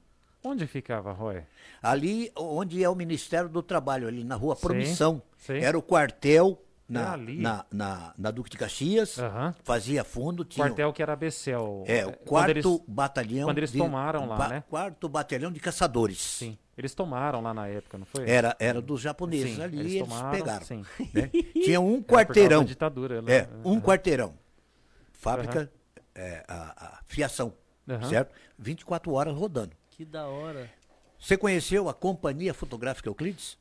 Onde 0.44 0.68
ficava, 0.68 1.12
Roy? 1.12 1.42
Ali 1.82 2.32
onde 2.36 2.84
é 2.84 2.90
o 2.90 2.96
Ministério 2.96 3.50
do 3.50 3.64
Trabalho, 3.64 4.08
ali 4.08 4.24
na 4.24 4.36
rua 4.36 4.56
Sim, 4.56 4.62
Promissão. 4.62 5.22
sim. 5.38 5.54
Era 5.58 5.78
o 5.78 5.82
quartel 5.82 6.62
É 6.90 6.94
na, 6.94 7.14
ali. 7.14 7.38
na, 7.40 7.66
na, 7.72 8.14
na 8.18 8.32
Duque 8.32 8.50
de 8.52 8.58
Caxias. 8.58 9.18
Aham. 9.18 9.56
Fazia 9.64 10.04
fundo. 10.04 10.44
Tinha, 10.46 10.68
Quartel 10.68 10.94
que 10.94 11.02
era 11.02 11.16
Becel. 11.16 11.84
É, 11.88 12.06
o 12.06 12.12
Quando 12.12 12.26
quarto 12.28 12.50
eles- 12.52 12.82
batalhão. 12.88 13.48
quando 13.48 13.58
eles 13.58 13.72
tomaram 13.72 14.28
lá, 14.28 14.48
né? 14.50 14.64
Quarto 14.70 15.08
batalhão 15.10 15.52
de 15.52 15.60
caçadores. 15.60 16.20
Sim. 16.20 16.58
Eles 16.78 16.94
tomaram 16.94 17.40
lá 17.42 17.54
na 17.54 17.68
época, 17.68 17.98
não 17.98 18.06
foi? 18.06 18.30
Era, 18.30 18.56
era 18.60 18.82
dos 18.82 19.00
japoneses 19.00 19.56
Sim, 19.56 19.62
ali, 19.64 19.80
eles 19.80 19.94
eles, 19.94 20.08
tomaram, 20.08 20.32
pegaram. 20.32 20.66
sim. 20.66 20.86
né? 21.14 21.30
Tinha 21.54 21.80
um 21.80 21.94
Era 21.94 22.02
por 22.02 22.08
causa 22.08 22.26
quarteirão. 22.26 22.60
da 22.64 22.68
ditadura, 22.68 23.22
né? 23.22 23.34
É, 23.36 23.50
um 23.64 23.74
Aham. 23.74 23.82
quarteirão. 23.82 24.34
Fábrica, 25.14 25.72
é, 26.14 26.44
a, 26.48 26.86
a 26.98 27.00
fiação, 27.06 27.54
Aham. 27.90 28.10
certo? 28.10 28.36
24 28.60 29.12
horas 29.14 29.34
rodando. 29.36 29.72
Que 29.90 30.04
da 30.04 30.28
hora. 30.28 30.70
Você 31.18 31.38
conheceu 31.38 31.88
a 31.88 31.94
Companhia 31.94 32.54
Fotográfica 32.54 33.08
Euclides? 33.10 33.58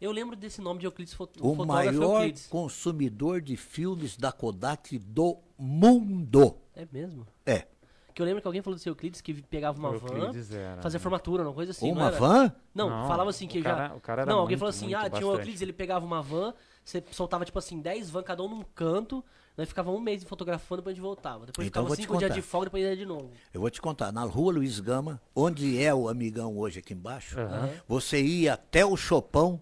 Eu 0.00 0.10
lembro 0.12 0.34
desse 0.34 0.60
nome 0.60 0.80
de 0.80 0.86
Euclides, 0.86 1.14
fot 1.14 1.30
O 1.38 1.54
fotógrafo 1.54 1.66
maior 1.66 2.14
Euclides. 2.22 2.46
consumidor 2.48 3.40
de 3.40 3.56
filmes 3.56 4.16
da 4.16 4.32
Kodak 4.32 4.98
do 4.98 5.38
mundo. 5.58 6.56
É 6.74 6.86
mesmo? 6.90 7.26
É. 7.46 7.66
Que 8.14 8.20
eu 8.22 8.26
lembro 8.26 8.40
que 8.40 8.46
alguém 8.46 8.60
falou 8.62 8.76
desse 8.76 8.88
Euclides 8.88 9.20
que 9.20 9.34
pegava 9.42 9.78
uma 9.78 9.90
Euclides 9.92 10.48
van, 10.50 10.56
era, 10.58 10.82
fazia 10.82 10.98
né? 10.98 11.02
formatura, 11.02 11.42
uma 11.42 11.52
coisa 11.52 11.70
assim. 11.72 11.88
não 11.92 11.96
Uma 12.00 12.06
era? 12.08 12.18
van? 12.18 12.52
Não, 12.74 12.90
Não, 12.90 13.06
falava 13.08 13.30
assim 13.30 13.46
que 13.46 13.58
o 13.58 13.62
já. 13.62 13.74
cara- 13.74 13.94
o 13.94 14.00
cara 14.00 14.22
era 14.22 14.30
não, 14.30 14.38
alguém 14.40 14.56
muito, 14.56 14.58
falou 14.60 14.70
assim: 14.70 14.84
muito 14.86 14.96
ah, 14.96 15.00
tinha 15.10 15.26
o 15.26 15.30
bastante. 15.30 15.38
Euclides, 15.38 15.62
ele 15.62 15.72
pegava 15.72 16.04
uma 16.04 16.20
van, 16.22 16.52
você 16.84 17.02
soltava 17.12 17.44
tipo 17.44 17.58
assim 17.58 17.80
10 17.80 18.10
van, 18.10 18.22
cada 18.22 18.42
um 18.42 18.48
num 18.48 18.62
canto, 18.74 19.24
nós 19.56 19.68
ficava 19.68 19.90
um 19.90 20.00
mês 20.00 20.24
fotografando, 20.24 20.80
depois 20.82 20.92
a 20.92 20.96
gente 20.96 21.02
voltava. 21.02 21.46
Depois 21.46 21.66
Então, 21.66 21.82
ficava 21.82 21.86
vou 21.88 21.96
te 21.96 22.02
5 22.02 22.16
dias 22.18 22.34
de 22.34 22.42
folga, 22.42 22.66
depois 22.66 22.82
ia 22.82 22.96
de 22.96 23.06
novo. 23.06 23.30
Eu 23.52 23.60
vou 23.60 23.70
te 23.70 23.80
contar. 23.80 24.10
Na 24.12 24.24
rua 24.24 24.52
Luiz 24.54 24.80
Gama, 24.80 25.20
onde 25.34 25.82
é 25.82 25.94
o 25.94 26.08
amigão 26.08 26.56
hoje 26.58 26.78
aqui 26.80 26.94
embaixo, 26.94 27.38
Aham. 27.38 27.70
você 27.86 28.20
ia 28.22 28.54
até 28.54 28.84
o 28.84 28.96
Chopão, 28.96 29.60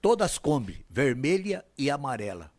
todas 0.00 0.38
Kombi, 0.38 0.84
vermelha 0.88 1.64
e 1.76 1.90
amarela. 1.90 2.50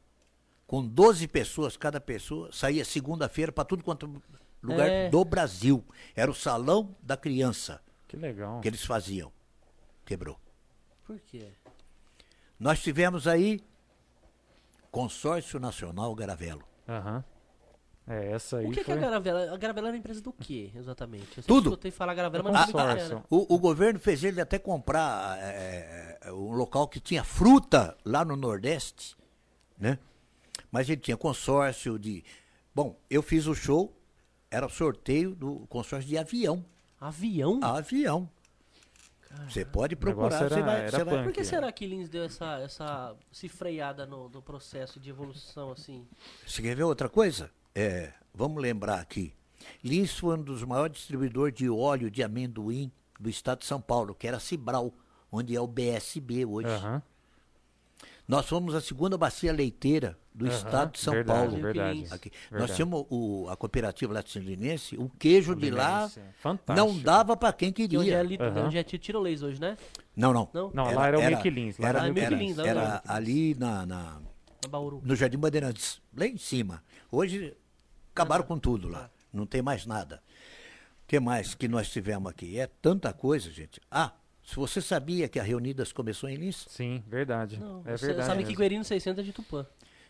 Com 0.66 0.86
12 0.86 1.28
pessoas, 1.30 1.78
cada 1.78 2.02
pessoa, 2.02 2.50
saía 2.52 2.84
segunda-feira 2.84 3.54
para 3.54 3.64
tudo 3.64 3.84
quanto 3.86 4.22
lugar 4.68 4.88
É. 4.88 5.10
do 5.10 5.24
Brasil. 5.26 5.84
Era 6.16 6.30
o 6.30 6.36
salão 6.36 6.96
da 7.02 7.16
criança 7.18 7.82
Que 8.08 8.16
legal. 8.18 8.62
que 8.62 8.68
eles 8.68 8.84
faziam. 8.86 9.32
Quebrou. 10.06 10.40
Por 11.06 11.20
quê? 11.20 11.50
Nós 12.60 12.82
tivemos 12.82 13.28
aí 13.28 13.62
Consórcio 14.92 15.60
Nacional 15.60 16.14
Garavelo. 16.16 16.64
Aham. 16.88 17.24
É, 18.10 18.32
essa 18.32 18.58
aí 18.60 18.68
O 18.68 18.72
que, 18.72 18.78
que 18.80 18.84
foi... 18.86 18.94
é 18.94 18.98
a 18.98 19.02
Garavela? 19.02 19.54
A 19.54 19.58
Garavela 19.58 19.88
é 19.90 19.92
uma 19.92 19.98
empresa 19.98 20.22
do 20.22 20.32
quê, 20.32 20.72
exatamente? 20.74 21.40
Eu 21.40 21.44
Tudo. 21.44 21.70
escutei 21.72 21.92
falar 21.92 22.14
Garavela, 22.14 22.44
mas 22.46 22.54
É 22.54 22.56
não 22.58 22.64
o 22.64 22.66
que 22.68 22.72
consórcio. 22.72 23.18
era. 23.18 23.24
O, 23.30 23.56
o 23.56 23.60
governo 23.60 24.00
fez 24.00 24.24
ele 24.24 24.40
até 24.40 24.58
comprar 24.58 25.38
é, 25.40 26.18
é, 26.22 26.32
um 26.32 26.54
local 26.54 26.88
que 26.88 27.02
tinha 27.02 27.22
fruta 27.24 27.98
lá 28.06 28.24
no 28.24 28.38
Nordeste, 28.38 29.18
né? 29.78 30.00
Mas 30.72 30.90
ele 30.90 31.02
tinha 31.02 31.18
consórcio 31.18 32.00
de. 32.00 32.24
Bom, 32.74 32.98
eu 33.10 33.22
fiz 33.22 33.46
o 33.46 33.54
show, 33.54 33.94
era 34.50 34.66
o 34.66 34.70
sorteio 34.70 35.36
do 35.36 35.68
consórcio 35.68 36.08
de 36.08 36.18
avião. 36.18 36.66
Avião? 37.00 37.60
Avião. 37.62 38.30
Você 39.50 39.66
pode 39.66 39.96
procurar, 39.96 40.50
você 40.50 40.62
vai. 40.62 40.88
era 40.88 41.06
vai-. 41.06 41.24
Por 41.24 41.34
que 41.34 41.42
é. 41.42 41.44
será 41.44 41.72
que 41.72 41.86
Lins 41.86 42.10
deu 42.10 42.24
essa, 42.24 42.60
essa 42.60 43.16
se 43.32 43.48
freada 43.50 44.06
no, 44.06 44.30
no 44.30 44.42
processo 44.42 45.00
de 45.00 45.10
evolução, 45.10 45.72
assim? 45.72 46.08
Você 46.46 46.62
quer 46.62 46.76
ver 46.76 46.84
outra 46.84 47.10
coisa? 47.10 47.52
É, 47.76 48.14
vamos 48.34 48.62
lembrar 48.62 49.00
aqui. 49.00 49.34
Lins 49.84 50.18
foi 50.18 50.38
um 50.38 50.42
dos 50.42 50.64
maiores 50.64 50.98
distribuidores 50.98 51.54
de 51.54 51.70
óleo 51.70 52.10
de 52.10 52.24
amendoim 52.24 52.92
do 53.20 53.30
estado 53.30 53.60
de 53.60 53.66
São 53.66 53.82
Paulo, 53.82 54.16
que 54.16 54.28
era 54.28 54.40
Cibral, 54.40 54.94
onde 55.32 55.56
é 55.56 55.62
o 55.62 55.68
BSB 55.68 56.46
hoje. 56.46 56.70
Aham. 56.70 57.02
Nós 58.28 58.46
fomos 58.46 58.76
a 58.76 58.82
segunda 58.82 59.18
bacia 59.18 59.54
leiteira 59.54 60.18
do 60.36 60.46
Aham, 60.46 60.54
estado 60.56 60.92
de 60.92 61.00
São 61.00 61.14
verdade, 61.14 61.40
Paulo. 61.50 61.62
Verdade. 61.62 62.06
Aqui. 62.12 62.30
verdade. 62.52 62.68
Nós 62.70 62.76
tínhamos 62.76 63.06
o- 63.10 63.48
a 63.50 63.56
cooperativa 63.56 64.14
latininense, 64.14 64.98
o 64.98 65.10
queijo 65.18 65.56
de 65.56 65.72
lá 65.72 66.10
Fantástico. 66.40 66.74
não 66.94 67.00
dava 67.00 67.38
para 67.38 67.54
quem 67.54 67.72
Que 67.72 67.84
onde 67.84 67.98
queria. 67.98 68.16
é, 68.16 68.20
ali, 68.20 68.38
Aham. 68.40 68.66
onde 68.66 68.78
é 68.78 68.84
tirolês 68.84 69.42
hoje, 69.42 69.62
né? 69.62 69.78
Não, 70.16 70.34
não. 70.34 70.50
Não? 70.54 70.72
Não, 70.74 70.94
lá 70.94 71.08
era 71.08 71.18
o 71.20 71.26
Milk 71.26 71.50
Lins, 71.50 71.78
lá 71.78 71.88
Era, 71.88 72.00
era 72.00 72.12
o 72.12 72.14
Milk 72.14 72.26
era- 72.26 72.36
Lins, 72.36 72.58
lá 72.58 72.68
era 72.68 72.82
era 72.82 73.04
ali 73.08 73.56
na, 73.56 73.86
na- 73.86 74.22
Na 74.64 74.70
Bauru. 74.70 75.02
no 75.06 75.16
Jardim 75.16 75.38
Bandeirantes, 75.38 76.02
lá 76.16 76.26
em 76.28 76.38
cima. 76.38 76.84
Hoje 77.10 77.56
acabaram 78.14 78.44
com 78.44 78.60
tudo 78.60 78.90
lá. 78.90 79.10
Não 79.32 79.46
tem 79.46 79.62
mais 79.62 79.86
nada. 79.86 80.22
O 81.04 81.08
que 81.08 81.20
mais 81.20 81.56
que 81.56 81.68
nós 81.70 81.90
tivemos 81.90 82.30
aqui? 82.30 82.60
É 82.60 82.68
tanta 82.68 83.14
coisa, 83.14 83.50
gente. 83.52 83.80
Ah, 83.90 84.12
se 84.50 84.56
você 84.56 84.82
sabia 84.82 85.28
que 85.28 85.40
a 85.40 85.44
Reunidas 85.44 85.92
começou 85.92 86.30
em 86.30 86.36
Lins? 86.36 86.66
Sim, 86.70 87.04
verdade. 87.06 87.60
Não, 87.60 87.82
é 87.86 87.98
você 87.98 88.08
verdade. 88.08 88.28
sabe 88.30 88.44
que. 88.46 88.56
Guerino 88.56 88.84
600 88.84 89.20
é 89.22 89.24
de 89.26 89.34
Tupã. 89.34 89.66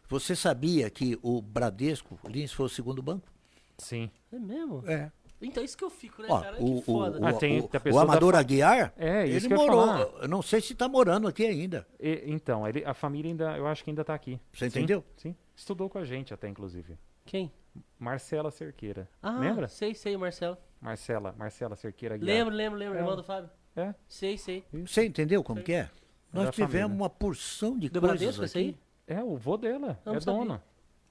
Você 0.07 0.35
sabia 0.35 0.89
que 0.91 1.17
o 1.23 1.41
Bradesco, 1.41 2.19
Lins, 2.29 2.53
foi 2.53 2.67
o 2.67 2.69
segundo 2.69 3.01
banco? 3.01 3.27
Sim. 3.79 4.11
É 4.31 4.37
mesmo? 4.37 4.83
É. 4.87 5.11
Então 5.41 5.63
isso 5.63 5.75
que 5.77 5.83
eu 5.83 5.89
fico, 5.89 6.21
né, 6.21 6.27
Ó, 6.31 6.39
cara? 6.41 6.57
o, 6.63 6.79
que 6.79 6.85
foda. 6.85 7.19
o, 7.19 7.25
Ah, 7.25 7.33
tem- 7.33 7.59
o- 7.59 7.65
o 7.65 7.69
da 7.93 8.01
Amador 8.01 8.33
fa- 8.33 8.39
Aguiar, 8.39 8.93
É, 8.97 9.25
isso 9.27 9.45
ele 9.47 9.47
que 9.49 9.53
morou. 9.61 9.85
falar. 9.85 9.99
Eu 10.23 10.27
não 10.27 10.41
sei 10.41 10.61
se 10.61 10.73
está 10.73 10.87
morando 10.87 11.27
aqui 11.27 11.45
ainda. 11.45 11.85
E- 11.99 12.23
então, 12.27 12.67
ele, 12.67 12.83
a 12.85 12.93
família 12.93 13.29
ainda, 13.31 13.57
eu 13.57 13.67
acho 13.67 13.83
que 13.83 13.89
ainda 13.91 14.03
tá 14.05 14.13
aqui. 14.15 14.39
Você 14.53 14.69
Sim, 14.69 14.79
entendeu? 14.79 15.03
Sim. 15.15 15.35
Estudou 15.55 15.89
com 15.89 15.97
a 15.99 16.05
gente 16.05 16.33
até, 16.33 16.47
inclusive. 16.47 16.97
Quem? 17.25 17.51
Marcela 17.99 18.49
Cerqueira. 18.49 19.07
Ah, 19.21 19.37
Lembra? 19.39 19.67
sei, 19.67 19.93
sei, 19.93 20.15
o 20.15 20.19
Marcelo. 20.19 20.57
Marcela, 20.81 21.35
Marcela 21.37 21.75
Cerqueira 21.75 22.15
Aguiar. 22.15 22.35
Lembro, 22.35 22.55
lembro, 22.55 22.79
lembro. 22.79 22.95
É. 22.97 23.01
Irmão 23.01 23.15
do 23.15 23.23
Fábio. 23.23 23.49
É. 23.77 23.93
Sei, 24.07 24.37
sei. 24.37 24.63
Você 24.73 25.05
entendeu 25.05 25.43
como 25.43 25.61
que 25.61 25.71
é? 25.73 25.89
Nós 26.33 26.45
da 26.47 26.51
tivemos 26.51 26.71
família. 26.89 26.95
uma 27.03 27.09
porção 27.09 27.77
de 27.77 27.89
Do 27.89 27.99
coisas 28.01 28.17
Bradesco, 28.19 28.43
esse 28.43 28.57
aqui. 28.57 28.67
aí? 29.07 29.17
É, 29.17 29.23
o 29.23 29.37
vô 29.37 29.55
dela. 29.55 29.99
É 30.05 30.09
não 30.11 30.19
sabia. 30.19 30.39
dono. 30.39 30.61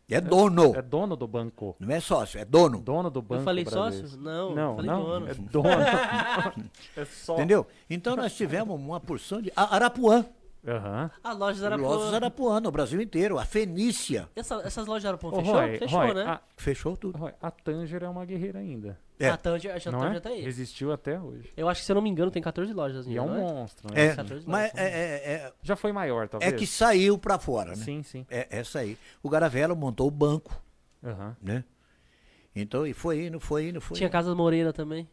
É 0.08 0.20
dono. 0.20 0.74
É 0.76 0.82
dono 0.82 1.16
do 1.16 1.26
banco. 1.26 1.74
Não 1.80 1.90
é 1.94 1.98
sócio, 2.00 2.38
é 2.38 2.44
dono. 2.44 2.80
Dono 2.80 3.10
do 3.10 3.22
banco. 3.22 3.40
Eu 3.40 3.44
falei 3.44 3.64
Bradesco. 3.64 4.06
sócio? 4.08 4.18
Não, 4.18 4.54
Não, 4.54 4.76
falei 4.76 4.90
não. 4.90 5.02
dono. 5.04 5.28
É 5.28 5.34
dono. 5.34 5.68
é 6.96 7.04
só. 7.04 7.34
Entendeu? 7.34 7.66
Então 7.88 8.14
nós 8.16 8.36
tivemos 8.36 8.78
uma 8.78 9.00
porção 9.00 9.40
de. 9.40 9.52
A 9.56 9.74
Arapuã. 9.74 10.24
Aham. 10.66 11.10
A 11.22 11.32
loja 11.32 11.60
da 11.70 11.76
Lojas 11.76 11.92
Arapuã. 12.12 12.16
Arapuã, 12.16 12.60
no 12.60 12.70
Brasil 12.72 13.00
inteiro. 13.00 13.38
A 13.38 13.44
Fenícia. 13.44 14.28
Essa- 14.34 14.62
essas 14.64 14.86
lojas 14.86 15.04
da 15.04 15.10
Arapuã 15.10 15.30
Ô, 15.30 15.36
fechou? 15.36 15.54
Roy, 15.54 15.78
fechou, 15.78 15.98
Roy, 16.00 16.14
né? 16.14 16.22
A, 16.24 16.40
Fechou 16.56 16.96
tudo. 16.96 17.18
Roy, 17.18 17.32
a 17.40 17.50
Tanger 17.50 18.02
é 18.02 18.08
uma 18.08 18.24
guerreira 18.24 18.58
ainda. 18.58 18.98
É. 19.18 19.28
A 19.28 19.36
Tanger, 19.36 19.70
a 19.86 19.90
Não 19.92 20.00
Tanger 20.00 20.16
é? 20.16 20.20
tá 20.20 20.28
aí. 20.30 20.42
Resistiu 20.42 20.92
até 20.92 21.20
hoje. 21.20 21.52
Eu 21.56 21.68
acho 21.68 21.80
que, 21.80 21.86
se 21.86 21.92
eu 21.92 21.94
não 21.94 22.02
me 22.02 22.10
engano, 22.10 22.30
tem 22.30 22.42
14 22.42 22.72
lojas. 22.72 23.06
E 23.06 23.16
é 23.16 23.22
um 23.22 23.26
não 23.26 23.36
monstro, 23.40 23.92
né? 23.94 24.06
É, 24.06 24.14
14 24.16 24.44
mas 24.48 24.72
lojas. 24.72 24.86
é, 24.86 24.90
é, 24.92 25.32
é, 25.34 25.52
Já 25.62 25.76
foi 25.76 25.92
maior, 25.92 26.28
talvez. 26.28 26.52
é 26.52 26.56
que 26.56 26.66
saiu 26.66 27.16
pra 27.16 27.38
fora, 27.38 27.70
né? 27.70 27.76
Sim, 27.76 28.02
sim. 28.02 28.26
É 28.28 28.46
essa 28.50 28.80
aí. 28.80 28.98
O 29.22 29.30
Garavelo 29.30 29.74
montou 29.76 30.08
o 30.08 30.10
banco, 30.10 30.60
Aham. 31.04 31.36
né? 31.40 31.64
Então, 32.54 32.86
e 32.86 32.92
foi 32.92 33.26
indo, 33.26 33.38
foi 33.38 33.68
indo, 33.68 33.80
foi 33.80 33.96
Tinha 33.96 34.06
indo. 34.08 34.12
Casa 34.12 34.34
Moreira 34.34 34.72
também. 34.72 35.08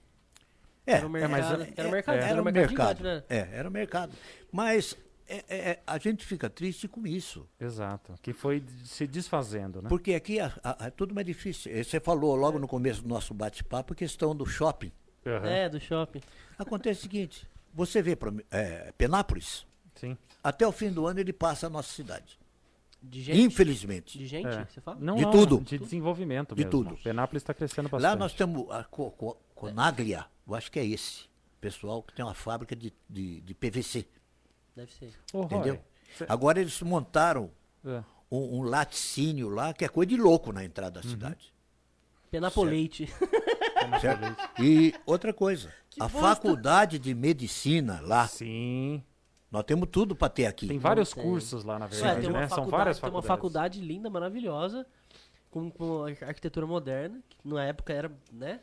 É, 0.86 0.94
Era 0.96 1.08
o 1.08 1.10
mercado. 1.10 1.34
era 1.78 1.88
o 1.88 1.92
mercado, 1.92 2.16
era, 2.18 2.42
o 2.42 2.46
mercado, 2.46 2.98
de 2.98 3.04
né? 3.04 3.24
É, 3.30 3.48
era 3.54 3.70
o 3.70 3.72
mercado. 3.72 4.12
Mas 4.52 4.98
é- 5.28 5.46
é- 5.48 5.58
é, 5.72 5.80
a 5.86 5.98
gente 5.98 6.26
fica 6.26 6.50
triste 6.50 6.88
com 6.88 7.06
isso. 7.08 7.48
Exato. 7.60 8.14
Que 8.22 8.34
foi 8.34 8.60
de- 8.60 8.88
se 8.88 9.06
desfazendo, 9.08 9.82
né? 9.82 9.90
Porque 9.90 10.14
aqui 10.14 10.40
a- 10.40 10.54
a- 10.64 10.88
é 10.88 10.90
tudo 10.90 11.14
mais 11.14 11.26
difícil. 11.26 11.72
Eh, 11.76 11.84
Você 11.84 12.00
falou 12.00 12.36
logo 12.36 12.60
no 12.60 12.68
começo 12.68 13.02
do 13.02 13.08
nosso 13.10 13.34
bate-papo 13.34 13.94
a 13.94 13.96
questão 13.96 14.36
do 14.36 14.46
shopping. 14.46 14.92
Aham. 15.26 15.48
É, 15.48 15.70
do 15.70 15.80
shopping. 15.80 16.22
Acontece 16.58 17.00
o 17.00 17.04
seguinte: 17.04 17.48
você 17.74 18.02
vê 18.02 18.18
eh, 18.52 18.94
Penápolis, 18.98 19.66
Sim. 19.96 20.18
até 20.44 20.68
o 20.68 20.72
fim 20.72 20.90
do 20.92 21.06
ano 21.08 21.20
ele 21.20 21.32
passa 21.34 21.68
a 21.68 21.70
nossa 21.70 21.92
cidade. 21.94 22.38
De 23.02 23.22
gente? 23.22 23.42
Infelizmente. 23.42 24.18
De 24.18 24.26
gente, 24.28 24.48
É. 24.48 24.66
você 24.66 24.80
fala? 24.80 24.98
Não, 25.00 25.16
De 25.16 25.24
não, 25.24 25.32
tudo. 25.32 25.60
De 25.62 25.78
desenvolvimento 25.78 26.56
De 26.56 26.64
mesmo. 26.64 26.72
tudo. 26.72 26.98
Penápolis 27.04 27.44
está 27.44 27.54
crescendo 27.54 27.90
bastante. 27.90 28.10
Lá 28.12 28.16
nós 28.16 28.34
temos 28.34 28.70
a 28.72 28.84
Co- 28.86 29.12
Co- 29.12 29.38
Conaglia, 29.54 30.26
eu 30.48 30.56
acho 30.56 30.72
que 30.72 30.80
é 30.80 30.86
esse. 30.86 31.26
Pessoal 31.60 32.02
que 32.04 32.14
tem 32.14 32.24
uma 32.24 32.34
fábrica 32.34 32.76
de, 32.76 32.94
de, 33.10 33.42
de 33.42 33.54
PVC. 33.54 34.06
Deve 34.76 34.92
ser. 34.94 35.14
Roy, 35.34 35.46
Entendeu? 35.46 35.80
cê- 36.18 36.26
Agora 36.28 36.60
eles 36.60 36.82
montaram 36.82 37.52
é. 37.86 38.04
um, 38.32 38.60
um 38.60 38.62
laticínio 38.64 39.50
lá, 39.50 39.74
que 39.74 39.86
é 39.86 39.88
coisa 39.90 40.10
de 40.10 40.18
louco 40.18 40.52
na 40.52 40.64
entrada 40.64 41.00
Uhum. 41.00 41.04
da 41.06 41.10
cidade. 41.10 41.54
Penapoleite. 42.32 43.08
Certo? 44.02 44.62
E 44.62 44.94
outra 45.06 45.34
coisa, 45.34 45.72
a 46.00 46.10
faculdade 46.10 46.98
de 46.98 47.14
medicina 47.14 48.00
lá, 48.02 48.28
Sim. 48.28 49.04
nós 49.52 49.64
temos 49.64 49.88
tudo 49.92 50.16
para 50.16 50.30
ter 50.30 50.46
aqui. 50.48 50.68
Tem 50.68 50.80
vários 50.80 51.12
tem. 51.12 51.24
cursos 51.24 51.64
lá, 51.64 51.78
na 51.78 51.86
É, 51.86 51.90
verdade, 51.90 52.22
tem 52.22 52.30
uma 52.30 52.40
né? 52.40 52.48
São 52.48 52.56
faculdade, 52.58 52.78
várias 52.80 53.00
tem 53.00 53.10
uma 53.10 53.22
faculdades. 53.22 53.78
faculdade 53.78 53.82
linda, 53.82 54.10
maravilhosa, 54.10 54.88
com, 55.52 55.70
com 55.70 56.04
ar- 56.06 56.24
arquitetura 56.30 56.66
moderna, 56.66 57.22
que 57.30 57.38
na 57.48 57.64
época 57.66 57.94
era, 57.94 58.12
né? 58.32 58.62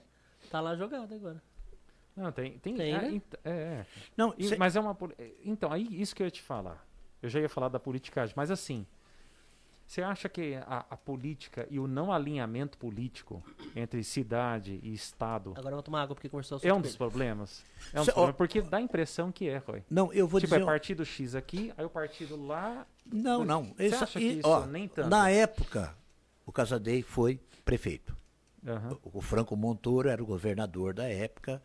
Tá 0.50 0.60
lá 0.60 0.74
jogada 0.74 1.14
agora. 1.14 1.40
Não, 2.20 2.32
tem. 2.32 2.58
tem, 2.58 2.74
Tem, 2.76 2.92
é, 2.94 3.00
né? 3.10 3.22
é, 3.44 3.50
é. 3.50 3.86
Não, 4.16 4.34
E- 4.36 4.48
cê- 4.48 4.56
Mas 4.56 4.76
é 4.76 4.80
uma. 4.80 4.96
Então, 5.44 5.72
aí 5.72 5.86
isso 5.90 6.14
que 6.14 6.22
eu 6.22 6.26
ia 6.26 6.30
te 6.30 6.42
falar. 6.42 6.86
Eu 7.22 7.28
já 7.28 7.40
ia 7.40 7.48
falar 7.48 7.68
da 7.68 7.80
politicagem, 7.80 8.34
mas 8.36 8.50
assim. 8.50 8.86
Você 9.86 10.02
acha 10.02 10.28
que 10.28 10.54
a, 10.54 10.86
a 10.88 10.96
política 10.96 11.66
e 11.68 11.80
o 11.80 11.88
não 11.88 12.12
alinhamento 12.12 12.78
político 12.78 13.42
entre 13.74 14.04
cidade 14.04 14.78
e 14.84 14.94
Estado 14.94 15.50
Agora 15.56 15.70
eu 15.70 15.76
vou 15.78 15.82
tomar 15.82 16.02
água 16.02 16.14
porque 16.14 16.28
conversou 16.28 16.58
o 16.58 16.60
é 16.64 16.72
um 16.72 16.80
dos 16.80 16.94
problemas? 16.96 17.64
É 17.92 18.00
um 18.00 18.04
dos 18.04 18.14
problemas, 18.14 18.36
porque 18.36 18.62
dá 18.62 18.76
a 18.76 18.80
impressão 18.80 19.32
que 19.32 19.48
é, 19.48 19.56
Roy. 19.56 19.82
Não, 19.90 20.12
eu 20.12 20.28
vou 20.28 20.38
tipo, 20.38 20.52
dizer. 20.54 20.62
é 20.62 20.64
partido 20.64 21.04
X 21.04 21.34
aqui, 21.34 21.72
aí 21.76 21.84
o 21.84 21.90
partido 21.90 22.40
lá. 22.40 22.86
Não, 23.04 23.44
não. 23.44 23.64
Você 23.74 23.86
Isso- 23.86 24.04
acha 24.04 24.18
que 24.20 24.24
isso 24.26 24.48
ó, 24.48 24.64
nem 24.64 24.86
tanto? 24.86 25.08
Na 25.08 25.28
época, 25.28 25.92
o 26.46 26.52
Casadei 26.52 27.02
foi 27.02 27.40
prefeito. 27.64 28.16
Aham, 28.64 28.96
O 29.02 29.18
o 29.18 29.20
Franco 29.20 29.56
Montoro 29.56 30.08
era 30.08 30.22
o 30.22 30.26
governador 30.26 30.94
da 30.94 31.08
época. 31.08 31.60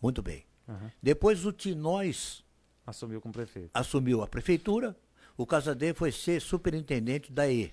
Muito 0.00 0.22
bem. 0.22 0.44
aham. 0.68 0.90
Depois 1.02 1.44
o 1.44 1.52
Tinóis 1.52 2.44
Assumiu 2.86 3.20
como 3.20 3.34
prefeito. 3.34 3.70
assumiu 3.74 4.22
a 4.22 4.26
prefeitura. 4.26 4.96
O 5.36 5.46
Casadei 5.46 5.92
foi 5.94 6.10
ser 6.10 6.40
superintendente 6.40 7.30
da 7.32 7.48
E, 7.50 7.72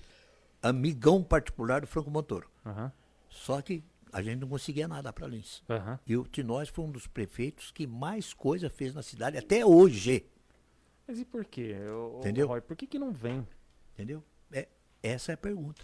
amigão 0.62 1.22
particular 1.22 1.80
do 1.80 1.86
Franco 1.86 2.10
Montoro. 2.10 2.48
Aham, 2.64 2.92
Só 3.30 3.60
que 3.62 3.82
a 4.12 4.22
gente 4.22 4.40
não 4.40 4.48
conseguia 4.48 4.86
nada 4.86 5.12
para 5.12 5.26
Lins. 5.26 5.62
aham. 5.68 5.98
E 6.06 6.16
o 6.16 6.24
Tinóis 6.24 6.68
foi 6.68 6.84
um 6.84 6.90
dos 6.90 7.06
prefeitos 7.06 7.70
que 7.70 7.86
mais 7.86 8.32
coisa 8.32 8.68
fez 8.70 8.94
na 8.94 9.02
cidade 9.02 9.36
até 9.38 9.64
hoje. 9.64 10.26
Mas 11.08 11.18
e 11.18 11.24
por 11.24 11.44
quê? 11.44 11.74
ô, 11.88 12.18
Entendeu? 12.18 12.46
Roy, 12.48 12.60
por 12.60 12.76
que, 12.76 12.86
que 12.86 12.98
não 12.98 13.12
vem? 13.12 13.46
Entendeu? 13.94 14.22
É, 14.52 14.68
essa 15.02 15.32
é 15.32 15.34
a 15.34 15.38
pergunta. 15.38 15.82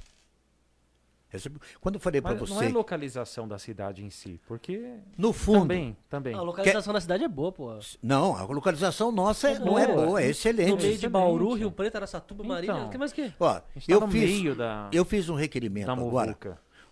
Quando 1.81 1.95
eu 1.97 2.01
falei 2.01 2.21
para 2.21 2.33
Mas 2.33 2.41
você, 2.41 2.55
não 2.55 2.63
é 2.63 2.69
localização 2.69 3.49
da 3.49 3.59
cidade 3.59 4.05
em 4.05 4.11
si, 4.11 4.41
porque 4.47 4.97
no 5.17 5.33
fundo, 5.33 5.61
também, 5.61 5.97
também. 6.09 6.35
A 6.35 6.43
localização 6.43 6.93
da 6.93 7.01
cidade 7.01 7.25
é 7.25 7.29
boa, 7.29 7.51
pô. 7.53 7.79
não, 8.03 8.37
a 8.37 8.43
localização 8.45 9.11
nossa 9.11 9.49
é- 9.49 9.53
É 9.55 9.59
não 9.59 9.79
é 9.79 9.87
boa. 9.87 10.21
é 10.21 10.25
No 10.25 10.31
excelente. 10.31 10.83
meio 10.83 10.99
de. 10.99 11.09
Bauru, 11.09 11.55
Rio 11.55 11.71
Preto, 11.73 11.97
Araçatuba, 11.97 12.43
Então. 12.45 12.55
Marília. 12.55 12.85
O 12.87 12.91
que 12.91 12.99
mais 12.99 13.13
que? 13.13 13.33
Ó, 13.41 13.55
tá 13.55 13.63
eu 13.89 14.01
no 14.01 14.09
fiz, 14.09 14.31
meio 14.31 14.55
da, 14.55 14.89
eu 14.93 15.05
fiz 15.05 15.29
um 15.29 15.35
requerimento 15.35 15.87
da 15.87 15.93
agora. 15.93 16.37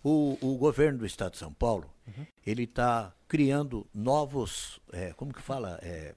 O, 0.03 0.37
o 0.41 0.57
governo 0.57 0.97
do 0.99 1.05
estado 1.05 1.33
de 1.33 1.37
São 1.37 1.53
Paulo, 1.53 1.85
Uhum. 2.07 2.25
ele 2.45 2.63
está 2.63 3.13
criando 3.27 3.85
novos, 3.93 4.79
é, 4.91 5.13
como 5.13 5.31
que 5.31 5.41
fala, 5.41 5.77
É, 5.83 6.15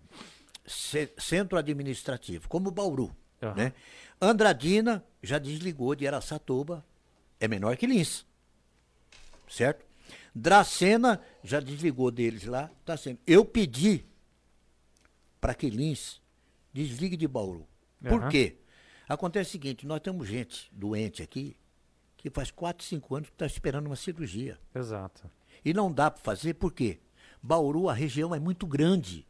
ce- 0.67 1.13
centro 1.19 1.59
administrativo, 1.59 2.49
como 2.49 2.71
Bauru, 2.71 3.15
Aham. 3.43 3.55
né? 3.55 3.73
Andradina 4.21 5.05
já 5.23 5.39
desligou 5.39 5.95
de 5.95 6.07
Araçatuba, 6.07 6.83
é 7.41 7.49
menor 7.49 7.77
que 7.77 7.87
Lins, 7.87 8.27
certo? 9.49 9.85
Dracena 10.35 11.21
já 11.43 11.61
desligou 11.61 12.11
deles 12.11 12.45
lá, 12.45 12.71
tá 12.85 12.97
sendo. 12.97 13.19
Eu 13.27 13.45
pedi 13.45 14.05
para 15.41 15.55
que 15.55 15.71
Lins 15.71 16.21
desligue 16.73 17.17
de 17.17 17.29
Bauru. 17.29 17.67
Por 18.03 18.29
quê? 18.29 18.59
Acontece 19.09 19.51
o 19.51 19.53
seguinte, 19.53 19.87
nós 19.87 20.01
temos 20.01 20.27
gente 20.27 20.69
doente 20.73 21.23
aqui 21.23 21.57
que 22.17 22.31
faz 22.31 22.51
4, 22.51 22.85
5 22.85 23.17
anos 23.17 23.29
que 23.29 23.35
está 23.35 23.47
esperando 23.47 23.87
uma 23.87 23.97
cirurgia. 23.97 24.59
Exato. 24.75 25.31
E 25.65 25.75
não 25.75 25.93
dá 25.93 26.11
para 26.11 26.23
fazer, 26.23 26.55
por 26.55 26.73
quê? 26.73 26.99
Bauru, 27.43 27.89
a 27.89 27.93
região 27.93 28.35
é 28.35 28.41
muito 28.41 28.67
grande 28.67 29.27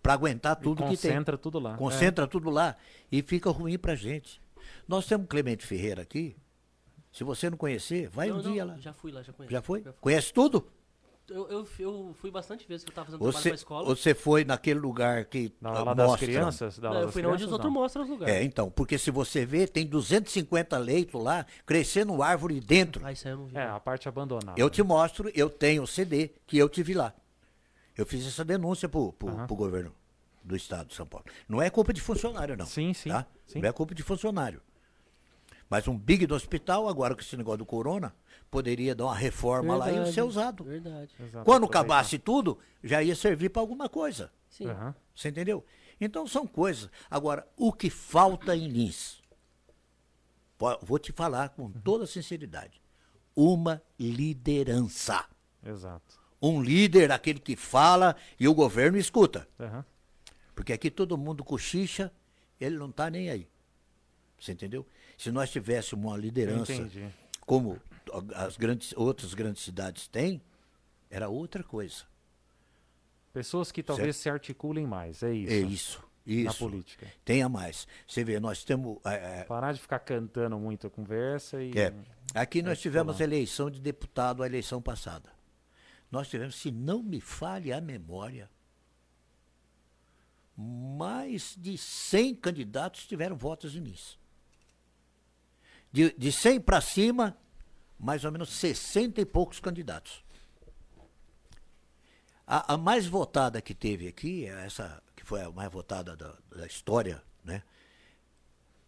para 0.00 0.14
aguentar 0.14 0.56
tudo 0.56 0.84
que 0.84 0.96
tem. 0.96 1.10
concentra 1.10 1.36
tudo 1.36 1.58
lá. 1.58 1.76
Concentra 1.76 2.26
tudo 2.26 2.48
lá 2.48 2.76
e 3.10 3.22
fica 3.22 3.50
ruim 3.50 3.76
pra 3.76 3.94
gente. 3.94 4.40
Nós 4.86 5.06
temos 5.06 5.26
Clemente 5.26 5.66
Ferreira 5.66 6.02
aqui. 6.02 6.36
Se 7.12 7.24
você 7.24 7.50
não 7.50 7.56
conhecer, 7.56 8.08
vai 8.08 8.28
Não, 8.28 8.38
um 8.38 8.42
não, 8.42 8.52
dia 8.52 8.64
lá. 8.64 8.76
Já 8.78 8.92
fui 8.92 9.10
lá, 9.10 9.22
já 9.22 9.32
conheço. 9.32 9.52
Já 9.52 9.62
foi? 9.62 9.82
Já 9.82 9.92
fui. 9.92 10.00
Conhece 10.00 10.32
tudo? 10.32 10.66
Eu, 11.28 11.48
eu, 11.48 11.68
eu 11.78 12.14
fui 12.20 12.28
bastante 12.30 12.66
vezes 12.66 12.84
que 12.84 12.90
eu 12.90 12.94
tava 12.94 13.06
fazendo 13.06 13.20
trabalho 13.20 13.40
Você, 13.40 13.48
pra 13.50 13.54
escola. 13.54 13.84
você 13.84 14.14
foi 14.14 14.44
naquele 14.44 14.80
lugar 14.80 15.24
que 15.26 15.52
Na 15.60 15.70
ah, 15.70 15.78
aula 15.78 15.94
das 15.94 16.08
mostra. 16.08 16.26
crianças? 16.26 16.78
Da 16.78 16.88
Não, 16.90 16.96
eu 16.98 17.04
das 17.04 17.12
fui 17.12 17.22
na 17.22 17.28
onde 17.28 17.44
os 17.44 17.52
outros 17.52 17.72
mostram 17.72 18.02
os 18.02 18.08
lugares. 18.10 18.34
É, 18.34 18.42
então, 18.42 18.68
porque 18.68 18.98
se 18.98 19.12
você 19.12 19.46
vê, 19.46 19.66
tem 19.66 19.86
250 19.86 20.76
leitos 20.78 21.22
lá, 21.22 21.46
crescendo 21.64 22.20
árvore 22.20 22.58
dentro. 22.60 23.06
Ah, 23.06 23.12
isso 23.12 23.28
aí 23.28 23.34
eu 23.34 23.38
não 23.38 23.46
vi. 23.46 23.56
É, 23.56 23.62
a 23.62 23.78
parte 23.78 24.08
abandonada. 24.08 24.60
Eu 24.60 24.68
te 24.68 24.82
mostro, 24.82 25.30
eu 25.32 25.48
tenho 25.48 25.84
o 25.84 25.86
CD 25.86 26.32
que 26.48 26.58
eu 26.58 26.68
tive 26.68 26.94
lá. 26.94 27.14
Eu 27.96 28.04
fiz 28.04 28.26
essa 28.26 28.44
denúncia 28.44 28.88
pro, 28.88 29.12
pro, 29.12 29.28
Aham. 29.28 29.46
pro 29.46 29.54
governo 29.54 29.94
do 30.42 30.56
estado 30.56 30.88
de 30.88 30.94
São 30.96 31.06
Paulo. 31.06 31.26
Não 31.48 31.62
é 31.62 31.70
culpa 31.70 31.92
de 31.92 32.00
funcionário, 32.00 32.56
não. 32.56 32.66
Sim, 32.66 32.92
sim, 32.92 33.10
tá? 33.10 33.24
sim. 33.46 33.60
Não 33.60 33.68
é 33.68 33.72
culpa 33.72 33.94
de 33.94 34.02
funcionário. 34.02 34.60
Mas 35.70 35.86
um 35.86 35.96
big 35.96 36.26
do 36.26 36.34
hospital, 36.34 36.88
agora 36.88 37.14
com 37.14 37.20
esse 37.20 37.36
negócio 37.36 37.58
do 37.58 37.64
corona, 37.64 38.12
poderia 38.50 38.92
dar 38.92 39.04
uma 39.04 39.14
reforma 39.14 39.76
lá 39.76 39.88
e 39.88 39.94
Verdade, 39.94 40.12
ser 40.12 40.22
usado. 40.22 40.64
Verdade. 40.64 41.14
Exato, 41.20 41.44
Quando 41.44 41.64
acabasse 41.64 42.18
tudo, 42.18 42.58
já 42.82 43.00
ia 43.00 43.14
servir 43.14 43.50
para 43.50 43.62
alguma 43.62 43.88
coisa. 43.88 44.32
Sim. 44.48 44.66
Aham. 44.66 44.92
Você 45.14 45.28
entendeu? 45.28 45.64
Então 46.00 46.26
são 46.26 46.44
coisas. 46.44 46.90
Agora, 47.08 47.46
o 47.56 47.72
que 47.72 47.88
falta 47.88 48.56
em 48.56 48.66
Lins, 48.66 49.22
vou 50.82 50.98
te 50.98 51.12
falar 51.12 51.50
com 51.50 51.70
toda 51.70 52.04
sinceridade, 52.04 52.82
uma 53.36 53.80
liderança. 53.96 55.24
Exato. 55.64 56.18
Um 56.42 56.60
líder, 56.60 57.12
aquele 57.12 57.38
que 57.38 57.54
fala 57.54 58.16
e 58.40 58.48
o 58.48 58.54
governo 58.54 58.98
escuta. 58.98 59.46
Aham. 59.60 59.84
Porque 60.52 60.72
aqui 60.72 60.90
todo 60.90 61.16
mundo 61.16 61.44
cochicha, 61.44 62.12
ele 62.60 62.76
não 62.76 62.90
está 62.90 63.08
nem 63.08 63.30
aí. 63.30 63.48
Você 64.38 64.52
entendeu? 64.52 64.86
Se 65.20 65.30
nós 65.30 65.50
tivéssemos 65.50 66.02
uma 66.02 66.16
liderança 66.16 66.72
Entendi. 66.72 67.06
como 67.42 67.78
as 68.34 68.56
grandes, 68.56 68.94
outras 68.96 69.34
grandes 69.34 69.62
cidades 69.62 70.08
têm, 70.08 70.40
era 71.10 71.28
outra 71.28 71.62
coisa. 71.62 72.04
Pessoas 73.30 73.70
que 73.70 73.82
talvez 73.82 74.16
se 74.16 74.30
articulem 74.30 74.86
mais, 74.86 75.22
é 75.22 75.30
isso. 75.34 75.52
É 75.52 75.58
isso. 75.58 76.10
Isso. 76.26 76.44
Na 76.46 76.54
política. 76.54 77.06
Tenha 77.22 77.50
mais. 77.50 77.86
Você 78.08 78.24
vê, 78.24 78.40
nós 78.40 78.64
temos. 78.64 78.96
é, 79.04 79.40
é, 79.40 79.44
Parar 79.44 79.74
de 79.74 79.80
ficar 79.82 79.98
cantando 79.98 80.58
muito 80.58 80.86
a 80.86 80.90
conversa 80.90 81.62
e. 81.62 81.78
É. 81.78 81.92
Aqui 82.34 82.62
nós 82.62 82.72
Acho 82.72 82.78
que 82.78 82.88
tivemos 82.88 83.18
não. 83.18 83.26
eleição 83.26 83.70
de 83.70 83.78
deputado 83.78 84.42
a 84.42 84.46
eleição 84.46 84.80
passada. 84.80 85.30
Nós 86.10 86.30
tivemos, 86.30 86.54
se 86.54 86.70
não 86.70 87.02
me 87.02 87.20
falhe 87.20 87.74
a 87.74 87.80
memória, 87.80 88.50
mais 90.56 91.54
de 91.58 91.76
100 91.76 92.36
candidatos 92.36 93.06
tiveram 93.06 93.36
votos 93.36 93.76
em 93.76 93.80
Nice. 93.80 94.19
De, 95.92 96.12
de 96.16 96.30
100 96.32 96.60
para 96.60 96.80
cima, 96.80 97.36
mais 97.98 98.24
ou 98.24 98.32
menos 98.32 98.50
60 98.50 99.20
e 99.20 99.24
poucos 99.24 99.60
candidatos. 99.60 100.24
A, 102.46 102.74
a 102.74 102.76
mais 102.76 103.06
votada 103.06 103.60
que 103.60 103.74
teve 103.74 104.08
aqui, 104.08 104.46
é 104.46 104.66
essa 104.66 105.02
que 105.14 105.24
foi 105.24 105.42
a 105.42 105.50
mais 105.50 105.70
votada 105.70 106.16
da, 106.16 106.34
da 106.54 106.66
história, 106.66 107.22
né? 107.44 107.62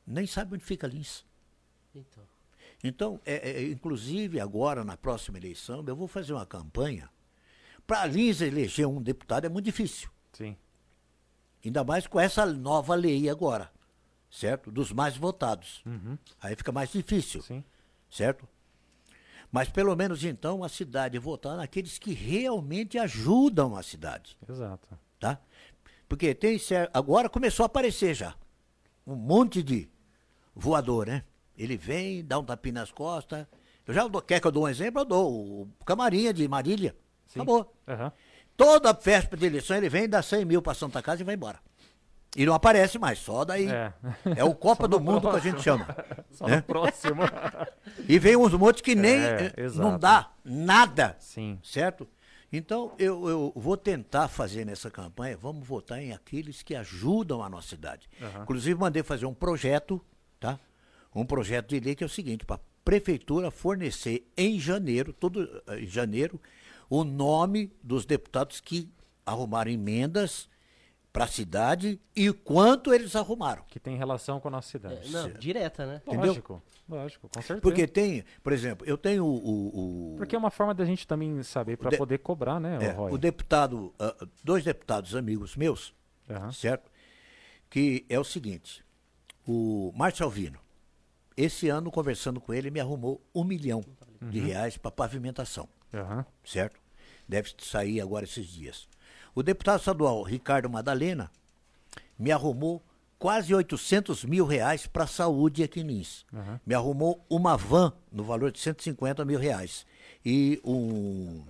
Nem 0.07 0.27
sabe 0.27 0.55
onde 0.55 0.65
fica 0.65 0.87
Lins. 0.87 1.25
Então. 1.95 2.25
Então, 2.83 3.21
é, 3.25 3.51
é, 3.51 3.71
inclusive 3.71 4.41
agora 4.41 4.85
na 4.85 4.97
próxima 4.97 5.39
eleição, 5.39 5.85
eu 5.87 5.95
vou 5.95 6.09
fazer 6.09 6.33
uma 6.33 6.45
campanha. 6.45 7.09
Para 7.87 8.07
Lins 8.07 8.41
eleger 8.41 8.89
um 8.89 9.01
deputado 9.01 9.45
é 9.45 9.49
muito 9.49 9.67
difícil. 9.67 10.11
Sim. 10.33 10.57
Ainda 11.65 11.85
mais 11.85 12.07
com 12.07 12.19
essa 12.19 12.45
nova 12.47 12.95
lei 12.95 13.29
agora, 13.29 13.71
certo? 14.33 14.71
Dos 14.73 14.91
mais 14.91 15.17
votados. 15.17 15.85
Aí 16.41 16.57
fica 16.57 16.73
mais 16.73 16.91
difícil, 16.91 17.41
Uhum. 17.41 17.47
Sim. 17.47 17.65
certo? 18.11 18.49
Mas 19.53 19.69
pelo 19.69 19.95
menos 19.95 20.25
então 20.25 20.65
a 20.65 20.69
cidade 20.69 21.19
votar 21.19 21.59
naqueles 21.59 21.99
que 21.99 22.15
realmente 22.15 22.99
ajudam 22.99 23.77
a 23.77 23.83
cidade, 23.83 24.35
Exato. 24.49 24.89
tá? 25.21 25.39
Porque 26.09 26.35
tem 26.35 26.59
agora 26.95 27.29
começou 27.29 27.65
a 27.65 27.67
aparecer 27.67 28.15
já 28.15 28.35
um 29.07 29.15
monte 29.15 29.63
de 29.63 29.89
voador, 30.55 31.07
né? 31.07 31.23
Ele 31.57 31.77
vem, 31.77 32.25
dá 32.25 32.39
um 32.39 32.45
tapinha 32.45 32.75
nas 32.75 32.91
costas. 32.91 33.47
Eu 33.87 33.93
já 33.93 34.07
dou, 34.09 34.23
quer 34.23 34.41
que 34.41 34.47
eu 34.47 34.51
dou 34.53 34.65
um 34.65 34.69
exemplo? 34.69 35.03
Eu 35.03 35.05
dou. 35.05 35.63
O 35.63 35.85
Camarinha 35.85 36.33
de 36.33 36.49
Marília. 36.49 36.97
Sim. 37.27 37.41
Acabou. 37.41 37.75
Aham. 37.87 38.11
Toda 38.57 38.93
véspera 38.93 39.37
de 39.39 39.47
eleição 39.47 39.77
ele 39.77 39.89
vem, 39.89 40.09
dá 40.09 40.23
100 40.23 40.45
mil 40.47 40.63
pra 40.63 40.73
Santa 40.75 41.03
Casa 41.03 41.21
e 41.23 41.25
vai 41.25 41.35
embora. 41.35 41.59
E 42.35 42.47
não 42.47 42.55
aparece 42.55 42.99
mais, 42.99 43.19
só 43.19 43.45
daí. 43.45 43.69
É. 43.69 43.93
É 44.37 44.45
o 44.45 44.55
Copa 44.55 44.89
do 44.89 44.99
Mundo 44.99 45.29
que 45.31 45.37
a 45.37 45.41
gente 45.41 45.63
chama. 45.63 45.87
Só 46.33 46.47
né? 46.47 46.63
próximo. 46.63 47.23
E 48.09 48.19
vem 48.19 48.37
uns 48.37 48.55
montes 48.55 48.81
que 48.81 48.95
nem. 48.95 49.19
É, 49.19 49.53
eh, 49.55 49.69
não 49.75 49.99
dá 49.99 50.33
nada. 50.43 51.15
Sim. 51.19 51.59
Certo? 51.63 52.09
Então, 52.51 52.95
eu, 52.99 53.29
eu 53.29 53.53
vou 53.55 53.77
tentar 53.77 54.29
fazer 54.29 54.65
nessa 54.65 54.91
campanha, 54.91 55.37
vamos 55.37 55.67
votar 55.67 56.03
em 56.03 56.13
aqueles 56.13 56.63
que 56.63 56.75
ajudam 56.75 57.43
a 57.43 57.49
nossa 57.49 57.69
cidade. 57.69 58.09
Aham. 58.21 58.43
Inclusive, 58.43 58.79
mandei 58.79 59.03
fazer 59.03 59.27
um 59.27 59.35
projeto, 59.35 60.01
tá? 60.39 60.59
Um 61.15 61.25
projeto 61.25 61.69
de 61.69 61.81
lei 61.81 61.95
que 61.95 62.05
é 62.05 62.07
o 62.07 62.11
seguinte, 62.11 62.45
para 62.45 62.57
a 62.57 62.61
prefeitura 62.85 63.51
fornecer 63.51 64.27
em 64.37 64.59
janeiro, 64.59 65.13
todo 65.13 65.63
eh, 65.67 65.81
em 65.81 65.87
janeiro, 65.87 66.41
o 66.91 67.05
nome 67.05 67.73
dos 67.83 68.05
deputados 68.05 68.61
que 68.61 68.91
arrumaram 69.25 69.71
emendas 69.71 70.49
para 71.13 71.25
a 71.25 71.29
cidade 71.29 72.01
e 72.17 72.33
quanto 72.33 72.93
eles 72.95 73.15
arrumaram. 73.15 73.63
Que 73.69 73.79
tem 73.79 73.97
relação 73.97 74.41
com 74.41 74.49
a 74.49 74.51
nossa 74.51 74.71
cidade. 74.71 75.07
É, 75.09 75.11
não, 75.11 75.29
direta, 75.31 75.85
né? 75.87 76.01
entendeu? 76.07 76.27
Lógico. 76.29 76.63
Lógico, 76.89 77.29
com 77.29 77.41
certeza. 77.41 77.61
Porque 77.61 77.87
tem, 77.87 78.25
por 78.43 78.53
exemplo, 78.53 78.87
eu 78.87 78.99
tenho 78.99 79.25
o- 79.25 79.37
o- 79.37 80.15
o, 80.15 80.17
Porque 80.17 80.35
é 80.35 80.39
uma 80.39 80.51
forma 80.51 80.75
da 80.75 80.85
gente 80.85 81.07
também 81.07 81.43
saber 81.43 81.77
para 81.77 81.91
de- 81.91 81.97
poder 81.97 82.19
cobrar, 82.19 82.59
né, 82.59 82.79
É, 82.83 82.91
Roy? 82.93 83.13
o 83.13 83.19
deputado, 83.19 83.95
ah, 83.99 84.27
dois 84.43 84.65
deputados 84.65 85.15
amigos 85.15 85.55
meus, 85.57 85.95
Aham. 86.29 86.51
certo? 86.53 86.91
Que 87.71 88.05
é 88.09 88.19
o 88.19 88.25
seguinte, 88.25 88.85
o 89.47 89.93
Márcio 89.95 90.25
Alvino, 90.25 90.59
esse 91.37 91.69
ano, 91.69 91.91
conversando 91.91 92.41
com 92.41 92.53
ele, 92.53 92.71
me 92.71 92.81
arrumou 92.81 93.23
um 93.35 93.45
milhão 93.45 93.83
de 94.21 94.41
Uhum. 94.41 94.47
reais 94.47 94.77
para 94.77 94.91
pavimentação, 94.91 95.69
Aham. 95.95 96.27
certo? 96.45 96.81
Deve 97.29 97.53
sair 97.59 98.01
agora 98.01 98.25
esses 98.25 98.47
dias. 98.47 98.89
O 99.35 99.43
deputado 99.43 99.79
estadual 99.79 100.23
Ricardo 100.23 100.69
Madalena 100.69 101.31
me 102.19 102.31
arrumou 102.31 102.83
quase 103.19 103.55
800 103.55 104.25
mil 104.25 104.45
reais 104.45 104.87
para 104.87 105.05
a 105.05 105.07
saúde 105.07 105.63
aqui 105.63 105.81
em 105.81 105.85
Lins. 105.85 106.27
Aham. 106.33 106.61
Me 106.67 106.75
arrumou 106.75 107.25
uma 107.31 107.57
van 107.57 107.93
no 108.11 108.25
valor 108.25 108.51
de 108.53 108.59
150 108.59 109.25
mil 109.25 109.39
reais. 109.39 109.87
E 110.25 110.61
um. 110.65 111.45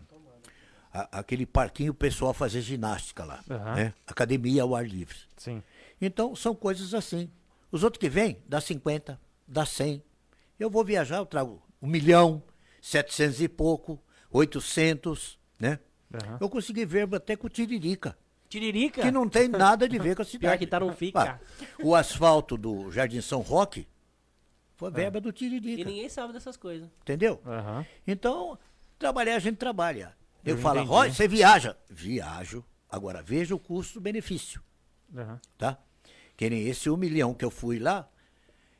a- 0.93 1.21
aquele 1.21 1.47
parquinho 1.47 1.93
pessoal 1.95 2.33
fazer 2.35 2.61
ginástica 2.61 3.25
lá. 3.25 3.43
Aham. 3.51 3.75
né? 3.75 3.95
Academia 4.07 4.63
ao 4.63 4.75
ar 4.75 4.87
livre. 4.87 5.17
Sim. 5.37 5.63
Então, 6.01 6.37
são 6.37 6.55
coisas 6.55 6.93
assim. 6.95 7.31
Os 7.71 7.83
outros 7.83 8.01
que 8.01 8.09
vêm, 8.11 8.39
dá 8.47 8.61
50, 8.61 9.19
dá 9.49 9.65
100. 9.65 10.03
Eu 10.61 10.69
vou 10.71 10.85
viajar, 10.85 11.17
eu 11.17 11.27
trago 11.27 11.63
um 11.81 11.87
milhão, 11.89 12.43
700 12.83 13.41
e 13.41 13.49
pouco, 13.49 13.99
800, 14.31 15.39
né? 15.59 15.79
Aham. 16.15 16.39
Eu 16.41 16.49
consegui 16.49 16.85
verba 16.85 17.17
até 17.19 17.37
com 17.37 17.47
o 17.47 17.51
Tiririca, 17.51 18.17
Tiririca? 18.49 19.03
que 19.03 19.11
não 19.11 19.29
tem 19.29 19.49
nada 19.49 19.89
de 19.89 19.99
ver 19.99 20.15
com 20.17 20.23
a 20.23 20.25
cidade. 20.27 20.67
Pior 20.67 20.81
que 20.81 20.85
não 20.87 20.95
fica. 20.95 21.41
Ah, 21.41 21.65
o 21.83 21.95
asfalto 21.95 22.57
do 22.57 22.91
Jardim 22.91 23.21
São 23.21 23.41
Roque 23.41 23.87
foi 24.77 24.91
verba 24.91 25.21
do 25.21 25.29
E 25.31 25.33
Tiririca, 25.33 25.85
ninguém 25.89 26.09
sabe 26.09 26.33
dessas 26.33 26.57
coisas. 26.57 26.89
entendeu? 27.03 27.41
Aham. 27.47 27.87
Então, 28.07 28.59
trabalhar 28.99 29.37
a 29.37 29.39
gente 29.39 29.57
trabalha. 29.57 30.15
Eu, 30.45 30.57
Eu 30.57 30.61
falo. 30.61 30.83
Roy, 30.85 31.11
você 31.13 31.29
viaja? 31.29 31.77
Viajo. 31.89 32.65
Agora, 32.91 33.23
veja 33.23 33.55
o 33.55 33.59
custo-benefício 33.59 34.61
tá? 35.57 35.79
Que 36.37 36.49
nem 36.51 36.67
esse 36.67 36.89
um 36.91 36.97
milhão 36.97 37.35
que 37.35 37.45
eu 37.45 37.51
fui 37.51 37.79
lá, 37.79 38.09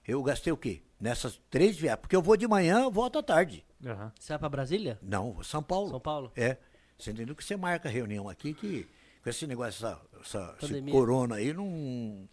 eu 0.07 0.23
gastei 0.23 0.53
o 0.53 0.57
quê? 0.57 0.83
Nessas 0.99 1.41
três 1.51 1.77
viagens. 1.77 2.01
Porque 2.01 2.17
eu 2.17 2.23
vou 2.23 2.37
de 2.37 2.47
manhã, 2.49 2.89
volto 2.91 3.19
à 3.19 3.23
tarde. 3.23 3.65
Aham. 3.85 4.13
Você 4.19 4.33
vai 4.33 4.39
pra 4.39 4.49
Brasília? 4.49 4.99
Não, 5.03 5.33
vou 5.33 5.45
São 5.45 5.63
Paulo. 5.63 5.91
São 5.91 6.01
Paulo? 6.01 6.33
É. 6.37 6.57
Você 7.03 7.11
entendeu 7.11 7.35
que 7.35 7.43
você 7.43 7.57
marca 7.57 7.89
reunião 7.89 8.29
aqui 8.29 8.55
que 8.55 8.87
com 9.24 9.31
esse 9.31 9.45
negócio, 9.45 9.87
essa, 9.87 10.01
essa 10.20 10.55
esse 10.62 10.83
corona 10.83 11.37
aí, 11.37 11.53
não. 11.53 12.29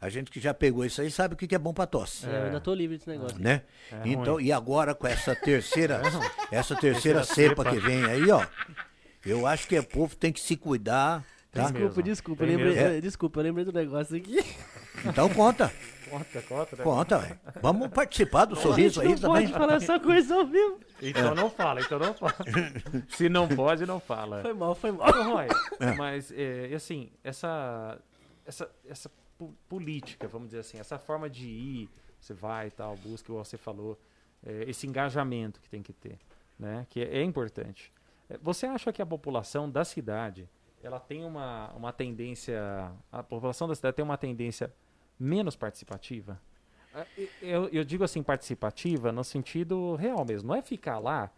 A 0.00 0.08
gente 0.08 0.30
que 0.30 0.40
já 0.40 0.54
pegou 0.54 0.84
isso 0.84 1.00
aí 1.00 1.10
sabe 1.10 1.34
o 1.34 1.36
que 1.36 1.48
que 1.48 1.54
é 1.54 1.58
bom 1.58 1.74
pra 1.74 1.86
tosse. 1.86 2.26
É, 2.26 2.40
eu 2.40 2.44
ainda 2.44 2.60
tô 2.60 2.74
livre 2.74 2.96
desse 2.96 3.08
negócio. 3.08 3.36
Né? 3.38 3.62
É 3.90 4.08
então, 4.08 4.34
ruim. 4.34 4.44
e 4.44 4.52
agora 4.52 4.94
com 4.94 5.06
essa 5.06 5.34
terceira, 5.34 6.00
essa 6.52 6.76
terceira 6.76 7.24
cepa 7.24 7.64
que 7.64 7.78
vem 7.80 8.04
aí, 8.04 8.30
ó. 8.30 8.46
Eu 9.26 9.46
acho 9.46 9.66
que 9.66 9.76
o 9.76 9.82
povo 9.82 10.14
tem 10.14 10.32
que 10.32 10.40
se 10.40 10.56
cuidar, 10.56 11.24
tá? 11.50 11.70
Desculpa, 11.70 12.02
desculpa, 12.02 12.44
eu 12.44 12.48
lembrei, 12.48 12.78
eh, 12.78 13.00
desculpa, 13.00 13.40
eu 13.40 13.44
lembrei 13.44 13.64
do 13.64 13.72
negócio 13.72 14.16
aqui. 14.16 14.44
Então 15.04 15.28
conta, 15.30 15.72
Conta, 16.10 16.42
conta, 16.42 16.76
né? 16.76 16.82
conta, 16.84 17.18
velho. 17.18 17.40
Vamos 17.62 17.88
participar 17.88 18.44
do 18.44 18.56
sorriso 18.56 19.02
não 19.02 19.10
aí 19.10 19.18
também. 19.20 19.46
pode 19.48 19.52
falar 19.52 19.74
essa 19.74 19.98
coisa 20.00 20.34
ao 20.36 20.46
vivo. 20.46 20.80
Então 21.02 21.34
não 21.34 21.50
fala, 21.50 21.80
então 21.80 21.98
não 21.98 22.14
fala. 22.14 22.34
Se 23.08 23.28
não 23.28 23.48
pode, 23.48 23.84
não 23.86 24.00
fala. 24.00 24.42
Foi 24.42 24.52
mal, 24.54 24.74
foi 24.74 24.92
mal. 24.92 25.10
Roy, 25.10 25.46
mas, 25.96 26.30
é, 26.32 26.68
e 26.70 26.74
assim, 26.74 27.10
essa, 27.22 27.98
essa, 28.46 28.70
essa 28.88 29.10
po- 29.38 29.54
política, 29.68 30.28
vamos 30.28 30.48
dizer 30.48 30.60
assim, 30.60 30.78
essa 30.78 30.98
forma 30.98 31.28
de 31.28 31.46
ir, 31.46 31.88
você 32.20 32.32
vai 32.34 32.68
e 32.68 32.70
tal, 32.70 32.96
busca, 32.96 33.30
igual 33.30 33.44
você 33.44 33.56
falou, 33.56 33.98
é, 34.44 34.64
esse 34.68 34.86
engajamento 34.86 35.60
que 35.60 35.68
tem 35.68 35.82
que 35.82 35.92
ter, 35.92 36.18
né? 36.58 36.86
Que 36.90 37.00
é, 37.02 37.18
é 37.18 37.22
importante. 37.22 37.92
É, 38.28 38.38
Você 38.42 38.66
acha 38.66 38.92
que 38.92 39.02
a 39.02 39.06
população 39.06 39.68
da 39.70 39.84
cidade, 39.84 40.48
ela 40.82 41.00
tem 41.00 41.24
uma, 41.24 41.70
uma 41.72 41.92
tendência, 41.92 42.60
a 43.10 43.22
população 43.22 43.66
da 43.68 43.74
cidade 43.74 43.96
tem 43.96 44.04
uma 44.04 44.16
tendência 44.18 44.72
menos 45.18 45.56
participativa? 45.56 46.40
E- 47.16 47.30
Eu, 47.40 47.68
eu 47.70 47.84
digo 47.84 48.04
assim, 48.04 48.22
participativa 48.22 49.10
no 49.10 49.24
sentido 49.24 49.96
real 49.96 50.24
mesmo, 50.24 50.48
não 50.48 50.54
é 50.54 50.62
ficar 50.62 50.98
lá 50.98 51.30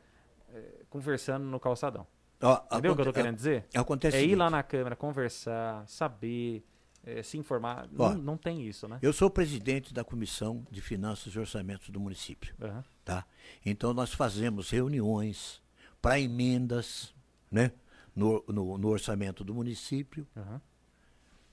é, 0.53 0.63
conversando 0.91 1.45
no 1.47 1.59
calçadão. 1.59 2.07
Ó, 2.43 2.61
Entendeu 2.67 2.93
o 2.93 2.95
que 2.95 3.01
eu 3.01 3.07
tô 3.07 3.13
querendo 3.13 3.37
dizer? 3.37 3.65
Acontece 3.75 4.19
É 4.19 4.25
ir 4.25 4.37
lá 4.37 4.51
na 4.51 4.63
câmera, 4.63 4.95
conversar, 4.95 5.89
saber, 5.89 6.63
eh, 7.03 7.23
se 7.23 7.39
informar. 7.39 7.89
Ó, 7.99 8.11
não, 8.11 8.19
não 8.19 8.37
tem 8.37 8.61
isso, 8.67 8.87
né? 8.87 8.99
Eu 9.01 9.13
sou 9.15 9.31
presidente 9.31 9.95
da 9.95 10.05
Comissão 10.05 10.67
de 10.71 10.83
Finanças 10.83 11.33
e 11.35 11.39
Orçamentos 11.39 11.89
do 11.89 11.99
município, 11.99 12.55
Aham. 12.61 12.85
tá? 13.03 13.25
Então 13.65 13.95
nós 13.95 14.13
fazemos 14.13 14.69
reuniões 14.69 15.63
para 16.03 16.21
emendas, 16.21 17.15
né? 17.51 17.73
No, 18.15 18.45
no, 18.49 18.77
no 18.77 18.89
orçamento 18.89 19.43
do 19.43 19.55
município. 19.55 20.27
aham. 20.37 20.61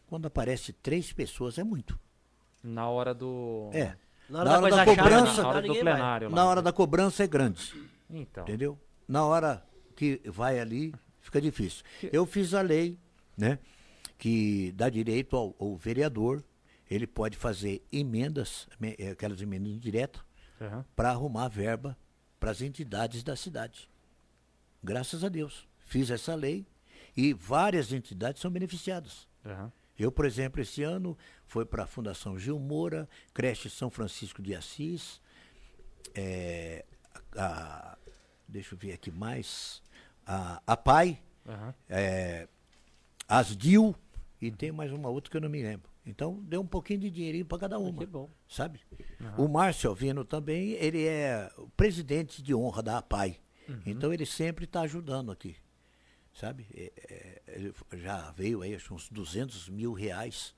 Quando 0.07 0.25
aparece 0.25 0.73
três 0.73 1.11
pessoas 1.13 1.57
é 1.57 1.63
muito. 1.63 1.97
Na 2.63 2.89
hora 2.89 3.13
do. 3.13 3.69
É. 3.73 3.95
Na 4.29 4.39
hora 4.39 4.49
Na 4.49 4.55
da 4.55 4.57
hora 4.61 4.69
da 4.69 4.77
chata, 4.85 4.95
cobrança- 5.03 5.41
Na 5.43 5.47
hora 5.49 5.61
do 5.61 5.67
vai. 5.67 5.81
plenário. 5.81 6.29
lá. 6.29 6.35
Na 6.35 6.45
hora 6.45 6.61
da 6.61 6.71
cobrança 6.73 7.23
é 7.23 7.27
grande, 7.27 7.73
Então. 8.09 8.43
entendeu? 8.43 8.79
Na 9.07 9.25
hora 9.25 9.63
que 9.95 10.21
vai 10.25 10.59
ali, 10.59 10.93
fica 11.19 11.41
difícil. 11.41 11.83
Eu 12.11 12.25
fiz 12.25 12.53
a 12.53 12.61
lei, 12.61 12.97
né? 13.37 13.59
Que 14.17 14.71
dá 14.71 14.89
direito 14.89 15.35
ao, 15.35 15.53
ao 15.59 15.75
vereador, 15.75 16.41
ele 16.89 17.05
pode 17.05 17.35
fazer 17.37 17.83
emendas, 17.91 18.67
me- 18.79 18.95
eh, 18.97 19.11
aquelas 19.11 19.41
emendas 19.41 19.73
indiretas, 19.73 20.21
Aham. 20.61 20.85
para 20.95 21.09
arrumar 21.09 21.49
verba 21.49 21.97
para 22.39 22.51
as 22.51 22.61
entidades 22.61 23.23
da 23.23 23.35
cidade. 23.35 23.89
Graças 24.81 25.23
a 25.23 25.29
Deus. 25.29 25.67
Fiz 25.85 26.09
essa 26.09 26.33
lei 26.33 26.65
e 27.15 27.33
várias 27.33 27.91
entidades 27.91 28.41
são 28.41 28.49
beneficiadas. 28.49 29.27
Aham. 29.45 29.71
Eu, 29.99 30.11
por 30.11 30.25
exemplo, 30.25 30.59
esse 30.61 30.81
ano 30.81 31.15
foi 31.53 31.65
para 31.65 31.83
a 31.83 31.85
Fundação 31.85 32.35
Gil 32.39 32.57
Moura, 32.57 33.07
Creche 33.31 33.69
São 33.69 33.87
Francisco 33.91 34.41
de 34.41 34.55
Assis, 34.55 35.21
é, 36.15 36.83
a- 37.37 37.95
deixa 38.47 38.73
eu 38.73 38.77
ver 38.79 38.93
aqui 38.93 39.11
mais, 39.11 39.79
a, 40.25 40.59
a 40.65 40.75
PAI, 40.75 41.21
Aham. 41.47 41.75
é, 41.87 42.47
as 43.27 43.55
DIL 43.55 43.95
e 44.41 44.49
tem 44.49 44.71
mais 44.71 44.91
uma 44.91 45.09
outra 45.09 45.29
que 45.29 45.37
eu 45.37 45.41
não 45.41 45.47
me 45.49 45.61
lembro. 45.61 45.91
Então 46.03 46.39
deu 46.43 46.59
um 46.59 46.65
pouquinho 46.65 47.01
de 47.01 47.11
dinheirinho 47.11 47.45
para 47.45 47.59
cada 47.59 47.77
uma 47.77 47.99
Que 47.99 48.07
bom. 48.07 48.27
sabe? 48.49 48.81
O 49.37 49.47
Márcio 49.47 49.91
Alvino 49.91 50.25
também, 50.25 50.71
ele 50.71 51.05
é 51.05 51.51
o 51.55 51.69
presidente 51.69 52.41
de 52.41 52.55
honra 52.55 52.81
da 52.81 52.97
APAI. 52.97 53.39
Então 53.85 54.11
ele 54.11 54.25
sempre 54.25 54.65
está 54.65 54.81
ajudando 54.81 55.31
aqui, 55.31 55.55
sabe? 56.33 56.65
É, 56.73 56.91
é, 56.97 57.41
ele 57.55 57.73
já 57.93 58.31
veio 58.31 58.63
aí 58.63 58.73
acho, 58.73 58.91
uns 58.93 59.07
200 59.07 59.69
mil 59.69 59.93
reais 59.93 60.55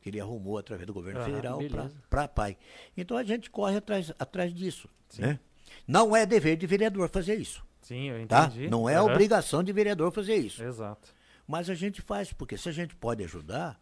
que 0.00 0.08
ele 0.08 0.20
arrumou 0.20 0.58
através 0.58 0.86
do 0.86 0.92
governo 0.94 1.20
Ah, 1.20 1.24
federal 1.24 1.60
para 2.08 2.22
a 2.22 2.24
APAI. 2.24 2.56
Então 2.96 3.16
a 3.16 3.22
gente 3.22 3.50
corre 3.50 3.76
atrás, 3.76 4.12
atrás 4.18 4.52
disso, 4.54 4.88
né? 5.18 5.38
Não 5.86 6.14
é 6.16 6.24
dever 6.26 6.56
de 6.56 6.66
vereador 6.66 7.08
fazer 7.08 7.34
isso, 7.36 7.64
Sim, 7.82 8.08
eu 8.10 8.26
tá? 8.26 8.44
entendi. 8.46 8.68
Não 8.68 8.88
é 8.88 8.96
Aham. 8.96 9.06
obrigação 9.06 9.62
de 9.62 9.72
vereador 9.72 10.10
fazer 10.12 10.34
isso. 10.36 10.62
Exato. 10.62 11.14
Mas 11.46 11.68
a 11.68 11.74
gente 11.74 12.00
faz, 12.00 12.32
porque 12.32 12.56
se 12.56 12.68
a 12.68 12.72
gente 12.72 12.94
pode 12.96 13.22
ajudar, 13.24 13.80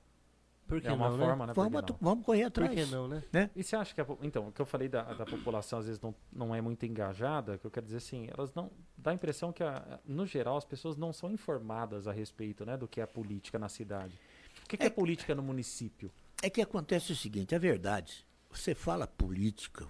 É 0.85 0.93
uma 0.93 1.09
não, 1.09 1.19
forma, 1.19 1.47
né? 1.47 1.53
Que 1.55 1.61
vamos, 1.61 1.83
vamos 1.99 2.25
correr 2.27 2.45
né? 2.45 2.51
Por 2.51 2.63
atrás. 2.65 2.75
que 2.75 2.95
não, 2.95 3.09
né? 3.09 3.23
Né? 3.33 3.51
E 3.57 3.63
você 3.65 3.75
acha 3.75 3.95
que 3.95 4.01
a, 4.03 4.07
então, 4.23 4.49
o 4.49 4.53
que 4.53 4.61
eu 4.61 4.67
falei 4.67 4.87
da, 4.87 5.03
da 5.15 5.25
população 5.25 5.79
às 5.79 5.87
vezes 5.87 5.99
não, 6.01 6.15
não 6.31 6.55
é 6.55 6.61
muito 6.61 6.85
engajada, 6.85 7.57
que 7.57 7.67
eu 7.67 7.71
quero 7.71 7.87
dizer 7.87 7.99
assim, 7.99 8.29
elas 8.37 8.53
não 8.55 8.71
dá 8.97 9.11
a 9.13 9.15
impressão 9.15 9.51
que 9.51 9.63
a- 9.63 9.99
no 10.05 10.27
geral 10.27 10.59
as 10.59 10.67
pessoas 10.67 10.95
não 10.99 11.11
são 11.11 11.31
informadas 11.31 12.07
a 12.07 12.13
respeito, 12.13 12.67
né, 12.67 12.77
do 12.77 12.87
que 12.87 13.01
é 13.01 13.05
a 13.05 13.07
política 13.07 13.59
na 13.59 13.69
cidade. 13.71 14.21
O 14.69 14.71
que, 14.71 14.77
que 14.77 14.85
é, 14.87 14.91
política 14.91 15.35
no 15.35 15.43
município? 15.43 16.13
É 16.43 16.51
que 16.51 16.61
acontece 16.61 17.11
o 17.11 17.17
seguinte, 17.17 17.55
é 17.55 17.59
verdade. 17.59 18.27
Você 18.51 18.75
fala 18.75 19.07
política, 19.07 19.89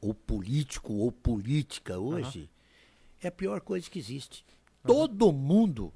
ou 0.00 0.14
político, 0.14 0.92
ou 0.92 1.10
política 1.10 1.98
hoje, 1.98 2.48
é 3.20 3.26
a 3.26 3.32
pior 3.32 3.60
coisa 3.60 3.90
que 3.90 3.98
existe. 3.98 4.46
Todo 4.86 5.32
mundo 5.32 5.92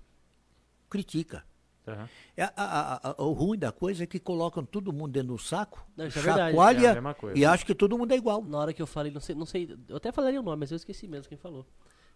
critica. 0.90 1.44
Aham. 1.86 2.08
É, 2.36 2.42
a- 2.42 2.52
a- 2.56 3.10
a- 3.10 3.22
o 3.22 3.32
ruim 3.32 3.56
da 3.58 3.70
coisa 3.70 4.02
é 4.02 4.06
que 4.06 4.18
colocam 4.18 4.64
todo 4.64 4.92
mundo 4.92 5.12
dentro 5.12 5.28
do 5.28 5.38
saco, 5.38 5.86
Não, 5.96 6.06
é 6.06 6.08
verdade. 6.08 6.38
chacoalha 6.50 6.88
É 6.88 7.14
coisa. 7.14 7.38
e 7.38 7.44
acham 7.44 7.64
que 7.66 7.74
todo 7.74 7.96
mundo 7.96 8.10
é 8.12 8.16
igual. 8.16 8.42
Na 8.42 8.58
hora 8.58 8.72
que 8.72 8.82
eu 8.82 8.86
falei, 8.86 9.12
não 9.12 9.20
sei, 9.20 9.34
não 9.36 9.46
sei, 9.46 9.76
eu 9.88 9.96
até 9.96 10.10
falaria 10.10 10.40
o 10.40 10.42
nome, 10.42 10.58
mas 10.60 10.72
eu 10.72 10.76
esqueci 10.76 11.06
mesmo 11.06 11.28
quem 11.28 11.38
falou. 11.38 11.64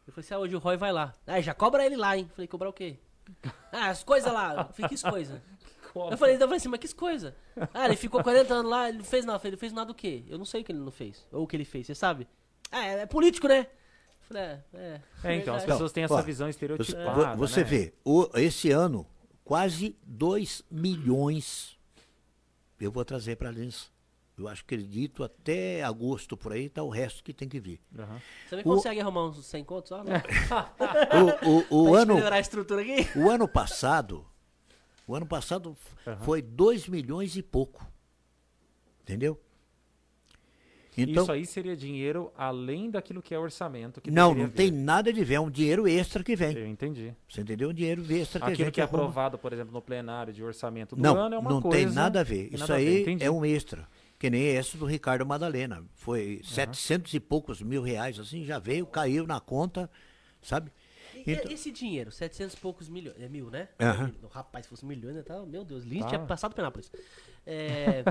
Eu 0.06 0.12
falei 0.12 0.24
assim, 0.26 0.34
ah, 0.34 0.38
hoje 0.38 0.56
o 0.56 0.58
Roy 0.58 0.76
vai 0.76 0.90
lá. 0.90 1.14
Ah, 1.26 1.40
já 1.40 1.54
cobra 1.54 1.86
ele 1.86 1.96
lá, 1.96 2.16
hein? 2.16 2.28
Falei, 2.34 2.48
cobrar 2.48 2.70
o 2.70 2.72
quê? 2.72 2.98
Ah, 3.70 3.90
as 3.90 4.02
coisas 4.02 4.32
lá. 4.32 4.68
Eu 4.68 4.72
falei, 4.74 4.88
que 4.88 4.94
coisas? 6.02 6.12
Eu 6.12 6.18
falei, 6.18 6.34
eu 6.36 6.40
falei 6.40 6.56
assim, 6.56 6.68
mas 6.68 6.80
que 6.80 6.94
coisa? 6.94 7.36
Ah, 7.74 7.86
ele 7.86 7.96
ficou 7.96 8.22
40 8.22 8.54
anos 8.54 8.70
lá, 8.70 8.88
ele 8.88 8.98
não 8.98 9.04
fez 9.04 9.24
nada. 9.24 9.46
Ele 9.46 9.56
fez 9.56 9.72
nada 9.72 9.86
do 9.86 9.94
quê? 9.94 10.24
Eu 10.28 10.38
não 10.38 10.44
sei 10.44 10.60
o 10.62 10.64
que 10.64 10.72
ele 10.72 10.78
não 10.80 10.90
fez. 10.90 11.26
Ou 11.32 11.44
o 11.44 11.46
que 11.46 11.56
ele 11.56 11.64
fez, 11.64 11.86
você 11.86 11.94
sabe? 11.94 12.26
Ah, 12.70 12.86
é, 12.86 13.00
é 13.00 13.06
político, 13.06 13.48
né? 13.48 13.60
Eu 13.60 14.26
falei, 14.28 14.42
é, 14.42 14.60
é. 14.74 15.00
É, 15.24 15.34
então, 15.36 15.54
as 15.54 15.64
pessoas 15.64 15.92
têm 15.92 16.04
essa 16.04 16.14
ó, 16.14 16.22
visão 16.22 16.48
estereotipada. 16.48 17.34
vo- 17.34 17.36
você 17.38 17.60
né? 17.60 17.64
vê, 17.64 17.94
o- 18.04 18.28
esse 18.34 18.70
ano, 18.70 19.06
quase 19.44 19.96
2 20.04 20.62
milhões 20.70 21.78
eu 22.80 22.92
vou 22.92 23.04
trazer 23.04 23.36
para 23.36 23.50
Lins. 23.50 23.90
Eu 24.38 24.46
acho 24.46 24.64
que 24.64 24.74
acredito 24.76 25.24
até 25.24 25.82
agosto 25.82 26.36
por 26.36 26.52
aí, 26.52 26.68
tá 26.68 26.80
o 26.80 26.88
resto 26.88 27.24
que 27.24 27.32
tem 27.32 27.48
que 27.48 27.58
vir. 27.58 27.80
Aham. 27.98 28.20
Você 28.48 28.54
me 28.56 28.62
o- 28.62 28.64
consegue 28.66 29.00
arrumar 29.00 29.24
uns 29.26 29.44
100 29.44 29.64
contos? 29.64 29.90
Né? 29.90 30.22
O, 31.72 31.74
o, 31.74 31.90
o 31.90 31.94
ano, 31.96 32.14
melhorar 32.14 32.36
a 32.36 32.40
estrutura 32.40 32.82
aqui? 32.82 33.08
o 33.18 33.28
ano 33.28 33.48
passado, 33.48 34.24
o 35.08 35.14
ano 35.16 35.26
passado 35.26 35.76
Aham. 36.06 36.16
foi 36.18 36.40
2 36.42 36.86
milhões 36.88 37.34
e 37.36 37.42
pouco. 37.42 37.84
Entendeu? 39.02 39.40
Então, 41.00 41.22
Isso 41.22 41.32
aí 41.32 41.46
seria 41.46 41.76
dinheiro 41.76 42.32
além 42.36 42.90
daquilo 42.90 43.22
que 43.22 43.32
é 43.32 43.38
orçamento. 43.38 44.00
Que 44.00 44.10
não, 44.10 44.34
não 44.34 44.48
tem 44.50 44.66
vir. 44.72 44.76
nada 44.78 45.12
de 45.12 45.22
ver, 45.24 45.34
é 45.34 45.40
um 45.40 45.48
dinheiro 45.48 45.86
extra 45.86 46.24
que 46.24 46.34
vem. 46.34 46.56
Eu 46.56 46.66
entendi. 46.66 47.14
Você 47.28 47.40
entendeu? 47.40 47.68
Um 47.70 47.72
dinheiro 47.72 48.02
extra 48.12 48.40
que 48.40 48.52
Aquilo 48.52 48.72
que 48.72 48.80
é 48.80 48.84
arruma. 48.84 48.98
aprovado, 49.04 49.38
por 49.38 49.52
exemplo, 49.52 49.72
no 49.72 49.80
plenário 49.80 50.32
de 50.32 50.42
orçamento 50.42 50.96
do 50.96 51.02
Não, 51.02 51.16
ano 51.16 51.36
é 51.36 51.38
uma 51.38 51.50
não 51.50 51.62
coisa. 51.62 51.76
tem 51.86 51.86
nada 51.94 52.18
a 52.20 52.24
ver. 52.24 52.52
Isso 52.52 52.66
ver, 52.66 52.72
aí 52.72 53.02
entendi. 53.02 53.24
é 53.24 53.30
um 53.30 53.44
extra. 53.44 53.88
Que 54.18 54.28
nem 54.28 54.42
esse 54.42 54.76
do 54.76 54.84
Ricardo 54.86 55.24
Madalena. 55.24 55.84
Foi 55.94 56.40
700 56.42 57.14
e 57.14 57.20
poucos 57.20 57.62
mil 57.62 57.80
reais, 57.80 58.18
assim, 58.18 58.44
já 58.44 58.58
veio, 58.58 58.84
caiu 58.84 59.24
na 59.24 59.38
conta, 59.38 59.88
sabe? 60.42 60.72
E- 61.28 61.32
Então- 61.34 61.52
Esse 61.52 61.70
dinheiro, 61.70 62.10
700 62.10 62.54
e 62.54 62.56
poucos 62.56 62.88
milhões, 62.88 63.20
é 63.20 63.28
mil, 63.28 63.50
né? 63.50 63.68
Aham. 63.80 64.12
Rapaz, 64.30 64.64
se 64.66 64.70
fosse 64.70 64.84
milhões, 64.86 65.14
né, 65.16 65.22
tá, 65.22 65.40
meu 65.44 65.64
Deus, 65.64 65.84
Lins 65.84 66.02
Tá. 66.02 66.08
tinha 66.08 66.20
passado 66.20 66.54
Penápolis. 66.54 66.90
É, 67.50 68.04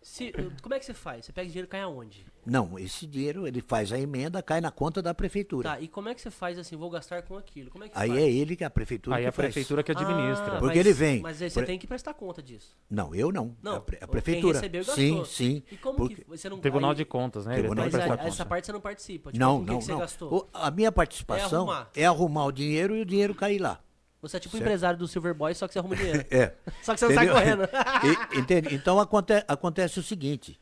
se- 0.00 0.32
como 0.62 0.72
é 0.72 0.78
que 0.78 0.84
você 0.86 0.94
faz? 0.94 1.26
Você 1.26 1.32
pega 1.32 1.46
esse 1.46 1.52
dinheiro 1.52 1.66
e 1.66 1.70
cai 1.70 1.80
aonde? 1.80 2.24
Não, 2.46 2.78
esse 2.78 3.06
dinheiro 3.08 3.44
ele 3.48 3.60
faz 3.60 3.90
a 3.92 3.98
emenda, 3.98 4.40
cai 4.40 4.60
na 4.60 4.70
conta 4.70 5.02
da 5.02 5.12
prefeitura. 5.12 5.70
Tá, 5.70 5.80
e 5.80 5.88
como 5.88 6.08
é 6.08 6.14
que 6.14 6.20
você 6.20 6.30
faz 6.30 6.56
assim, 6.58 6.76
vou 6.76 6.88
gastar 6.88 7.22
com 7.22 7.36
aquilo? 7.36 7.70
Como 7.70 7.82
é 7.82 7.88
que 7.88 7.98
Aí 7.98 8.08
faz? 8.10 8.20
é 8.22 8.30
ele 8.30 8.54
que 8.54 8.62
a 8.62 8.70
prefeitura 8.70 9.16
Aí 9.16 9.22
que 9.24 9.28
a 9.28 9.32
faz. 9.32 9.46
prefeitura 9.52 9.82
que 9.82 9.90
administra. 9.90 10.46
Ah, 10.46 10.60
Porque 10.60 10.76
mas- 10.78 10.86
ele 10.86 10.92
vem. 10.92 11.20
Mas 11.22 11.42
aí 11.42 11.50
você 11.50 11.58
Por- 11.60 11.66
tem 11.66 11.76
que 11.76 11.86
prestar 11.88 12.14
conta 12.14 12.40
disso. 12.40 12.76
Não, 12.88 13.12
eu 13.14 13.32
não. 13.32 13.56
Não, 13.60 13.76
a, 13.76 13.80
pre- 13.80 13.96
a 13.96 14.00
quem 14.00 14.08
prefeitura. 14.08 14.58
recebeu 14.58 14.82
e 14.82 14.84
sim, 14.84 15.24
sim. 15.24 15.62
E 15.72 15.76
como 15.76 15.96
porque- 15.96 16.14
que 16.16 16.24
você 16.28 16.48
não 16.48 16.58
Tribunal 16.60 16.90
aí- 16.90 16.96
de 16.96 17.04
Contas, 17.04 17.46
né? 17.46 17.54
Tribunal 17.54 17.86
Mas 17.86 17.94
que 17.96 18.00
a- 18.00 18.26
essa 18.28 18.46
parte 18.46 18.66
você 18.66 18.72
não 18.72 18.80
participa. 18.80 19.32
Tipo, 19.32 19.44
Não, 19.44 19.60
que 19.64 19.70
não, 19.72 19.78
que 19.78 19.84
você 19.86 19.92
não. 19.92 19.98
gastou? 19.98 20.32
O- 20.32 20.48
a 20.52 20.70
minha 20.70 20.92
participação 20.92 21.62
arrumar. 21.62 21.90
é 21.96 22.04
arrumar 22.06 22.44
o 22.44 22.52
dinheiro 22.52 22.94
e 22.94 23.00
o 23.00 23.04
dinheiro 23.04 23.34
cair 23.34 23.58
lá. 23.58 23.80
Você 24.28 24.36
é 24.38 24.40
tipo 24.40 24.54
o 24.54 24.58
Certo. 24.58 24.66
empresário 24.68 24.98
do 24.98 25.06
Silver 25.06 25.34
Boy, 25.34 25.54
só 25.54 25.66
que 25.66 25.72
você 25.74 25.78
arruma 25.78 25.94
dinheiro. 25.96 26.24
É. 26.30 26.54
Só 26.82 26.94
que 26.94 27.00
você 27.00 27.06
não 27.08 27.14
sai 27.14 27.24
Entendeu? 27.26 27.34
correndo. 27.34 27.68
E- 28.34 28.38
entende? 28.38 28.74
Então 28.74 28.98
aconte- 28.98 29.44
acontece 29.46 30.00
o 30.00 30.02
seguinte: 30.02 30.58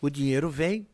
o 0.00 0.08
dinheiro 0.08 0.48
vem 0.48 0.86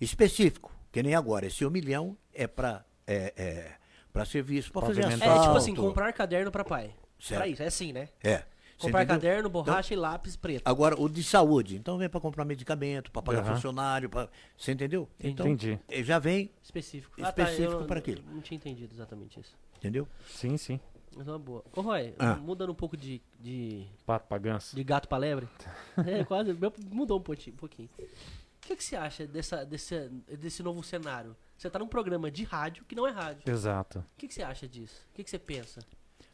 específico, 0.00 0.72
que 0.92 1.02
nem 1.02 1.14
agora. 1.14 1.46
Esse 1.46 1.64
um 1.64 1.70
milhão 1.70 2.16
é 2.32 2.46
para 2.46 2.84
é, 3.06 3.32
é, 3.36 3.72
pra 4.12 4.24
serviço, 4.24 4.70
para 4.72 4.86
fazer. 4.86 5.04
É 5.04 5.08
tipo 5.10 5.56
assim, 5.56 5.74
comprar 5.74 6.12
caderno 6.12 6.50
pra 6.50 6.64
pai. 6.64 6.94
Certo. 7.18 7.38
Pra 7.40 7.48
isso, 7.48 7.62
é 7.62 7.66
assim, 7.66 7.92
né? 7.92 8.08
É. 8.22 8.42
Comprar 8.76 9.06
caderno, 9.06 9.48
borracha 9.48 9.94
e 9.94 9.96
lápis 9.96 10.36
preto. 10.36 10.62
Agora, 10.66 11.00
o 11.00 11.08
de 11.08 11.22
saúde. 11.22 11.76
Então 11.76 11.96
vem 11.96 12.08
para 12.08 12.20
comprar 12.20 12.44
medicamento, 12.44 13.10
para 13.10 13.22
pagar 13.22 13.42
Aham. 13.44 13.54
funcionário. 13.54 14.10
Pra... 14.10 14.28
Você 14.58 14.72
entendeu? 14.72 15.08
Então, 15.18 15.46
Entendi. 15.46 15.78
eh, 15.88 16.02
já 16.02 16.18
vem, 16.18 16.50
Específico. 16.62 17.18
Específico 17.18 17.72
eu 17.72 17.84
para 17.86 18.00
aquilo. 18.00 18.22
Não 18.30 18.40
tinha 18.42 18.56
entendido 18.56 18.92
exatamente 18.92 19.38
isso. 19.40 19.56
entendeu? 19.78 20.06
Sim, 20.28 20.56
sim. 20.58 20.80
Mas 21.16 21.26
é 21.28 21.30
uma 21.30 21.38
boa. 21.38 21.64
Ô, 21.74 21.80
Roy, 21.80 22.14
Ah. 22.18 22.34
mudando 22.36 22.70
um 22.70 22.74
pouco 22.74 22.96
de, 22.96 23.20
de, 23.40 23.86
Pato 24.06 24.26
pra 24.28 24.38
ganso. 24.38 24.74
de 24.74 24.82
gato 24.84 25.08
pra 25.08 25.18
lebre. 25.18 25.48
é, 26.06 26.24
quase. 26.24 26.52
meu- 26.54 26.72
Mudou 26.90 27.18
um 27.18 27.22
pouquinho. 27.22 27.54
Um 27.54 27.58
pouquinho. 27.58 27.88
O 27.98 28.66
que, 28.66 28.76
que 28.76 28.82
você 28.84 28.96
acha 28.96 29.26
dessa, 29.26 29.64
desse, 29.64 30.08
desse 30.38 30.62
novo 30.62 30.82
cenário? 30.82 31.36
Você 31.56 31.68
tá 31.70 31.78
num 31.78 31.86
programa 31.86 32.30
de 32.30 32.44
rádio 32.44 32.84
que 32.86 32.94
não 32.94 33.06
é 33.06 33.10
rádio. 33.10 33.42
Exato. 33.50 33.98
O 34.00 34.04
que, 34.16 34.26
que 34.26 34.34
você 34.34 34.42
acha 34.42 34.66
disso? 34.66 35.02
O 35.10 35.14
que, 35.14 35.22
que 35.22 35.30
você 35.30 35.38
pensa? 35.38 35.80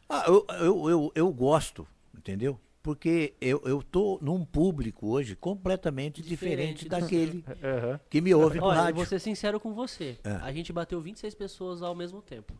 Ah, 0.09 0.23
eu, 0.27 0.45
eu, 0.59 0.89
eu, 0.89 1.11
eu 1.15 1.31
gosto, 1.33 1.85
entendeu? 2.17 2.59
Porque 2.81 3.35
eu, 3.39 3.61
eu 3.65 3.83
tô 3.83 4.17
num 4.21 4.43
público 4.43 5.07
hoje 5.09 5.35
completamente 5.35 6.21
diferente, 6.21 6.85
Diferente 6.85 6.85
do 6.85 6.89
daquele 6.89 7.45
Aham. 7.63 7.99
que 8.09 8.19
me 8.21 8.33
ouve 8.33 8.59
no 8.59 8.65
Olha, 8.65 8.75
eu 8.77 8.81
rádio. 8.81 8.95
vou 8.95 9.05
ser 9.05 9.19
sincero 9.19 9.59
com 9.59 9.73
você. 9.73 10.17
É. 10.23 10.31
A 10.37 10.51
gente 10.51 10.73
bateu 10.73 10.99
26 10.99 11.35
pessoas 11.35 11.81
ao 11.83 11.93
mesmo 11.93 12.21
tempo. 12.21 12.53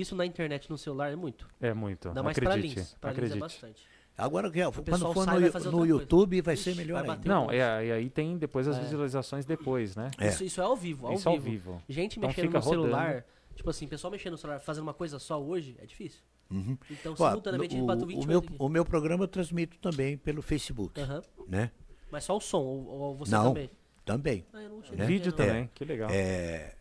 Isso 0.00 0.14
na 0.16 0.24
internet, 0.26 0.68
no 0.70 0.76
celular, 0.78 1.12
é 1.12 1.16
muito. 1.16 1.48
É 1.60 1.72
muito. 1.74 2.08
Ainda 2.08 2.22
mais 2.22 2.38
pra 2.38 2.50
acredite. 2.50 2.76
Lins. 2.78 2.94
Pra 3.00 3.10
Lins 3.10 3.16
acredite. 3.18 3.36
é 3.38 3.40
bastante. 3.40 3.82
Agora, 4.18 4.50
quando 4.50 5.12
for 5.12 5.24
sai 5.26 5.40
no, 5.40 5.46
no 5.46 5.52
coisa. 5.52 5.84
YouTube, 5.86 6.40
vai 6.40 6.56
ser 6.56 6.70
Ixi, 6.70 6.78
melhor 6.78 6.94
vai 6.94 7.02
ainda. 7.02 7.16
bater. 7.16 7.28
Não, 7.28 7.50
é, 7.50 7.86
e 7.86 7.92
aí 7.92 8.08
tem 8.08 8.38
depois 8.38 8.66
as 8.66 8.78
É. 8.78 8.80
visualizações 8.80 9.44
depois, 9.44 9.94
né? 9.94 10.10
É. 10.18 10.28
Isso, 10.28 10.42
isso 10.42 10.60
é 10.60 10.64
ao 10.64 10.74
vivo, 10.74 11.06
ao 11.06 11.12
Isso 11.14 11.28
ao 11.28 11.34
vivo. 11.38 11.50
vivo. 11.72 11.82
Gente 11.88 12.16
Então 12.18 12.28
mexendo 12.28 12.46
fica 12.46 12.58
no 12.58 12.64
celular, 12.64 13.06
rodando. 13.08 13.24
tipo 13.54 13.68
assim, 13.70 13.86
pessoal 13.86 14.10
mexendo 14.10 14.32
no 14.32 14.38
celular, 14.38 14.58
fazendo 14.60 14.84
uma 14.84 14.94
coisa 14.94 15.18
só 15.18 15.38
hoje, 15.42 15.76
é 15.78 15.84
difícil. 15.84 16.22
Uhum. 16.50 16.78
Então, 16.90 17.12
Ó, 17.18 17.28
simultaneamente, 17.28 17.76
o, 17.78 17.84
bateu 17.84 18.04
o 18.04 18.06
28 18.06 18.26
meu, 18.28 18.38
aqui. 18.38 18.54
o 18.58 18.68
meu 18.70 18.84
programa 18.86 19.24
eu 19.24 19.28
transmito 19.28 19.76
também 19.80 20.16
pelo 20.16 20.40
Facebook, 20.40 20.98
Aham. 20.98 21.22
né? 21.46 21.70
Mas 22.10 22.24
só 22.24 22.36
o 22.36 22.40
som, 22.40 22.60
ou, 22.62 22.86
ou 22.86 23.14
você 23.16 23.32
Não. 23.32 23.48
também? 23.48 23.70
Também. 24.04 24.46
Ah, 24.54 24.60
não 24.62 24.78
Né? 24.96 25.04
Vídeo 25.04 25.30
não. 25.32 25.36
também, 25.36 25.70
que 25.74 25.84
legal. 25.84 26.08
É, 26.10 26.74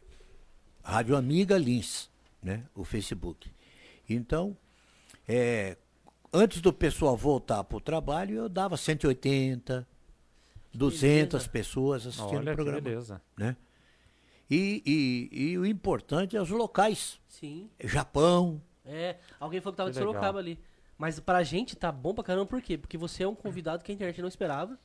Rádio 0.83 1.17
Amiga 1.17 1.57
Lins, 1.57 2.09
né? 2.45 2.63
O 2.75 2.83
Facebook. 2.85 3.51
Então, 4.07 4.55
é, 5.27 5.77
antes 6.31 6.61
do 6.61 6.71
pessoal 6.71 7.17
voltar 7.17 7.63
para 7.63 7.77
o 7.77 7.81
trabalho, 7.81 8.35
eu 8.35 8.47
dava 8.47 8.77
180, 8.77 9.85
200 10.73 11.33
beleza. 11.33 11.49
pessoas 11.49 12.05
assistindo 12.07 12.29
Olha 12.37 12.41
o 12.41 12.45
que 12.45 12.53
programa. 12.55 12.81
beleza. 12.81 13.21
Né? 13.37 13.55
E, 14.49 14.83
e, 15.33 15.41
e 15.51 15.57
o 15.57 15.65
importante 15.65 16.37
é 16.37 16.41
os 16.41 16.49
locais. 16.49 17.19
Sim. 17.27 17.69
Japão, 17.83 18.61
É, 18.85 19.17
alguém 19.39 19.59
falou 19.59 19.73
que 19.73 19.77
tava 19.77 19.89
Que 19.89 19.93
de 19.93 19.99
legal. 19.99 20.13
Sorocaba 20.13 20.37
ali. 20.39 20.59
Mas 20.97 21.19
pra 21.19 21.41
gente 21.43 21.75
tá 21.75 21.91
bom 21.91 22.13
pra 22.13 22.23
caramba, 22.23 22.45
por 22.45 22.61
quê? 22.61 22.77
Porque 22.77 22.97
você 22.97 23.23
é 23.23 23.27
um 23.27 23.33
convidado 23.35 23.83
que 23.83 23.91
a 23.91 23.95
internet 23.95 24.21
não 24.21 24.29
esperava. 24.29 24.77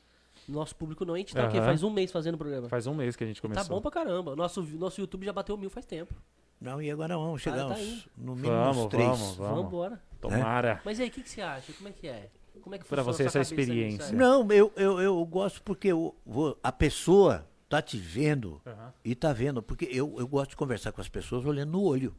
Nosso 0.49 0.75
público 0.75 1.05
não, 1.05 1.15
a 1.15 1.19
gente 1.19 1.35
tá 1.35 1.47
o 1.47 1.51
quê? 1.51 1.59
Aham. 1.59 1.67
Faz 1.67 1.83
um 1.83 1.91
mês 1.91 2.11
fazendo 2.11 2.35
o 2.37 2.39
programa. 2.39 2.69
Faz 2.69 2.87
um 2.87 2.95
mês 2.95 3.15
que 3.15 3.23
a 3.23 3.27
gente 3.27 3.37
Tá 3.37 3.43
começou. 3.49 3.69
bom 3.77 3.83
pra 3.83 3.91
caramba. 3.91 4.35
Nosso, 4.35 4.63
nosso 4.63 5.01
YouTube 5.01 5.27
já 5.27 5.33
bateu 5.33 5.57
mil 5.59 5.69
faz 5.69 5.85
tempo. 5.85 6.15
Não, 6.61 6.81
e 6.83 6.91
agora 6.91 7.17
vamos 7.17 7.41
chegar 7.41 7.69
tá 7.69 7.75
uns, 7.75 8.09
no 8.17 8.35
mínimo 8.37 8.55
Vamos, 8.55 8.77
uns 8.79 8.87
três. 8.89 9.07
vamos, 9.09 9.37
Vamos 9.37 9.51
vamos. 9.55 9.67
embora. 9.67 10.03
Tomara. 10.21 10.83
Mas 10.85 11.01
aí, 11.01 11.09
o 11.09 11.11
que, 11.11 11.23
que 11.23 11.31
você 11.31 11.41
acha? 11.41 11.73
Como 11.73 11.89
é 11.89 11.93
que 11.93 12.07
é? 12.07 12.31
Como 12.61 12.75
é 12.75 12.79
que 12.79 12.85
Pra 12.85 13.03
funciona 13.03 13.31
você 13.31 13.39
essa 13.39 13.55
experiência. 13.55 14.13
Não, 14.15 14.47
eu, 14.53 14.71
eu, 14.77 15.01
eu 15.01 15.25
gosto 15.25 15.63
porque 15.63 15.89
eu 15.89 16.15
vou- 16.27 16.59
a 16.63 16.71
pessoa 16.71 17.47
tá 17.71 17.81
te 17.81 17.97
vendo 17.97 18.61
Aham. 18.67 18.93
e 19.03 19.15
tá 19.15 19.33
vendo. 19.33 19.63
Porque 19.63 19.87
eu, 19.91 20.15
eu 20.19 20.29
gosto 20.29 20.51
de 20.51 20.57
conversar 20.57 20.93
com 20.93 21.01
as 21.01 21.09
pessoas 21.09 21.47
olhando 21.47 21.73
no 21.73 21.83
olho, 21.83 22.15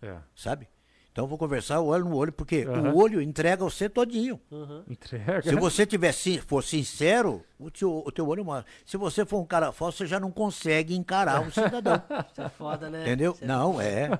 É. 0.00 0.18
sabe? 0.36 0.68
Então 1.12 1.24
eu 1.24 1.28
vou 1.28 1.36
conversar, 1.36 1.74
eu 1.74 1.84
olho 1.86 2.06
no 2.06 2.16
olho, 2.16 2.32
porque 2.32 2.62
Aham. 2.66 2.90
o 2.92 2.96
olho 2.98 3.20
entrega 3.20 3.62
você 3.62 3.86
todinho. 3.86 4.40
Aham. 4.50 4.82
Entrega. 4.88 5.42
Se 5.42 5.54
você 5.56 5.84
tiver, 5.84 6.12
for 6.46 6.64
sincero, 6.64 7.44
o 7.58 7.70
teu, 7.70 8.02
o 8.06 8.10
teu 8.10 8.26
olho 8.26 8.42
mostra. 8.42 8.64
Se 8.86 8.96
você 8.96 9.26
for 9.26 9.38
um 9.38 9.44
cara 9.44 9.70
falso, 9.72 9.98
você 9.98 10.06
já 10.06 10.18
não 10.18 10.30
consegue 10.30 10.96
encarar 10.96 11.42
um 11.42 11.50
cidadão. 11.50 12.02
Isso 12.32 12.40
é 12.42 12.48
foda, 12.48 12.88
né? 12.88 13.02
Entendeu? 13.02 13.32
Isso 13.32 13.44
é- 13.44 13.46
Não, 13.46 13.78
é. 13.80 14.18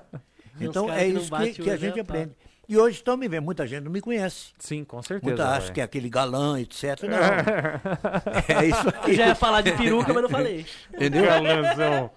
Então 0.61 0.87
é 0.93 0.99
que 1.05 1.17
isso 1.17 1.35
que, 1.35 1.53
que 1.63 1.69
a 1.69 1.73
olho, 1.73 1.79
gente 1.81 1.95
né, 1.95 2.01
aprende. 2.01 2.31
E 2.69 2.77
hoje 2.77 2.97
estão 2.97 3.17
me 3.17 3.27
vendo, 3.27 3.43
muita 3.43 3.65
gente 3.67 3.83
não 3.83 3.91
me 3.91 3.99
conhece. 3.99 4.53
Sim, 4.59 4.83
com 4.85 5.01
certeza. 5.01 5.25
Muita 5.35 5.49
acha 5.49 5.71
que 5.73 5.81
é 5.81 5.83
aquele 5.83 6.09
galã, 6.09 6.59
etc. 6.61 7.01
Não. 7.09 8.55
é 8.55 8.65
isso 8.67 8.83
Eu 8.87 8.89
aqui. 9.01 9.13
já 9.15 9.27
ia 9.27 9.35
falar 9.35 9.61
de 9.61 9.71
peruca, 9.73 10.13
mas 10.13 10.23
não 10.23 10.29
falei. 10.29 10.65
Entendeu? 10.93 11.25
Galanzão. 11.25 12.11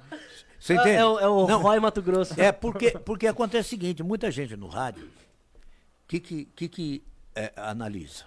Você 0.58 0.74
entende? 0.74 0.90
É, 0.90 1.04
o, 1.04 1.18
é 1.18 1.28
o 1.28 1.46
Não. 1.46 1.62
Roy 1.62 1.78
Mato 1.80 2.00
Grosso. 2.02 2.38
É 2.40 2.50
porque, 2.52 2.90
porque 2.92 3.26
acontece 3.26 3.66
o 3.68 3.70
seguinte, 3.70 4.02
muita 4.02 4.30
gente 4.30 4.56
no 4.56 4.66
rádio, 4.68 5.04
o 5.06 6.08
que 6.08 6.18
que, 6.20 6.44
que, 6.46 6.68
que 6.68 7.02
é, 7.34 7.52
analisa? 7.56 8.24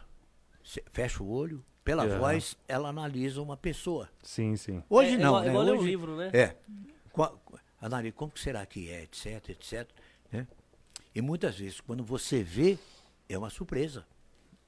Cê 0.63 0.83
fecha 0.91 1.23
o 1.23 1.29
olho, 1.31 1.63
pela 1.83 2.05
voz, 2.05 2.55
ela 2.67 2.89
analisa 2.89 3.41
uma 3.41 3.57
pessoa. 3.57 4.07
Sim, 4.21 4.55
sim. 4.55 4.83
Hoje 4.89 5.15
É, 5.15 5.17
não, 5.17 5.29
igual- 5.29 5.41
né? 5.41 5.47
igual 5.49 5.63
ler 5.63 5.71
um 5.73 5.77
Hoje, 5.79 5.87
livro, 5.87 6.15
né? 6.15 6.29
É. 6.33 6.55
Qua- 7.11 7.33
qua- 7.43 7.59
Analisa 7.81 8.13
como 8.15 8.31
que 8.31 8.39
será 8.39 8.65
que 8.65 8.89
é, 8.91 9.03
etc, 9.03 9.49
etc. 9.49 9.87
Né? 10.31 10.45
E 11.15 11.21
muitas 11.21 11.57
vezes, 11.57 11.79
quando 11.81 12.03
você 12.03 12.43
vê, 12.43 12.77
é 13.27 13.37
uma 13.37 13.49
surpresa. 13.49 14.05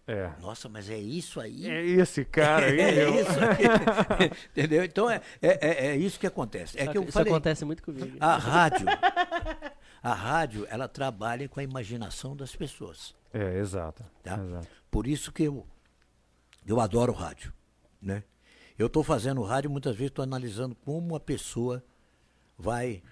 É. 0.08 0.32
Nossa, 0.42 0.68
mas 0.68 0.90
é 0.90 0.98
isso 0.98 1.40
aí? 1.40 1.70
É 1.70 1.82
esse 1.86 2.26
cara 2.26 2.66
aí, 2.66 2.80
É 2.82 2.92
meu. 2.96 3.16
isso 3.22 3.32
aqui. 3.32 4.38
Entendeu? 4.52 4.84
Então 4.84 5.10
é, 5.10 5.22
é, 5.42 5.68
é- 5.68 5.88
é 5.88 5.96
isso 5.96 6.20
que 6.20 6.28
acontece. 6.28 6.78
É 6.80 6.88
que 6.88 6.98
eu 6.98 7.04
Isso 7.04 7.12
falei, 7.12 7.32
acontece 7.32 7.64
muito 7.64 7.84
comigo. 7.84 8.18
a 8.20 8.36
rádio, 8.36 8.88
a 10.02 10.14
rádio, 10.14 10.66
ela 10.70 10.88
trabalha 10.88 11.48
com 11.48 11.60
a 11.60 11.64
imaginação 11.64 12.36
das 12.36 12.56
pessoas. 12.56 13.16
É, 13.34 13.58
exato. 13.60 14.04
Tá? 14.24 14.38
exato. 14.44 14.68
Por 14.90 15.08
isso 15.08 15.32
que 15.32 15.44
eu, 15.44 15.66
eu 16.66 16.80
adoro 16.82 17.14
rádio. 17.14 17.54
Né? 18.02 18.24
Eu 18.78 18.88
estou 18.88 19.04
fazendo 19.04 19.42
rádio, 19.44 19.70
muitas 19.70 19.96
vezes 19.96 20.10
estou 20.10 20.24
analisando 20.24 20.76
como 20.76 21.16
a 21.16 21.20
pessoa 21.20 21.84
vai. 22.58 23.04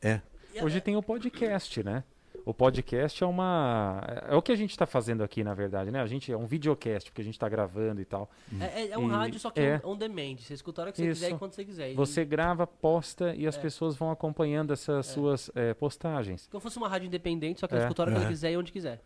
É. 0.00 0.20
Hoje 0.62 0.80
tem 0.80 0.94
o 0.96 1.02
podcast, 1.02 1.82
né? 1.82 2.04
O 2.44 2.52
podcast 2.52 3.22
é 3.22 3.26
uma. 3.26 4.02
É 4.28 4.34
o 4.34 4.42
que 4.42 4.50
a 4.50 4.56
gente 4.56 4.70
está 4.70 4.84
fazendo 4.84 5.22
aqui, 5.22 5.44
na 5.44 5.54
verdade, 5.54 5.90
né? 5.92 6.00
A 6.00 6.06
gente 6.06 6.32
é 6.32 6.36
um 6.36 6.46
videocast, 6.46 7.08
porque 7.10 7.20
a 7.20 7.24
gente 7.24 7.34
está 7.34 7.48
gravando 7.48 8.00
e 8.00 8.04
tal. 8.04 8.28
É, 8.60 8.82
é- 8.82 8.90
é 8.90 8.98
um 8.98 9.06
E- 9.08 9.10
rádio, 9.12 9.38
só 9.38 9.50
que 9.50 9.60
é. 9.60 9.80
é 9.82 9.86
on 9.86 9.96
demand. 9.96 10.38
Você 10.38 10.54
escuta 10.54 10.80
a 10.80 10.82
hora 10.84 10.92
que 10.92 10.98
você 10.98 11.08
Isso. 11.10 11.20
quiser 11.22 11.34
e 11.34 11.38
quando 11.38 11.52
você 11.52 11.64
quiser. 11.64 11.92
E- 11.92 11.94
Você 11.94 12.24
grava, 12.24 12.66
posta 12.66 13.32
e 13.34 13.46
as 13.46 13.56
É. 13.56 13.60
pessoas 13.60 13.94
vão 13.94 14.10
acompanhando 14.10 14.72
essas 14.72 15.06
suas 15.06 15.50
é, 15.54 15.72
postagens. 15.74 16.48
Como 16.50 16.60
fosse 16.60 16.78
uma 16.78 16.88
rádio 16.88 17.06
independente, 17.06 17.60
só 17.60 17.68
que 17.68 17.74
eu 17.74 17.78
É. 17.78 17.82
escuto 17.82 18.02
a 18.02 18.04
hora 18.06 18.12
que 18.14 18.18
Aham. 18.18 18.28
quiser 18.28 18.50
e 18.52 18.56
onde 18.56 18.72
quiser. 18.72 19.00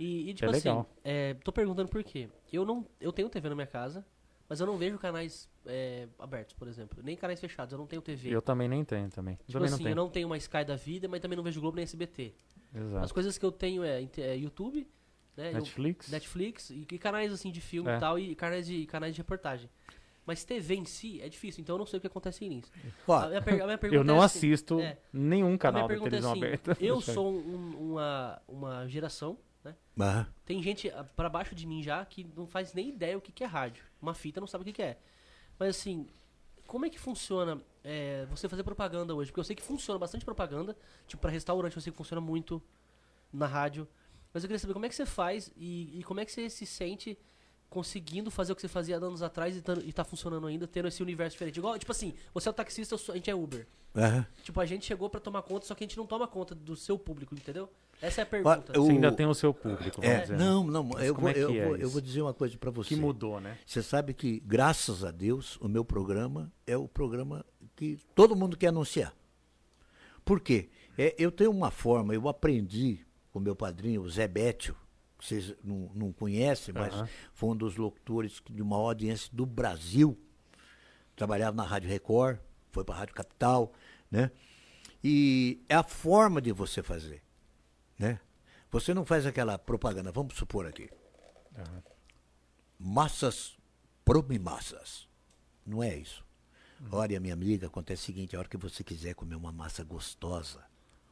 E, 0.00 0.30
e, 0.30 0.34
tipo 0.34 0.50
É 0.50 0.56
assim, 0.56 0.68
legal. 0.68 0.86
é, 1.04 1.34
tô 1.44 1.52
perguntando 1.52 1.88
por 1.90 2.02
quê. 2.02 2.28
Eu 2.50 2.64
não, 2.64 2.86
eu 2.98 3.12
tenho 3.12 3.28
TV 3.28 3.50
na 3.50 3.54
minha 3.54 3.66
casa, 3.66 4.04
mas 4.48 4.58
eu 4.60 4.66
não 4.66 4.78
vejo 4.78 4.98
canais 4.98 5.46
é, 5.66 6.08
abertos, 6.18 6.54
por 6.54 6.66
exemplo. 6.66 6.98
Nem 7.04 7.14
canais 7.16 7.38
fechados, 7.38 7.72
eu 7.72 7.78
não 7.78 7.86
tenho 7.86 8.00
TV. 8.02 8.30
Eu 8.30 8.42
também 8.42 8.66
nem 8.68 8.82
tenho 8.84 9.08
também. 9.10 9.36
tipo 9.36 9.52
também 9.52 9.66
assim, 9.66 9.72
não 9.76 9.78
tenho. 9.84 9.92
eu 9.92 9.96
não 9.96 10.08
tenho 10.08 10.26
uma 10.26 10.36
Sky 10.38 10.64
da 10.64 10.74
vida, 10.74 11.06
mas 11.06 11.20
também 11.20 11.36
não 11.36 11.44
vejo 11.44 11.60
Globo 11.60 11.76
nem 11.76 11.82
SBT. 11.84 12.34
Exato. 12.74 13.04
As 13.04 13.12
coisas 13.12 13.36
que 13.38 13.44
eu 13.44 13.52
tenho 13.52 13.84
é, 13.84 14.02
é 14.18 14.36
YouTube, 14.36 14.88
né? 15.36 15.50
eu- 15.50 15.54
Netflix? 15.54 16.08
Netflix 16.10 16.70
e, 16.70 16.86
e 16.90 16.98
canais 16.98 17.32
assim 17.32 17.50
de 17.50 17.60
filme 17.60 17.90
É. 17.90 17.96
e 17.96 18.00
tal, 18.00 18.18
e 18.18 18.34
canais 18.34 18.66
de, 18.66 18.86
canais 18.86 19.14
de 19.14 19.20
reportagem. 19.20 19.68
Mas 20.24 20.44
TV 20.44 20.76
em 20.76 20.84
si 20.84 21.20
é 21.20 21.28
difícil, 21.28 21.60
então 21.62 21.74
eu 21.74 21.78
não 21.80 21.86
sei 21.86 21.98
o 21.98 22.00
que 22.00 22.06
acontece 22.06 22.48
nisso. 22.48 22.70
Ó, 23.08 23.16
A 23.18 23.28
minha 23.28 23.42
per- 23.42 23.60
a 23.60 23.64
minha 23.66 23.76
pergunta 23.78 24.00
Eu 24.00 24.04
não 24.04 24.22
é 24.22 24.24
assim, 24.24 24.38
assisto 24.52 24.78
é, 24.80 24.96
nenhum 25.12 25.46
a 25.46 25.48
minha 25.48 25.58
canal 25.58 25.82
de 25.82 25.88
pergunta 25.88 26.08
é 26.08 26.10
televisão 26.10 26.32
assim, 26.32 26.40
aberta. 26.44 26.76
eu 26.80 27.00
sou 27.02 27.32
um- 27.32 27.90
uma, 27.92 28.42
uma 28.46 28.88
geração, 28.88 29.36
né? 29.64 29.74
Tem 30.44 30.62
gente 30.62 30.88
ah, 30.90 31.02
pra 31.16 31.28
baixo 31.28 31.54
de 31.56 31.66
mim 31.66 31.82
já 31.82 32.04
que 32.06 32.24
não 32.36 32.46
faz 32.46 32.72
nem 32.72 32.88
ideia 32.90 33.18
o 33.18 33.20
que, 33.20 33.32
que 33.32 33.42
é 33.42 33.46
rádio. 33.48 33.84
Uma 34.00 34.14
fita 34.14 34.38
não 34.40 34.46
sabe 34.46 34.62
o 34.62 34.64
que, 34.64 34.72
que 34.72 34.82
é. 34.82 34.96
Mas 35.58 35.70
assim, 35.70 36.06
como 36.66 36.86
é 36.86 36.90
que 36.90 36.98
funciona 36.98 37.60
é, 37.84 38.26
você 38.30 38.48
fazer 38.48 38.62
propaganda 38.62 39.14
hoje? 39.14 39.30
Porque 39.30 39.40
eu 39.40 39.44
sei 39.44 39.54
que 39.56 39.62
funciona 39.62 39.98
bastante 39.98 40.24
propaganda. 40.24 40.76
Tipo, 41.06 41.20
pra 41.22 41.30
restaurante 41.30 41.76
eu 41.76 41.82
sei 41.82 41.90
que 41.92 41.96
funciona 41.96 42.20
muito 42.20 42.62
na 43.32 43.46
rádio. 43.46 43.86
Mas 44.32 44.42
eu 44.42 44.48
queria 44.48 44.58
saber 44.58 44.72
como 44.72 44.86
é 44.86 44.88
que 44.88 44.94
você 44.94 45.04
faz 45.06 45.50
e, 45.56 45.98
e 46.00 46.04
como 46.04 46.20
é 46.20 46.24
que 46.24 46.32
você 46.32 46.48
se 46.48 46.64
sente 46.64 47.18
conseguindo 47.68 48.30
fazer 48.30 48.52
o 48.52 48.56
que 48.56 48.60
você 48.62 48.68
fazia 48.68 48.96
anos 48.96 49.22
atrás 49.22 49.56
e, 49.56 49.62
tá- 49.62 49.74
e 49.82 49.92
tá 49.92 50.04
funcionando 50.04 50.46
ainda, 50.46 50.66
tendo 50.66 50.88
esse 50.88 51.02
universo 51.02 51.32
diferente. 51.34 51.56
Igual, 51.56 51.78
tipo 51.78 51.90
assim, 51.90 52.14
você 52.34 52.48
é 52.48 52.50
o 52.50 52.54
taxista, 52.54 52.94
a 52.94 53.14
gente 53.14 53.30
é 53.30 53.34
Uber. 53.34 53.66
aham. 53.96 54.26
Tipo, 54.42 54.60
a 54.60 54.66
gente 54.66 54.84
chegou 54.84 55.08
pra 55.08 55.20
tomar 55.20 55.42
conta, 55.42 55.66
só 55.66 55.74
que 55.74 55.82
a 55.82 55.86
gente 55.86 55.96
não 55.96 56.06
toma 56.06 56.28
conta 56.28 56.54
do 56.54 56.76
seu 56.76 56.98
público, 56.98 57.34
entendeu? 57.34 57.70
Essa 58.00 58.20
é 58.20 58.24
a 58.24 58.26
pergunta. 58.26 58.72
eu- 58.74 58.84
Você 58.84 58.92
ainda 58.92 59.08
o- 59.10 59.14
tem 59.16 59.26
o 59.26 59.34
seu 59.34 59.54
público, 59.54 60.00
vamos 60.00 60.16
É, 60.16 60.20
dizer. 60.22 60.36
não, 60.38 60.64
não, 60.64 60.82
Mas 60.82 61.04
eu 61.04 61.14
como 61.14 61.26
vou, 61.28 61.36
é 61.36 61.38
eu, 61.38 61.50
é 61.50 61.66
vou, 61.66 61.76
eu 61.76 61.88
vou 61.90 62.00
dizer 62.00 62.22
uma 62.22 62.34
coisa 62.34 62.56
pra 62.58 62.70
você. 62.70 62.88
Que 62.88 62.96
mudou, 62.96 63.40
né? 63.40 63.58
Você 63.64 63.82
sabe 63.82 64.12
que, 64.12 64.40
graças 64.40 65.04
a 65.04 65.10
Deus, 65.10 65.56
o 65.60 65.68
meu 65.68 65.84
programa 65.84 66.52
é 66.66 66.76
o 66.76 66.88
programa 66.88 67.44
que 67.76 67.98
todo 68.14 68.34
mundo 68.34 68.56
quer 68.56 68.68
anunciar. 68.68 69.14
Por 70.24 70.40
quê? 70.40 70.68
É, 70.98 71.14
eu 71.18 71.30
tenho 71.30 71.50
uma 71.50 71.70
forma, 71.70 72.12
eu 72.14 72.28
aprendi 72.28 73.04
com 73.32 73.38
meu 73.40 73.54
padrinho, 73.56 74.02
o 74.02 74.10
Zé 74.10 74.26
Bétio, 74.28 74.76
que 75.18 75.26
vocês 75.26 75.54
não, 75.62 75.90
não 75.94 76.12
conhecem, 76.12 76.74
mas 76.74 76.92
foi 77.32 77.50
um 77.50 77.56
dos 77.56 77.76
locutores 77.76 78.42
de 78.50 78.62
maior 78.64 78.88
audiência 78.88 79.30
do 79.32 79.46
Brasil. 79.46 80.18
Trabalhava 81.14 81.56
na 81.56 81.62
Rádio 81.62 81.88
Record, 81.88 82.38
foi 82.72 82.84
para 82.84 82.94
a 82.96 82.98
Rádio 82.98 83.14
Capital, 83.14 83.72
né? 84.10 84.30
E 85.04 85.62
é 85.68 85.74
a 85.76 85.82
forma 85.82 86.40
de 86.40 86.52
você 86.52 86.82
fazer, 86.82 87.22
né? 88.02 88.20
Você 88.70 88.92
não 88.92 89.04
faz 89.04 89.24
aquela 89.26 89.56
propaganda, 89.56 90.10
vamos 90.10 90.34
supor 90.34 90.66
aqui. 90.66 90.90
Massas 92.78 93.56
promimassas. 94.04 95.08
Não 95.64 95.82
é 95.82 95.96
isso. 95.96 96.24
Olha, 96.90 97.20
minha 97.20 97.34
amiga, 97.34 97.68
acontece 97.68 98.02
o 98.02 98.06
seguinte, 98.06 98.34
a 98.34 98.40
hora 98.40 98.48
que 98.48 98.56
você 98.56 98.82
quiser 98.82 99.14
comer 99.14 99.36
uma 99.36 99.52
massa 99.52 99.84
gostosa, 99.84 100.64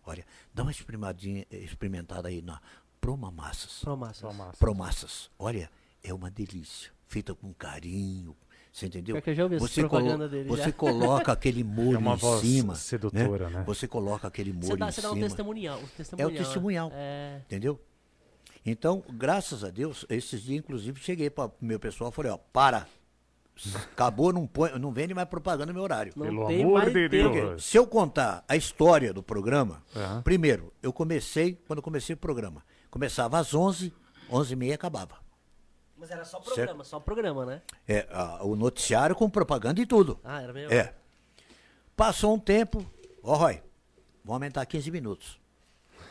olha, 0.04 0.26
dá 0.52 0.64
uma 0.64 0.72
experimentada 0.72 2.28
aí 2.28 2.42
na 2.42 2.60
Promamassas. 3.00 3.80
Promassa. 3.80 4.20
Só 4.20 4.32
massa. 4.32 4.56
Promassas. 4.58 5.30
Olha, 5.38 5.70
é 6.02 6.12
uma 6.12 6.30
delícia. 6.30 6.92
Feita 7.06 7.34
com 7.34 7.54
carinho. 7.54 8.36
Você 8.72 8.86
entendeu? 8.86 9.20
Eu 9.24 9.34
já 9.34 9.42
ouvi 9.42 9.56
essa 9.56 9.66
você 9.66 9.80
propaganda 9.80 10.28
dele, 10.28 10.48
você 10.48 10.64
já. 10.64 10.72
coloca 10.72 11.32
aquele 11.32 11.62
molho 11.64 11.96
É 11.96 11.98
uma 11.98 12.14
em 12.14 12.18
voz 12.18 12.40
cima. 12.40 12.74
sedutora, 12.76 13.50
né? 13.50 13.64
Você 13.66 13.88
coloca 13.88 14.28
aquele 14.28 14.52
molho 14.52 14.66
Você 14.68 14.76
dá, 14.76 14.88
em 14.88 14.92
você 14.92 15.00
dá 15.02 15.10
um 15.10 15.14
cima. 15.14 15.26
testemunhal. 15.26 15.78
um 15.78 15.80
É 15.80 15.84
o 15.84 15.88
testemunhal. 15.96 16.30
testemunhal. 16.30 16.90
É. 16.94 17.40
Entendeu? 17.46 17.80
Então, 18.64 19.02
graças 19.14 19.64
a 19.64 19.70
Deus, 19.70 20.04
esses 20.08 20.42
dias, 20.42 20.58
inclusive, 20.60 21.00
cheguei 21.00 21.30
para 21.30 21.46
o 21.48 21.52
meu 21.60 21.80
pessoal 21.80 22.10
e 22.10 22.12
falei, 22.14 22.30
ó, 22.30 22.36
para. 22.36 22.86
Acabou, 23.92 24.32
não, 24.32 24.46
põe, 24.46 24.78
não 24.78 24.90
vende 24.90 25.12
mais 25.12 25.28
propaganda 25.28 25.66
no 25.66 25.74
meu 25.74 25.82
horário. 25.82 26.12
Não 26.16 26.24
Pelo 26.26 26.46
amor 26.46 26.90
de. 26.90 27.08
Deus. 27.10 27.30
Porque 27.32 27.58
se 27.62 27.76
eu 27.76 27.86
contar 27.86 28.42
a 28.48 28.56
história 28.56 29.12
do 29.12 29.22
programa, 29.22 29.82
Aham. 29.94 30.22
primeiro, 30.22 30.72
eu 30.82 30.92
comecei, 30.94 31.58
quando 31.66 31.78
eu 31.78 31.82
comecei 31.82 32.14
o 32.14 32.16
programa, 32.16 32.62
começava 32.90 33.38
às 33.38 33.52
11, 33.52 33.92
11 34.30 34.52
e 34.52 34.56
meia 34.56 34.74
acabava. 34.76 35.16
Mas 36.00 36.10
era 36.10 36.24
só 36.24 36.40
programa, 36.40 36.82
só 36.82 36.98
programa, 36.98 37.44
né? 37.44 37.62
É, 37.86 38.08
a- 38.10 38.42
o 38.42 38.56
noticiário 38.56 39.14
com 39.14 39.28
propaganda 39.28 39.80
e 39.80 39.86
tudo. 39.86 40.18
Ah, 40.24 40.40
era 40.42 40.52
mesmo? 40.52 40.72
É. 40.72 40.94
Passou 41.94 42.34
um 42.34 42.38
tempo, 42.38 42.84
ó, 43.22 43.34
Roy, 43.36 43.62
vamos 44.24 44.34
aumentar 44.36 44.64
15 44.64 44.90
minutos. 44.90 45.38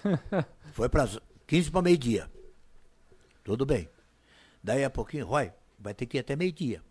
Foi 0.74 0.88
para 0.88 1.07
15 1.48 1.72
para 1.72 1.82
meio-dia. 1.82 2.30
Tudo 3.44 3.66
bem. 3.66 3.90
Daí 4.64 4.84
a 4.84 4.90
pouquinho, 4.90 5.26
Roy, 5.26 5.52
vai 5.80 5.94
ter 5.94 6.06
que 6.06 6.18
ir 6.18 6.20
até 6.20 6.36
meio-dia. 6.36 6.84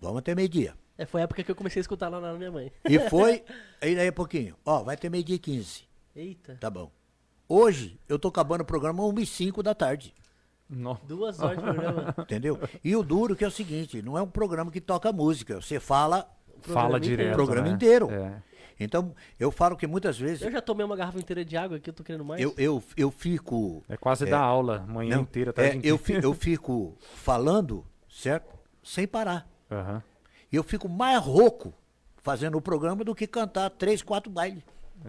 Vamos 0.00 0.18
até 0.18 0.34
meio-dia. 0.34 0.74
É, 0.96 1.04
foi 1.06 1.22
a 1.22 1.24
época 1.24 1.42
que 1.42 1.50
eu 1.50 1.56
comecei 1.56 1.80
a 1.80 1.82
escutar 1.82 2.08
lá 2.08 2.20
na 2.20 2.32
minha 2.34 2.52
mãe. 2.52 2.70
E 2.88 2.98
foi, 3.10 3.42
aí 3.80 3.96
daí 3.96 4.08
a 4.08 4.12
pouquinho, 4.12 4.56
ó, 4.64 4.82
vai 4.84 4.96
ter 4.96 5.10
meio-dia 5.10 5.36
e 5.36 5.38
15. 5.38 5.82
Eita. 6.14 6.56
Tá 6.60 6.70
bom. 6.70 6.92
Hoje 7.48 7.98
eu 8.08 8.18
tô 8.18 8.28
acabando 8.28 8.60
o 8.60 8.64
programa 8.66 9.04
1 9.04 9.18
e 9.18 9.26
5 9.26 9.62
da 9.62 9.74
tarde. 9.74 10.14
Não. 10.70 10.96
Duas 11.02 11.40
horas 11.40 11.58
de 11.58 11.64
programa. 11.64 12.14
Entendeu? 12.20 12.58
E 12.84 12.94
o 12.94 13.02
duro 13.02 13.34
que 13.34 13.44
é 13.44 13.48
o 13.48 13.50
seguinte, 13.50 14.00
não 14.00 14.16
é 14.16 14.22
um 14.22 14.28
programa 14.28 14.70
que 14.70 14.80
toca 14.80 15.12
música, 15.12 15.60
você 15.60 15.80
fala 15.80 16.30
Fala 16.62 17.00
direto. 17.00 17.32
o 17.32 17.34
programa 17.34 17.68
né? 17.68 17.74
inteiro. 17.74 18.08
É. 18.10 18.40
Então, 18.82 19.14
eu 19.38 19.50
falo 19.50 19.76
que 19.76 19.86
muitas 19.86 20.18
vezes 20.18 20.40
Eu 20.42 20.50
já 20.50 20.62
tomei 20.62 20.86
uma 20.86 20.96
garrafa 20.96 21.18
inteira 21.18 21.44
de 21.44 21.54
água 21.56 21.76
aqui, 21.76 21.90
eu 21.90 21.94
tô 21.94 22.02
querendo 22.02 22.24
mais. 22.24 22.40
eu, 22.40 22.54
eu, 22.56 22.82
eu 22.96 23.10
fico. 23.10 23.82
É 23.88 23.96
quase 23.96 24.24
dar 24.24 24.40
aula, 24.40 24.86
manhã 24.88 25.16
não, 25.16 25.22
inteira, 25.22 25.50
é, 25.50 25.52
tarde 25.52 25.86
eu, 25.86 25.96
inteira. 25.96 26.20
fi- 26.22 26.26
eu 26.26 26.32
fico 26.34 26.96
falando, 27.16 27.84
certo? 28.08 28.54
Sem 28.82 29.06
parar. 29.06 29.46
E 30.50 30.56
eu 30.56 30.62
fico 30.62 30.88
mais 30.88 31.22
rouco 31.22 31.74
fazendo 32.22 32.56
o 32.56 32.60
programa 32.62 33.04
do 33.04 33.14
que 33.14 33.26
cantar 33.26 33.68
três, 33.70 34.02
quatro 34.02 34.30
bailes. 34.32 34.62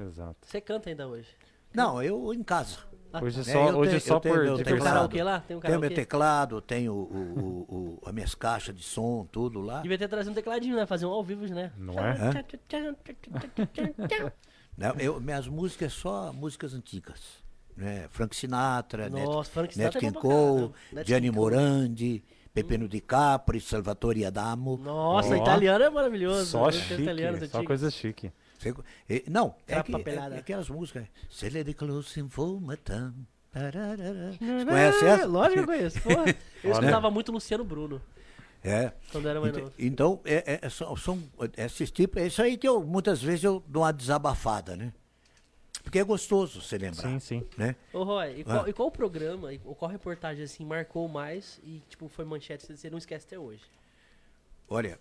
exato. 0.08 0.36
Você 0.46 0.60
canta 0.60 0.90
ainda 0.90 1.08
hoje? 1.08 1.30
Não, 1.74 2.02
eu 2.04 2.34
em 2.34 2.44
casa. 2.44 2.78
Hoje 3.22 3.38
é 3.40 3.42
É, 3.42 3.44
só, 3.44 3.70
eu 3.70 3.78
hoje 3.78 3.90
é 3.90 4.00
tenho- 4.00 4.02
só 4.02 4.20
tenho 4.20 4.36
por 4.36 4.44
meu 4.44 4.54
Tem 4.56 4.62
um 4.62 4.66
teclado. 4.66 4.84
karaokê 4.94 5.24
lá? 5.24 5.40
Tem 5.40 5.58
um 5.58 5.60
Tenho 5.60 5.72
meu 5.74 5.82
karaokê? 5.82 5.96
teclado, 5.96 6.62
tenho 6.62 6.94
o, 6.94 6.98
o, 6.98 8.00
o- 8.04 8.10
a 8.10 8.12
minhas 8.12 8.34
caixas 8.36 8.76
de 8.76 8.84
som, 8.84 9.26
tudo 9.32 9.60
lá. 9.60 9.82
Devia 9.82 9.98
ter 9.98 10.08
trazido 10.08 10.32
um 10.32 10.36
tecladinho, 10.36 10.76
né? 10.76 10.86
Fazer 10.86 11.06
um 11.06 11.10
ao 11.10 11.24
vivo, 11.24 11.46
né? 11.48 11.72
Não 11.78 11.96
é? 12.00 12.14
Né, 14.78 14.94
eu- 15.00 15.20
minhas 15.20 15.48
músicas 15.48 15.94
só 15.94 16.32
músicas 16.34 16.74
antigas. 16.74 17.20
Né? 17.76 18.08
Frank 18.12 18.36
Sinatra, 18.36 19.10
Nossa, 19.10 19.50
Frank 19.52 19.74
Sinatra 19.74 19.98
é 19.98 20.02
King 20.02 20.14
Cole, 20.14 20.72
Gianni. 21.06 21.32
Morandi, 21.32 22.24
Peppino 22.54 22.88
Di 22.88 23.00
Capri, 23.00 23.60
Salvatore 23.62 24.26
Adamo. 24.26 24.78
Nossa, 24.78 25.34
Ó. 25.36 25.42
italiano 25.42 25.84
é 25.86 25.90
maravilhoso. 25.90 26.46
Só 26.46 26.70
chique, 26.72 27.48
só 27.50 27.64
coisa 27.64 27.90
chique. 27.90 28.32
Você- 28.62 28.74
e- 29.10 29.24
não, 29.30 29.56
é, 29.68 29.74
Aquela 29.76 29.84
que, 29.84 29.92
papelada. 29.92 30.36
é, 30.36 30.38
é 30.38 30.40
aquelas 30.42 30.70
músicas. 30.70 31.08
Se 31.30 31.46
ele 31.48 31.64
de 31.64 31.74
close 31.74 32.20
in 32.20 32.30
fumatam, 32.30 33.14
tararara. 33.52 34.32
Você 34.34 34.66
conhece 34.66 35.06
essa? 35.06 35.26
Lógico 35.26 35.54
que 35.56 35.60
eu 35.60 35.66
conheço. 35.78 36.02
Porra, 36.02 36.26
eu 36.64 36.72
escutava 36.72 37.10
muito 37.12 37.32
Luciano 37.32 37.64
Bruno 37.64 38.02
É. 38.64 38.92
quando 39.12 39.26
eu 39.26 39.32
era 39.32 39.42
mais 39.42 39.54
novo. 39.58 39.74
Então, 39.80 40.22
é, 40.24 40.60
é- 40.62 40.70
são, 40.70 40.96
são 40.96 41.24
esses 41.58 41.90
tipos, 41.92 42.22
é 42.22 42.28
isso 42.28 42.42
aí 42.42 42.56
que 42.58 42.68
eu, 42.68 42.84
muitas 42.84 43.22
vezes 43.22 43.44
eu 43.44 43.64
dou 43.68 43.84
uma 43.84 43.92
desabafada, 43.92 44.76
né? 44.76 44.94
Porque 45.84 45.98
é 45.98 46.04
gostoso 46.04 46.62
você 46.62 46.78
lembrar. 46.78 47.02
Sim, 47.10 47.20
sim. 47.20 47.48
Né? 47.58 47.76
Ô, 47.92 48.04
Roy, 48.04 48.42
e 48.42 48.44
qual, 48.44 48.66
Ah. 48.66 48.70
e 48.70 48.74
qual 48.74 48.92
programa, 48.92 49.52
e 49.52 49.58
qual 49.58 49.90
reportagem, 49.90 50.44
assim, 50.44 50.64
marcou 50.64 51.08
mais 51.08 51.60
e, 51.64 51.82
tipo, 51.90 52.08
foi 52.08 52.24
manchete 52.24 52.68
que 52.68 52.78
você 52.78 52.88
não 52.92 53.00
esquece 53.00 53.26
até 53.26 53.40
hoje? 53.40 53.64
Olha, 54.70 55.00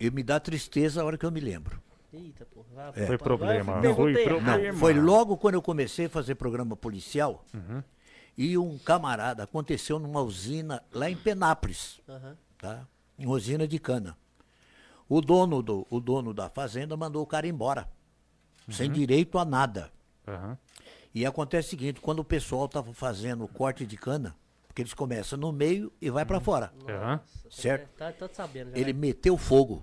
e 0.00 0.10
me 0.10 0.22
dá 0.22 0.40
tristeza 0.40 1.02
a 1.02 1.04
hora 1.04 1.18
que 1.18 1.26
eu 1.26 1.30
me 1.30 1.38
lembro. 1.40 1.82
Eita, 2.12 2.46
porra. 2.46 2.66
vai, 2.74 2.88
É. 2.88 2.92
Foi 2.92 3.06
vai, 3.06 3.18
problema, 3.18 3.80
vai, 3.80 3.94
foi 3.94 4.24
problema. 4.24 4.58
Não, 4.72 4.78
foi 4.78 4.94
logo 4.94 5.36
quando 5.36 5.54
eu 5.54 5.62
comecei 5.62 6.06
a 6.06 6.10
fazer 6.10 6.34
programa 6.34 6.76
policial 6.76 7.44
Uhum. 7.52 7.82
e 8.36 8.56
um 8.56 8.78
camarada 8.78 9.42
aconteceu 9.42 9.98
numa 9.98 10.20
usina 10.22 10.82
lá 10.92 11.10
em 11.10 11.16
Penápolis, 11.16 12.00
Aham. 12.08 12.36
tá? 12.58 12.86
Uma 13.18 13.32
usina 13.34 13.66
de 13.66 13.78
cana. 13.78 14.16
O 15.08 15.20
dono, 15.20 15.62
do, 15.62 15.86
o 15.88 16.00
dono 16.00 16.34
da 16.34 16.48
fazenda 16.50 16.96
mandou 16.96 17.22
o 17.22 17.26
cara 17.26 17.46
embora, 17.46 17.88
sem 18.70 18.90
direito 18.90 19.38
a 19.38 19.44
nada. 19.44 19.92
E 21.14 21.24
acontece 21.24 21.68
o 21.68 21.70
seguinte, 21.70 22.00
quando 22.00 22.18
o 22.20 22.24
pessoal 22.24 22.66
estava 22.66 22.92
fazendo 22.92 23.44
o 23.44 23.48
corte 23.48 23.86
de 23.86 23.96
cana, 23.96 24.36
porque 24.66 24.82
eles 24.82 24.92
começam 24.92 25.38
no 25.38 25.50
meio 25.52 25.90
e 26.00 26.10
vai 26.10 26.24
para 26.26 26.40
fora, 26.40 26.72
Aham. 26.88 27.20
certo? 27.50 27.88
Tá, 27.96 28.12
tá 28.12 28.28
sabendo 28.32 28.72
já. 28.72 28.76
Ele 28.78 28.92
né? 28.92 28.98
meteu 28.98 29.36
fogo 29.38 29.82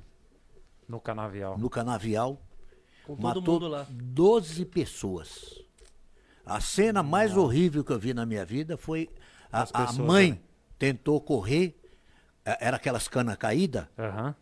No 0.94 1.00
canavial. 1.02 1.58
no 1.58 1.70
canavial, 1.70 2.40
Com 3.06 3.16
todo 3.16 3.22
matou 3.24 3.42
mundo 3.54 3.68
lá. 3.68 3.88
12 3.90 4.64
pessoas. 4.66 5.60
A 6.46 6.60
cena 6.62 7.02
mais 7.02 7.36
horrível 7.36 7.84
que 7.84 7.92
eu 7.92 7.98
vi 8.00 8.14
na 8.14 8.26
minha 8.26 8.46
vida 8.46 8.78
foi 8.78 9.10
a, 9.52 9.66
a 9.86 9.94
mãe 9.94 10.32
né? 10.34 10.40
tentou 10.78 11.20
correr, 11.20 11.76
eh, 12.46 12.58
era 12.62 12.78
aquelas 12.78 13.08
canas 13.08 13.38
caídas, 13.38 13.88
Aham. 13.98 14.36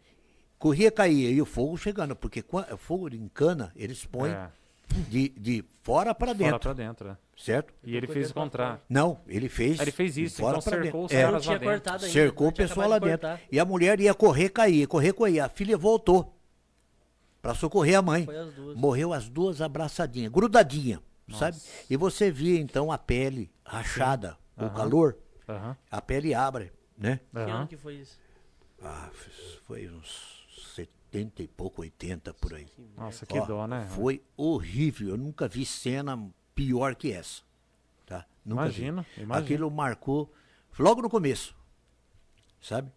corria, 0.59 0.91
caía, 0.91 1.29
e 1.29 1.41
o 1.41 1.45
fogo 1.45 1.77
chegando, 1.77 2.15
porque 2.15 2.41
quan- 2.41 2.65
fogo 2.77 3.07
em 3.13 3.27
cana, 3.29 3.71
eles 3.75 4.03
põem 4.05 4.31
É. 4.31 4.49
de, 5.09 5.29
de 5.29 5.63
fora 5.83 6.13
para 6.13 6.27
Fora 6.35 6.37
dentro, 6.37 6.59
pra 6.59 6.73
dentro. 6.73 7.09
é. 7.09 7.17
certo? 7.37 7.73
E 7.83 7.95
ele 7.95 8.07
fez 8.07 8.31
o 8.31 8.33
contrário. 8.33 8.79
Não, 8.89 9.19
ele 9.27 9.47
fez. 9.47 9.79
Ele 9.79 9.91
fez 9.91 10.17
isso, 10.17 10.41
fora 10.41 10.57
então 10.57 10.71
pra 10.71 10.81
cercou 10.83 11.05
os 11.05 11.11
dentro. 11.11 11.17
É, 11.17 11.23
Não 11.25 11.31
caras 11.31 11.45
lá 11.45 11.57
dentro. 11.75 11.91
ainda. 11.93 12.07
cercou 12.09 12.47
o 12.47 12.51
pessoal 12.53 12.89
lá 12.89 12.99
dentro. 12.99 13.29
E 13.51 13.59
a 13.59 13.63
mulher 13.65 13.99
ia 13.99 14.13
correr, 14.13 14.49
cair, 14.49 14.87
correr, 14.87 15.13
cair. 15.13 15.39
A 15.39 15.49
filha 15.49 15.77
voltou 15.77 16.35
para 17.41 17.55
socorrer 17.55 17.97
a 17.97 18.01
mãe. 18.01 18.25
Foi 18.25 18.37
as 18.37 18.53
duas. 18.53 18.77
Morreu 18.77 19.13
as 19.13 19.27
duas 19.29 19.61
abraçadinhas, 19.61 20.31
grudadinhas, 20.31 20.99
sabe? 21.37 21.57
E 21.89 21.97
você 21.97 22.31
via 22.31 22.59
então 22.59 22.91
a 22.91 22.97
pele 22.97 23.51
rachada, 23.65 24.37
o 24.55 24.63
Aham. 24.65 24.73
calor, 24.75 25.17
Aham. 25.47 25.77
a 25.89 26.01
pele 26.01 26.33
abre, 26.33 26.71
né? 26.97 27.19
Que 27.31 27.37
Aham. 27.39 27.51
ano 27.51 27.67
que 27.67 27.77
foi 27.77 27.95
isso? 27.95 28.19
Ah, 28.83 29.09
foi 29.65 29.89
uns 29.89 30.47
70 30.75 31.43
e 31.43 31.47
pouco, 31.47 31.81
80 31.81 32.33
por 32.33 32.53
aí. 32.53 32.67
Nossa, 32.97 33.25
que 33.25 33.37
Ó, 33.37 33.45
dó, 33.45 33.67
né? 33.67 33.87
Foi 33.91 34.21
horrível. 34.35 35.09
Eu 35.09 35.17
nunca 35.17 35.47
vi 35.47 35.65
cena 35.65 36.19
pior 36.55 36.95
que 36.95 37.11
essa. 37.11 37.41
Tá? 38.05 38.25
Nunca 38.45 38.63
vi. 38.69 38.81
Imagino, 38.85 39.05
imagino. 39.17 39.33
Aquilo 39.45 39.71
marcou 39.71 40.31
logo 40.79 41.01
no 41.01 41.09
começo. 41.09 41.55
Sabe? 42.61 42.91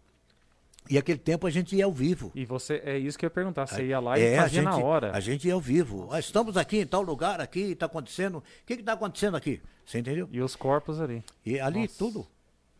E 0.89 0.97
aquele 0.97 1.17
tempo 1.17 1.47
a 1.47 1.49
gente 1.49 1.75
ia 1.75 1.85
ao 1.85 1.91
vivo. 1.91 2.31
E 2.35 2.45
você, 2.45 2.81
é 2.85 2.97
isso 2.97 3.17
que 3.17 3.25
eu 3.25 3.27
ia 3.27 3.31
perguntar. 3.31 3.65
Você 3.65 3.85
ia 3.87 3.99
lá 3.99 4.19
e 4.19 4.23
É, 4.23 4.37
a 4.37 4.43
fazia 4.43 4.61
gente, 4.61 4.71
na 4.71 4.77
hora. 4.77 5.11
A 5.15 5.19
gente 5.19 5.47
ia 5.47 5.53
ao 5.55 5.59
vivo. 5.59 6.07
Ah, 6.11 6.19
estamos 6.19 6.55
aqui 6.57 6.77
em 6.81 6.85
tal 6.85 7.01
lugar, 7.01 7.41
aqui, 7.41 7.71
está 7.71 7.87
acontecendo. 7.87 8.37
O 8.37 8.43
que 8.65 8.73
está 8.73 8.93
acontecendo 8.93 9.35
aqui? 9.35 9.61
Você 9.85 9.97
entendeu? 9.99 10.29
E 10.31 10.41
os 10.41 10.55
corpos 10.55 11.01
ali. 11.01 11.23
E 11.45 11.59
ali 11.59 11.81
Nossa. 11.81 11.93
tudo. 11.97 12.27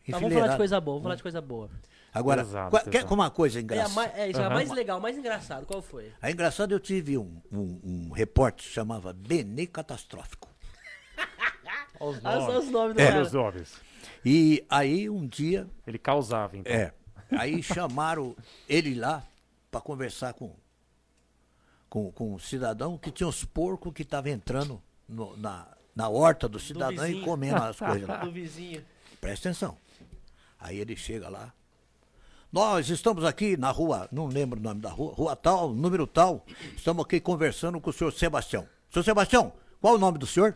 Tá, 0.08 0.18
vamos 0.18 0.34
falar 0.34 0.48
de 0.48 0.56
coisa 0.56 0.80
boa, 0.80 0.94
vamos 0.94 1.02
falar 1.02 1.14
de 1.16 1.22
coisa 1.22 1.40
boa. 1.40 1.68
Agora, 2.14 2.44
Pesado, 2.44 2.70
qual- 2.70 2.82
quer 2.84 2.90
pesado. 2.92 3.14
uma 3.14 3.28
coisa 3.30 3.58
É, 3.58 3.60
a 3.60 3.62
engraçada? 3.62 3.94
mais, 3.94 4.14
é, 4.16 4.30
isso 4.30 4.40
é 4.40 4.42
a 4.42 4.46
Aham. 4.46 4.54
mais 4.54 4.70
legal, 4.70 5.00
mais 5.00 5.18
engraçado. 5.18 5.66
Qual 5.66 5.82
foi? 5.82 6.12
É 6.22 6.30
engraçado, 6.30 6.72
eu 6.72 6.80
tive 6.80 7.18
um, 7.18 7.42
um, 7.52 7.80
um 7.84 8.10
repórter 8.12 8.64
que 8.64 8.72
chamava 8.72 9.12
Benê 9.12 9.66
Catastrófico. 9.66 10.48
Olha 12.00 12.16
os 12.16 12.22
só 12.22 12.58
os 12.60 12.70
nomes 12.70 12.94
do 12.94 13.00
É. 13.02 13.06
cara. 13.08 13.22
Os 13.22 13.32
nomes. 13.32 13.74
E 14.24 14.64
aí 14.70 15.10
um 15.10 15.26
dia, 15.26 15.66
Ele 15.86 15.98
causava, 15.98 16.56
então. 16.56 16.72
é, 16.72 16.92
aí 17.30 17.62
chamaram 17.62 18.34
ele 18.68 18.94
lá 18.94 19.22
para 19.70 19.80
conversar 19.80 20.32
com, 20.34 20.54
com, 21.88 22.10
com 22.12 22.34
um 22.34 22.38
cidadão 22.38 22.96
que 22.98 23.10
tinha 23.10 23.26
uns 23.28 23.44
porcos 23.44 23.92
que 23.92 24.02
estavam 24.02 24.30
entrando 24.32 24.82
no- 25.08 25.36
na, 25.36 25.66
na 25.94 26.08
horta 26.08 26.48
do 26.48 26.58
cidadão 26.58 27.04
e 27.04 27.08
vizinho. 27.08 27.24
comendo 27.24 27.62
as 27.62 27.78
coisas 27.78 28.08
lá. 28.08 28.16
Do 28.24 28.30
vizinho. 28.32 28.84
Presta 29.20 29.48
atenção. 29.48 29.76
Aí 30.58 30.78
ele 30.78 30.96
chega 30.96 31.28
lá. 31.28 31.52
Nós 32.52 32.88
estamos 32.88 33.24
aqui 33.24 33.56
na 33.56 33.70
rua, 33.70 34.08
não 34.10 34.26
lembro 34.28 34.58
o 34.58 34.62
nome 34.62 34.80
da 34.80 34.88
rua, 34.90 35.12
rua 35.14 35.36
tal, 35.36 35.74
número 35.74 36.06
tal. 36.06 36.44
Estamos 36.76 37.04
aqui 37.04 37.20
conversando 37.20 37.80
com 37.80 37.90
o 37.90 37.92
senhor 37.92 38.12
Sebastião. 38.12 38.66
Senhor 38.90 39.04
Sebastião, 39.04 39.52
qual 39.80 39.94
o 39.94 39.98
nome 39.98 40.16
do 40.18 40.26
senhor? 40.26 40.54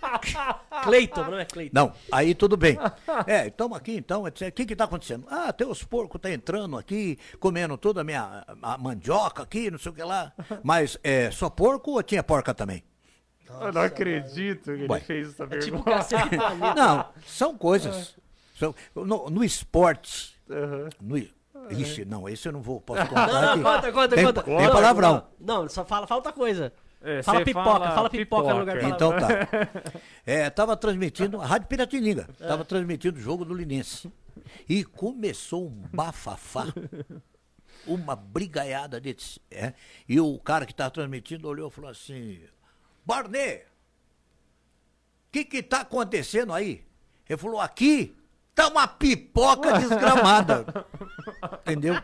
Cleiton, 0.84 1.24
não 1.24 1.38
é 1.38 1.44
Cleiton? 1.44 1.74
Não, 1.74 1.92
aí 2.12 2.34
tudo 2.34 2.56
bem. 2.56 2.78
É, 3.26 3.48
estamos 3.48 3.76
aqui 3.76 3.96
então, 3.96 4.26
etc. 4.26 4.48
o 4.48 4.52
que 4.52 4.66
que 4.66 4.72
está 4.72 4.84
acontecendo? 4.84 5.26
Ah, 5.30 5.52
tem 5.52 5.66
os 5.66 5.82
porcos 5.82 6.20
tá 6.20 6.30
entrando 6.30 6.76
aqui, 6.78 7.18
comendo 7.40 7.76
toda 7.76 8.00
a 8.00 8.04
minha 8.04 8.44
a 8.62 8.78
mandioca 8.78 9.42
aqui, 9.42 9.70
não 9.70 9.78
sei 9.78 9.92
o 9.92 9.94
que 9.94 10.02
lá. 10.02 10.32
Mas 10.62 10.98
é 11.02 11.30
só 11.30 11.48
porco 11.50 11.92
ou 11.92 12.02
tinha 12.02 12.22
porca 12.22 12.54
também? 12.54 12.82
eu 13.48 13.72
não 13.72 13.80
acredito 13.80 14.64
que 14.64 14.70
ele 14.70 14.92
Ué. 14.92 15.00
fez 15.00 15.28
essa 15.30 15.44
É 15.44 15.46
pergunta. 15.46 15.64
tipo 15.78 15.82
cacete 15.84 16.28
do 16.28 16.36
planeta. 16.36 16.74
Não, 16.74 17.08
são 17.26 17.56
coisas. 17.56 18.14
São, 18.58 18.74
no, 18.94 19.30
no 19.30 19.42
esporte, 19.44 20.36
Aham. 20.50 20.88
no, 21.00 21.16
ixi, 21.70 22.04
não, 22.04 22.28
esse 22.28 22.46
eu 22.46 22.52
não 22.52 22.60
vou, 22.60 22.80
posso 22.80 23.00
contar 23.08 23.26
Não, 23.26 23.40
não, 23.40 23.52
aqui. 23.52 23.62
conta, 23.62 23.92
conta, 23.92 24.14
tem, 24.16 24.24
conta. 24.26 24.42
Tem 24.42 24.54
Não, 24.66 24.72
palavrão. 24.72 25.26
Não, 25.40 25.62
não, 25.62 25.68
só 25.68 25.84
fala, 25.84 26.06
outra 26.10 26.32
coisa. 26.32 26.72
É, 27.00 27.22
fala 27.22 27.44
pipoca, 27.44 27.64
fala 27.64 27.94
fala, 27.94 28.10
pipoca, 28.10 28.54
no 28.54 28.60
lugar 28.60 28.78
de 28.78 28.84
pipoca. 28.84 28.94
Então 28.96 29.12
tá. 29.16 30.00
É, 30.26 30.50
tava 30.50 30.76
transmitindo, 30.76 31.40
a 31.40 31.46
Rádio 31.46 31.68
Piratininga, 31.68 32.28
tava 32.38 32.64
transmitindo 32.64 33.18
o 33.18 33.22
jogo 33.22 33.44
do 33.44 33.54
Linense. 33.54 34.12
E 34.68 34.84
começou 34.84 35.66
um 35.66 35.84
bafafá, 35.92 36.66
uma 37.86 38.16
brigaiada 38.16 39.00
de. 39.00 39.16
É, 39.50 39.74
e 40.08 40.20
o 40.20 40.38
cara 40.38 40.66
que 40.66 40.74
tava 40.74 40.90
transmitindo 40.90 41.48
olhou 41.48 41.68
e 41.68 41.72
falou 41.72 41.90
assim: 41.90 42.40
Barney, 43.04 43.58
o 43.58 43.62
que 45.32 45.44
que 45.44 45.62
tá 45.62 45.80
acontecendo 45.80 46.52
aí? 46.52 46.84
Ele 47.28 47.38
falou: 47.38 47.60
aqui 47.60 48.16
tá 48.54 48.68
uma 48.68 48.88
pipoca 48.88 49.72
desgramada. 49.78 50.66
Entendeu? 51.62 51.94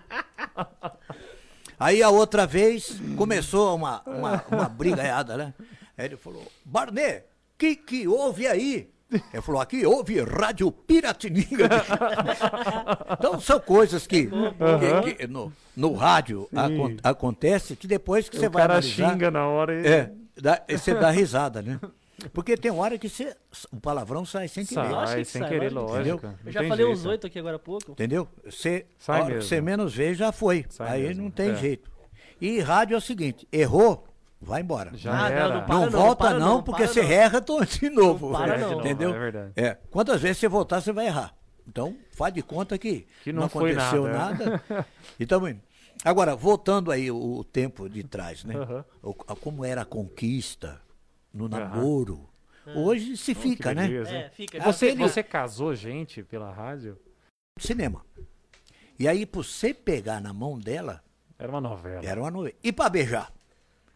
Aí 1.78 2.02
a 2.02 2.10
outra 2.10 2.46
vez 2.46 2.96
começou 3.16 3.74
uma, 3.74 4.02
uma, 4.06 4.44
uma 4.50 4.68
brigaiada, 4.68 5.36
né? 5.36 5.54
Aí 5.96 6.06
ele 6.06 6.16
falou, 6.16 6.42
Barney, 6.64 7.18
o 7.18 7.22
que 7.58 7.76
que 7.76 8.08
houve 8.08 8.46
aí? 8.46 8.90
Ele 9.32 9.42
falou, 9.42 9.60
aqui 9.60 9.84
houve 9.86 10.20
Rádio 10.22 10.72
Piratininga. 10.72 11.68
então 13.18 13.40
são 13.40 13.60
coisas 13.60 14.06
que, 14.06 14.28
que- 14.28 15.14
que 15.14 15.26
no, 15.26 15.52
no 15.76 15.94
rádio 15.94 16.48
acon- 16.54 16.96
acontece 17.02 17.76
que 17.76 17.86
depois 17.86 18.28
que 18.28 18.36
você 18.36 18.46
O 18.46 18.50
vai 18.50 18.62
cara 18.62 18.74
analisar, 18.74 19.12
xinga 19.12 19.30
na 19.30 19.46
hora 19.46 19.74
e... 19.80 19.86
é, 19.86 20.10
dá- 20.36 20.62
você 20.68 20.94
dá 20.94 21.10
risada, 21.10 21.62
né? 21.62 21.78
Porque 22.32 22.56
tem 22.56 22.70
hora 22.70 22.96
que 22.96 23.08
você, 23.08 23.36
o 23.72 23.80
palavrão 23.80 24.24
sai 24.24 24.46
sem 24.48 24.64
querer. 24.64 24.88
Sai, 24.90 25.18
que 25.18 25.24
sem 25.24 25.42
sai, 25.42 25.50
querer, 25.50 25.72
lógico 25.72 26.18
que. 26.20 26.26
Eu 26.26 26.30
Não 26.44 26.52
já 26.52 26.60
tem 26.60 26.68
falei 26.68 26.86
jeito. 26.86 26.98
uns 27.00 27.06
oito 27.06 27.26
aqui 27.26 27.38
agora 27.38 27.56
há 27.56 27.58
pouco. 27.58 27.92
Entendeu? 27.92 28.28
Você, 28.44 28.86
Sai 28.98 29.16
hora 29.20 29.26
que 29.26 29.34
mesmo. 29.34 29.48
você 29.48 29.60
menos 29.60 29.94
vê, 29.94 30.14
já 30.14 30.30
foi. 30.32 30.64
Sai 30.68 30.88
Aí 30.92 31.02
mesmo, 31.08 31.24
não 31.24 31.30
tem 31.30 31.50
é. 31.50 31.56
jeito. 31.56 31.90
E 32.40 32.60
rádio 32.60 32.94
é 32.94 32.98
o 32.98 33.00
seguinte, 33.00 33.46
errou, 33.52 34.06
vai 34.40 34.60
embora. 34.60 34.92
Já 34.94 35.12
Ah, 35.12 35.28
não, 35.30 35.36
era. 35.36 35.48
não 35.48 35.54
Não, 35.54 35.66
para 35.66 35.88
volta 35.90 36.24
para 36.24 36.38
não, 36.38 36.46
não, 36.56 36.62
porque 36.62 36.86
você 36.86 37.02
não. 37.02 37.10
erra 37.10 37.40
tô 37.40 37.64
de 37.64 37.90
novo. 37.90 38.30
Não 38.30 38.38
para 38.40 38.54
É, 38.54 38.58
não. 38.58 38.68
novo, 38.70 38.80
Entendeu? 38.80 39.10
É 39.14 39.18
verdade. 39.18 39.52
É, 39.56 39.78
quantas 39.90 40.20
vezes 40.20 40.38
você 40.38 40.48
voltar, 40.48 40.80
você 40.80 40.92
vai 40.92 41.06
errar. 41.06 41.34
Então, 41.66 41.96
faz 42.12 42.32
de 42.34 42.42
conta 42.42 42.76
que, 42.78 43.06
Que 43.22 43.32
não 43.32 43.44
aconteceu 43.44 44.04
nada. 44.06 44.62
e 45.18 45.24
indo. 45.24 45.60
Agora, 46.04 46.36
voltando 46.36 46.90
aí 46.90 47.10
o, 47.10 47.16
o 47.38 47.44
tempo 47.44 47.88
de 47.88 48.02
trás, 48.04 48.44
né? 48.44 48.54
Aham. 48.56 48.84
O- 49.02 49.14
a- 49.26 49.34
como 49.34 49.64
era 49.64 49.82
a 49.82 49.84
conquista 49.86 50.80
no 51.34 51.48
namoro. 51.48 52.28
Hoje 52.74 53.16
se 53.16 53.32
Oh, 53.32 53.34
fica, 53.34 53.74
né? 53.74 53.86
beleza? 53.88 54.10
É, 54.10 54.30
fica. 54.30 54.58
Você, 54.62 54.86
Aquele- 54.86 55.02
você 55.02 55.22
casou 55.22 55.74
gente 55.74 56.22
pela 56.22 56.50
rádio? 56.50 56.98
Cinema. 57.58 58.06
E 58.98 59.06
aí, 59.06 59.26
pra 59.26 59.42
você 59.42 59.74
pegar 59.74 60.20
na 60.20 60.32
mão 60.32 60.58
dela, 60.58 61.02
Era 61.38 61.50
uma 61.50 61.60
novela. 61.60 62.04
era 62.06 62.20
uma 62.20 62.30
novela. 62.30 62.54
E 62.62 62.72
pra 62.72 62.88
beijar? 62.88 63.30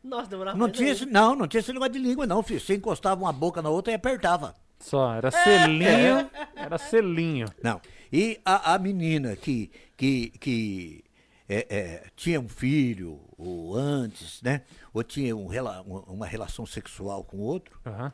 Nossa, 0.04 0.28
demorava 0.28 0.56
Não 0.58 0.70
tinha, 0.70 0.90
esse, 0.92 1.06
não, 1.06 1.34
não 1.34 1.46
tinha 1.48 1.60
esse 1.60 1.72
negócio 1.72 1.92
de 1.92 1.98
língua, 1.98 2.26
não, 2.26 2.42
filho. 2.42 2.60
Você 2.60 2.74
encostava 2.74 3.20
uma 3.20 3.32
boca 3.32 3.62
na 3.62 3.70
outra 3.70 3.92
e 3.92 3.96
apertava. 3.96 4.54
Só, 4.80 5.14
era 5.14 5.30
selinho. 5.30 6.30
Era 6.54 6.78
selinho. 6.78 7.48
Não. 7.62 7.80
E 8.12 8.40
a, 8.44 8.74
a 8.74 8.78
menina 8.78 9.34
que, 9.34 9.70
que, 9.96 10.30
que 10.38 11.04
é, 11.48 11.66
é, 11.68 12.04
tinha 12.14 12.40
um 12.40 12.48
filho, 12.48 13.20
ou 13.38 13.76
antes, 13.76 14.42
né? 14.42 14.62
Ou 14.92 15.02
tinha 15.04 15.34
um 15.34 15.46
uma 16.08 16.26
relação 16.26 16.66
sexual 16.66 17.22
com 17.24 17.38
outro, 17.38 17.80
Aham. 17.86 18.12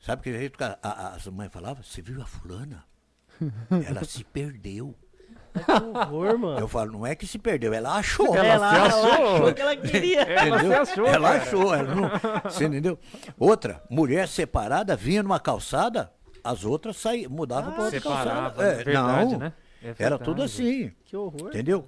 sabe 0.00 0.22
que 0.22 0.32
jeito 0.32 0.58
que 0.58 0.64
a- 0.64 0.78
a- 0.82 1.08
as 1.14 1.26
mães 1.28 1.52
falavam? 1.52 1.82
Você 1.82 2.02
viu 2.02 2.20
a 2.20 2.26
fulana? 2.26 2.84
Ela 3.88 4.04
se 4.04 4.24
perdeu. 4.24 4.94
Que 5.54 5.70
horror, 5.70 6.38
mano. 6.38 6.58
Eu 6.60 6.66
falo, 6.66 6.92
não 6.92 7.06
é 7.06 7.14
que 7.14 7.26
se 7.26 7.38
perdeu, 7.38 7.74
ela 7.74 7.96
achou. 7.96 8.34
Ela 8.34 8.46
Ela, 8.46 8.70
se 8.70 8.76
ela 8.76 8.86
achou. 8.86 9.34
achou 9.36 9.54
que 9.54 9.60
ela 9.60 9.76
queria. 9.80 10.20
Ela 10.22 10.80
achou, 10.80 11.06
Ela 11.06 11.28
cara. 11.30 11.42
achou, 11.42 11.74
ela 11.74 11.94
não, 11.94 12.10
você 12.50 12.64
entendeu? 12.64 12.98
Outra, 13.38 13.82
mulher 13.90 14.26
separada 14.28 14.96
vinha 14.96 15.22
numa 15.22 15.38
calçada, 15.38 16.10
as 16.42 16.64
outras 16.64 16.96
saíam, 16.96 17.30
mudavam 17.30 17.72
para 17.72 17.84
outra 17.84 18.00
Separava, 18.00 18.50
calçada. 18.50 18.80
é 18.80 18.84
verdade, 18.84 19.32
não, 19.32 19.38
né? 19.38 19.52
É 19.82 19.88
era 19.88 19.94
verdade. 19.98 20.24
tudo 20.24 20.42
assim, 20.42 20.90
Que 21.04 21.16
horror. 21.18 21.48
entendeu? 21.48 21.86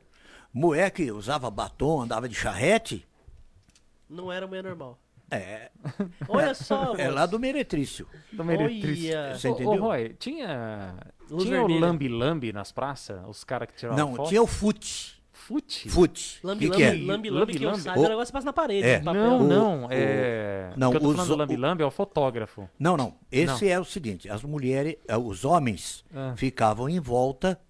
Mulher 0.55 0.91
que 0.93 1.11
usava 1.11 1.51
batom, 1.51 2.03
andava 2.03 2.29
de 2.29 2.35
charrete, 2.37 3.05
Não 4.09 4.31
era 4.31 4.47
mulher 4.47 4.63
normal. 4.63 4.97
é, 5.31 5.71
Olha 6.29 6.55
só, 6.55 6.95
é 6.95 7.05
moço. 7.07 7.15
lá 7.15 7.27
do 7.27 7.39
Meretrício. 7.41 8.07
Do 8.33 8.45
Meretriz. 8.45 9.05
Olha. 9.13 9.35
Você 9.37 9.49
Ô, 9.49 9.51
entendeu? 9.53 9.73
ô, 9.83 9.87
Roy, 9.89 10.15
tinha, 10.19 10.95
Luz 11.29 11.43
tinha 11.45 11.57
o 11.63 11.67
vermelha. 11.67 11.87
lambi-lambi 11.87 12.53
nas 12.53 12.71
praças? 12.71 13.21
Os 13.27 13.43
caras 13.43 13.69
que 13.69 13.75
tiravam 13.75 13.99
Não, 13.99 14.15
foto? 14.15 14.29
tinha 14.29 14.41
o 14.43 14.47
fute. 14.47 15.15
Fute? 15.33 15.89
Fute. 15.91 16.39
Lambi, 16.45 16.71
que 16.71 16.77
que 16.77 16.83
é? 16.83 16.91
lambi, 16.93 17.05
lambi, 17.07 17.31
lambi, 17.31 17.59
que 17.59 17.65
eu 17.65 17.71
Lambi, 17.71 17.83
saiba, 17.83 18.01
o 18.01 18.09
negócio 18.09 18.33
passa 18.33 18.47
na 18.47 18.53
parede. 18.53 18.87
É. 18.87 19.01
papel. 19.01 19.23
Não, 19.23 19.41
O- 19.41 19.49
não, 19.49 19.85
o- 19.87 19.89
é... 19.91 20.73
não, 20.77 20.89
o 20.89 20.91
que 20.93 20.97
eu 20.97 21.01
tô 21.01 21.09
os- 21.09 21.15
falando 21.17 21.29
do 21.29 21.35
o- 21.35 21.39
lambi-lambi 21.39 21.83
é 21.83 21.87
o 21.87 21.91
fotógrafo. 21.91 22.67
Não, 22.79 22.97
não. 22.97 23.15
Esse 23.31 23.69
é 23.69 23.79
o 23.79 23.85
seguinte: 23.85 24.31
as 24.31 24.43
mulheres, 24.43 24.97
eh, 25.07 25.17
os 25.19 25.45
homens 25.45 26.03
Ah. 26.15 26.33
ficavam 26.37 26.89
em 26.89 26.99
volta, 27.01 27.61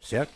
certo? 0.00 0.34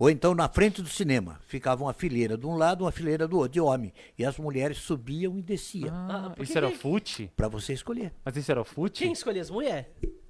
Ou 0.00 0.08
então 0.08 0.34
na 0.34 0.48
frente 0.48 0.80
do 0.80 0.88
cinema, 0.88 1.38
ficava 1.46 1.84
uma 1.84 1.92
fileira 1.92 2.34
de 2.38 2.46
um 2.46 2.56
lado, 2.56 2.84
uma 2.84 2.90
fileira 2.90 3.28
do 3.28 3.36
outro, 3.36 3.52
de 3.52 3.60
homem. 3.60 3.92
E 4.18 4.24
as 4.24 4.38
mulheres 4.38 4.78
subiam 4.78 5.38
e 5.38 5.42
desciam. 5.42 5.94
Ah, 5.94 6.32
por 6.34 6.42
isso 6.42 6.52
que 6.52 6.58
era 6.58 6.70
fute? 6.70 7.30
Pra 7.36 7.48
você 7.48 7.74
escolher. 7.74 8.10
Mas 8.24 8.34
isso 8.34 8.50
era 8.50 8.62
o 8.62 8.64
fute? 8.64 9.04
Quem 9.04 9.12
escolhia 9.12 9.42
as 9.42 9.50
mulheres? 9.50 9.84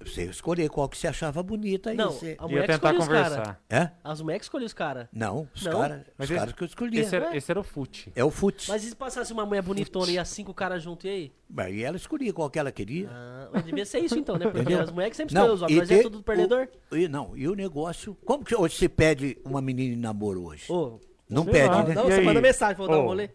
Você 0.05 0.23
escolher 0.23 0.69
qual 0.69 0.87
que 0.89 0.97
você 0.97 1.07
achava 1.07 1.41
bonita. 1.43 1.89
aí 1.91 1.97
Não, 1.97 2.11
você... 2.11 2.35
a 2.39 2.43
Ia 2.43 2.47
mulher 2.49 2.61
que 2.67 2.73
tentar 2.73 2.91
escolhia 2.93 2.99
os 2.99 3.07
caras. 3.07 3.37
conversar. 3.37 3.63
É? 3.69 3.91
As 4.03 4.21
mulheres 4.21 4.45
escolhiam 4.45 4.65
os 4.65 4.73
caras. 4.73 5.07
Não, 5.13 5.47
os 5.53 5.63
Não? 5.63 5.79
caras 5.79 6.01
Mas 6.17 6.25
os 6.25 6.31
esse- 6.31 6.39
caras 6.39 6.53
que 6.53 6.63
eu 6.63 6.65
escolhia. 6.67 7.01
Esse 7.01 7.15
era, 7.15 7.25
Ué? 7.29 7.37
esse 7.37 7.51
era 7.51 7.59
o 7.59 7.63
fute. 7.63 8.11
É 8.15 8.23
o 8.23 8.29
fute. 8.31 8.69
Mas 8.69 8.83
e 8.83 8.89
se 8.89 8.95
passasse 8.95 9.31
uma 9.33 9.45
mulher 9.45 9.61
bonitona 9.61 10.11
e 10.11 10.17
as 10.17 10.27
cinco 10.29 10.53
caras 10.53 10.81
juntos, 10.83 11.05
e 11.05 11.09
aí? 11.09 11.31
Mas 11.49 11.73
E 11.73 11.83
ela 11.83 11.97
escolhia 11.97 12.31
qual 12.33 12.49
que 12.49 12.57
ela 12.59 12.71
queria. 12.71 13.09
Ah, 13.11 13.49
mas 13.53 13.63
devia 13.63 13.85
ser 13.85 13.99
isso 13.99 14.17
então, 14.17 14.35
né? 14.37 14.45
Porque 14.45 14.59
Entendeu? 14.61 14.81
as 14.81 14.91
mulheres 14.91 15.11
que 15.11 15.17
sempre 15.17 15.33
escolhem 15.35 15.53
os 15.55 15.61
homens, 15.61 15.75
e 15.77 15.79
nós 15.79 15.91
é 15.91 16.01
tudo 16.03 16.23
perdedor. 16.23 16.67
O, 16.91 16.95
e, 16.95 17.07
não, 17.07 17.35
e 17.37 17.47
o 17.47 17.53
negócio. 17.55 18.15
Como 18.25 18.43
que 18.43 18.55
hoje 18.55 18.75
se 18.77 18.89
pede 18.89 19.37
uma 19.45 19.61
menina 19.61 19.93
em 19.93 19.97
namoro 19.97 20.45
hoje? 20.45 20.71
Ô, 20.71 20.99
não 21.29 21.45
pede, 21.45 21.67
lá, 21.69 21.83
né? 21.83 21.93
não, 21.95 22.03
E 22.07 22.11
você 22.11 22.19
aí? 22.19 22.25
manda 22.25 22.41
mensagem, 22.41 22.75
vou 22.75 22.87
dar 22.87 22.97
um 22.99 23.03
Ô, 23.03 23.07
rolê. 23.07 23.29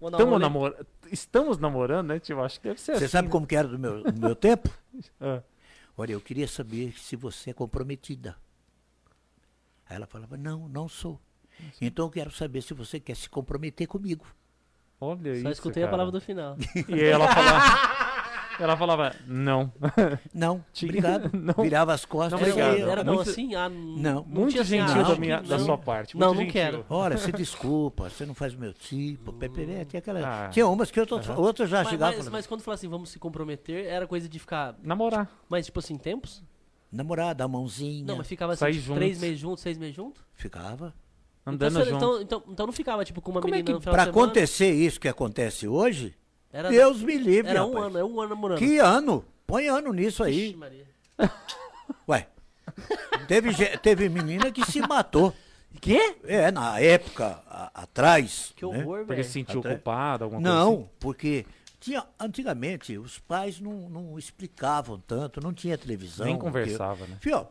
Vou 0.00 0.10
dar 0.10 0.18
um 0.24 0.28
rolê. 0.28 0.38
namora... 0.38 0.86
Estamos 1.10 1.58
namorando, 1.58 2.08
né, 2.08 2.18
tio? 2.18 2.42
Acho 2.42 2.60
que 2.60 2.68
deve 2.68 2.80
ser 2.80 2.92
Você 2.96 3.04
assim. 3.04 3.12
sabe 3.12 3.28
né? 3.28 3.32
como 3.32 3.46
que 3.46 3.54
era 3.56 3.68
do 3.68 3.78
meu, 3.78 4.02
do 4.02 4.20
meu 4.20 4.34
tempo? 4.34 4.68
Ah, 5.20 5.42
Olha, 5.96 6.12
eu 6.12 6.20
queria 6.20 6.46
saber 6.46 6.92
se 6.98 7.16
você 7.16 7.50
é 7.50 7.54
comprometida. 7.54 8.36
Aí 9.88 9.96
ela 9.96 10.06
falava, 10.06 10.36
não, 10.36 10.68
não 10.68 10.88
sou. 10.88 11.20
Então 11.80 12.06
eu 12.06 12.10
quero 12.10 12.30
saber 12.30 12.62
se 12.62 12.74
você 12.74 13.00
quer 13.00 13.16
se 13.16 13.28
comprometer 13.30 13.86
comigo. 13.86 14.26
Olha 15.00 15.32
isso. 15.32 15.42
Só 15.42 15.50
escutei 15.50 15.82
a 15.82 15.86
cara. 15.86 15.92
palavra 15.92 16.12
do 16.12 16.20
final. 16.20 16.56
E 16.88 17.00
ela 17.02 17.26
falava. 17.32 18.05
Ela 18.58 18.76
falava, 18.76 19.14
não. 19.26 19.72
Não, 20.34 20.64
Tinha- 20.72 20.88
obrigado. 20.90 21.30
não. 21.36 21.54
Virava 21.62 21.92
as 21.92 22.04
costas 22.04 22.40
Não, 22.40 22.46
e 22.46 22.50
obrigado. 22.50 22.90
Era 22.90 23.04
bom 23.04 23.14
Muito- 23.14 23.30
assim? 23.30 23.54
Ah, 23.54 23.68
Não. 23.68 24.24
Muito 24.24 24.50
tinha 24.50 24.62
assim, 24.62 24.78
gentil 24.78 25.00
ah, 25.00 25.08
da, 25.08 25.16
minha, 25.16 25.40
da 25.42 25.58
não. 25.58 25.64
sua 25.64 25.78
parte. 25.78 26.16
Não, 26.16 26.28
muito 26.34 26.38
não 26.38 26.44
gentil. 26.52 26.52
quero. 26.82 26.86
Olha, 26.88 27.16
se 27.18 27.30
desculpa, 27.32 28.08
você 28.08 28.24
não 28.26 28.34
faz 28.34 28.54
o 28.54 28.58
meu 28.58 28.72
tipo. 28.72 29.32
peperé, 29.32 29.84
Tinha, 29.84 29.98
aquela, 29.98 30.46
Ah. 30.46 30.48
tinha 30.48 30.66
umas 30.66 30.90
que 30.90 30.98
eu 30.98 31.06
tô, 31.06 31.20
outras 31.36 31.68
já 31.70 31.78
Mas, 31.78 31.88
chegavam 31.90 32.16
mas, 32.18 32.28
mas 32.28 32.46
quando 32.46 32.60
falava 32.62 32.78
assim, 32.78 32.88
vamos 32.88 33.10
se 33.10 33.18
comprometer, 33.18 33.86
era 33.86 34.06
coisa 34.06 34.28
de 34.28 34.38
ficar. 34.38 34.74
Namorar. 34.82 35.30
Mas, 35.48 35.66
tipo 35.66 35.78
assim, 35.78 35.96
tempos? 35.96 36.42
namorada, 36.90 37.44
a 37.44 37.48
mãozinha. 37.48 38.04
Não, 38.06 38.16
mas 38.16 38.26
ficava 38.26 38.52
assim, 38.54 38.60
Sair 38.60 38.72
tipo, 38.74 38.84
juntos. 38.86 38.98
três 39.00 39.20
meses 39.20 39.38
juntos, 39.38 39.62
seis 39.62 39.76
meses 39.76 39.94
juntos? 39.94 40.22
Ficava. 40.34 40.94
Andando 41.44 41.72
então, 41.72 41.84
você- 41.84 41.90
junto. 41.90 41.96
então, 42.04 42.22
então, 42.22 42.52
então 42.52 42.66
não 42.66 42.72
ficava, 42.72 43.04
tipo, 43.04 43.20
com 43.20 43.30
uma 43.32 43.40
Como 43.40 43.54
é 43.54 43.58
menina 43.58 43.66
que 43.66 43.72
no 43.74 43.80
final 43.80 43.94
de 43.96 44.02
semana. 44.04 44.22
acontecer 44.24 44.70
isso 44.72 44.98
que 44.98 45.08
acontece 45.08 45.68
hoje, 45.68 46.14
Era, 46.56 46.68
Deus 46.70 47.02
me 47.02 47.16
livre, 47.18 47.50
era 47.50 47.64
um 47.64 47.72
rapaz. 47.74 47.86
ano, 47.86 47.98
é 47.98 48.04
um 48.04 48.20
ano 48.20 48.30
namorando. 48.30 48.58
Que 48.58 48.78
ano? 48.78 49.24
Põe 49.46 49.68
ano 49.68 49.92
nisso 49.92 50.26
Ixi, 50.26 50.40
aí. 50.40 50.56
Maria. 50.56 50.86
Ué. 52.08 52.26
Teve, 53.28 53.52
ge- 53.52 53.76
teve 53.78 54.08
menina 54.08 54.50
que 54.50 54.64
se 54.64 54.80
matou. 54.80 55.34
Quê? 55.80 56.16
É, 56.24 56.50
na 56.50 56.80
época, 56.80 57.42
a- 57.48 57.70
atrás. 57.82 58.52
Que 58.56 58.64
né? 58.66 58.78
horror, 58.78 58.98
Porque 59.00 59.14
velho. 59.16 59.24
se 59.24 59.30
sentiu 59.32 59.60
Até- 59.60 59.70
culpado, 59.70 60.24
alguma 60.24 60.40
coisa 60.42 60.56
Não, 60.58 60.72
assim? 60.74 60.88
porque 60.98 61.46
tinha, 61.78 62.04
antigamente 62.18 62.96
os 62.96 63.18
pais 63.18 63.60
não, 63.60 63.72
não 63.90 64.18
explicavam 64.18 64.98
tanto, 65.06 65.40
não 65.40 65.52
tinha 65.52 65.76
televisão. 65.76 66.24
Nem 66.26 66.36
porque- 66.36 66.46
conversava, 66.50 67.06
né? 67.06 67.16
Fio, 67.20 67.46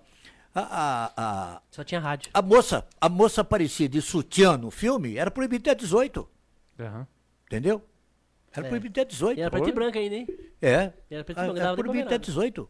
a, 0.54 0.62
a, 0.62 1.12
a, 1.56 1.62
Só 1.70 1.84
tinha 1.84 2.00
rádio. 2.00 2.32
a 2.34 2.42
moça, 2.42 2.86
a 3.00 3.08
moça 3.10 3.42
aparecia 3.42 3.88
de 3.88 4.02
sutiã 4.02 4.58
no 4.58 4.72
filme, 4.72 5.18
era 5.18 5.30
proibido 5.30 5.70
até 5.70 5.76
18, 5.80 6.28
Aham. 6.80 7.06
entendeu? 7.46 7.82
Era 8.56 8.68
É. 8.68 8.70
proibido 8.70 8.92
até 9.02 9.06
18. 9.06 9.38
E 9.38 9.42
era 9.42 9.52
preto 9.52 9.70
e 9.70 9.72
branco 9.72 9.98
ainda, 9.98 10.16
hein? 10.16 10.28
É. 10.62 10.94
E 11.10 11.16
era 11.16 11.24
preto 11.24 11.38
e 11.38 11.42
Ah, 11.42 11.44
branco, 11.46 11.60
Era 11.60 11.74
proibido 11.76 12.04
até 12.06 12.16
nada. 12.16 12.20
18. 12.20 12.70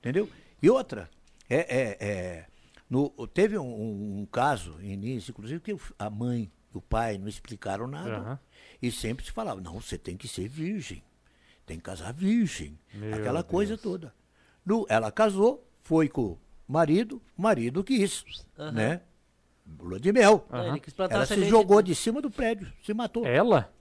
Entendeu? 0.00 0.28
E 0.62 0.70
outra, 0.70 1.08
é, 1.48 1.56
é, 1.56 1.96
é, 2.00 2.46
no, 2.88 3.10
teve 3.28 3.56
um, 3.58 3.64
um- 3.66 4.20
um 4.20 4.26
caso 4.26 4.76
em 4.80 4.92
início, 4.92 5.30
inclusive, 5.30 5.60
que 5.60 5.76
a 5.98 6.10
mãe 6.10 6.50
e 6.74 6.76
o 6.76 6.80
pai 6.80 7.18
não 7.18 7.28
explicaram 7.28 7.86
nada. 7.86 8.16
Aham. 8.16 8.38
E 8.82 8.90
sempre 8.90 9.24
se 9.24 9.32
falava, 9.32 9.60
não, 9.60 9.80
você 9.80 9.96
tem 9.96 10.16
que 10.16 10.28
ser 10.28 10.48
virgem. 10.48 11.02
Tem 11.64 11.78
que 11.78 11.82
casar 11.84 12.12
virgem. 12.12 12.78
Meu 12.92 13.14
aquela 13.14 13.42
coisa 13.42 13.72
Deus. 13.74 13.82
toda. 13.82 14.14
No, 14.66 14.84
ela 14.88 15.10
casou, 15.10 15.66
foi 15.82 16.08
com 16.08 16.22
o 16.32 16.38
marido, 16.68 17.22
o 17.38 17.42
marido 17.42 17.82
quis, 17.82 18.24
Aham. 18.58 18.72
né? 18.72 19.00
Lua 19.80 19.98
de 19.98 20.12
mel. 20.12 20.40
Plantar 20.94 21.14
Ela 21.14 21.26
se 21.26 21.44
jogou 21.48 21.80
de- 21.80 21.92
de 21.92 21.94
cima 21.94 22.20
do 22.20 22.30
prédio, 22.30 22.70
se 22.84 22.92
matou. 22.92 23.24
Ela? 23.26 23.72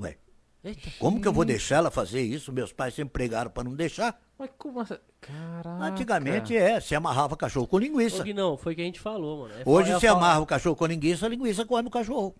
Ué, 0.00 0.16
Eita. 0.64 0.90
como 0.98 1.20
que 1.20 1.28
eu 1.28 1.32
vou 1.32 1.44
deixar 1.44 1.76
ela 1.76 1.90
fazer 1.90 2.20
isso? 2.22 2.52
Meus 2.52 2.72
pais 2.72 2.94
sempre 2.94 3.12
pregaram 3.12 3.50
para 3.50 3.64
não 3.64 3.74
deixar. 3.74 4.20
Mas 4.38 4.50
como 4.58 4.80
assim? 4.80 4.96
Caraca. 5.20 5.84
Antigamente 5.84 6.56
é, 6.56 6.80
se 6.80 6.94
amarrava 6.94 7.36
cachorro 7.36 7.66
com 7.66 7.78
linguiça. 7.78 8.22
Ô, 8.22 8.34
não, 8.34 8.56
foi 8.56 8.72
o 8.72 8.76
que 8.76 8.82
a 8.82 8.84
gente 8.84 9.00
falou, 9.00 9.42
mano. 9.48 9.54
É 9.60 9.62
Hoje 9.64 9.92
é 9.92 10.00
se 10.00 10.06
amarra 10.06 10.40
o 10.40 10.46
cachorro 10.46 10.74
com 10.76 10.86
linguiça, 10.86 11.26
a 11.26 11.28
linguiça 11.28 11.64
come 11.64 11.88
o 11.88 11.90
cachorro. 11.90 12.34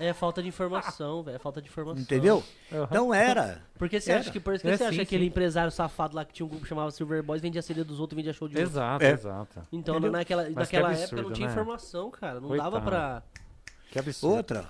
É 0.00 0.12
falta 0.12 0.42
de 0.42 0.48
informação, 0.48 1.22
velho. 1.22 1.36
É 1.36 1.38
falta 1.38 1.62
de 1.62 1.68
informação. 1.68 2.02
Entendeu? 2.02 2.42
Aham. 2.72 2.82
Então 2.90 3.14
era. 3.14 3.62
Por 3.78 3.88
que 3.88 4.00
você 4.00 4.10
Era. 4.10 4.20
acha 4.20 4.30
que, 4.32 4.40
por 4.40 4.58
que 4.58 4.66
É, 4.68 4.76
você 4.76 4.82
acha 4.82 4.92
sim, 4.96 5.00
aquele 5.00 5.24
empresário 5.26 5.70
safado 5.70 6.16
lá 6.16 6.24
que 6.24 6.32
tinha 6.32 6.44
um 6.44 6.48
grupo 6.48 6.64
que 6.64 6.68
chamava 6.68 6.90
Silver 6.90 7.22
Boys, 7.22 7.40
vendia 7.40 7.62
CD 7.62 7.84
dos 7.84 8.00
outros, 8.00 8.16
vendia 8.16 8.32
show 8.32 8.48
de 8.48 8.56
outro? 8.56 8.72
Exato, 8.72 9.04
É. 9.04 9.10
exato. 9.12 9.60
Então, 9.72 9.94
Entendeu? 9.94 10.10
naquela, 10.10 10.42
Mas 10.42 10.54
naquela 10.56 10.88
que 10.92 10.94
época 11.02 11.14
não 11.14 11.20
absurdo, 11.22 11.32
tinha 11.36 11.46
né? 11.46 11.52
informação, 11.54 12.10
cara. 12.10 12.40
Não 12.40 12.48
Coitado. 12.48 12.70
dava 12.72 12.84
pra. 12.84 13.22
Que 13.90 13.98
absurdo. 13.98 14.36
Outra. 14.36 14.68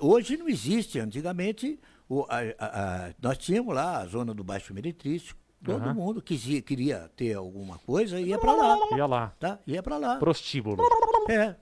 hoje 0.00 0.36
não 0.36 0.48
existe. 0.48 0.98
Antigamente, 0.98 1.78
o- 2.08 2.26
a- 2.28 2.40
a- 2.58 3.06
a- 3.08 3.14
nós 3.22 3.38
tínhamos 3.38 3.74
lá 3.74 3.98
a 3.98 4.06
zona 4.06 4.34
do 4.34 4.44
Baixo 4.44 4.74
Meretrístico. 4.74 5.38
Todo 5.62 5.82
Aham. 5.84 5.94
mundo 5.94 6.22
quisia, 6.22 6.62
queria 6.62 7.10
ter 7.14 7.34
alguma 7.34 7.78
coisa, 7.80 8.18
ia 8.18 8.38
pra 8.38 8.52
lá. 8.54 8.76
Ia 8.96 9.06
lá. 9.06 9.32
Tá? 9.38 9.58
Ia 9.66 9.82
pra 9.82 9.98
lá. 9.98 10.16
Prostíbulo. 10.16 10.82
É. 11.28 11.54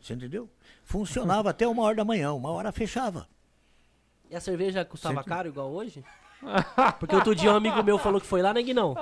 Você 0.00 0.14
entendeu? 0.14 0.48
Funcionava 0.84 1.50
até 1.50 1.66
uma 1.66 1.82
hora 1.82 1.96
da 1.96 2.04
manhã, 2.04 2.32
uma 2.32 2.50
hora 2.52 2.70
fechava. 2.70 3.26
E 4.30 4.36
a 4.36 4.40
cerveja 4.40 4.84
custava 4.84 5.16
Sempre. 5.16 5.28
caro 5.28 5.48
igual 5.48 5.68
hoje? 5.72 6.04
Porque 7.00 7.14
outro 7.14 7.34
dia 7.34 7.52
um 7.52 7.56
amigo 7.56 7.82
meu 7.82 7.98
falou 7.98 8.20
que 8.20 8.26
foi 8.26 8.40
lá, 8.40 8.54
né, 8.54 8.62
Guinão? 8.62 8.94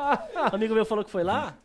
Um 0.50 0.54
amigo 0.56 0.74
meu 0.74 0.86
falou 0.86 1.04
que 1.04 1.10
foi 1.10 1.22
lá. 1.22 1.56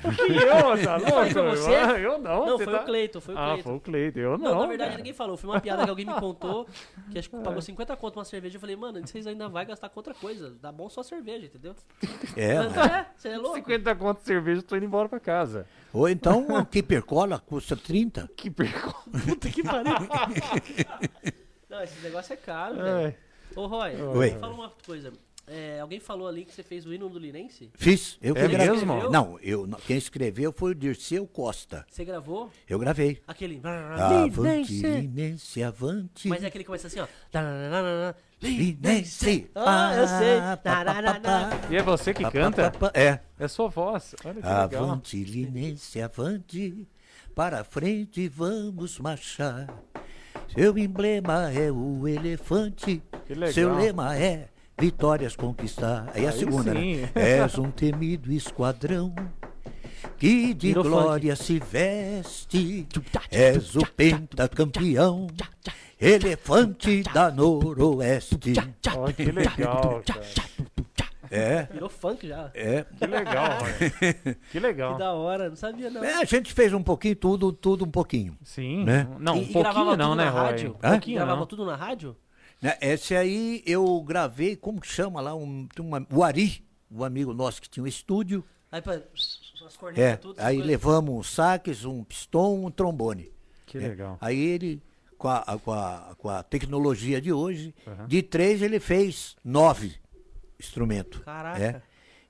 Que 0.00 0.32
eu, 0.32 0.84
tá 0.84 0.96
louco? 0.96 1.30
Foi 1.30 1.42
você? 1.50 1.70
Eu 2.04 2.18
não. 2.18 2.46
Não, 2.46 2.58
você 2.58 2.64
foi 2.64 2.72
tá- 2.74 2.82
o 2.82 2.84
Cleiton, 2.84 3.20
foi 3.20 3.34
o 3.34 3.38
Ah, 3.38 3.44
Cleiton. 3.52 3.62
foi 3.62 3.74
o 3.76 3.80
Cleiton. 3.80 4.18
Eu 4.18 4.38
não. 4.38 4.50
Não, 4.54 4.60
na 4.62 4.66
verdade 4.66 4.90
cara. 4.90 4.96
ninguém 4.98 5.12
falou. 5.12 5.36
Foi 5.36 5.48
uma 5.50 5.60
piada 5.60 5.84
que 5.84 5.90
alguém 5.90 6.04
me 6.06 6.14
contou. 6.14 6.66
Que 7.10 7.18
acho 7.20 7.30
que 7.30 7.36
pagou 7.42 7.62
50 7.62 7.96
conto 7.96 8.18
uma 8.18 8.24
cerveja. 8.24 8.56
Eu 8.56 8.60
falei, 8.60 8.74
mano, 8.74 9.00
vocês 9.06 9.26
ainda 9.26 9.48
vai 9.48 9.64
gastar 9.64 9.88
com 9.90 10.00
outra 10.00 10.12
coisa. 10.14 10.56
Dá 10.60 10.72
bom 10.72 10.88
só 10.88 11.02
cerveja, 11.04 11.46
entendeu? 11.46 11.74
É. 12.36 12.58
Mas, 12.58 12.74
mas- 12.74 12.90
é, 12.92 13.06
você 13.16 13.28
é 13.28 13.36
louco. 13.38 13.56
50 13.56 13.94
conto 13.94 14.18
de 14.20 14.24
cerveja, 14.26 14.62
tô 14.62 14.74
indo 14.76 14.86
embora 14.86 15.08
pra 15.08 15.20
casa. 15.20 15.66
Ou 15.92 16.08
então 16.08 16.40
uma 16.46 16.64
Keeper 16.66 17.04
Cola 17.04 17.38
custa 17.38 17.76
30. 17.76 18.28
Que 18.36 18.50
perco. 18.50 18.92
Puta 19.24 19.48
que 19.50 19.62
pariu. 19.62 19.92
Não, 21.70 21.82
esse 21.82 22.00
negócio 22.02 22.32
é 22.32 22.36
caro, 22.36 22.76
velho. 22.76 23.06
Ai. 23.06 23.16
Ô, 23.54 23.66
Roy, 23.66 24.02
Oi. 24.02 24.30
fala 24.30 24.54
uma 24.54 24.72
coisa. 24.84 25.12
É, 25.46 25.80
alguém 25.80 25.98
falou 25.98 26.28
ali 26.28 26.44
que 26.44 26.54
você 26.54 26.62
fez 26.62 26.86
o 26.86 26.94
hino 26.94 27.08
do 27.08 27.18
Linense? 27.18 27.70
Fiz. 27.74 28.16
Eu 28.22 28.36
É 28.36 28.46
mesmo? 28.46 29.10
Não, 29.10 29.38
eu, 29.40 29.68
quem 29.86 29.96
escreveu 29.96 30.52
foi 30.52 30.70
o 30.70 30.74
Dirceu 30.74 31.26
Costa. 31.26 31.84
Você 31.90 32.04
gravou? 32.04 32.50
Eu 32.68 32.78
gravei. 32.78 33.20
Aquele. 33.26 33.60
Avante, 33.64 34.80
Linense, 34.80 35.62
avante. 35.62 36.28
Mas 36.28 36.44
é 36.44 36.46
aquele 36.46 36.62
que 36.62 36.68
começa 36.68 36.86
assim, 36.86 37.00
ó. 37.00 37.06
Linense. 38.40 39.50
Ah, 39.54 39.94
eu 39.96 40.08
sei. 40.08 40.38
Ah. 40.38 41.50
E 41.70 41.76
é 41.76 41.82
você 41.82 42.14
que 42.14 42.28
canta? 42.30 42.72
É. 42.94 43.18
É 43.38 43.48
sua 43.48 43.68
voz. 43.68 44.14
Olha 44.24 44.40
que 44.40 44.46
legal. 44.46 44.84
Avante, 44.84 45.24
Linense, 45.24 46.00
avante. 46.00 46.88
Para 47.34 47.64
frente 47.64 48.28
vamos 48.28 48.98
marchar. 48.98 49.66
Seu 50.54 50.76
emblema 50.78 51.50
é 51.52 51.70
o 51.72 52.06
elefante. 52.06 53.02
Que 53.26 53.34
legal. 53.34 53.52
Seu 53.52 53.74
lema 53.74 54.16
é 54.16 54.48
vitórias 54.78 55.36
conquistar. 55.36 56.10
Aí 56.14 56.26
a 56.26 56.30
Aí 56.30 56.38
segunda, 56.38 56.72
sim. 56.72 56.96
né? 56.96 57.10
És 57.14 57.58
um 57.58 57.70
temido 57.70 58.32
esquadrão 58.32 59.14
que 60.18 60.54
de 60.54 60.68
Virou 60.68 60.84
glória 60.84 61.34
se 61.36 61.58
veste. 61.60 62.86
És 63.30 63.76
o 63.76 63.86
pentacampeão, 63.86 65.26
elefante 66.00 67.02
da 67.12 67.30
noroeste. 67.30 68.52
Olha 68.96 69.12
que 69.12 69.30
legal, 69.30 70.02
cara. 70.06 70.22
É, 71.34 71.62
Virou 71.72 71.88
funk 71.88 72.28
já. 72.28 72.50
é. 72.52 72.84
Que 72.98 73.06
legal. 73.06 73.58
Que 74.50 74.60
legal. 74.60 74.92
Que 74.92 74.98
da 74.98 75.12
hora, 75.14 75.48
não 75.48 75.56
sabia 75.56 75.88
não. 75.88 76.04
É, 76.04 76.16
a 76.20 76.24
gente 76.26 76.52
fez 76.52 76.74
um 76.74 76.82
pouquinho, 76.82 77.16
tudo, 77.16 77.50
tudo 77.50 77.86
um 77.86 77.90
pouquinho. 77.90 78.36
Sim. 78.44 78.84
Né? 78.84 79.06
Não, 79.18 79.36
E- 79.36 79.40
um 79.40 79.42
e 79.44 79.46
gravava 79.46 79.72
pouquinho 79.72 79.96
não, 79.96 80.08
tudo 80.10 80.16
né, 80.18 80.24
na 80.26 80.30
Roy? 80.30 80.42
rádio? 80.42 80.70
Um 80.84 80.90
pouquinho 80.90 81.16
Gravava 81.16 81.40
não. 81.40 81.46
tudo 81.46 81.64
na 81.64 81.74
rádio? 81.74 82.14
Né, 82.62 82.78
Esse 82.80 83.14
aí 83.16 83.62
eu 83.66 84.00
gravei, 84.02 84.54
como 84.56 84.80
que 84.80 84.86
chama 84.86 85.20
lá? 85.20 85.34
Um, 85.34 85.66
uma, 85.80 86.06
o 86.12 86.22
Ari, 86.22 86.64
um 86.90 87.02
amigo 87.02 87.34
nosso 87.34 87.60
que 87.60 87.68
tinha 87.68 87.82
um 87.82 87.86
estúdio. 87.88 88.44
Aí, 88.70 88.80
pra, 88.80 89.02
É, 89.96 90.16
tudo. 90.16 90.38
aí 90.38 90.54
coisas. 90.56 90.66
levamos 90.66 91.14
um 91.14 91.22
sax, 91.22 91.84
um 91.84 92.04
pistão, 92.04 92.64
um 92.64 92.70
trombone. 92.70 93.30
Que 93.66 93.78
É, 93.78 93.88
legal. 93.88 94.16
Aí 94.20 94.38
ele, 94.38 94.80
com 95.18 95.28
a, 95.28 95.42
com 95.62 95.72
a, 95.72 96.14
com 96.16 96.28
a 96.28 96.42
tecnologia 96.42 97.20
de 97.20 97.32
hoje, 97.32 97.74
Aham. 97.86 98.06
de 98.06 98.22
três 98.22 98.62
ele 98.62 98.78
fez 98.80 99.36
nove 99.44 99.94
instrumentos. 100.58 101.20
Caraca. 101.20 101.62
É. 101.62 101.82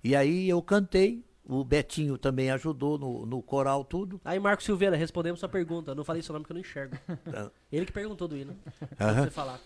E 0.02 0.16
aí 0.16 0.48
eu 0.48 0.60
cantei, 0.62 1.24
o 1.44 1.62
Betinho 1.62 2.16
também 2.18 2.50
ajudou 2.50 2.98
no, 2.98 3.24
no 3.26 3.42
coral, 3.42 3.84
tudo. 3.84 4.20
Aí, 4.24 4.38
Marco 4.40 4.62
Silveira, 4.62 4.96
respondemos 4.96 5.38
sua 5.40 5.48
pergunta. 5.48 5.90
Eu 5.92 5.94
não 5.94 6.04
falei 6.04 6.22
seu 6.22 6.32
nome 6.32 6.42
porque 6.44 6.52
eu 6.52 6.54
não 6.54 6.60
enxergo. 6.60 6.96
Ele 7.70 7.86
que 7.86 7.92
perguntou 7.92 8.26
do 8.26 8.36
hino. 8.36 8.56
Aham. 9.00 9.14
Pra 9.14 9.24
você 9.24 9.30
falar. 9.30 9.60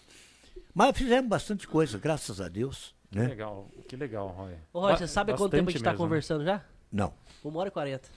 Mas 0.75 0.97
fizemos 0.97 1.29
bastante 1.29 1.67
coisa, 1.67 1.99
graças 1.99 2.41
a 2.41 2.49
Deus. 2.49 2.95
Que 3.11 3.19
Né? 3.19 3.29
legal. 3.29 3.71
Que 3.89 3.97
legal, 3.97 4.29
Roy. 4.29 4.55
Ô, 4.73 4.81
Roy, 4.81 4.97
você 4.97 5.07
sabe 5.07 5.33
há 5.33 5.37
quanto 5.37 5.53
tempo 5.53 5.69
a 5.69 5.73
gente 5.73 5.83
tá 5.83 5.93
né? 5.93 5.97
conversando 5.97 6.45
já? 6.45 6.63
Não. 6.93 7.13
Uma 7.43 7.61
hora 7.61 7.69
e 7.69 7.73
quarenta. 7.73 8.09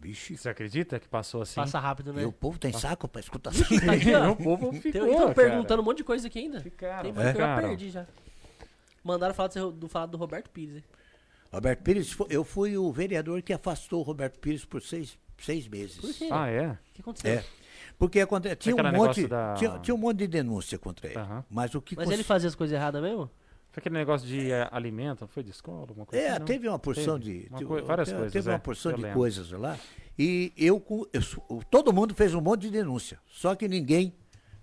Vixe, 0.00 0.36
Você 0.36 0.48
acredita 0.48 0.98
que 0.98 1.06
passou 1.08 1.42
assim? 1.42 1.54
Passa 1.54 1.78
rápido, 1.78 2.12
né? 2.12 2.22
e 2.22 2.24
o 2.24 2.32
povo 2.32 2.58
tem 2.58 2.72
saco 2.72 3.06
pra 3.06 3.20
escutar 3.20 3.50
assim. 3.50 3.76
Aqui, 3.88 4.12
ó. 4.12 4.32
o 4.32 4.36
povo 4.36 4.72
ficou, 4.72 4.90
Tem, 5.06 5.16
cara. 5.16 5.32
perguntando 5.34 5.80
um 5.80 5.84
monte 5.84 5.98
de 5.98 6.04
coisa 6.04 6.26
aqui 6.26 6.40
ainda. 6.40 6.60
Ficaram, 6.60 7.02
Tem 7.04 7.12
muito 7.12 7.36
que 7.36 7.40
eu 7.40 7.56
perdi 7.56 7.90
já. 7.90 8.06
Mandaram 9.04 9.32
falar 9.32 9.48
do, 9.48 9.52
seu- 9.52 9.70
do, 9.72 9.88
falar 9.88 10.06
do 10.06 10.16
Roberto 10.16 10.50
Pires. 10.50 10.76
hein? 10.76 10.84
Roberto 11.52 11.82
Pires, 11.82 12.16
eu 12.30 12.42
fui 12.42 12.76
o 12.76 12.90
vereador 12.92 13.42
que 13.42 13.52
afastou 13.52 14.00
o 14.00 14.02
Roberto 14.02 14.38
Pires 14.40 14.64
por 14.64 14.82
seis, 14.82 15.16
seis 15.38 15.68
meses. 15.68 15.98
Por 15.98 16.12
quê? 16.14 16.28
Ah, 16.32 16.48
é? 16.48 16.70
O 16.70 16.78
que 16.94 17.00
aconteceu? 17.00 17.32
É. 17.34 17.44
Porque 18.02 18.18
aconte- 18.18 18.56
tinha, 18.56 18.74
um 18.74 18.92
monte, 18.92 19.28
da- 19.28 19.54
tinha, 19.54 19.78
tinha 19.78 19.94
um 19.94 19.98
monte 19.98 20.18
de 20.18 20.26
denúncia 20.26 20.76
contra 20.76 21.06
ele. 21.06 21.16
Aham. 21.20 21.44
Mas 21.48 21.72
o 21.72 21.80
que 21.80 21.94
Mas 21.94 22.06
cons- 22.06 22.14
ele 22.14 22.24
fazia 22.24 22.48
as 22.48 22.54
coisas 22.56 22.74
erradas 22.74 23.00
mesmo? 23.00 23.30
Foi 23.70 23.80
aquele 23.80 23.94
negócio 23.94 24.26
de 24.26 24.50
eh, 24.50 24.68
alimento, 24.72 25.24
foi 25.28 25.44
de 25.44 25.50
escola, 25.52 25.82
alguma 25.88 26.04
coisa 26.04 26.24
É, 26.24 26.30
assim, 26.30 26.44
teve 26.44 26.66
uma 26.68 26.80
porção 26.80 27.16
Teve. 27.16 27.42
de. 27.44 27.48
Uma 27.48 27.62
coi- 27.64 27.82
várias 27.82 28.08
te- 28.08 28.14
coisas, 28.14 28.32
Teve 28.32 28.50
é, 28.50 28.52
uma 28.54 28.58
porção 28.58 28.92
de 28.92 29.02
lembro. 29.02 29.16
coisas 29.18 29.50
lá. 29.52 29.78
E 30.18 30.52
eu, 30.56 30.84
eu 31.12 31.62
todo 31.70 31.92
mundo 31.92 32.12
fez 32.12 32.34
um 32.34 32.40
monte 32.40 32.62
de 32.62 32.70
denúncia. 32.70 33.20
Só 33.28 33.54
que 33.54 33.68
ninguém, 33.68 34.12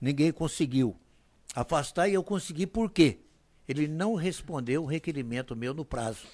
ninguém 0.02 0.34
conseguiu 0.34 0.94
afastar 1.56 2.10
e 2.10 2.16
eu 2.16 2.24
consegui 2.24 2.68
por 2.68 2.91
quê? 2.91 3.20
Ele 3.70 3.88
não 3.88 4.16
respondeu 4.16 4.84
o 4.84 4.86
requerimento 4.86 5.56
meu 5.56 5.74
no 5.74 5.86
prazo. 5.86 6.28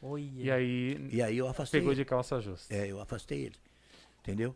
Olha. 0.00 0.22
E 0.36 0.48
aí 0.48 1.08
E 1.10 1.20
aí 1.20 1.36
eu 1.38 1.48
afastei 1.48 1.80
pegou 1.80 1.92
ele. 1.92 2.00
de 2.02 2.04
calça 2.04 2.40
justa. 2.40 2.72
É, 2.72 2.86
eu 2.86 3.00
afastei 3.00 3.40
ele. 3.46 3.56
Entendeu? 4.22 4.54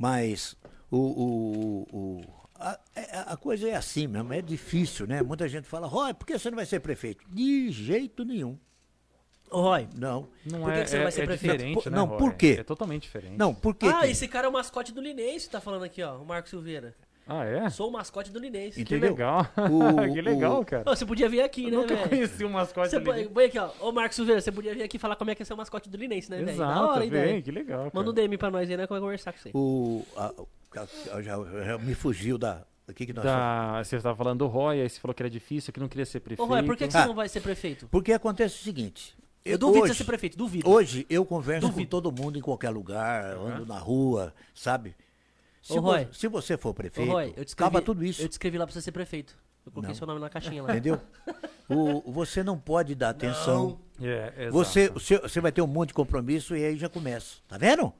Mas 0.00 0.56
o, 0.90 0.96
o, 0.96 1.86
o- 1.92 2.24
a, 2.54 2.80
é- 2.96 3.18
a 3.26 3.36
coisa 3.36 3.68
é 3.68 3.74
assim 3.74 4.06
mesmo, 4.06 4.32
é 4.32 4.40
difícil, 4.40 5.06
né? 5.06 5.20
Muita 5.22 5.46
gente 5.46 5.68
fala, 5.68 5.86
Roy, 5.86 6.14
por 6.14 6.24
que 6.26 6.38
você 6.38 6.48
não 6.50 6.56
vai 6.56 6.64
ser 6.64 6.80
prefeito? 6.80 7.22
De 7.28 7.70
jeito 7.70 8.24
nenhum. 8.24 8.58
Ô, 9.50 9.60
Roy. 9.60 9.86
Não. 9.94 10.26
Não 10.46 10.60
Por 10.62 10.72
que 10.72 10.78
é, 10.78 10.84
que 10.84 10.90
você 10.90 10.96
é, 10.96 11.02
vai 11.02 11.12
ser 11.12 11.22
é 11.22 11.26
prefeito? 11.26 11.52
diferente, 11.52 11.82
Por- 11.82 11.90
né, 11.92 11.96
não, 11.98 12.06
Roy? 12.06 12.18
por 12.18 12.34
quê? 12.34 12.56
É 12.60 12.64
totalmente 12.64 13.02
diferente. 13.02 13.36
Não, 13.36 13.54
por 13.54 13.74
quê? 13.74 13.86
Ah, 13.88 14.00
que- 14.00 14.06
esse 14.08 14.26
cara 14.26 14.46
é 14.46 14.48
o 14.48 14.52
mascote 14.54 14.90
do 14.90 15.02
Linense, 15.02 15.50
tá 15.50 15.60
falando 15.60 15.82
aqui, 15.84 16.02
ó. 16.02 16.16
O 16.18 16.24
Marco 16.24 16.48
Silveira. 16.48 16.94
Ah, 17.26 17.44
é? 17.44 17.70
Sou 17.70 17.88
o 17.88 17.92
mascote 17.92 18.30
do 18.32 18.38
Linense. 18.40 18.74
Que 18.84 18.94
Entendeu? 18.96 19.10
legal. 19.10 19.46
O- 19.56 19.94
que 20.12 20.20
legal, 20.20 20.60
o- 20.60 20.64
cara. 20.64 20.82
Ô, 20.90 20.96
você 20.96 21.06
podia 21.06 21.28
vir 21.28 21.40
aqui, 21.42 21.64
Eu 21.64 21.70
né, 21.70 21.76
nunca 21.76 21.94
velho? 21.96 22.08
conheci 22.08 22.44
um 22.44 22.50
mascote 22.50 22.90
Você 22.90 22.98
do 22.98 23.10
Linense. 23.12 23.30
põe 23.30 23.44
aqui, 23.44 23.58
ó. 23.58 23.70
Ô, 23.80 23.92
Marcos 23.92 24.16
Silveira, 24.16 24.40
você 24.40 24.50
podia 24.50 24.74
vir 24.74 24.82
aqui 24.82 24.98
falar 24.98 25.14
como 25.16 25.30
é 25.30 25.34
que 25.34 25.42
é 25.42 25.44
ser 25.44 25.54
o 25.54 25.56
mascote 25.56 25.88
do 25.88 25.96
Linense, 25.96 26.28
né, 26.30 26.38
velho? 26.38 26.46
Da 26.48 26.52
Exato, 26.64 26.80
hora, 26.84 27.04
hein, 27.04 27.10
velho? 27.10 27.42
que 27.42 27.50
legal, 27.52 27.78
cara. 27.84 27.90
Manda 27.94 28.10
um 28.10 28.14
DM 28.14 28.36
pra 28.36 28.50
nós 28.50 28.68
aí, 28.68 28.76
né? 28.76 28.86
Que 28.86 28.92
eu 28.92 28.96
vou 28.96 29.04
conversar 29.06 29.32
com 29.32 29.38
você. 29.38 29.50
O, 29.54 30.04
a- 30.16 30.32
a- 30.76 31.16
a- 31.16 31.22
já, 31.22 31.36
já 31.64 31.78
me 31.78 31.94
fugiu 31.94 32.36
da. 32.36 32.64
O 32.88 32.92
que, 32.92 33.06
que 33.06 33.12
nós 33.12 33.24
falamos? 33.24 33.72
Da, 33.76 33.84
você 33.84 33.96
estava 33.96 34.16
falando 34.16 34.38
do 34.40 34.46
Roy, 34.48 34.80
aí 34.80 34.88
você 34.90 34.98
falou 34.98 35.14
que 35.14 35.22
era 35.22 35.30
difícil, 35.30 35.72
que 35.72 35.78
não 35.78 35.86
queria 35.88 36.04
ser 36.04 36.18
prefeito. 36.18 36.42
Ô, 36.42 36.46
Roy, 36.52 36.64
por 36.64 36.76
que, 36.76 36.86
que 36.88 36.92
você 36.92 36.98
Ah. 36.98 37.06
não 37.06 37.14
vai 37.14 37.28
ser 37.28 37.40
prefeito? 37.40 37.86
Porque 37.88 38.12
acontece 38.12 38.56
o 38.56 38.64
seguinte. 38.64 39.16
Eu 39.44 39.56
duvido 39.56 39.84
hoje, 39.84 39.92
você 39.94 39.98
ser 39.98 40.04
prefeito, 40.04 40.36
duvido. 40.36 40.68
Hoje 40.68 41.06
eu 41.08 41.24
converso 41.24 41.68
Duvido. 41.68 41.86
com 41.86 41.88
todo 41.88 42.10
mundo 42.10 42.36
em 42.38 42.42
qualquer 42.42 42.70
lugar, 42.70 43.36
ando 43.36 43.64
na 43.64 43.78
rua, 43.78 44.34
sabe? 44.54 44.94
Se, 45.60 45.72
Ô, 45.78 45.82
vo- 45.82 45.90
Roy. 45.90 46.08
se 46.12 46.26
você 46.28 46.56
for 46.56 46.70
Ô, 46.70 46.74
prefeito, 46.74 47.10
Roy, 47.10 47.34
eu 47.36 47.42
acaba 47.42 47.82
tudo 47.82 48.04
isso. 48.04 48.22
Eu 48.22 48.28
te 48.28 48.32
escrevi 48.32 48.56
lá 48.58 48.66
pra 48.66 48.72
você 48.72 48.80
ser 48.80 48.92
prefeito. 48.92 49.36
Eu 49.64 49.70
coloquei 49.72 49.90
Não. 49.92 49.98
seu 49.98 50.06
nome 50.06 50.20
na 50.20 50.30
caixinha 50.30 50.62
lá. 50.62 50.70
Entendeu? 50.70 51.00
O, 51.72 52.10
você 52.10 52.42
não 52.42 52.58
pode 52.58 52.96
dar 52.96 53.10
atenção. 53.10 53.78
É. 54.02 54.50
Você, 54.50 54.90
seu- 54.98 55.20
você 55.22 55.40
vai 55.40 55.52
ter 55.52 55.62
um 55.62 55.68
monte 55.68 55.88
de 55.90 55.94
compromisso 55.94 56.56
e 56.56 56.64
aí 56.64 56.76
já 56.76 56.88
começa. 56.88 57.36
Tá 57.46 57.56
vendo? 57.56 57.92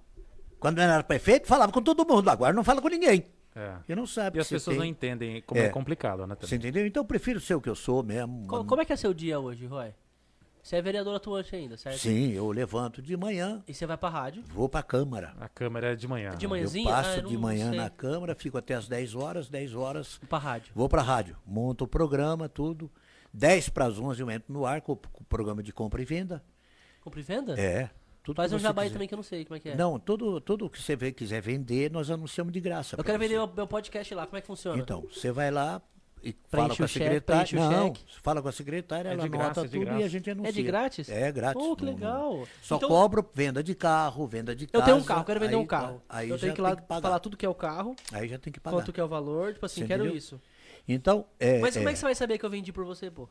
Quando 0.59 0.79
não 0.79 0.83
era 0.83 1.05
prefeito, 1.05 1.47
falava 1.47 1.71
com 1.71 1.81
todo 1.81 2.05
mundo. 2.05 2.29
Agora 2.29 2.53
não 2.53 2.65
fala 2.65 2.83
com 2.83 2.89
ninguém. 2.89 3.27
É. 3.55 3.75
E 3.89 3.95
não 3.95 4.09
sabe. 4.09 4.39
E 4.39 4.41
as 4.41 4.49
você 4.49 4.57
pessoas 4.57 4.77
não 4.77 4.83
tem. 4.83 4.91
entendem 4.91 5.41
como 5.43 5.61
é, 5.61 5.67
É. 5.67 5.69
complicado, 5.69 6.27
né? 6.27 6.35
Você 6.41 6.57
Também. 6.57 6.59
entendeu? 6.71 6.85
Então 6.87 7.03
eu 7.03 7.07
prefiro 7.07 7.39
ser 7.41 7.55
o 7.55 7.61
que 7.61 7.69
eu 7.71 7.77
sou 7.77 8.03
mesmo. 8.03 8.45
Co- 8.49 8.65
como 8.65 8.83
é 8.83 8.85
que 8.85 8.93
é 8.93 8.97
seu 8.97 9.15
dia 9.15 9.39
hoje, 9.39 9.67
Roy? 9.67 9.95
Você 10.63 10.77
é 10.77 10.83
vereador 10.83 11.15
atuante 11.17 11.57
ainda, 11.57 11.77
certo? 11.77 11.99
Sim, 11.99 12.33
eu 12.33 12.51
levanto 12.51 13.01
de 13.01 13.17
manhã, 13.17 13.63
E 13.67 13.73
você 13.75 13.87
vai 13.87 13.97
pra 13.97 14.09
rádio. 14.09 14.43
vou 14.49 14.69
pra 14.69 14.83
Câmara. 14.83 15.35
A 15.41 15.49
câmera 15.49 15.93
é 15.93 15.97
de 15.97 16.07
manhã. 16.07 16.31
De 16.37 16.47
né? 16.47 16.51
manhã? 16.51 16.63
Eu 16.65 16.71
Manhãzinha? 16.71 16.91
Ah, 16.93 17.03
passo 17.03 17.19
eu 17.21 17.29
de 17.29 17.39
manhã 17.39 17.71
sei. 17.71 17.79
na 17.79 17.89
Câmara, 17.91 18.35
fico 18.35 18.59
até 18.59 18.75
as 18.75 18.87
10 18.87 19.15
horas, 19.15 19.49
10 19.49 19.75
horas 19.75 20.19
Pra 20.29 20.39
rádio. 20.39 20.73
Vou 20.75 20.89
pra 20.89 21.03
rádio, 21.03 21.37
monto 21.47 21.85
o 21.85 21.89
programa, 21.89 22.49
tudo. 22.49 22.91
10 23.33 23.69
para 23.71 23.87
as 23.87 23.99
11 23.99 24.21
eu 24.21 24.31
entro 24.31 24.53
no 24.53 24.67
ar 24.67 24.81
com, 24.83 24.97
com 24.97 25.23
o 25.23 25.27
programa 25.27 25.63
de 25.63 25.73
compra 25.73 26.03
e 26.03 26.05
venda. 26.05 26.43
Compra 27.01 27.21
e 27.21 27.23
venda? 27.23 27.59
É. 27.59 27.89
Tudo 28.23 28.37
Faz 28.37 28.53
um 28.53 28.59
jabá 28.59 28.83
quiser. 28.83 28.93
também 28.93 29.09
que 29.09 29.15
eu 29.15 29.17
não 29.17 29.23
sei 29.23 29.47
como 29.47 29.57
é 29.57 29.61
que 29.61 29.71
é. 29.71 29.75
Não, 29.75 29.99
tudo, 29.99 30.41
tudo 30.43 30.69
que 30.69 30.81
você 30.81 30.95
quiser 31.11 31.41
vender, 31.41 31.91
nós 31.91 32.11
anunciamos 32.11 32.53
de 32.53 32.61
graça. 32.61 32.95
eu 32.99 33.03
quero 33.03 33.17
você. 33.19 33.25
vender 33.25 33.39
meu, 33.39 33.51
meu 33.57 33.67
podcast 33.67 34.15
lá, 34.15 34.27
como 34.27 34.37
é 34.37 34.41
que 34.43 34.47
funciona? 34.47 34.81
Então, 34.81 35.01
você 35.11 35.33
vai 35.33 35.51
lá 35.51 35.81
e 36.23 36.35
fala 36.49 36.67
com 36.77 36.85
a 36.85 36.87
cheque, 36.87 37.05
secretária. 37.05 37.59
Não, 37.71 37.93
fala 38.23 38.43
com 38.43 38.49
a 38.49 38.53
secretária, 38.53 39.09
É 39.09 39.13
ela 39.13 39.23
de 39.23 39.29
graça, 39.29 39.45
anota 39.61 39.61
é 39.61 39.69
tudo 39.79 39.99
e 40.01 40.03
a 40.03 40.09
gente 40.09 40.31
anuncia. 40.31 40.49
É 40.49 40.53
de 40.53 40.63
grátis? 40.63 41.09
É 41.09 41.33
grátis. 41.33 41.63
Pô, 41.63 41.75
que 41.77 41.85
não- 41.85 41.93
legal. 41.93 42.47
Só 42.63 42.77
Então- 42.77 42.89
cobro 42.89 43.29
venda 43.35 43.63
de 43.63 43.75
carro, 43.75 44.27
venda 44.27 44.55
de 44.55 44.65
Eu 44.65 44.71
casa. 44.81 44.85
tenho 44.85 44.97
um 44.97 45.03
carro, 45.05 45.25
quero 45.25 45.41
vender 45.41 45.55
aí 45.57 45.61
um 45.63 45.67
carro. 45.67 46.03
tá, 46.07 46.17
Aí 46.19 46.29
eu 46.29 46.39
tenho 46.39 46.53
que 46.55 46.61
ir 46.61 46.63
lá 46.63 46.71
tem 46.71 46.79
que 46.79 46.83
pagar. 46.89 47.03
falar 47.03 47.19
tudo 47.21 47.37
que 47.37 47.47
é 47.47 47.49
o 47.49 47.55
carro, 47.55 47.95
Aí 48.13 48.29
já 48.29 48.39
tem 48.39 48.53
que 48.53 48.61
pagar. 48.61 48.77
quanto 48.77 48.93
que 48.93 49.01
é 49.01 49.05
o 49.05 49.09
valor, 49.09 49.53
tipo 49.55 49.65
assim, 49.67 49.81
Você 49.83 49.87
quero 49.87 50.03
entendeu? 50.05 50.17
isso. 50.19 50.41
Então, 50.89 51.25
é... 51.39 51.59
Mas 51.61 51.75
como 51.77 51.89
é 51.89 51.91
é- 51.91 51.95
que 51.95 51.99
você 51.99 52.05
vai 52.07 52.15
saber 52.15 52.39
que 52.39 52.45
eu 52.45 52.51
vendi 52.51 52.73
por 52.73 52.85
você, 52.85 53.11
pô? 53.11 53.29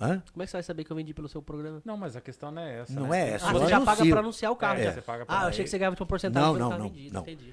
Hã? 0.00 0.22
Como 0.32 0.42
é 0.42 0.46
que 0.46 0.50
você 0.50 0.56
vai 0.58 0.62
saber 0.62 0.84
que 0.84 0.90
eu 0.92 0.96
vendi 0.96 1.12
pelo 1.12 1.28
seu 1.28 1.42
programa? 1.42 1.82
Não, 1.84 1.96
mas 1.96 2.14
a 2.14 2.20
questão 2.20 2.52
não 2.52 2.62
é 2.62 2.80
essa. 2.82 2.92
Não 2.92 3.08
né? 3.08 3.30
é 3.30 3.34
essa, 3.34 3.46
Ah, 3.48 3.52
eu 3.52 3.58
você 3.60 3.66
já 3.68 3.80
paga 3.80 4.06
pra 4.06 4.20
anunciar 4.20 4.52
o 4.52 4.56
carro. 4.56 4.78
É. 4.80 4.84
já. 4.84 4.92
Você 4.92 5.02
paga 5.02 5.26
pra- 5.26 5.40
Ah, 5.40 5.42
eu 5.44 5.48
achei 5.48 5.64
que 5.64 5.70
você 5.70 5.76
ganhava 5.78 5.96
uma 5.98 6.06
porcentagem 6.06 6.52
Não, 6.52 6.58
não, 6.58 6.78
não, 6.78 6.88
vendido, 6.88 7.14
não. 7.14 7.22
entendi. 7.22 7.52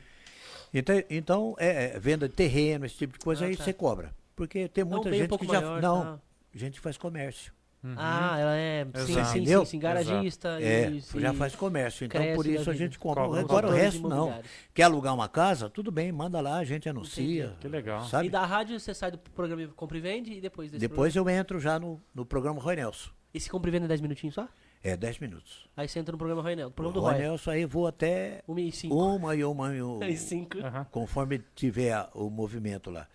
Então, 0.74 1.04
então 1.10 1.56
é, 1.58 1.96
é, 1.96 2.00
venda 2.00 2.28
de 2.30 2.36
terreno, 2.36 2.86
esse 2.86 2.96
tipo 2.98 3.18
de 3.18 3.24
coisa, 3.26 3.46
Ah, 3.46 3.48
aí 3.48 3.56
tá. 3.58 3.64
você 3.64 3.74
cobra. 3.74 4.14
Porque 4.36 4.68
tem 4.68 4.84
muita 4.84 5.10
um 5.10 5.14
gente 5.14 5.30
pouco 5.30 5.46
que 5.46 5.52
já. 5.52 5.62
maior, 5.62 5.82
não, 5.82 6.04
tá. 6.04 6.20
gente 6.54 6.74
que 6.74 6.82
faz 6.82 6.98
comércio. 6.98 7.54
Uhum. 7.86 7.94
Ah, 7.98 8.38
ela 8.40 8.56
é. 8.56 8.88
Sim, 9.06 9.24
sim, 9.26 9.46
sim, 9.46 9.66
sim, 9.66 9.80
garagista. 9.80 10.60
É, 10.60 10.90
isso, 10.90 11.20
já 11.20 11.32
e 11.32 11.38
faz 11.38 11.56
comércio. 11.56 12.06
Então, 12.06 12.22
por 12.34 12.48
isso 12.48 12.70
a 12.72 12.74
gente 12.74 12.98
compra. 12.98 13.24
Agora 13.40 13.68
o 13.68 13.72
resto 13.72 14.10
não. 14.10 14.42
Quer 14.74 14.84
alugar 14.84 15.14
uma 15.14 15.30
casa? 15.30 15.70
Tudo 15.70 15.92
bem, 15.92 16.12
manda 16.12 16.42
lá, 16.42 16.58
a 16.58 16.64
gente 16.64 16.90
anuncia. 16.90 17.56
Que 17.60 17.68
legal. 17.68 18.04
Sabe? 18.06 18.28
E 18.28 18.30
da 18.30 18.44
rádio 18.44 18.80
você 18.80 18.94
sai 18.94 19.12
do 19.12 19.20
programa 19.20 19.68
Compra 19.76 19.98
e 20.00 20.02
Vende 20.02 20.34
e 20.34 20.42
depois 20.42 20.72
desse 20.72 20.80
Depois 20.80 21.16
eu 21.16 21.30
entro 21.30 21.60
já 21.60 21.78
no, 21.78 22.02
no 22.14 22.26
programa 22.26 22.60
Roy 22.60 22.76
Nelson. 22.76 23.10
programa? 23.10 23.16
Esse 23.34 23.50
Compra 23.50 23.70
e 23.70 23.72
Vende 23.72 23.86
é 23.86 23.88
10 23.90 24.02
minutinhos 24.02 24.34
só? 24.34 24.48
É 24.84 24.98
10 24.98 25.20
minutos. 25.20 25.68
Aí 25.78 25.88
você 25.88 26.00
entra 26.00 26.12
no 26.12 26.18
programa 26.18 26.42
Roy 26.42 26.56
Nelson. 26.56 26.72
O 26.72 26.74
Programa 26.74 26.94
do 26.94 27.02
Roy 27.02 27.14
Roy. 27.14 27.22
Nelson 27.22 27.52
aí 27.52 27.66
vou 27.66 27.86
até 27.86 28.42
1 28.48 28.60
e 28.60 28.72
5. 28.72 28.96
uma 28.96 29.36
e 29.36 29.44
uma 29.44 29.76
e 29.76 29.84
um, 29.84 30.00
1 30.00 30.04
e 30.10 30.18
5. 30.18 30.58
Aham. 30.60 30.88
conforme 30.92 31.40
tiver 31.54 32.08
o 32.14 32.30
movimento 32.30 32.90
lá, 32.90 33.08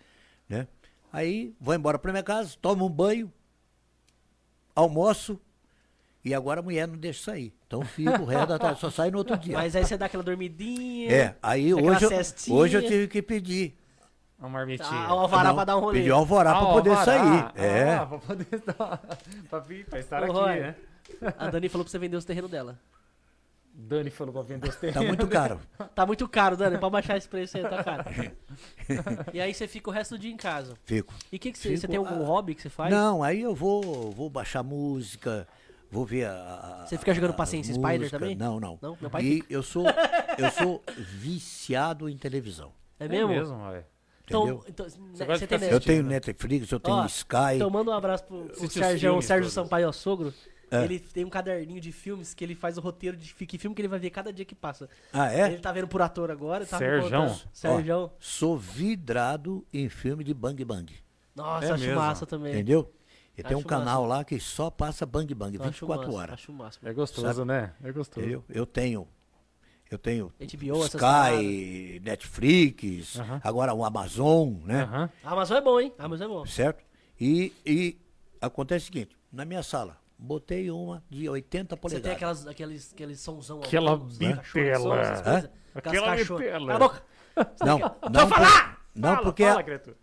né? 0.47 0.67
Aí 1.11 1.53
vou 1.59 1.73
embora 1.75 1.99
para 1.99 2.11
minha 2.11 2.23
casa, 2.23 2.55
tomo 2.61 2.85
um 2.85 2.89
banho, 2.89 3.31
almoço 4.75 5.39
e 6.23 6.33
agora 6.33 6.59
a 6.59 6.63
mulher 6.63 6.87
não 6.87 6.97
deixa 6.97 7.23
sair. 7.31 7.53
Então 7.67 7.83
fico 7.83 8.21
o 8.21 8.25
resto 8.25 8.47
da 8.47 8.59
tarde, 8.59 8.79
só 8.79 8.89
sai 8.89 9.11
no 9.11 9.17
outro 9.17 9.37
dia. 9.37 9.53
Mas 9.57 9.75
aí 9.75 9.83
você 9.85 9.97
dá 9.97 10.05
aquela 10.05 10.23
dormidinha. 10.23 11.11
é, 11.11 11.35
aí 11.41 11.71
aquela 11.73 11.91
hoje 11.91 12.05
eu, 12.49 12.55
hoje 12.55 12.77
eu 12.77 12.81
tive 12.81 13.07
que 13.07 13.21
pedir 13.21 13.75
Uma 14.39 14.49
marmitinha. 14.49 14.89
Ah, 14.89 15.13
o 15.15 15.19
alvará 15.19 15.49
Não, 15.49 15.55
pra 15.55 15.65
dar 15.65 15.77
um 15.77 15.79
rolê. 15.81 15.99
pedir 15.99 16.11
o 16.11 16.15
alvará 16.15 16.53
para 16.55 16.69
Ah, 16.69 16.73
poder 16.73 16.89
alvará. 16.91 17.05
sair. 17.05 17.51
É. 17.63 17.93
Ah, 17.95 18.05
pra 18.05 18.17
poder 18.19 18.47
estar. 18.55 19.01
pra, 19.49 19.59
vir, 19.59 19.85
pra 19.85 19.99
estar 19.99 20.21
Ô, 20.21 20.25
aqui, 20.25 20.33
Roy. 20.33 20.59
né? 20.59 20.75
A 21.37 21.49
Dani 21.49 21.67
falou 21.69 21.83
pra 21.83 21.91
você 21.91 21.99
vender 21.99 22.15
os 22.17 22.25
terrenos 22.25 22.49
dela. 22.49 22.79
Dani 23.73 24.09
falou 24.09 24.33
pra 24.33 24.41
vender 24.43 24.69
os 24.69 24.75
terrenos. 24.75 25.01
Tá 25.01 25.07
muito 25.07 25.27
caro. 25.27 25.59
Tá 25.95 26.05
muito 26.05 26.27
caro, 26.27 26.55
Dani. 26.55 26.77
Pra 26.77 26.89
baixar 26.89 27.17
esse 27.17 27.27
preço 27.27 27.57
aí, 27.57 27.63
tá 27.63 27.83
caro. 27.83 28.05
e 29.33 29.41
aí 29.41 29.53
você 29.53 29.67
fica 29.67 29.89
o 29.89 29.93
resto 29.93 30.15
do 30.15 30.19
dia 30.19 30.31
em 30.31 30.37
casa. 30.37 30.75
Fico. 30.85 31.13
E 31.31 31.35
o 31.35 31.39
que, 31.39 31.51
que 31.51 31.57
você, 31.57 31.69
Fico, 31.69 31.81
você 31.81 31.87
tem 31.87 31.97
algum 31.97 32.23
ah, 32.23 32.25
hobby 32.25 32.55
que 32.55 32.61
você 32.61 32.69
faz? 32.69 32.91
Não, 32.91 33.23
aí 33.23 33.41
eu 33.41 33.55
vou, 33.55 34.11
vou 34.11 34.29
baixar 34.29 34.63
música, 34.63 35.47
vou 35.89 36.05
ver 36.05 36.27
a. 36.27 36.85
Você 36.87 36.97
fica 36.97 37.13
jogando 37.13 37.33
Paciência 37.33 37.73
Spider 37.73 38.09
também? 38.09 38.35
Não, 38.35 38.59
não. 38.59 38.77
Não? 38.81 38.97
Meu 38.99 39.09
pai 39.09 39.23
E 39.23 39.43
eu 39.49 39.63
sou, 39.63 39.85
eu 40.37 40.51
sou 40.51 40.83
viciado 40.97 42.07
em 42.09 42.17
televisão. 42.17 42.71
É 42.99 43.05
É 43.05 43.07
mesmo? 43.07 43.29
mesmo, 43.29 43.55
Roy. 43.55 43.83
Então, 44.25 44.63
então, 44.67 44.85
você 44.87 45.25
de 45.25 45.25
tem 45.25 45.37
ficar 45.39 45.55
Eu 45.55 45.59
Netflix? 45.59 45.85
tenho 45.85 46.03
Netflix, 46.03 46.71
eu 46.71 46.79
tenho 46.79 46.97
Ó, 46.97 47.05
Sky. 47.05 47.55
Então 47.55 47.69
manda 47.69 47.91
um 47.91 47.93
abraço 47.93 48.23
pro, 48.23 48.45
pro 48.45 48.69
Sérgio, 48.69 49.21
Sérgio. 49.21 49.49
Sampaio, 49.49 49.89
ó, 49.89 49.91
sogro. 49.91 50.33
É. 50.71 50.85
Ele 50.85 50.99
tem 50.99 51.25
um 51.25 51.29
caderninho 51.29 51.81
de 51.81 51.91
filmes 51.91 52.33
que 52.33 52.43
ele 52.43 52.55
faz 52.55 52.77
o 52.77 52.81
roteiro 52.81 53.17
de 53.17 53.33
que 53.33 53.57
filme 53.57 53.75
que 53.75 53.81
ele 53.81 53.89
vai 53.89 53.99
ver 53.99 54.09
cada 54.09 54.31
dia 54.31 54.45
que 54.45 54.55
passa. 54.55 54.89
Ah, 55.11 55.29
é? 55.31 55.47
Ele 55.47 55.59
tá 55.59 55.69
vendo 55.73 55.87
por 55.87 56.01
ator 56.01 56.31
agora. 56.31 56.65
Tá 56.65 56.77
Serjão? 56.77 57.37
Serjão. 57.51 58.03
Ó, 58.05 58.09
sou 58.19 58.57
vidrado 58.57 59.65
em 59.73 59.89
filme 59.89 60.23
de 60.23 60.33
Bang 60.33 60.63
Bang. 60.63 60.93
Nossa, 61.35 61.65
É 61.67 61.71
acho 61.71 61.83
mesmo? 61.83 61.95
massa 61.99 62.25
também. 62.25 62.53
Entendeu? 62.53 62.89
E 63.37 63.43
tem 63.43 63.55
um 63.55 63.59
Acho 63.59 63.67
canal 63.67 64.05
lá 64.05 64.23
que 64.23 64.39
só 64.39 64.69
passa 64.69 65.05
Bang 65.05 65.33
Bang, 65.33 65.57
Acho 65.57 65.63
24 65.65 66.05
massa, 66.07 66.17
horas. 66.17 66.33
Acho 66.35 66.53
massa. 66.53 66.79
É 66.83 66.93
gostoso, 66.93 67.43
né? 67.45 67.73
É 67.83 67.91
gostoso. 67.91 68.21
Entendeu? 68.25 68.43
Eu 68.49 68.65
tenho. 68.65 69.07
Eu 69.89 69.97
tenho 69.97 70.31
HBO. 70.39 70.85
Sky, 70.85 71.99
Netflix, 72.01 73.19
Aham. 73.19 73.41
agora 73.43 73.73
o 73.73 73.83
Amazon, 73.83 74.53
né? 74.63 74.83
Aham. 74.83 75.09
A 75.21 75.31
Amazon 75.31 75.57
é 75.57 75.61
bom, 75.61 75.79
hein? 75.81 75.93
A 75.99 76.05
Amazon 76.05 76.25
é 76.25 76.33
bom. 76.33 76.45
Certo? 76.45 76.81
E, 77.19 77.51
e 77.65 77.97
acontece 78.39 78.83
o 78.83 78.85
seguinte: 78.87 79.17
na 79.31 79.43
minha 79.43 79.61
sala, 79.63 79.97
botei 80.21 80.69
uma 80.69 81.03
de 81.09 81.27
80 81.27 81.75
Você 81.75 81.81
polegadas. 81.81 82.03
tem 82.03 82.11
aquelas, 82.15 82.47
aqueles, 82.47 82.93
aqueles 82.93 83.19
somzão 83.19 83.59
Aquela 83.59 83.97
né? 83.97 84.03
som, 84.03 84.07
bitela. 84.53 84.95
coisas. 84.95 85.19
Aquelas 85.19 85.49
Aquela 85.75 86.15
bitela. 86.15 86.67
Cala 86.67 86.75
a 86.75 86.79
boca! 86.79 87.03
Não, 87.65 87.79
Pode 87.79 88.13
não, 88.13 88.27
falar! 88.29 88.75
por- 88.75 88.81
não 88.93 89.09
Fala, 89.09 89.23
porque. 89.23 89.43
Fala, 89.45 89.63
criatura. 89.63 89.95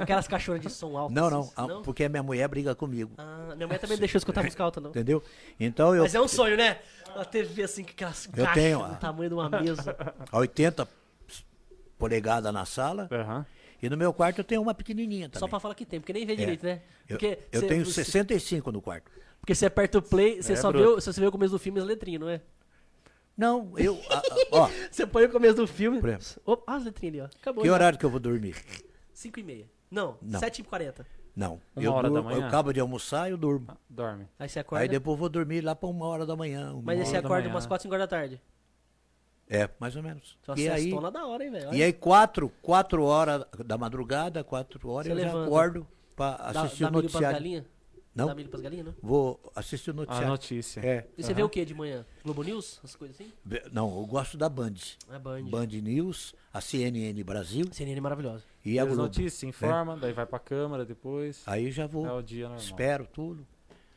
Aquelas 0.00 0.26
cachorras 0.26 0.60
de 0.62 0.68
som 0.70 0.96
alto. 0.96 1.14
não, 1.14 1.30
não, 1.30 1.40
assim, 1.42 1.52
ah, 1.56 1.68
porque 1.84 2.02
a 2.04 2.08
minha 2.08 2.22
mulher 2.22 2.48
briga 2.48 2.74
comigo. 2.74 3.12
Ah, 3.18 3.52
minha 3.54 3.68
mãe 3.68 3.78
também 3.78 3.96
não 3.96 4.00
deixou 4.00 4.16
eu 4.16 4.20
escutar 4.20 4.42
música 4.42 4.64
alta, 4.64 4.80
não. 4.80 4.90
Entendeu? 4.90 5.22
Então 5.60 5.94
eu. 5.94 6.02
Mas 6.02 6.14
é 6.14 6.20
um 6.20 6.26
sonho, 6.26 6.56
né? 6.56 6.78
A 7.14 7.24
TV 7.24 7.62
assim, 7.62 7.84
com 7.84 7.90
aquelas 7.90 8.24
Eu 8.26 8.32
caixas 8.44 8.54
tenho, 8.54 8.82
do 8.88 8.96
tamanho 8.96 9.28
de 9.28 9.34
uma 9.34 9.48
mesa. 9.48 9.96
a 10.32 10.38
80 10.38 10.88
polegadas 11.98 12.52
na 12.52 12.64
sala. 12.64 13.08
Aham. 13.12 13.46
E 13.82 13.88
no 13.88 13.96
meu 13.96 14.12
quarto 14.12 14.38
eu 14.38 14.44
tenho 14.44 14.60
uma 14.60 14.74
pequenininha 14.74 15.28
também. 15.28 15.40
Só 15.40 15.48
pra 15.48 15.58
falar 15.60 15.74
que 15.74 15.86
tem, 15.86 16.00
porque 16.00 16.12
nem 16.12 16.26
vê 16.26 16.36
direito, 16.36 16.64
né? 16.66 16.82
Eu, 17.08 17.16
Porque 17.18 17.38
eu 17.52 17.60
cê- 17.60 17.66
tenho 17.66 17.84
você- 17.84 18.04
65 18.04 18.70
no 18.72 18.80
quarto. 18.82 19.10
Porque 19.40 19.54
você 19.54 19.66
aperta 19.66 19.98
o 19.98 20.02
play, 20.02 20.42
você 20.42 20.52
É, 20.52 20.56
só 20.56 20.70
vê, 20.70 20.78
bruto. 20.78 20.98
o- 20.98 21.00
você 21.00 21.20
vê 21.20 21.26
o 21.26 21.32
começo 21.32 21.52
do 21.52 21.58
filme 21.58 21.78
e 21.78 21.82
as 21.82 21.86
letrinhas, 21.86 22.20
não 22.20 22.28
é? 22.28 22.40
Não, 23.36 23.72
eu. 23.78 23.98
a- 24.10 24.18
a- 24.18 24.22
ó, 24.52 24.68
Você 24.90 25.06
põe 25.06 25.24
o 25.24 25.30
começo 25.30 25.54
do 25.56 25.66
filme. 25.66 25.98
Por 26.00 26.08
exemplo. 26.10 26.42
Opa, 26.44 26.76
as 26.76 26.84
letrinhas 26.84 27.14
ali, 27.14 27.22
ó. 27.22 27.38
Acabou. 27.40 27.62
que 27.62 27.68
já. 27.68 27.74
horário 27.74 27.98
que 27.98 28.04
eu 28.04 28.10
vou 28.10 28.20
dormir? 28.20 28.54
5 29.14 29.40
e 29.40 29.42
meia. 29.42 29.70
Não, 29.90 30.16
Não. 30.20 30.38
7 30.38 30.60
e 30.60 30.64
40. 30.64 31.06
Não. 31.34 31.60
Uma 31.74 31.84
eu, 31.84 31.92
hora 31.92 32.10
da 32.10 32.20
manhã? 32.22 32.38
eu 32.40 32.44
acabo 32.46 32.72
de 32.72 32.80
almoçar 32.80 33.28
e 33.28 33.32
eu 33.32 33.38
durmo. 33.38 33.66
Ah, 33.68 33.76
Dorme. 33.88 34.28
Aí 34.38 34.48
você 34.48 34.58
acorda. 34.58 34.82
Aí 34.82 34.88
depois 34.88 35.14
eu 35.14 35.18
vou 35.18 35.28
dormir 35.28 35.62
lá 35.62 35.74
pra 35.74 35.88
uma 35.88 36.06
hora 36.06 36.26
da 36.26 36.36
manhã. 36.36 36.72
uma 36.72 36.82
Mas 36.82 36.96
aí 36.96 37.00
hora 37.02 37.06
você 37.06 37.12
da 37.12 37.18
acorda 37.20 37.42
manhã. 37.44 37.54
umas 37.54 37.66
4, 37.66 37.82
5 37.82 37.94
horas 37.94 38.04
da 38.08 38.16
tarde. 38.16 38.40
É, 39.48 39.68
mais 39.80 39.96
ou 39.96 40.02
menos. 40.02 40.36
Só 40.42 40.54
E 40.56 40.68
aí, 40.68 40.90
da 41.12 41.26
hora, 41.26 41.44
hein, 41.44 41.50
velho? 41.50 41.74
e 41.74 41.82
aí 41.82 41.92
quatro, 41.92 42.52
quatro 42.62 43.02
horas 43.04 43.44
da 43.64 43.76
madrugada, 43.78 44.44
quatro 44.44 44.88
horas, 44.88 45.06
Você 45.06 45.12
eu 45.12 45.18
já 45.18 45.26
levanta. 45.26 45.46
acordo 45.46 45.86
pra 46.14 46.36
dá, 46.36 46.62
assistir 46.62 46.82
dá 46.84 46.88
o 46.88 46.92
milho 46.92 47.02
pras 47.02 47.12
noticiário. 47.14 47.36
galinhas? 47.38 47.64
Não? 48.14 48.26
Dá 48.26 48.34
milho 48.34 48.48
pras 48.48 48.60
galinhas, 48.62 48.86
não? 48.86 48.94
Vou 49.00 49.40
assistir 49.54 49.90
o 49.90 49.92
A 49.92 49.96
noticiário. 49.96 50.28
notícia. 50.28 50.80
É. 50.80 51.06
E 51.16 51.22
você 51.22 51.32
vê 51.32 51.42
o 51.44 51.48
que 51.48 51.64
de 51.64 51.72
manhã? 51.74 52.04
Globo 52.24 52.42
News? 52.42 52.78
Essas 52.82 52.96
coisas 52.96 53.16
assim? 53.20 53.32
Não, 53.72 53.88
eu 54.00 54.04
gosto 54.06 54.36
da 54.36 54.48
Band. 54.48 54.74
É 55.12 55.18
Band. 55.18 55.42
Band 55.44 55.66
News, 55.66 56.34
a 56.52 56.60
CNN 56.60 57.22
Brasil 57.22 57.66
CNN 57.72 57.96
é 57.96 58.00
maravilhosa. 58.00 58.42
e 58.64 58.78
a 58.78 58.82
As 58.82 58.88
Globo. 58.88 59.02
notícias, 59.04 59.34
se 59.34 59.46
informa, 59.46 59.96
daí 59.96 60.12
vai 60.12 60.26
pra 60.26 60.38
câmara 60.40 60.84
depois. 60.84 61.42
Aí 61.46 61.70
já 61.70 61.86
vou, 61.86 62.04
É 62.04 62.12
o 62.12 62.20
dia 62.20 62.48
normal. 62.48 62.58
espero 62.64 63.06
tudo. 63.06 63.46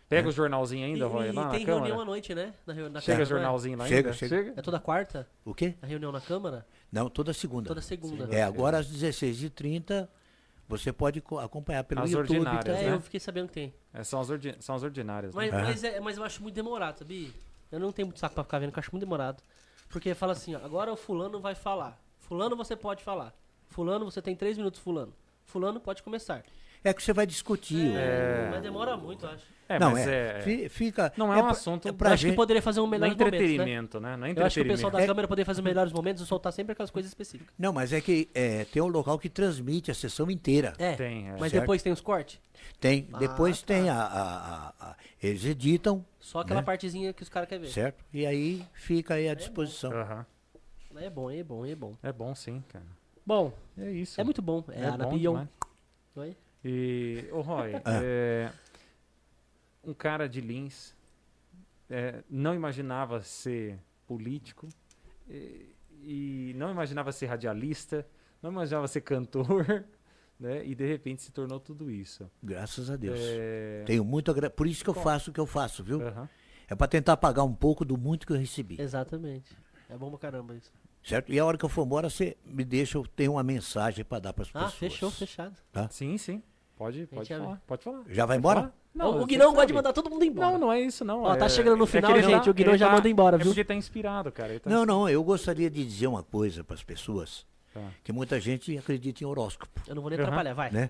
Pega 0.07 0.29
o 0.29 0.31
jornalzinho 0.31 0.85
ainda, 0.85 0.99
e 0.99 1.31
lá 1.31 1.33
na 1.45 1.49
tem 1.49 1.65
reunião 1.65 1.87
câmara. 1.87 2.01
à 2.03 2.05
noite, 2.05 2.35
né? 2.35 2.53
Na, 2.67 2.73
na 2.75 3.01
Chega 3.01 3.01
Câmara, 3.01 3.23
é? 3.23 3.25
jornalzinho 3.25 3.77
lá 3.79 3.87
Chega, 3.87 4.09
ainda? 4.11 4.13
chega. 4.27 4.53
É 4.55 4.61
toda 4.61 4.79
quarta? 4.79 5.27
O 5.43 5.55
quê? 5.55 5.73
A 5.81 5.87
reunião 5.87 6.11
na 6.11 6.21
Câmara? 6.21 6.67
Não, 6.91 7.09
toda 7.09 7.33
segunda. 7.33 7.67
Toda 7.67 7.81
segunda. 7.81 8.25
É, 8.31 8.43
agora 8.43 8.77
às 8.77 8.85
16h30 8.87 10.07
você 10.81 10.91
pode 10.93 11.21
co- 11.21 11.39
acompanhar 11.39 11.83
pelo 11.83 12.01
As 12.01 12.11
YouTube. 12.11 12.39
ordinárias, 12.39 12.77
É, 12.79 12.83
né? 12.89 12.93
eu 12.95 13.01
fiquei 13.01 13.19
sabendo 13.19 13.47
que 13.47 13.53
tem. 13.53 13.73
É, 13.93 14.03
são, 14.03 14.19
as 14.19 14.29
ordi- 14.29 14.55
são 14.59 14.75
as 14.75 14.83
ordinárias, 14.83 15.33
né? 15.35 15.49
Mas, 15.51 15.63
mas, 15.63 15.83
é- 15.83 15.99
mas 15.99 16.17
eu 16.17 16.23
acho 16.23 16.41
muito 16.41 16.55
demorado, 16.55 16.99
sabia? 16.99 17.29
Eu 17.71 17.79
não 17.79 17.91
tenho 17.91 18.07
muito 18.07 18.19
saco 18.19 18.35
pra 18.35 18.43
ficar 18.43 18.59
vendo, 18.59 18.71
que 18.71 18.77
eu 18.79 18.81
acho 18.81 18.91
muito 18.91 19.03
demorado. 19.03 19.41
Porque 19.89 20.13
fala 20.13 20.31
assim, 20.33 20.55
ó, 20.55 20.59
agora 20.63 20.91
o 20.91 20.95
fulano 20.95 21.39
vai 21.39 21.55
falar. 21.55 21.99
Fulano 22.19 22.55
você 22.55 22.75
pode 22.75 23.03
falar. 23.03 23.33
Fulano 23.69 24.05
você 24.05 24.21
tem 24.21 24.35
três 24.35 24.57
minutos, 24.57 24.79
fulano. 24.79 25.13
Fulano 25.45 25.79
pode 25.79 26.01
começar. 26.03 26.43
É 26.83 26.93
que 26.93 27.01
você 27.01 27.13
vai 27.13 27.25
discutir. 27.25 27.95
É, 27.95 28.49
Mas 28.51 28.61
demora 28.61 28.97
muito, 28.97 29.25
eu 29.25 29.31
acho. 29.31 29.53
É, 29.69 29.79
não, 29.79 29.91
mas 29.91 30.05
é, 30.05 30.39
é... 30.39 30.41
fi- 30.41 30.67
Fica, 30.69 31.13
Não 31.15 31.33
é 31.33 31.37
um 31.37 31.41
pra- 31.43 31.51
assunto- 31.51 31.87
É 31.87 31.91
pra 31.93 32.09
eu 32.09 32.13
acho 32.13 32.21
que 32.23 32.27
gente, 32.27 32.35
poderia 32.35 32.61
fazer 32.61 32.81
um 32.81 32.83
Não 32.85 32.89
é 32.95 32.99
melhor 32.99 33.09
momentos, 33.15 33.31
né? 33.31 33.37
entretenimento, 33.45 33.99
né? 34.01 34.17
Não 34.17 34.27
é 34.27 34.31
Eu 34.35 34.45
acho 34.45 34.55
que 34.55 34.61
o 34.61 34.63
pessoal 34.65 34.89
entretenimento. 34.89 34.91
da 34.97 35.01
É- 35.03 35.07
câmera 35.07 35.27
poderia 35.27 35.45
fazer 35.45 35.61
os 35.61 35.63
melhores 35.65 35.93
momentos 35.93 36.21
e 36.21 36.25
soltar 36.25 36.51
sempre 36.51 36.73
aquelas 36.73 36.91
coisas 36.91 37.09
específicas. 37.09 37.53
Não, 37.57 37.71
mas 37.71 37.93
é 37.93 38.01
que 38.01 38.29
é, 38.35 38.65
tem 38.65 38.81
um 38.81 38.87
local 38.87 39.17
que 39.17 39.29
transmite 39.29 39.89
a 39.89 39.93
sessão 39.93 40.29
inteira. 40.29 40.73
É, 40.77 40.95
Tem, 40.95 41.29
é. 41.29 41.31
mas 41.39 41.51
Certo. 41.51 41.61
depois 41.61 41.81
tem 41.81 41.93
os 41.93 42.01
cortes. 42.01 42.39
Tem, 42.79 43.07
Ah, 43.13 43.17
depois 43.17 43.61
tá. 43.61 43.67
tem 43.67 43.89
a, 43.89 43.95
a- 43.95 44.27
a- 44.27 44.73
a- 44.91 44.95
Eles 45.23 45.45
editam, 45.45 46.05
Só 46.19 46.39
aquela 46.41 46.59
Né? 46.59 46.65
partezinha 46.65 47.13
que 47.13 47.23
os 47.23 47.29
caras 47.29 47.47
querem 47.47 47.63
ver. 47.63 47.71
certo? 47.71 48.03
E 48.13 48.25
aí 48.25 48.65
fica 48.73 49.13
aí 49.15 49.29
à 49.29 49.33
disposição. 49.33 49.91
Aham. 49.93 50.25
É 50.97 51.09
bom, 51.09 51.31
é 51.31 51.41
bom, 51.41 51.65
é 51.65 51.73
bom. 51.73 51.95
É 52.03 52.11
bom 52.11 52.35
sim, 52.35 52.61
cara. 52.67 52.85
Bom, 53.25 53.51
É 53.77 53.89
isso. 53.89 54.19
é 54.19 54.23
muito 54.23 54.41
bom. 54.41 54.63
É, 54.69 54.81
É 54.81 54.85
Ana 54.87 55.05
bom 55.05 55.11
Bion. 55.17 55.31
demais. 55.31 55.49
Oi? 56.17 56.37
E, 56.63 57.27
ô 57.31 57.41
Roy, 57.41 57.73
Ah. 57.85 58.01
é, 58.03 58.51
um 59.83 59.93
cara 59.93 60.27
de 60.29 60.39
Lins 60.41 60.95
é, 61.89 62.23
não 62.29 62.55
imaginava 62.55 63.21
ser 63.21 63.77
político 64.07 64.67
e, 65.29 65.75
e 66.01 66.53
não 66.55 66.71
imaginava 66.71 67.11
ser 67.11 67.25
radialista, 67.27 68.05
não 68.41 68.51
imaginava 68.51 68.87
ser 68.87 69.01
cantor, 69.01 69.65
né? 70.39 70.65
E 70.65 70.73
de 70.73 70.85
repente 70.87 71.21
se 71.21 71.31
tornou 71.31 71.59
tudo 71.59 71.91
isso. 71.91 72.29
Graças 72.41 72.89
a 72.89 72.95
Deus. 72.95 73.19
É, 73.21 73.83
Tenho 73.85 74.03
muito 74.05 74.31
a 74.31 74.33
gra- 74.33 74.49
Por 74.49 74.67
isso 74.67 74.83
que 74.83 74.89
eu 74.89 74.93
Bom. 74.93 75.01
faço 75.01 75.31
o 75.31 75.33
que 75.33 75.39
eu 75.39 75.45
faço, 75.45 75.83
viu? 75.83 76.01
aham. 76.05 76.29
É 76.65 76.75
pra 76.75 76.87
tentar 76.87 77.17
pagar 77.17 77.43
um 77.43 77.53
pouco 77.53 77.83
do 77.83 77.97
muito 77.97 78.25
que 78.25 78.31
eu 78.31 78.37
recebi. 78.37 78.81
Exatamente. 78.81 79.51
É 79.89 79.97
bom 79.97 80.09
pra 80.09 80.17
caramba 80.17 80.55
isso. 80.55 80.71
Certo? 81.03 81.31
E 81.31 81.37
a 81.37 81.45
hora 81.45 81.57
que 81.57 81.65
eu 81.65 81.69
for 81.69 81.85
embora, 81.85 82.09
você 82.09 82.37
me 82.45 82.63
deixa, 82.63 82.97
eu 82.97 83.05
tenho 83.05 83.33
uma 83.33 83.43
mensagem 83.43 84.03
pra 84.05 84.17
dar 84.17 84.31
pras 84.31 84.47
Ah, 84.53 84.59
pessoas. 84.63 84.73
fechou, 84.75 85.11
fechado. 85.11 85.55
Sim, 85.91 86.17
sim. 86.17 86.41
Pode, 86.83 87.05
pode 87.07 87.29
falar. 87.29 87.61
Pode 87.65 87.83
falar. 87.83 88.03
Já 88.09 88.25
vai 88.25 88.37
embora? 88.37 88.73
falar. 88.93 89.17
o 89.21 89.25
Guinão 89.25 89.51
gosta 89.53 89.67
de 89.67 89.73
mandar 89.73 89.93
todo 89.93 90.09
mundo 90.09 90.23
embora. 90.25 90.51
Não, 90.51 90.57
não 90.57 90.71
é 90.71 90.81
isso, 90.81 91.05
não. 91.05 91.23
Ó, 91.23 91.35
tá 91.35 91.45
é- 91.45 91.49
chegando 91.49 91.77
no 91.77 91.83
é 91.85 91.87
que 91.87 91.91
final, 91.93 92.11
ele 92.11 92.23
gente, 92.23 92.43
tá- 92.45 92.51
o 92.51 92.53
Guinão 92.53 92.77
já 92.77 92.87
tá- 92.87 92.93
manda 92.93 93.07
embora, 93.09 93.35
É 93.37 93.39
viu? 93.39 93.47
porque 93.47 93.63
tá 93.63 93.73
inspirado, 93.73 94.31
cara. 94.31 94.59
tá 94.59 94.69
Não, 94.69 94.85
não, 94.85 95.07
eu 95.09 95.23
gostaria 95.23 95.69
de 95.69 95.83
dizer 95.85 96.07
uma 96.07 96.21
coisa 96.23 96.61
pras 96.63 96.83
pessoas, 96.83 97.45
Tá. 97.73 97.81
que 98.03 98.11
muita 98.11 98.39
gente 98.39 98.77
acredita 98.77 99.23
em 99.23 99.27
horóscopo, 99.27 99.81
Eu 99.87 99.95
não 99.95 100.01
vou 100.01 100.09
nem 100.11 100.19
Aham. 100.19 100.27
atrapalhar, 100.27 100.53
vai. 100.53 100.71
né? 100.71 100.89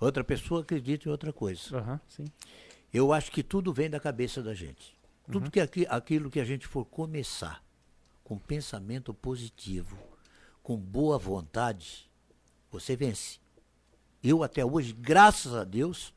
Outra 0.00 0.24
pessoa 0.24 0.62
acredita 0.62 1.08
em 1.08 1.12
outra 1.12 1.32
coisa. 1.32 1.76
Aham, 1.76 2.00
sim. 2.08 2.24
Eu 2.92 3.12
acho 3.12 3.30
que 3.30 3.42
tudo 3.42 3.72
vem 3.74 3.90
da 3.90 4.00
cabeça 4.00 4.42
da 4.42 4.54
gente. 4.54 4.96
Tudo 5.30 5.50
que 5.50 5.60
aqui, 5.60 5.86
aquilo 5.90 6.30
que 6.30 6.40
a 6.40 6.44
gente 6.44 6.66
for 6.66 6.84
começar 6.86 7.62
com 8.24 8.38
pensamento 8.38 9.12
positivo, 9.12 9.98
com 10.62 10.76
boa 10.76 11.18
vontade, 11.18 12.08
você 12.70 12.96
vence. 12.96 13.38
Eu 14.28 14.42
até 14.42 14.64
hoje, 14.64 14.92
graças 14.92 15.54
a 15.54 15.62
Deus, 15.62 16.12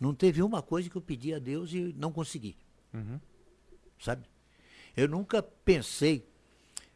não 0.00 0.14
teve 0.14 0.42
uma 0.42 0.62
coisa 0.62 0.88
que 0.88 0.96
eu 0.96 1.02
pedi 1.02 1.34
a 1.34 1.38
Deus 1.38 1.72
e 1.72 1.92
não 1.96 2.10
consegui. 2.10 2.56
Uhum. 2.94 3.20
Sabe? 3.98 4.24
Eu 4.96 5.08
nunca 5.08 5.42
pensei 5.42 6.26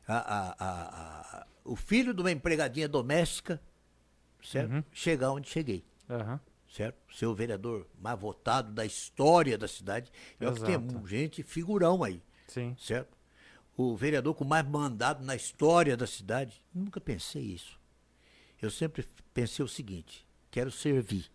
a- 0.09 0.16
a- 0.16 0.56
a- 0.59 1.46
o 1.64 1.76
filho 1.76 2.14
de 2.14 2.22
uma 2.22 2.30
empregadinha 2.32 2.88
doméstica, 2.88 3.60
certo? 4.42 4.72
Uhum. 4.72 4.84
Chegar 4.90 5.32
onde 5.32 5.48
cheguei 5.50 5.84
Aham. 6.09 6.40
certo? 6.68 6.96
Ser 7.14 7.26
o 7.26 7.34
vereador 7.34 7.86
mais 8.00 8.18
votado 8.18 8.72
da 8.72 8.86
história 8.86 9.59
da 9.59 9.68
cidade. 9.68 10.10
É 10.40 10.48
o 10.48 10.54
que 10.54 10.62
tem 10.62 11.06
gente 11.06 11.42
figurão 11.42 12.02
aí, 12.02 12.22
Sim. 12.48 12.74
certo? 12.78 13.16
O 13.76 13.94
vereador 13.96 14.34
com 14.34 14.44
mais 14.44 14.66
mandado 14.66 15.22
na 15.24 15.36
história 15.36 15.94
da 15.96 16.06
cidade. 16.06 16.62
Nunca 16.74 17.00
pensei 17.00 17.42
isso. 17.42 17.78
Eu 18.62 18.70
sempre 18.70 19.05
pensei 19.34 19.64
o 19.64 19.68
seguinte: 19.68 20.24
quero 20.51 20.70
servir, 20.70 21.30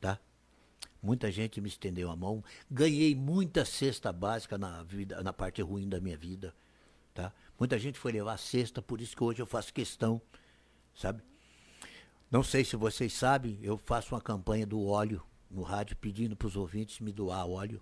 tá? 0.00 0.18
Muita 1.02 1.32
gente 1.32 1.60
me 1.60 1.68
estendeu 1.68 2.10
a 2.10 2.14
mão, 2.16 2.44
ganhei 2.70 3.14
muita 3.14 3.64
cesta 3.64 4.12
básica 4.12 4.56
na 4.56 4.82
vida, 4.84 5.20
na 5.22 5.32
parte 5.32 5.60
ruim 5.62 5.88
da 5.88 5.98
minha 6.00 6.16
vida, 6.16 6.54
tá? 7.12 7.32
Muita 7.58 7.78
gente 7.78 7.98
foi 7.98 8.12
levar 8.12 8.36
cesta, 8.38 8.80
por 8.80 9.00
isso 9.00 9.16
que 9.16 9.24
hoje 9.24 9.40
eu 9.42 9.46
faço 9.46 9.72
questão, 9.74 10.20
sabe? 10.94 11.22
Não 12.30 12.42
sei 12.42 12.64
se 12.64 12.76
vocês 12.76 13.12
sabem, 13.12 13.58
eu 13.62 13.76
faço 13.76 14.14
uma 14.14 14.20
campanha 14.20 14.66
do 14.66 14.84
óleo 14.84 15.22
no 15.50 15.62
rádio 15.62 15.96
pedindo 15.96 16.34
para 16.36 16.48
os 16.48 16.56
ouvintes 16.56 17.00
me 17.00 17.12
doar 17.12 17.46
óleo. 17.46 17.80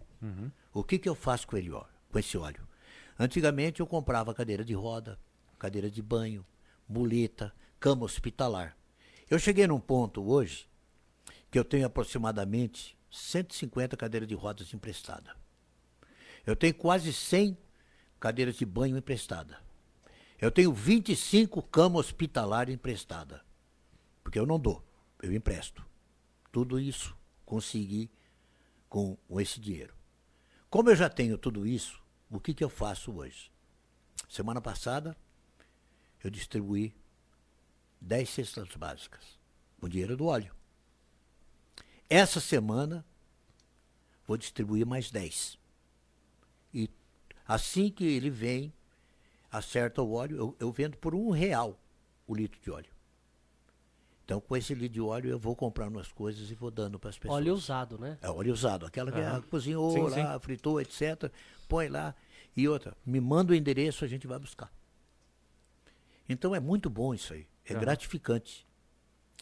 O 0.72 0.82
que, 0.82 0.98
que 0.98 1.08
eu 1.08 1.14
faço 1.14 1.46
com, 1.46 1.56
ele, 1.56 1.70
ó- 1.70 1.84
com 2.10 2.18
esse 2.18 2.36
óleo? 2.36 2.66
Antigamente 3.18 3.80
eu 3.80 3.86
comprava 3.86 4.34
cadeira 4.34 4.64
de 4.64 4.72
roda, 4.74 5.18
cadeira 5.58 5.90
de 5.90 6.02
banho, 6.02 6.44
muleta, 6.88 7.54
cama 7.80 8.04
hospitalar. 8.04 8.76
Eu 9.28 9.38
cheguei 9.38 9.66
num 9.66 9.80
ponto 9.80 10.22
hoje 10.22 10.68
que 11.50 11.58
eu 11.58 11.64
tenho 11.64 11.86
aproximadamente 11.86 12.96
150 13.10 13.96
cadeiras 13.96 14.28
de 14.28 14.34
rodas 14.34 14.72
emprestadas. 14.72 15.34
Eu 16.46 16.54
tenho 16.54 16.74
quase 16.74 17.12
100 17.12 17.56
cadeiras 18.20 18.56
de 18.56 18.66
banho 18.66 18.96
emprestadas. 18.96 19.56
Eu 20.38 20.50
tenho 20.50 20.72
25 20.72 21.62
camas 21.62 22.06
hospitalares 22.06 22.74
emprestadas. 22.74 23.40
Porque 24.22 24.38
eu 24.38 24.46
não 24.46 24.58
dou, 24.58 24.84
eu 25.22 25.32
empresto. 25.32 25.84
Tudo 26.52 26.78
isso 26.78 27.16
consegui 27.44 28.10
com 28.88 29.16
esse 29.38 29.58
dinheiro. 29.58 29.94
Como 30.68 30.90
eu 30.90 30.96
já 30.96 31.08
tenho 31.08 31.36
tudo 31.36 31.66
isso, 31.66 32.00
o 32.30 32.38
que, 32.38 32.54
que 32.54 32.62
eu 32.62 32.68
faço 32.68 33.12
hoje? 33.12 33.50
Semana 34.28 34.60
passada, 34.60 35.16
eu 36.22 36.30
distribuí 36.30 36.94
10 38.00 38.28
cestas 38.28 38.68
básicas 38.76 39.38
com 39.80 39.88
dinheiro 39.88 40.16
do 40.16 40.26
óleo. 40.26 40.54
Essa 42.08 42.40
semana, 42.40 43.04
vou 44.26 44.36
distribuir 44.36 44.84
mais 44.84 45.10
10. 45.10 45.58
E 46.74 46.90
assim 47.46 47.90
que 47.90 48.04
ele 48.04 48.30
vem, 48.30 48.72
acerta 49.50 50.02
o 50.02 50.12
óleo, 50.12 50.36
eu, 50.36 50.56
eu 50.60 50.72
vendo 50.72 50.96
por 50.96 51.14
um 51.14 51.30
real 51.30 51.78
o 52.26 52.34
litro 52.34 52.60
de 52.60 52.70
óleo. 52.70 52.90
Então, 54.24 54.40
com 54.40 54.56
esse 54.56 54.72
litro 54.74 54.94
de 54.94 55.00
óleo, 55.00 55.28
eu 55.30 55.38
vou 55.38 55.56
comprando 55.56 55.98
as 55.98 56.12
coisas 56.12 56.50
e 56.52 56.54
vou 56.54 56.70
dando 56.70 57.00
para 57.00 57.10
as 57.10 57.18
pessoas. 57.18 57.36
Óleo 57.36 57.52
usado, 57.52 57.98
né? 57.98 58.16
É 58.22 58.30
óleo 58.30 58.52
usado, 58.52 58.86
aquela 58.86 59.10
que 59.10 59.48
cozinhou 59.48 59.90
Sim, 59.90 60.20
lá, 60.20 60.38
fritou, 60.38 60.80
etc. 60.80 61.32
Põe 61.68 61.88
lá. 61.88 62.14
E 62.56 62.68
outra, 62.68 62.96
me 63.04 63.20
manda 63.20 63.52
o 63.52 63.56
endereço, 63.56 64.04
a 64.04 64.08
gente 64.08 64.28
vai 64.28 64.38
buscar. 64.38 64.72
Então 66.28 66.54
é 66.54 66.60
muito 66.60 66.88
bom 66.88 67.12
isso 67.12 67.32
aí. 67.32 67.44
É 67.70 67.74
Aham. 67.74 67.80
gratificante. 67.80 68.66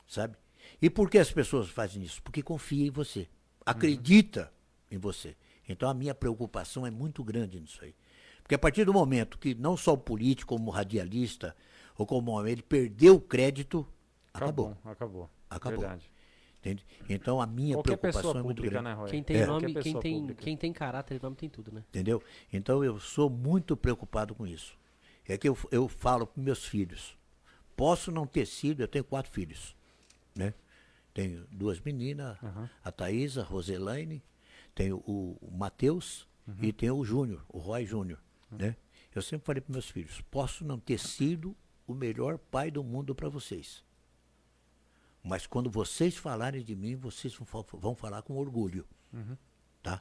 Sabe? 0.06 0.36
E 0.80 0.90
por 0.90 1.08
que 1.10 1.18
as 1.18 1.32
pessoas 1.32 1.68
fazem 1.70 2.02
isso? 2.02 2.22
Porque 2.22 2.42
confia 2.42 2.86
em 2.86 2.90
você. 2.90 3.20
Uhum. 3.20 3.26
Acredita 3.66 4.52
em 4.90 4.98
você. 4.98 5.36
Então 5.68 5.88
a 5.88 5.94
minha 5.94 6.14
preocupação 6.14 6.86
é 6.86 6.90
muito 6.90 7.24
grande 7.24 7.58
nisso 7.60 7.82
aí. 7.82 7.94
Porque 8.42 8.54
a 8.54 8.58
partir 8.58 8.84
do 8.84 8.92
momento 8.92 9.38
que 9.38 9.54
não 9.54 9.76
só 9.76 9.92
o 9.92 9.98
político, 9.98 10.54
como 10.54 10.70
o 10.70 10.72
radialista, 10.72 11.54
ou 11.96 12.06
como 12.06 12.30
homem, 12.32 12.52
ele 12.52 12.62
perdeu 12.62 13.16
o 13.16 13.20
crédito, 13.20 13.86
acabou. 14.32 14.70
Acabou. 14.70 14.92
Acabou. 14.92 15.30
Acabou. 15.50 15.78
Verdade. 15.80 16.10
Entende? 16.60 16.86
Então 17.08 17.40
a 17.40 17.46
minha 17.46 17.76
Qualquer 17.76 17.96
preocupação 17.96 18.20
pessoa 18.22 18.40
é 18.40 18.42
muito 18.42 18.56
pública, 18.62 18.82
grande. 18.82 19.00
né? 19.02 19.08
Quem 19.10 19.22
tem 19.22 19.36
É. 19.36 19.46
nome, 19.46 19.74
quem 19.74 20.00
tem, 20.00 20.20
pública. 20.20 20.42
quem 20.42 20.56
tem 20.56 20.72
caráter 20.72 21.18
e 21.18 21.22
nome 21.22 21.36
tem 21.36 21.48
tudo, 21.48 21.72
né? 21.72 21.84
Entendeu? 21.88 22.22
Então 22.52 22.82
eu 22.84 22.98
sou 22.98 23.30
muito 23.30 23.76
preocupado 23.76 24.34
com 24.34 24.46
isso. 24.46 24.76
É 25.26 25.36
que 25.36 25.48
eu, 25.48 25.56
eu 25.70 25.86
falo 25.88 26.26
para 26.26 26.42
meus 26.42 26.64
filhos. 26.64 27.17
Posso 27.78 28.10
não 28.10 28.26
ter 28.26 28.44
sido, 28.46 28.80
eu 28.82 28.88
tenho 28.88 29.04
quatro 29.04 29.30
filhos. 29.32 29.74
Né? 30.34 30.52
Tenho 31.14 31.46
duas 31.50 31.80
meninas, 31.80 32.36
Aham. 32.42 32.68
a 32.84 32.90
Thaisa, 32.92 33.42
a 33.42 33.44
Roselaine, 33.44 34.20
tenho 34.74 34.96
o, 35.06 35.38
o 35.40 35.50
Matheus 35.56 36.26
Uhum. 36.46 36.56
e 36.62 36.72
tenho 36.72 36.96
o 36.96 37.04
Júnior, 37.04 37.44
o 37.48 37.58
Roy 37.58 37.84
Júnior. 37.86 38.18
Né? 38.50 38.74
Eu 39.14 39.20
sempre 39.22 39.44
falei 39.46 39.60
para 39.60 39.72
meus 39.72 39.88
filhos: 39.90 40.20
posso 40.30 40.64
não 40.64 40.78
ter 40.80 40.98
sido 40.98 41.54
o 41.86 41.94
melhor 41.94 42.36
pai 42.38 42.70
do 42.70 42.82
mundo 42.82 43.14
para 43.14 43.28
vocês. 43.28 43.84
Mas 45.22 45.46
quando 45.46 45.70
vocês 45.70 46.16
falarem 46.16 46.62
de 46.64 46.74
mim, 46.74 46.96
vocês 46.96 47.34
vão, 47.34 47.44
fa- 47.46 47.76
vão 47.76 47.94
falar 47.94 48.22
com 48.22 48.36
orgulho. 48.38 48.86
Tá? 49.82 50.00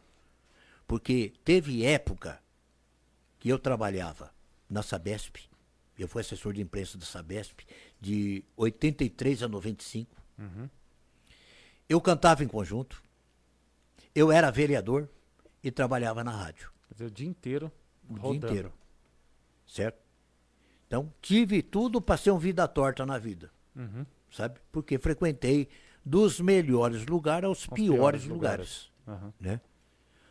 Porque 0.88 1.34
teve 1.44 1.84
época 1.84 2.42
que 3.40 3.50
eu 3.50 3.60
trabalhava 3.60 4.34
na 4.70 4.82
Sabesp, 4.82 5.50
eu 6.02 6.08
fui 6.08 6.22
assessor 6.22 6.54
de 6.54 6.62
imprensa 6.62 6.98
da 6.98 7.06
Sabesp, 7.06 7.62
de 8.00 8.44
83 8.56 9.44
a 9.44 9.48
95. 9.48 10.16
Eu 11.90 12.02
cantava 12.02 12.44
em 12.44 12.48
conjunto, 12.48 13.02
eu 14.14 14.32
era 14.32 14.52
vereador 14.52 15.10
e 15.64 15.72
trabalhava 15.72 16.24
na 16.24 16.32
rádio 16.32 16.72
Quer 16.88 16.94
dizer, 16.94 17.06
o 17.06 17.12
dia 17.12 17.28
inteiro 17.28 17.72
o 18.10 18.14
rodando. 18.16 18.40
dia 18.40 18.50
inteiro. 18.50 18.74
Certo? 19.66 20.00
Então, 20.86 21.12
tive 21.22 21.62
tudo 21.62 22.02
para 22.02 22.18
ser 22.18 22.32
um 22.32 22.38
vida 22.38 22.68
torta 22.68 23.06
na 23.06 23.18
vida. 23.18 23.52
Uhum. 23.76 24.06
Sabe? 24.32 24.60
Porque 24.72 24.98
frequentei 24.98 25.68
dos 26.06 26.40
melhores 26.40 27.06
lugares 27.06 27.46
aos 27.46 27.68
Aos 27.68 27.74
piores, 27.80 28.26
lugares. 28.26 28.90
Aham. 29.06 29.34
Né? 29.40 29.60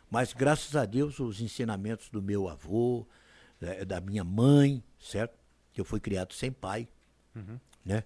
Mas, 0.09 0.33
graças 0.33 0.75
a 0.75 0.85
Deus, 0.85 1.19
os 1.19 1.41
ensinamentos 1.41 2.09
do 2.09 2.21
meu 2.21 2.47
avô, 2.47 3.05
da 3.85 4.01
minha 4.01 4.23
mãe, 4.23 4.83
certo? 4.99 5.36
Eu 5.79 5.85
fui 5.85 5.99
criado 5.99 6.33
sem 6.33 6.51
pai. 6.51 6.87
Né? 7.85 8.03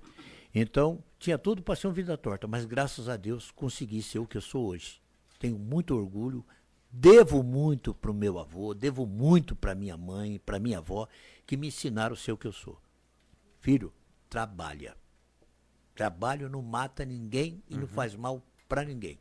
Então, 0.54 1.04
tinha 1.18 1.38
tudo 1.38 1.62
para 1.62 1.76
ser 1.76 1.88
uma 1.88 1.94
vida 1.94 2.18
torta, 2.18 2.48
mas 2.48 2.66
graças 2.66 3.08
a 3.08 3.16
Deus 3.16 3.52
consegui 3.52 4.02
ser 4.02 4.20
o 4.20 4.28
que 4.28 4.38
eu 4.38 4.42
sou 4.42 4.68
hoje. 4.68 5.02
Tenho 5.40 5.58
muito 5.58 5.96
orgulho, 5.96 6.46
devo 6.92 7.42
muito 7.42 7.94
para 7.94 8.12
o 8.12 8.14
meu 8.14 8.38
avô, 8.38 8.74
devo 8.74 9.06
muito 9.06 9.56
para 9.56 9.74
minha 9.74 9.96
mãe, 9.96 10.40
para 10.46 10.60
minha 10.60 10.80
avó, 10.80 11.08
que 11.46 11.56
me 11.56 11.68
ensinaram 11.68 12.14
a 12.14 12.18
ser 12.18 12.32
o 12.32 12.38
que 12.38 12.48
eu 12.48 12.52
sou. 12.52 12.80
Filho, 13.60 13.94
trabalha. 14.30 14.96
Trabalho 15.96 16.50
não 16.50 16.62
mata 16.62 17.06
ninguém 17.06 17.64
e 17.70 17.76
não 17.76 17.88
faz 17.88 18.16
mal 18.16 18.42
para 18.68 18.84
ninguém. 18.84 19.20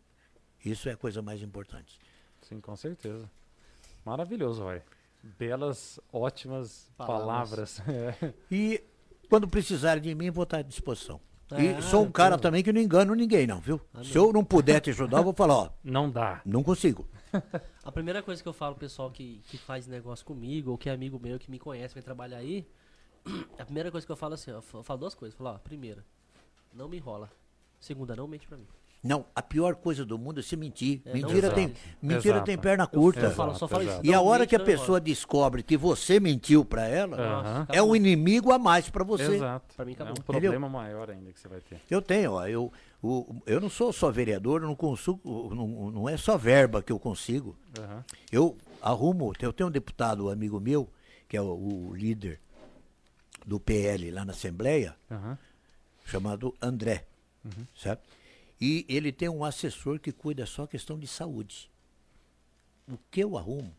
Isso 0.64 0.88
é 0.88 0.92
a 0.92 0.96
coisa 0.96 1.22
mais 1.22 1.42
importante. 1.42 1.98
Sim, 2.42 2.60
com 2.60 2.76
certeza. 2.76 3.30
Maravilhoso, 4.04 4.62
Roy. 4.62 4.82
Belas, 5.22 6.00
ótimas 6.12 6.90
palavras. 6.96 7.80
É. 7.88 8.34
E 8.50 8.82
quando 9.28 9.46
precisarem 9.48 10.02
de 10.02 10.14
mim, 10.14 10.30
vou 10.30 10.44
estar 10.44 10.58
à 10.58 10.62
disposição. 10.62 11.20
Ah, 11.52 11.60
e 11.60 11.82
sou 11.82 12.04
um 12.04 12.12
cara 12.12 12.36
então. 12.36 12.42
também 12.42 12.62
que 12.62 12.72
não 12.72 12.80
engano 12.80 13.12
ninguém, 13.14 13.44
não, 13.46 13.60
viu? 13.60 13.80
Se 14.04 14.16
eu 14.16 14.32
não 14.32 14.44
puder 14.44 14.80
te 14.80 14.90
ajudar, 14.90 15.18
eu 15.18 15.24
vou 15.24 15.32
falar, 15.32 15.54
ó, 15.54 15.70
Não 15.82 16.08
dá. 16.08 16.40
não 16.44 16.62
consigo. 16.62 17.08
A 17.82 17.90
primeira 17.90 18.22
coisa 18.22 18.40
que 18.42 18.48
eu 18.48 18.52
falo 18.52 18.74
pro 18.76 18.80
pessoal 18.80 19.10
que, 19.10 19.40
que 19.48 19.58
faz 19.58 19.86
negócio 19.86 20.24
comigo, 20.24 20.70
ou 20.70 20.78
que 20.78 20.88
é 20.88 20.92
amigo 20.92 21.18
meu, 21.18 21.38
que 21.40 21.50
me 21.50 21.58
conhece, 21.58 21.94
vem 21.94 22.02
trabalhar 22.02 22.36
aí, 22.38 22.68
a 23.58 23.64
primeira 23.64 23.90
coisa 23.90 24.06
que 24.06 24.12
eu 24.12 24.16
falo 24.16 24.34
assim, 24.34 24.52
ó, 24.52 24.60
eu 24.74 24.82
falo 24.82 25.00
duas 25.00 25.14
coisas. 25.14 25.34
Eu 25.38 25.44
falo, 25.44 25.56
ó, 25.56 25.58
primeira, 25.58 26.04
não 26.72 26.88
me 26.88 26.96
enrola. 26.98 27.28
Segunda, 27.80 28.14
não 28.14 28.28
mente 28.28 28.46
pra 28.46 28.56
mim. 28.56 28.68
Não, 29.02 29.24
a 29.34 29.40
pior 29.40 29.76
coisa 29.76 30.04
do 30.04 30.18
mundo 30.18 30.40
é 30.40 30.42
se 30.42 30.54
mentir. 30.56 31.00
É, 31.06 31.14
mentira 31.14 31.48
não 31.48 31.54
tem, 31.54 31.64
exato. 31.64 31.80
mentira 32.02 32.34
Exato. 32.34 32.44
tem 32.46 32.58
perna 32.58 32.86
curta. 32.86 33.20
eu 33.20 33.30
falo, 33.30 33.54
só 33.54 33.66
falo 33.66 33.82
exato. 33.84 34.02
isso. 34.02 34.10
E 34.10 34.12
a 34.14 34.20
hora 34.20 34.46
que 34.46 34.54
a 34.54 34.60
pessoa 34.60 35.00
descobre 35.00 35.62
que 35.62 35.74
você 35.74 36.20
mentiu 36.20 36.66
pra 36.66 36.86
ela. 36.86 37.16
Nossa, 37.16 37.66
é 37.72 37.82
um 37.82 37.96
inimigo 37.96 38.52
a 38.52 38.58
mais 38.58 38.90
pra 38.90 39.02
você. 39.02 39.36
Exato. 39.36 39.74
Pra 39.74 39.86
mim, 39.86 39.96
é 39.98 40.02
um 40.04 40.14
problema 40.14 40.68
maior 40.68 41.10
ainda 41.10 41.32
que 41.32 41.40
você 41.40 41.48
vai 41.48 41.60
ter. 41.62 41.80
Eu 41.90 42.02
tenho, 42.02 42.32
ó, 42.32 42.46
eu, 42.46 42.70
o- 43.02 43.36
eu 43.46 43.58
não 43.58 43.70
sou 43.70 43.90
só 43.90 44.10
vereador, 44.10 44.60
eu 44.60 44.68
não 44.68 44.76
consigo, 44.76 45.18
não, 45.54 45.90
não 45.90 46.06
é 46.08 46.18
só 46.18 46.36
verba 46.36 46.82
que 46.82 46.92
eu 46.92 46.98
consigo. 46.98 47.56
Aham. 47.78 48.04
Eu 48.30 48.54
arrumo, 48.82 49.32
eu 49.40 49.52
tenho 49.52 49.70
um 49.70 49.72
deputado 49.72 50.28
amigo 50.28 50.60
meu, 50.60 50.86
que 51.26 51.38
é 51.38 51.40
o, 51.40 51.46
o 51.46 51.94
líder 51.96 52.38
do 53.46 53.58
PL 53.58 54.10
lá 54.10 54.26
na 54.26 54.32
Assembleia, 54.32 54.94
Aham. 55.10 55.38
chamado 56.04 56.54
André, 56.60 57.06
certo? 57.74 58.02
E 58.60 58.84
ele 58.88 59.10
tem 59.10 59.28
um 59.28 59.44
assessor 59.44 59.98
que 59.98 60.12
cuida 60.12 60.44
só 60.44 60.66
questão 60.66 60.98
de 60.98 61.06
saúde. 61.06 61.70
O 62.86 62.98
que 63.10 63.20
eu 63.20 63.38
arrumo 63.38 63.74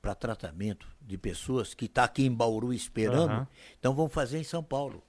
para 0.00 0.14
tratamento 0.14 0.88
de 1.00 1.16
pessoas 1.18 1.74
que 1.74 1.84
está 1.84 2.04
aqui 2.04 2.24
em 2.24 2.32
Bauru 2.32 2.72
esperando, 2.72 3.30
Aham. 3.32 3.48
então 3.78 3.94
vão 3.94 4.08
fazer 4.08 4.38
em 4.38 4.44
São 4.44 4.62
Paulo. 4.62 5.02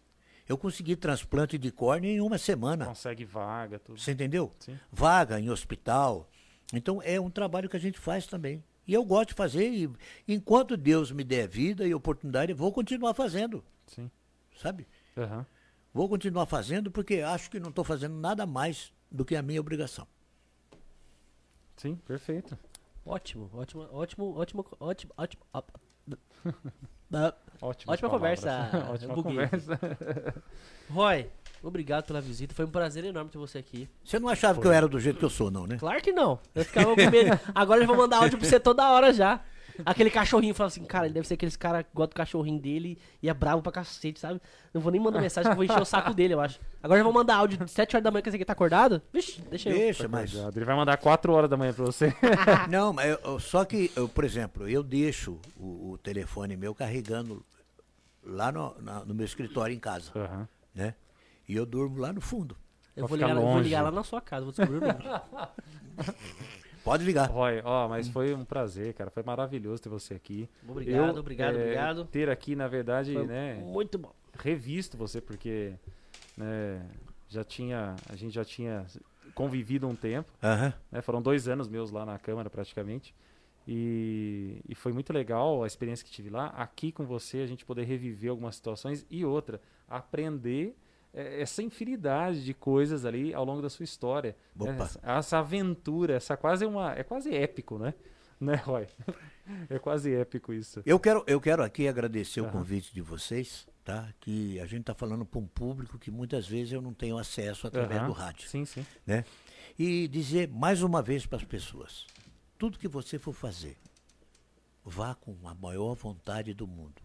Eu 0.47 0.57
consegui 0.57 0.95
transplante 0.95 1.57
de 1.57 1.71
córnea 1.71 2.09
em 2.09 2.19
uma 2.19 2.37
semana. 2.37 2.85
Consegue 2.85 3.23
vaga, 3.23 3.79
tudo. 3.79 3.99
Você 3.99 4.11
entendeu? 4.11 4.51
Sim. 4.59 4.77
Vaga 4.91 5.39
em 5.39 5.49
hospital. 5.49 6.29
Então 6.73 7.01
é 7.01 7.19
um 7.19 7.29
trabalho 7.29 7.69
que 7.69 7.77
a 7.77 7.79
gente 7.79 7.97
faz 7.97 8.27
também. 8.27 8.63
E 8.85 8.93
eu 8.93 9.05
gosto 9.05 9.29
de 9.29 9.35
fazer, 9.35 9.71
e 9.71 9.89
enquanto 10.27 10.75
Deus 10.75 11.11
me 11.11 11.23
der 11.23 11.47
vida 11.47 11.87
e 11.87 11.93
oportunidade, 11.93 12.51
eu 12.51 12.57
vou 12.57 12.71
continuar 12.71 13.13
fazendo, 13.13 13.63
Sim. 13.87 14.11
sabe? 14.57 14.85
Aham. 15.17 15.45
Vou 15.93 16.09
continuar 16.09 16.45
fazendo 16.45 16.89
porque 16.89 17.19
acho 17.19 17.49
que 17.51 17.59
não 17.59 17.69
estou 17.69 17.83
fazendo 17.83 18.15
nada 18.15 18.45
mais 18.45 18.91
do 19.11 19.23
que 19.23 19.35
a 19.35 19.41
minha 19.41 19.61
obrigação. 19.61 20.07
Sim, 21.77 21.95
perfeito. 21.95 22.57
Ótimo, 23.05 23.49
ótimo, 23.53 23.87
ótimo, 23.91 24.35
ótimo, 24.37 24.65
ótimo, 24.79 25.13
ótimo. 25.17 25.43
Ótima 27.61 27.95
palavras. 27.95 28.09
conversa, 28.11 28.69
Ótima 28.91 29.13
buguei. 29.13 29.33
conversa. 29.33 29.79
Roy, 30.89 31.29
obrigado 31.61 32.05
pela 32.05 32.19
visita. 32.19 32.55
Foi 32.55 32.65
um 32.65 32.71
prazer 32.71 33.05
enorme 33.05 33.29
ter 33.29 33.37
você 33.37 33.59
aqui. 33.59 33.87
Você 34.03 34.17
não 34.19 34.27
achava 34.27 34.59
que 34.59 34.65
eu 34.65 34.71
era 34.71 34.87
do 34.87 34.99
jeito 34.99 35.19
que 35.19 35.25
eu 35.25 35.29
sou, 35.29 35.51
não, 35.51 35.67
né? 35.67 35.77
Claro 35.77 36.01
que 36.01 36.11
não. 36.11 36.39
Eu 36.55 36.65
ficava 36.65 36.95
com 36.95 37.09
medo. 37.11 37.39
Agora 37.53 37.81
eu 37.83 37.87
vou 37.87 37.95
mandar 37.95 38.17
áudio 38.17 38.39
pra 38.39 38.47
você 38.49 38.59
toda 38.59 38.89
hora 38.91 39.13
já. 39.13 39.41
Aquele 39.85 40.09
cachorrinho 40.11 40.53
falava 40.53 40.71
assim, 40.73 40.83
cara, 40.85 41.05
ele 41.05 41.13
deve 41.15 41.27
ser 41.27 41.33
aqueles 41.33 41.55
cara 41.55 41.83
que 41.83 41.89
gosta 41.93 42.13
do 42.13 42.15
cachorrinho 42.15 42.59
dele 42.59 42.97
e 43.21 43.29
é 43.29 43.33
bravo 43.33 43.61
pra 43.61 43.71
cacete, 43.71 44.19
sabe? 44.19 44.39
Não 44.73 44.79
vou 44.81 44.91
nem 44.91 45.01
mandar 45.01 45.19
mensagem 45.19 45.49
que 45.49 45.53
eu 45.53 45.55
vou 45.55 45.63
encher 45.65 45.81
o 45.81 45.85
saco 45.85 46.13
dele, 46.13 46.33
eu 46.33 46.39
acho. 46.41 46.59
Agora 46.81 46.99
eu 46.99 47.03
vou 47.03 47.13
mandar 47.13 47.35
áudio 47.37 47.57
de 47.57 47.69
7 47.71 47.95
horas 47.95 48.03
da 48.03 48.11
manhã 48.11 48.21
que 48.21 48.29
esse 48.29 48.35
aqui 48.35 48.45
tá 48.45 48.53
acordado. 48.53 49.01
Vixe, 49.11 49.41
deixa 49.49 49.69
eu. 49.69 49.75
Deixa, 49.77 50.07
mas. 50.07 50.33
Ele 50.33 50.65
vai 50.65 50.75
mandar 50.75 50.97
4 50.97 51.33
horas 51.33 51.49
da 51.49 51.57
manhã 51.57 51.73
pra 51.73 51.85
você. 51.85 52.13
Não, 52.69 52.93
mas 52.93 53.09
eu- 53.09 53.19
eu- 53.23 53.39
só 53.39 53.65
que, 53.65 53.91
eu, 53.95 54.07
por 54.07 54.23
exemplo, 54.23 54.67
eu 54.69 54.83
deixo 54.83 55.39
o, 55.57 55.91
o 55.93 55.97
telefone 55.97 56.55
meu 56.55 56.75
carregando 56.75 57.43
lá 58.23 58.51
no, 58.51 58.75
na- 58.81 59.03
no 59.05 59.13
meu 59.15 59.25
escritório 59.25 59.75
em 59.75 59.79
casa, 59.79 60.11
Aham. 60.15 60.47
né? 60.73 60.93
E 61.47 61.55
eu 61.55 61.65
durmo 61.65 61.97
lá 61.99 62.13
no 62.13 62.21
fundo. 62.21 62.55
Eu 62.95 63.07
vou 63.07 63.17
ligar, 63.17 63.31
eu 63.35 63.41
vou 63.41 63.59
ligar 63.59 63.81
lá 63.81 63.89
na 63.91 64.03
sua 64.03 64.21
casa, 64.21 64.45
vou 64.45 64.53
descobrir. 64.53 64.81
Pode 66.83 67.03
ligar. 67.05 67.29
Roy, 67.29 67.61
ó, 67.63 67.87
mas 67.87 68.07
foi 68.09 68.33
um 68.33 68.43
prazer, 68.43 68.93
cara. 68.93 69.09
Foi 69.09 69.23
maravilhoso 69.23 69.81
ter 69.81 69.89
você 69.89 70.13
aqui. 70.13 70.49
Obrigado, 70.67 71.15
Eu, 71.15 71.19
obrigado, 71.19 71.55
é, 71.55 71.61
obrigado. 71.61 72.05
Ter 72.05 72.29
aqui, 72.29 72.55
na 72.55 72.67
verdade, 72.67 73.13
Foi 73.13 73.25
né, 73.25 73.55
Muito 73.55 73.97
bom. 73.97 74.13
revisto 74.37 74.97
você, 74.97 75.21
porque 75.21 75.73
né, 76.35 76.85
já 77.29 77.43
tinha, 77.43 77.95
a 78.09 78.15
gente 78.15 78.33
já 78.33 78.43
tinha 78.43 78.85
convivido 79.33 79.87
um 79.87 79.95
tempo. 79.95 80.31
Aham. 80.43 80.73
né? 80.91 81.01
Foram 81.01 81.21
dois 81.21 81.47
anos 81.47 81.67
meus 81.67 81.89
lá 81.89 82.05
na 82.05 82.19
Câmara, 82.19 82.49
praticamente. 82.49 83.15
E, 83.67 84.61
e 84.67 84.75
foi 84.75 84.91
muito 84.91 85.13
legal 85.13 85.63
a 85.63 85.67
experiência 85.67 86.05
que 86.05 86.11
tive 86.11 86.29
lá. 86.29 86.47
Aqui 86.47 86.91
com 86.91 87.05
você, 87.05 87.39
a 87.39 87.47
gente 87.47 87.63
poder 87.65 87.83
reviver 87.83 88.29
algumas 88.29 88.55
situações. 88.55 89.05
E 89.09 89.23
outra, 89.23 89.61
aprender 89.87 90.75
essa 91.13 91.61
infinidade 91.61 92.43
de 92.43 92.53
coisas 92.53 93.05
ali 93.05 93.33
ao 93.33 93.45
longo 93.45 93.61
da 93.61 93.69
sua 93.69 93.83
história. 93.83 94.35
né? 94.55 94.75
Essa, 94.79 94.99
essa 95.03 95.39
aventura, 95.39 96.15
essa 96.15 96.35
quase 96.35 96.65
uma. 96.65 96.93
É 96.93 97.03
quase 97.03 97.33
épico, 97.33 97.77
né? 97.77 97.93
Né, 98.41 98.55
Roy? 98.55 98.87
É 99.69 99.79
quase 99.79 100.13
épico 100.13 100.51
isso. 100.51 100.81
Eu 100.85 100.99
quero, 100.99 101.23
eu 101.27 101.39
quero 101.39 101.63
aqui 101.63 101.87
agradecer 101.87 102.41
o 102.41 102.45
Aham. 102.45 102.51
convite 102.51 102.93
de 102.93 102.99
vocês, 102.99 103.65
tá? 103.85 104.09
Que 104.19 104.59
a 104.59 104.65
gente 104.65 104.81
está 104.81 104.93
falando 104.93 105.23
para 105.23 105.39
um 105.39 105.47
público 105.47 105.97
que 105.97 106.11
muitas 106.11 106.45
vezes 106.45 106.73
eu 106.73 106.81
não 106.81 106.93
tenho 106.93 107.17
acesso 107.17 107.67
através 107.67 108.01
Aham. 108.01 108.07
do 108.07 108.11
rádio, 108.11 108.49
Sim, 108.49 108.65
sim. 108.65 108.85
né? 109.07 109.23
E 109.79 110.09
dizer 110.09 110.49
mais 110.49 110.81
uma 110.83 111.01
vez 111.01 111.25
para 111.25 111.37
as 111.37 111.45
pessoas, 111.45 112.05
tudo 112.59 112.77
que 112.77 112.87
você 112.87 113.17
for 113.17 113.31
fazer, 113.33 113.77
vá 114.83 115.15
com 115.15 115.37
a 115.47 115.53
maior 115.55 115.93
vontade 115.95 116.53
do 116.53 116.67
mundo. 116.67 117.01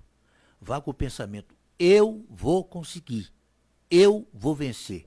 Vá 0.60 0.80
com 0.80 0.90
o 0.90 0.94
pensamento, 0.94 1.54
eu 1.78 2.26
vou 2.28 2.64
conseguir. 2.64 3.30
Eu 3.90 4.26
vou 4.32 4.54
vencer. 4.54 5.06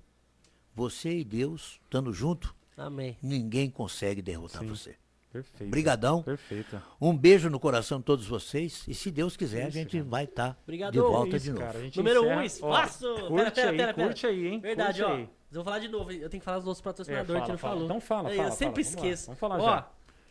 Você 0.74 1.20
e 1.20 1.24
Deus 1.24 1.80
estando 1.84 2.14
junto, 2.14 2.56
Amém. 2.78 3.18
ninguém 3.22 3.70
consegue 3.70 4.22
derrotar 4.22 4.62
Sim. 4.62 4.68
você. 4.68 4.95
Perfeito. 5.32 5.70
Brigadão. 5.70 6.24
Perfeito. 6.24 6.82
Um 6.99 7.16
beijo 7.16 7.49
no 7.49 7.58
coração 7.60 7.99
de 7.99 8.03
todos 8.06 8.26
vocês. 8.28 8.84
E 8.86 8.94
se 8.94 9.10
Deus 9.10 9.38
quiser, 9.38 9.64
a 9.64 9.68
Isso, 9.70 9.78
gente 9.78 9.98
cara. 9.98 10.10
vai 10.10 10.24
estar 10.26 10.60
Obrigado. 10.64 10.91
de 10.91 10.99
volta 10.99 11.38
Isso, 11.38 11.45
de 11.45 11.52
novo. 11.52 11.66
cara, 11.66 11.80
a 11.80 11.82
Número 11.95 12.20
encerra- 12.26 12.41
um, 12.41 12.44
espaço! 12.44 13.08
Ó, 13.08 13.16
Pera, 13.16 13.28
curte 13.30 13.56
pera, 13.56 13.72
aí, 13.72 13.78
pera, 13.78 13.94
pera. 13.94 14.08
curte 14.08 14.28
aí, 14.28 14.48
hein? 14.48 14.60
Verdade, 14.60 14.99
curte 15.02 15.12
ó. 15.14 15.16
aí. 15.16 15.22
Mas 15.22 15.30
eu 15.56 15.56
vou 15.56 15.64
falar 15.64 15.80
de 15.80 15.88
novo. 15.88 16.12
Eu 16.12 16.30
tenho 16.30 16.41
que 16.41 16.45
falar 16.45 16.58
dos 16.58 16.66
nossos 16.66 16.82
É, 16.82 16.84
patrocinadores 16.84 17.28
fala, 17.34 17.45
que 17.45 17.52
ele 17.52 17.58
fala. 17.58 17.74
falou. 17.74 17.86
Então 17.86 18.02
fala, 18.02 18.30
Aí, 18.30 18.36
fala, 18.38 18.49
Eu 18.49 18.52
sempre 18.53 18.84
fala. 18.84 18.95
Vamos 18.95 19.03
lá, 19.03 19.08
esqueço. 19.10 19.26
vamos 19.28 19.40
falar 19.40 19.60
ó, 19.60 19.66
já. 19.66 19.88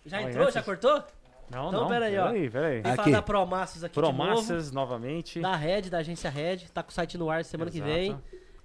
já 0.06 0.22
entrou? 0.22 0.42
antes- 0.42 0.54
Já 0.54 0.62
cortou? 0.62 1.04
Não, 1.50 1.68
Então, 1.68 1.80
não. 1.82 1.88
pera 1.88 2.06
aí, 2.06 2.18
ó. 2.18 2.26
Peraí, 2.28 2.50
peraí. 2.50 2.76
Que 2.82 2.88
falar 2.90 3.02
Aqui. 3.02 3.12
da 3.12 3.22
Promassos 3.22 3.84
aqui 3.84 3.94
de 3.94 4.00
novo. 4.00 4.16
Promassas 4.16 4.70
novamente. 4.70 5.40
Da 5.40 5.56
Red, 5.56 5.82
da 5.82 5.98
agência 5.98 6.30
Red. 6.30 6.58
Tá 6.72 6.82
com 6.82 6.90
o 6.90 6.92
site 6.92 7.18
no 7.18 7.28
ar 7.30 7.44
semana 7.44 7.70
que 7.70 7.78
Exato. 7.78 7.92
vem. 7.92 8.18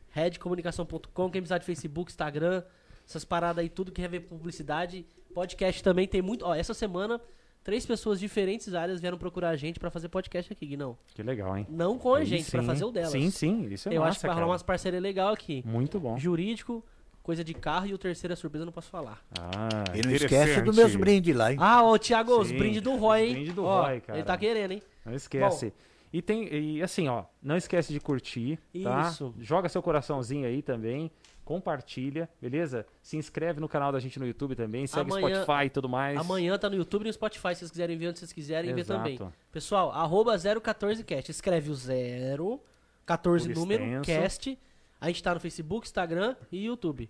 redcomunicação.com, 0.09 1.29
quem 1.29 1.41
precisar 1.41 1.57
de 1.57 1.65
Facebook, 1.65 2.11
Instagram, 2.11 2.63
essas 3.07 3.25
paradas 3.25 3.61
aí, 3.61 3.69
tudo 3.69 3.91
que 3.91 4.01
quer 4.01 4.07
ver 4.09 4.21
publicidade. 4.21 5.05
Podcast 5.33 5.83
também 5.83 6.07
tem 6.07 6.21
muito. 6.21 6.45
Ó, 6.45 6.53
essa 6.55 6.73
semana 6.73 7.19
Três 7.63 7.83
pessoas 7.83 8.19
de 8.19 8.27
diferentes 8.27 8.75
áreas 8.75 9.01
vieram 9.01 9.17
procurar 9.17 9.49
a 9.49 9.55
gente 9.55 9.79
pra 9.79 9.89
fazer 9.89 10.07
podcast 10.07 10.53
aqui, 10.53 10.67
Guinão. 10.67 10.95
Que 11.15 11.23
legal, 11.23 11.57
hein? 11.57 11.65
Não 11.67 11.97
com 11.97 12.13
a 12.13 12.19
Aí 12.19 12.25
gente, 12.27 12.51
pra 12.51 12.61
sim. 12.61 12.67
fazer 12.67 12.85
o 12.85 12.91
delas. 12.91 13.11
Sim, 13.11 13.31
sim, 13.31 13.67
isso 13.71 13.89
é 13.89 13.93
Eu 13.95 14.01
massa, 14.01 14.11
acho 14.11 14.19
que 14.19 14.27
vai 14.27 14.35
rolar 14.35 14.47
umas 14.49 14.61
parcerias 14.61 15.01
legais 15.01 15.33
aqui. 15.33 15.63
Muito 15.65 15.99
bom. 15.99 16.15
Jurídico, 16.15 16.85
coisa 17.25 17.43
de 17.43 17.53
carro 17.55 17.87
e 17.87 17.93
o 17.93 17.97
terceiro 17.97 18.33
é 18.33 18.35
surpresa, 18.35 18.61
eu 18.61 18.65
não 18.67 18.71
posso 18.73 18.89
falar. 18.89 19.19
Ah, 19.39 19.83
E 19.95 20.05
não 20.05 20.11
esquece 20.13 20.61
dos 20.61 20.75
meus 20.75 20.95
brindes 20.95 21.35
lá, 21.35 21.51
hein? 21.51 21.57
Ah, 21.59 21.83
ô 21.83 21.97
Thiago, 21.97 22.39
os 22.39 22.49
Sim, 22.49 22.57
brindes 22.57 22.81
do 22.81 22.95
Roy, 22.95 23.21
os 23.23 23.27
hein? 23.27 23.33
brindes 23.33 23.53
do 23.55 23.65
Ó, 23.65 23.81
Roy, 23.83 23.99
cara. 24.01 24.19
Ele 24.19 24.25
tá 24.25 24.37
querendo, 24.37 24.71
hein? 24.71 24.81
Não 25.03 25.13
esquece. 25.13 25.73
E 26.13 26.21
tem 26.21 26.47
e 26.53 26.81
assim, 26.83 27.07
ó, 27.09 27.23
não 27.41 27.57
esquece 27.57 27.91
de 27.91 27.99
curtir, 27.99 28.59
tá? 28.83 29.09
Isso. 29.09 29.33
Joga 29.41 29.67
seu 29.67 29.81
coraçãozinho 29.81 30.47
aí 30.47 30.61
também, 30.61 31.11
compartilha, 31.43 32.29
beleza? 32.41 32.85
Se 33.01 33.17
inscreve 33.17 33.59
no 33.59 33.67
canal 33.67 33.91
da 33.91 33.99
gente 33.99 34.19
no 34.19 34.25
YouTube 34.27 34.55
também, 34.55 34.85
segue 34.87 35.11
Amanhã- 35.11 35.41
Spotify 35.43 35.65
e 35.65 35.69
tudo 35.71 35.89
mais. 35.89 36.17
Amanhã 36.19 36.57
tá 36.57 36.69
no 36.69 36.75
YouTube 36.75 37.01
e 37.03 37.07
no 37.07 37.13
Spotify, 37.13 37.49
se 37.49 37.55
vocês 37.59 37.71
quiserem 37.71 37.97
ver 37.97 38.09
onde 38.09 38.19
vocês 38.19 38.31
quiserem 38.31 38.73
ver 38.73 38.81
Exato. 38.81 38.99
também. 38.99 39.19
Pessoal, 39.51 39.91
arroba 39.91 40.37
014cast. 40.37 41.29
Escreve 41.29 41.69
o 41.71 41.75
0, 41.75 42.61
14 43.05 43.49
Por 43.49 43.59
número, 43.59 43.83
extenso. 43.83 44.03
cast. 44.05 44.59
A 44.99 45.07
gente 45.07 45.21
tá 45.21 45.33
no 45.33 45.39
Facebook, 45.39 45.85
Instagram 45.87 46.35
e 46.51 46.65
YouTube. 46.65 47.09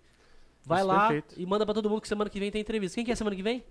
Vai 0.64 0.80
Isso, 0.80 0.88
lá 0.88 1.08
perfeito. 1.08 1.34
e 1.40 1.46
manda 1.46 1.64
pra 1.64 1.74
todo 1.74 1.88
mundo 1.88 2.00
que 2.00 2.08
semana 2.08 2.28
que 2.28 2.40
vem 2.40 2.50
tem 2.50 2.60
entrevista. 2.60 2.94
Quem 2.96 3.04
que 3.04 3.12
é 3.12 3.14
semana 3.14 3.36
que 3.36 3.42
vem? 3.42 3.64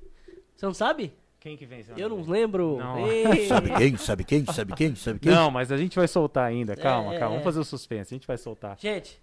Você 0.55 0.65
não 0.65 0.73
sabe? 0.73 1.13
Quem 1.39 1.55
que 1.57 1.65
vem? 1.65 1.83
semana 1.83 2.01
Eu 2.01 2.09
que 2.09 2.15
não 2.15 2.23
vem? 2.23 2.31
lembro. 2.33 2.77
Não. 2.77 2.95
Sabe 3.47 3.73
quem? 3.75 3.97
Sabe 3.97 4.23
quem? 4.23 4.45
Sabe 4.45 4.73
quem? 4.75 4.95
Sabe 4.95 5.19
quem? 5.19 5.31
Não, 5.31 5.51
mas 5.51 5.71
a 5.71 5.77
gente 5.77 5.95
vai 5.95 6.07
soltar 6.07 6.45
ainda. 6.45 6.75
Calma, 6.75 7.13
É, 7.13 7.19
calma. 7.19 7.35
é. 7.35 7.37
Vamos 7.37 7.43
fazer 7.43 7.59
o 7.59 7.63
suspense. 7.65 8.13
A 8.13 8.15
gente 8.15 8.25
vai 8.25 8.37
soltar. 8.37 8.77
Gente, 8.79 9.21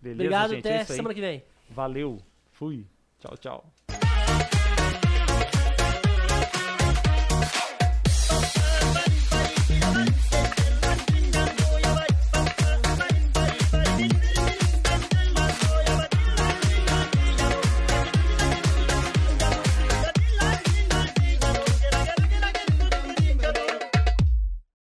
Beleza, 0.00 0.20
obrigado. 0.22 0.50
gente? 0.50 0.60
até 0.60 0.78
é 0.78 0.82
isso 0.82 0.92
aí. 0.92 0.96
semana 0.96 1.14
que 1.14 1.20
vem. 1.20 1.42
Valeu. 1.70 2.18
Fui. 2.52 2.86
Tchau, 3.18 3.36
tchau. 3.38 3.73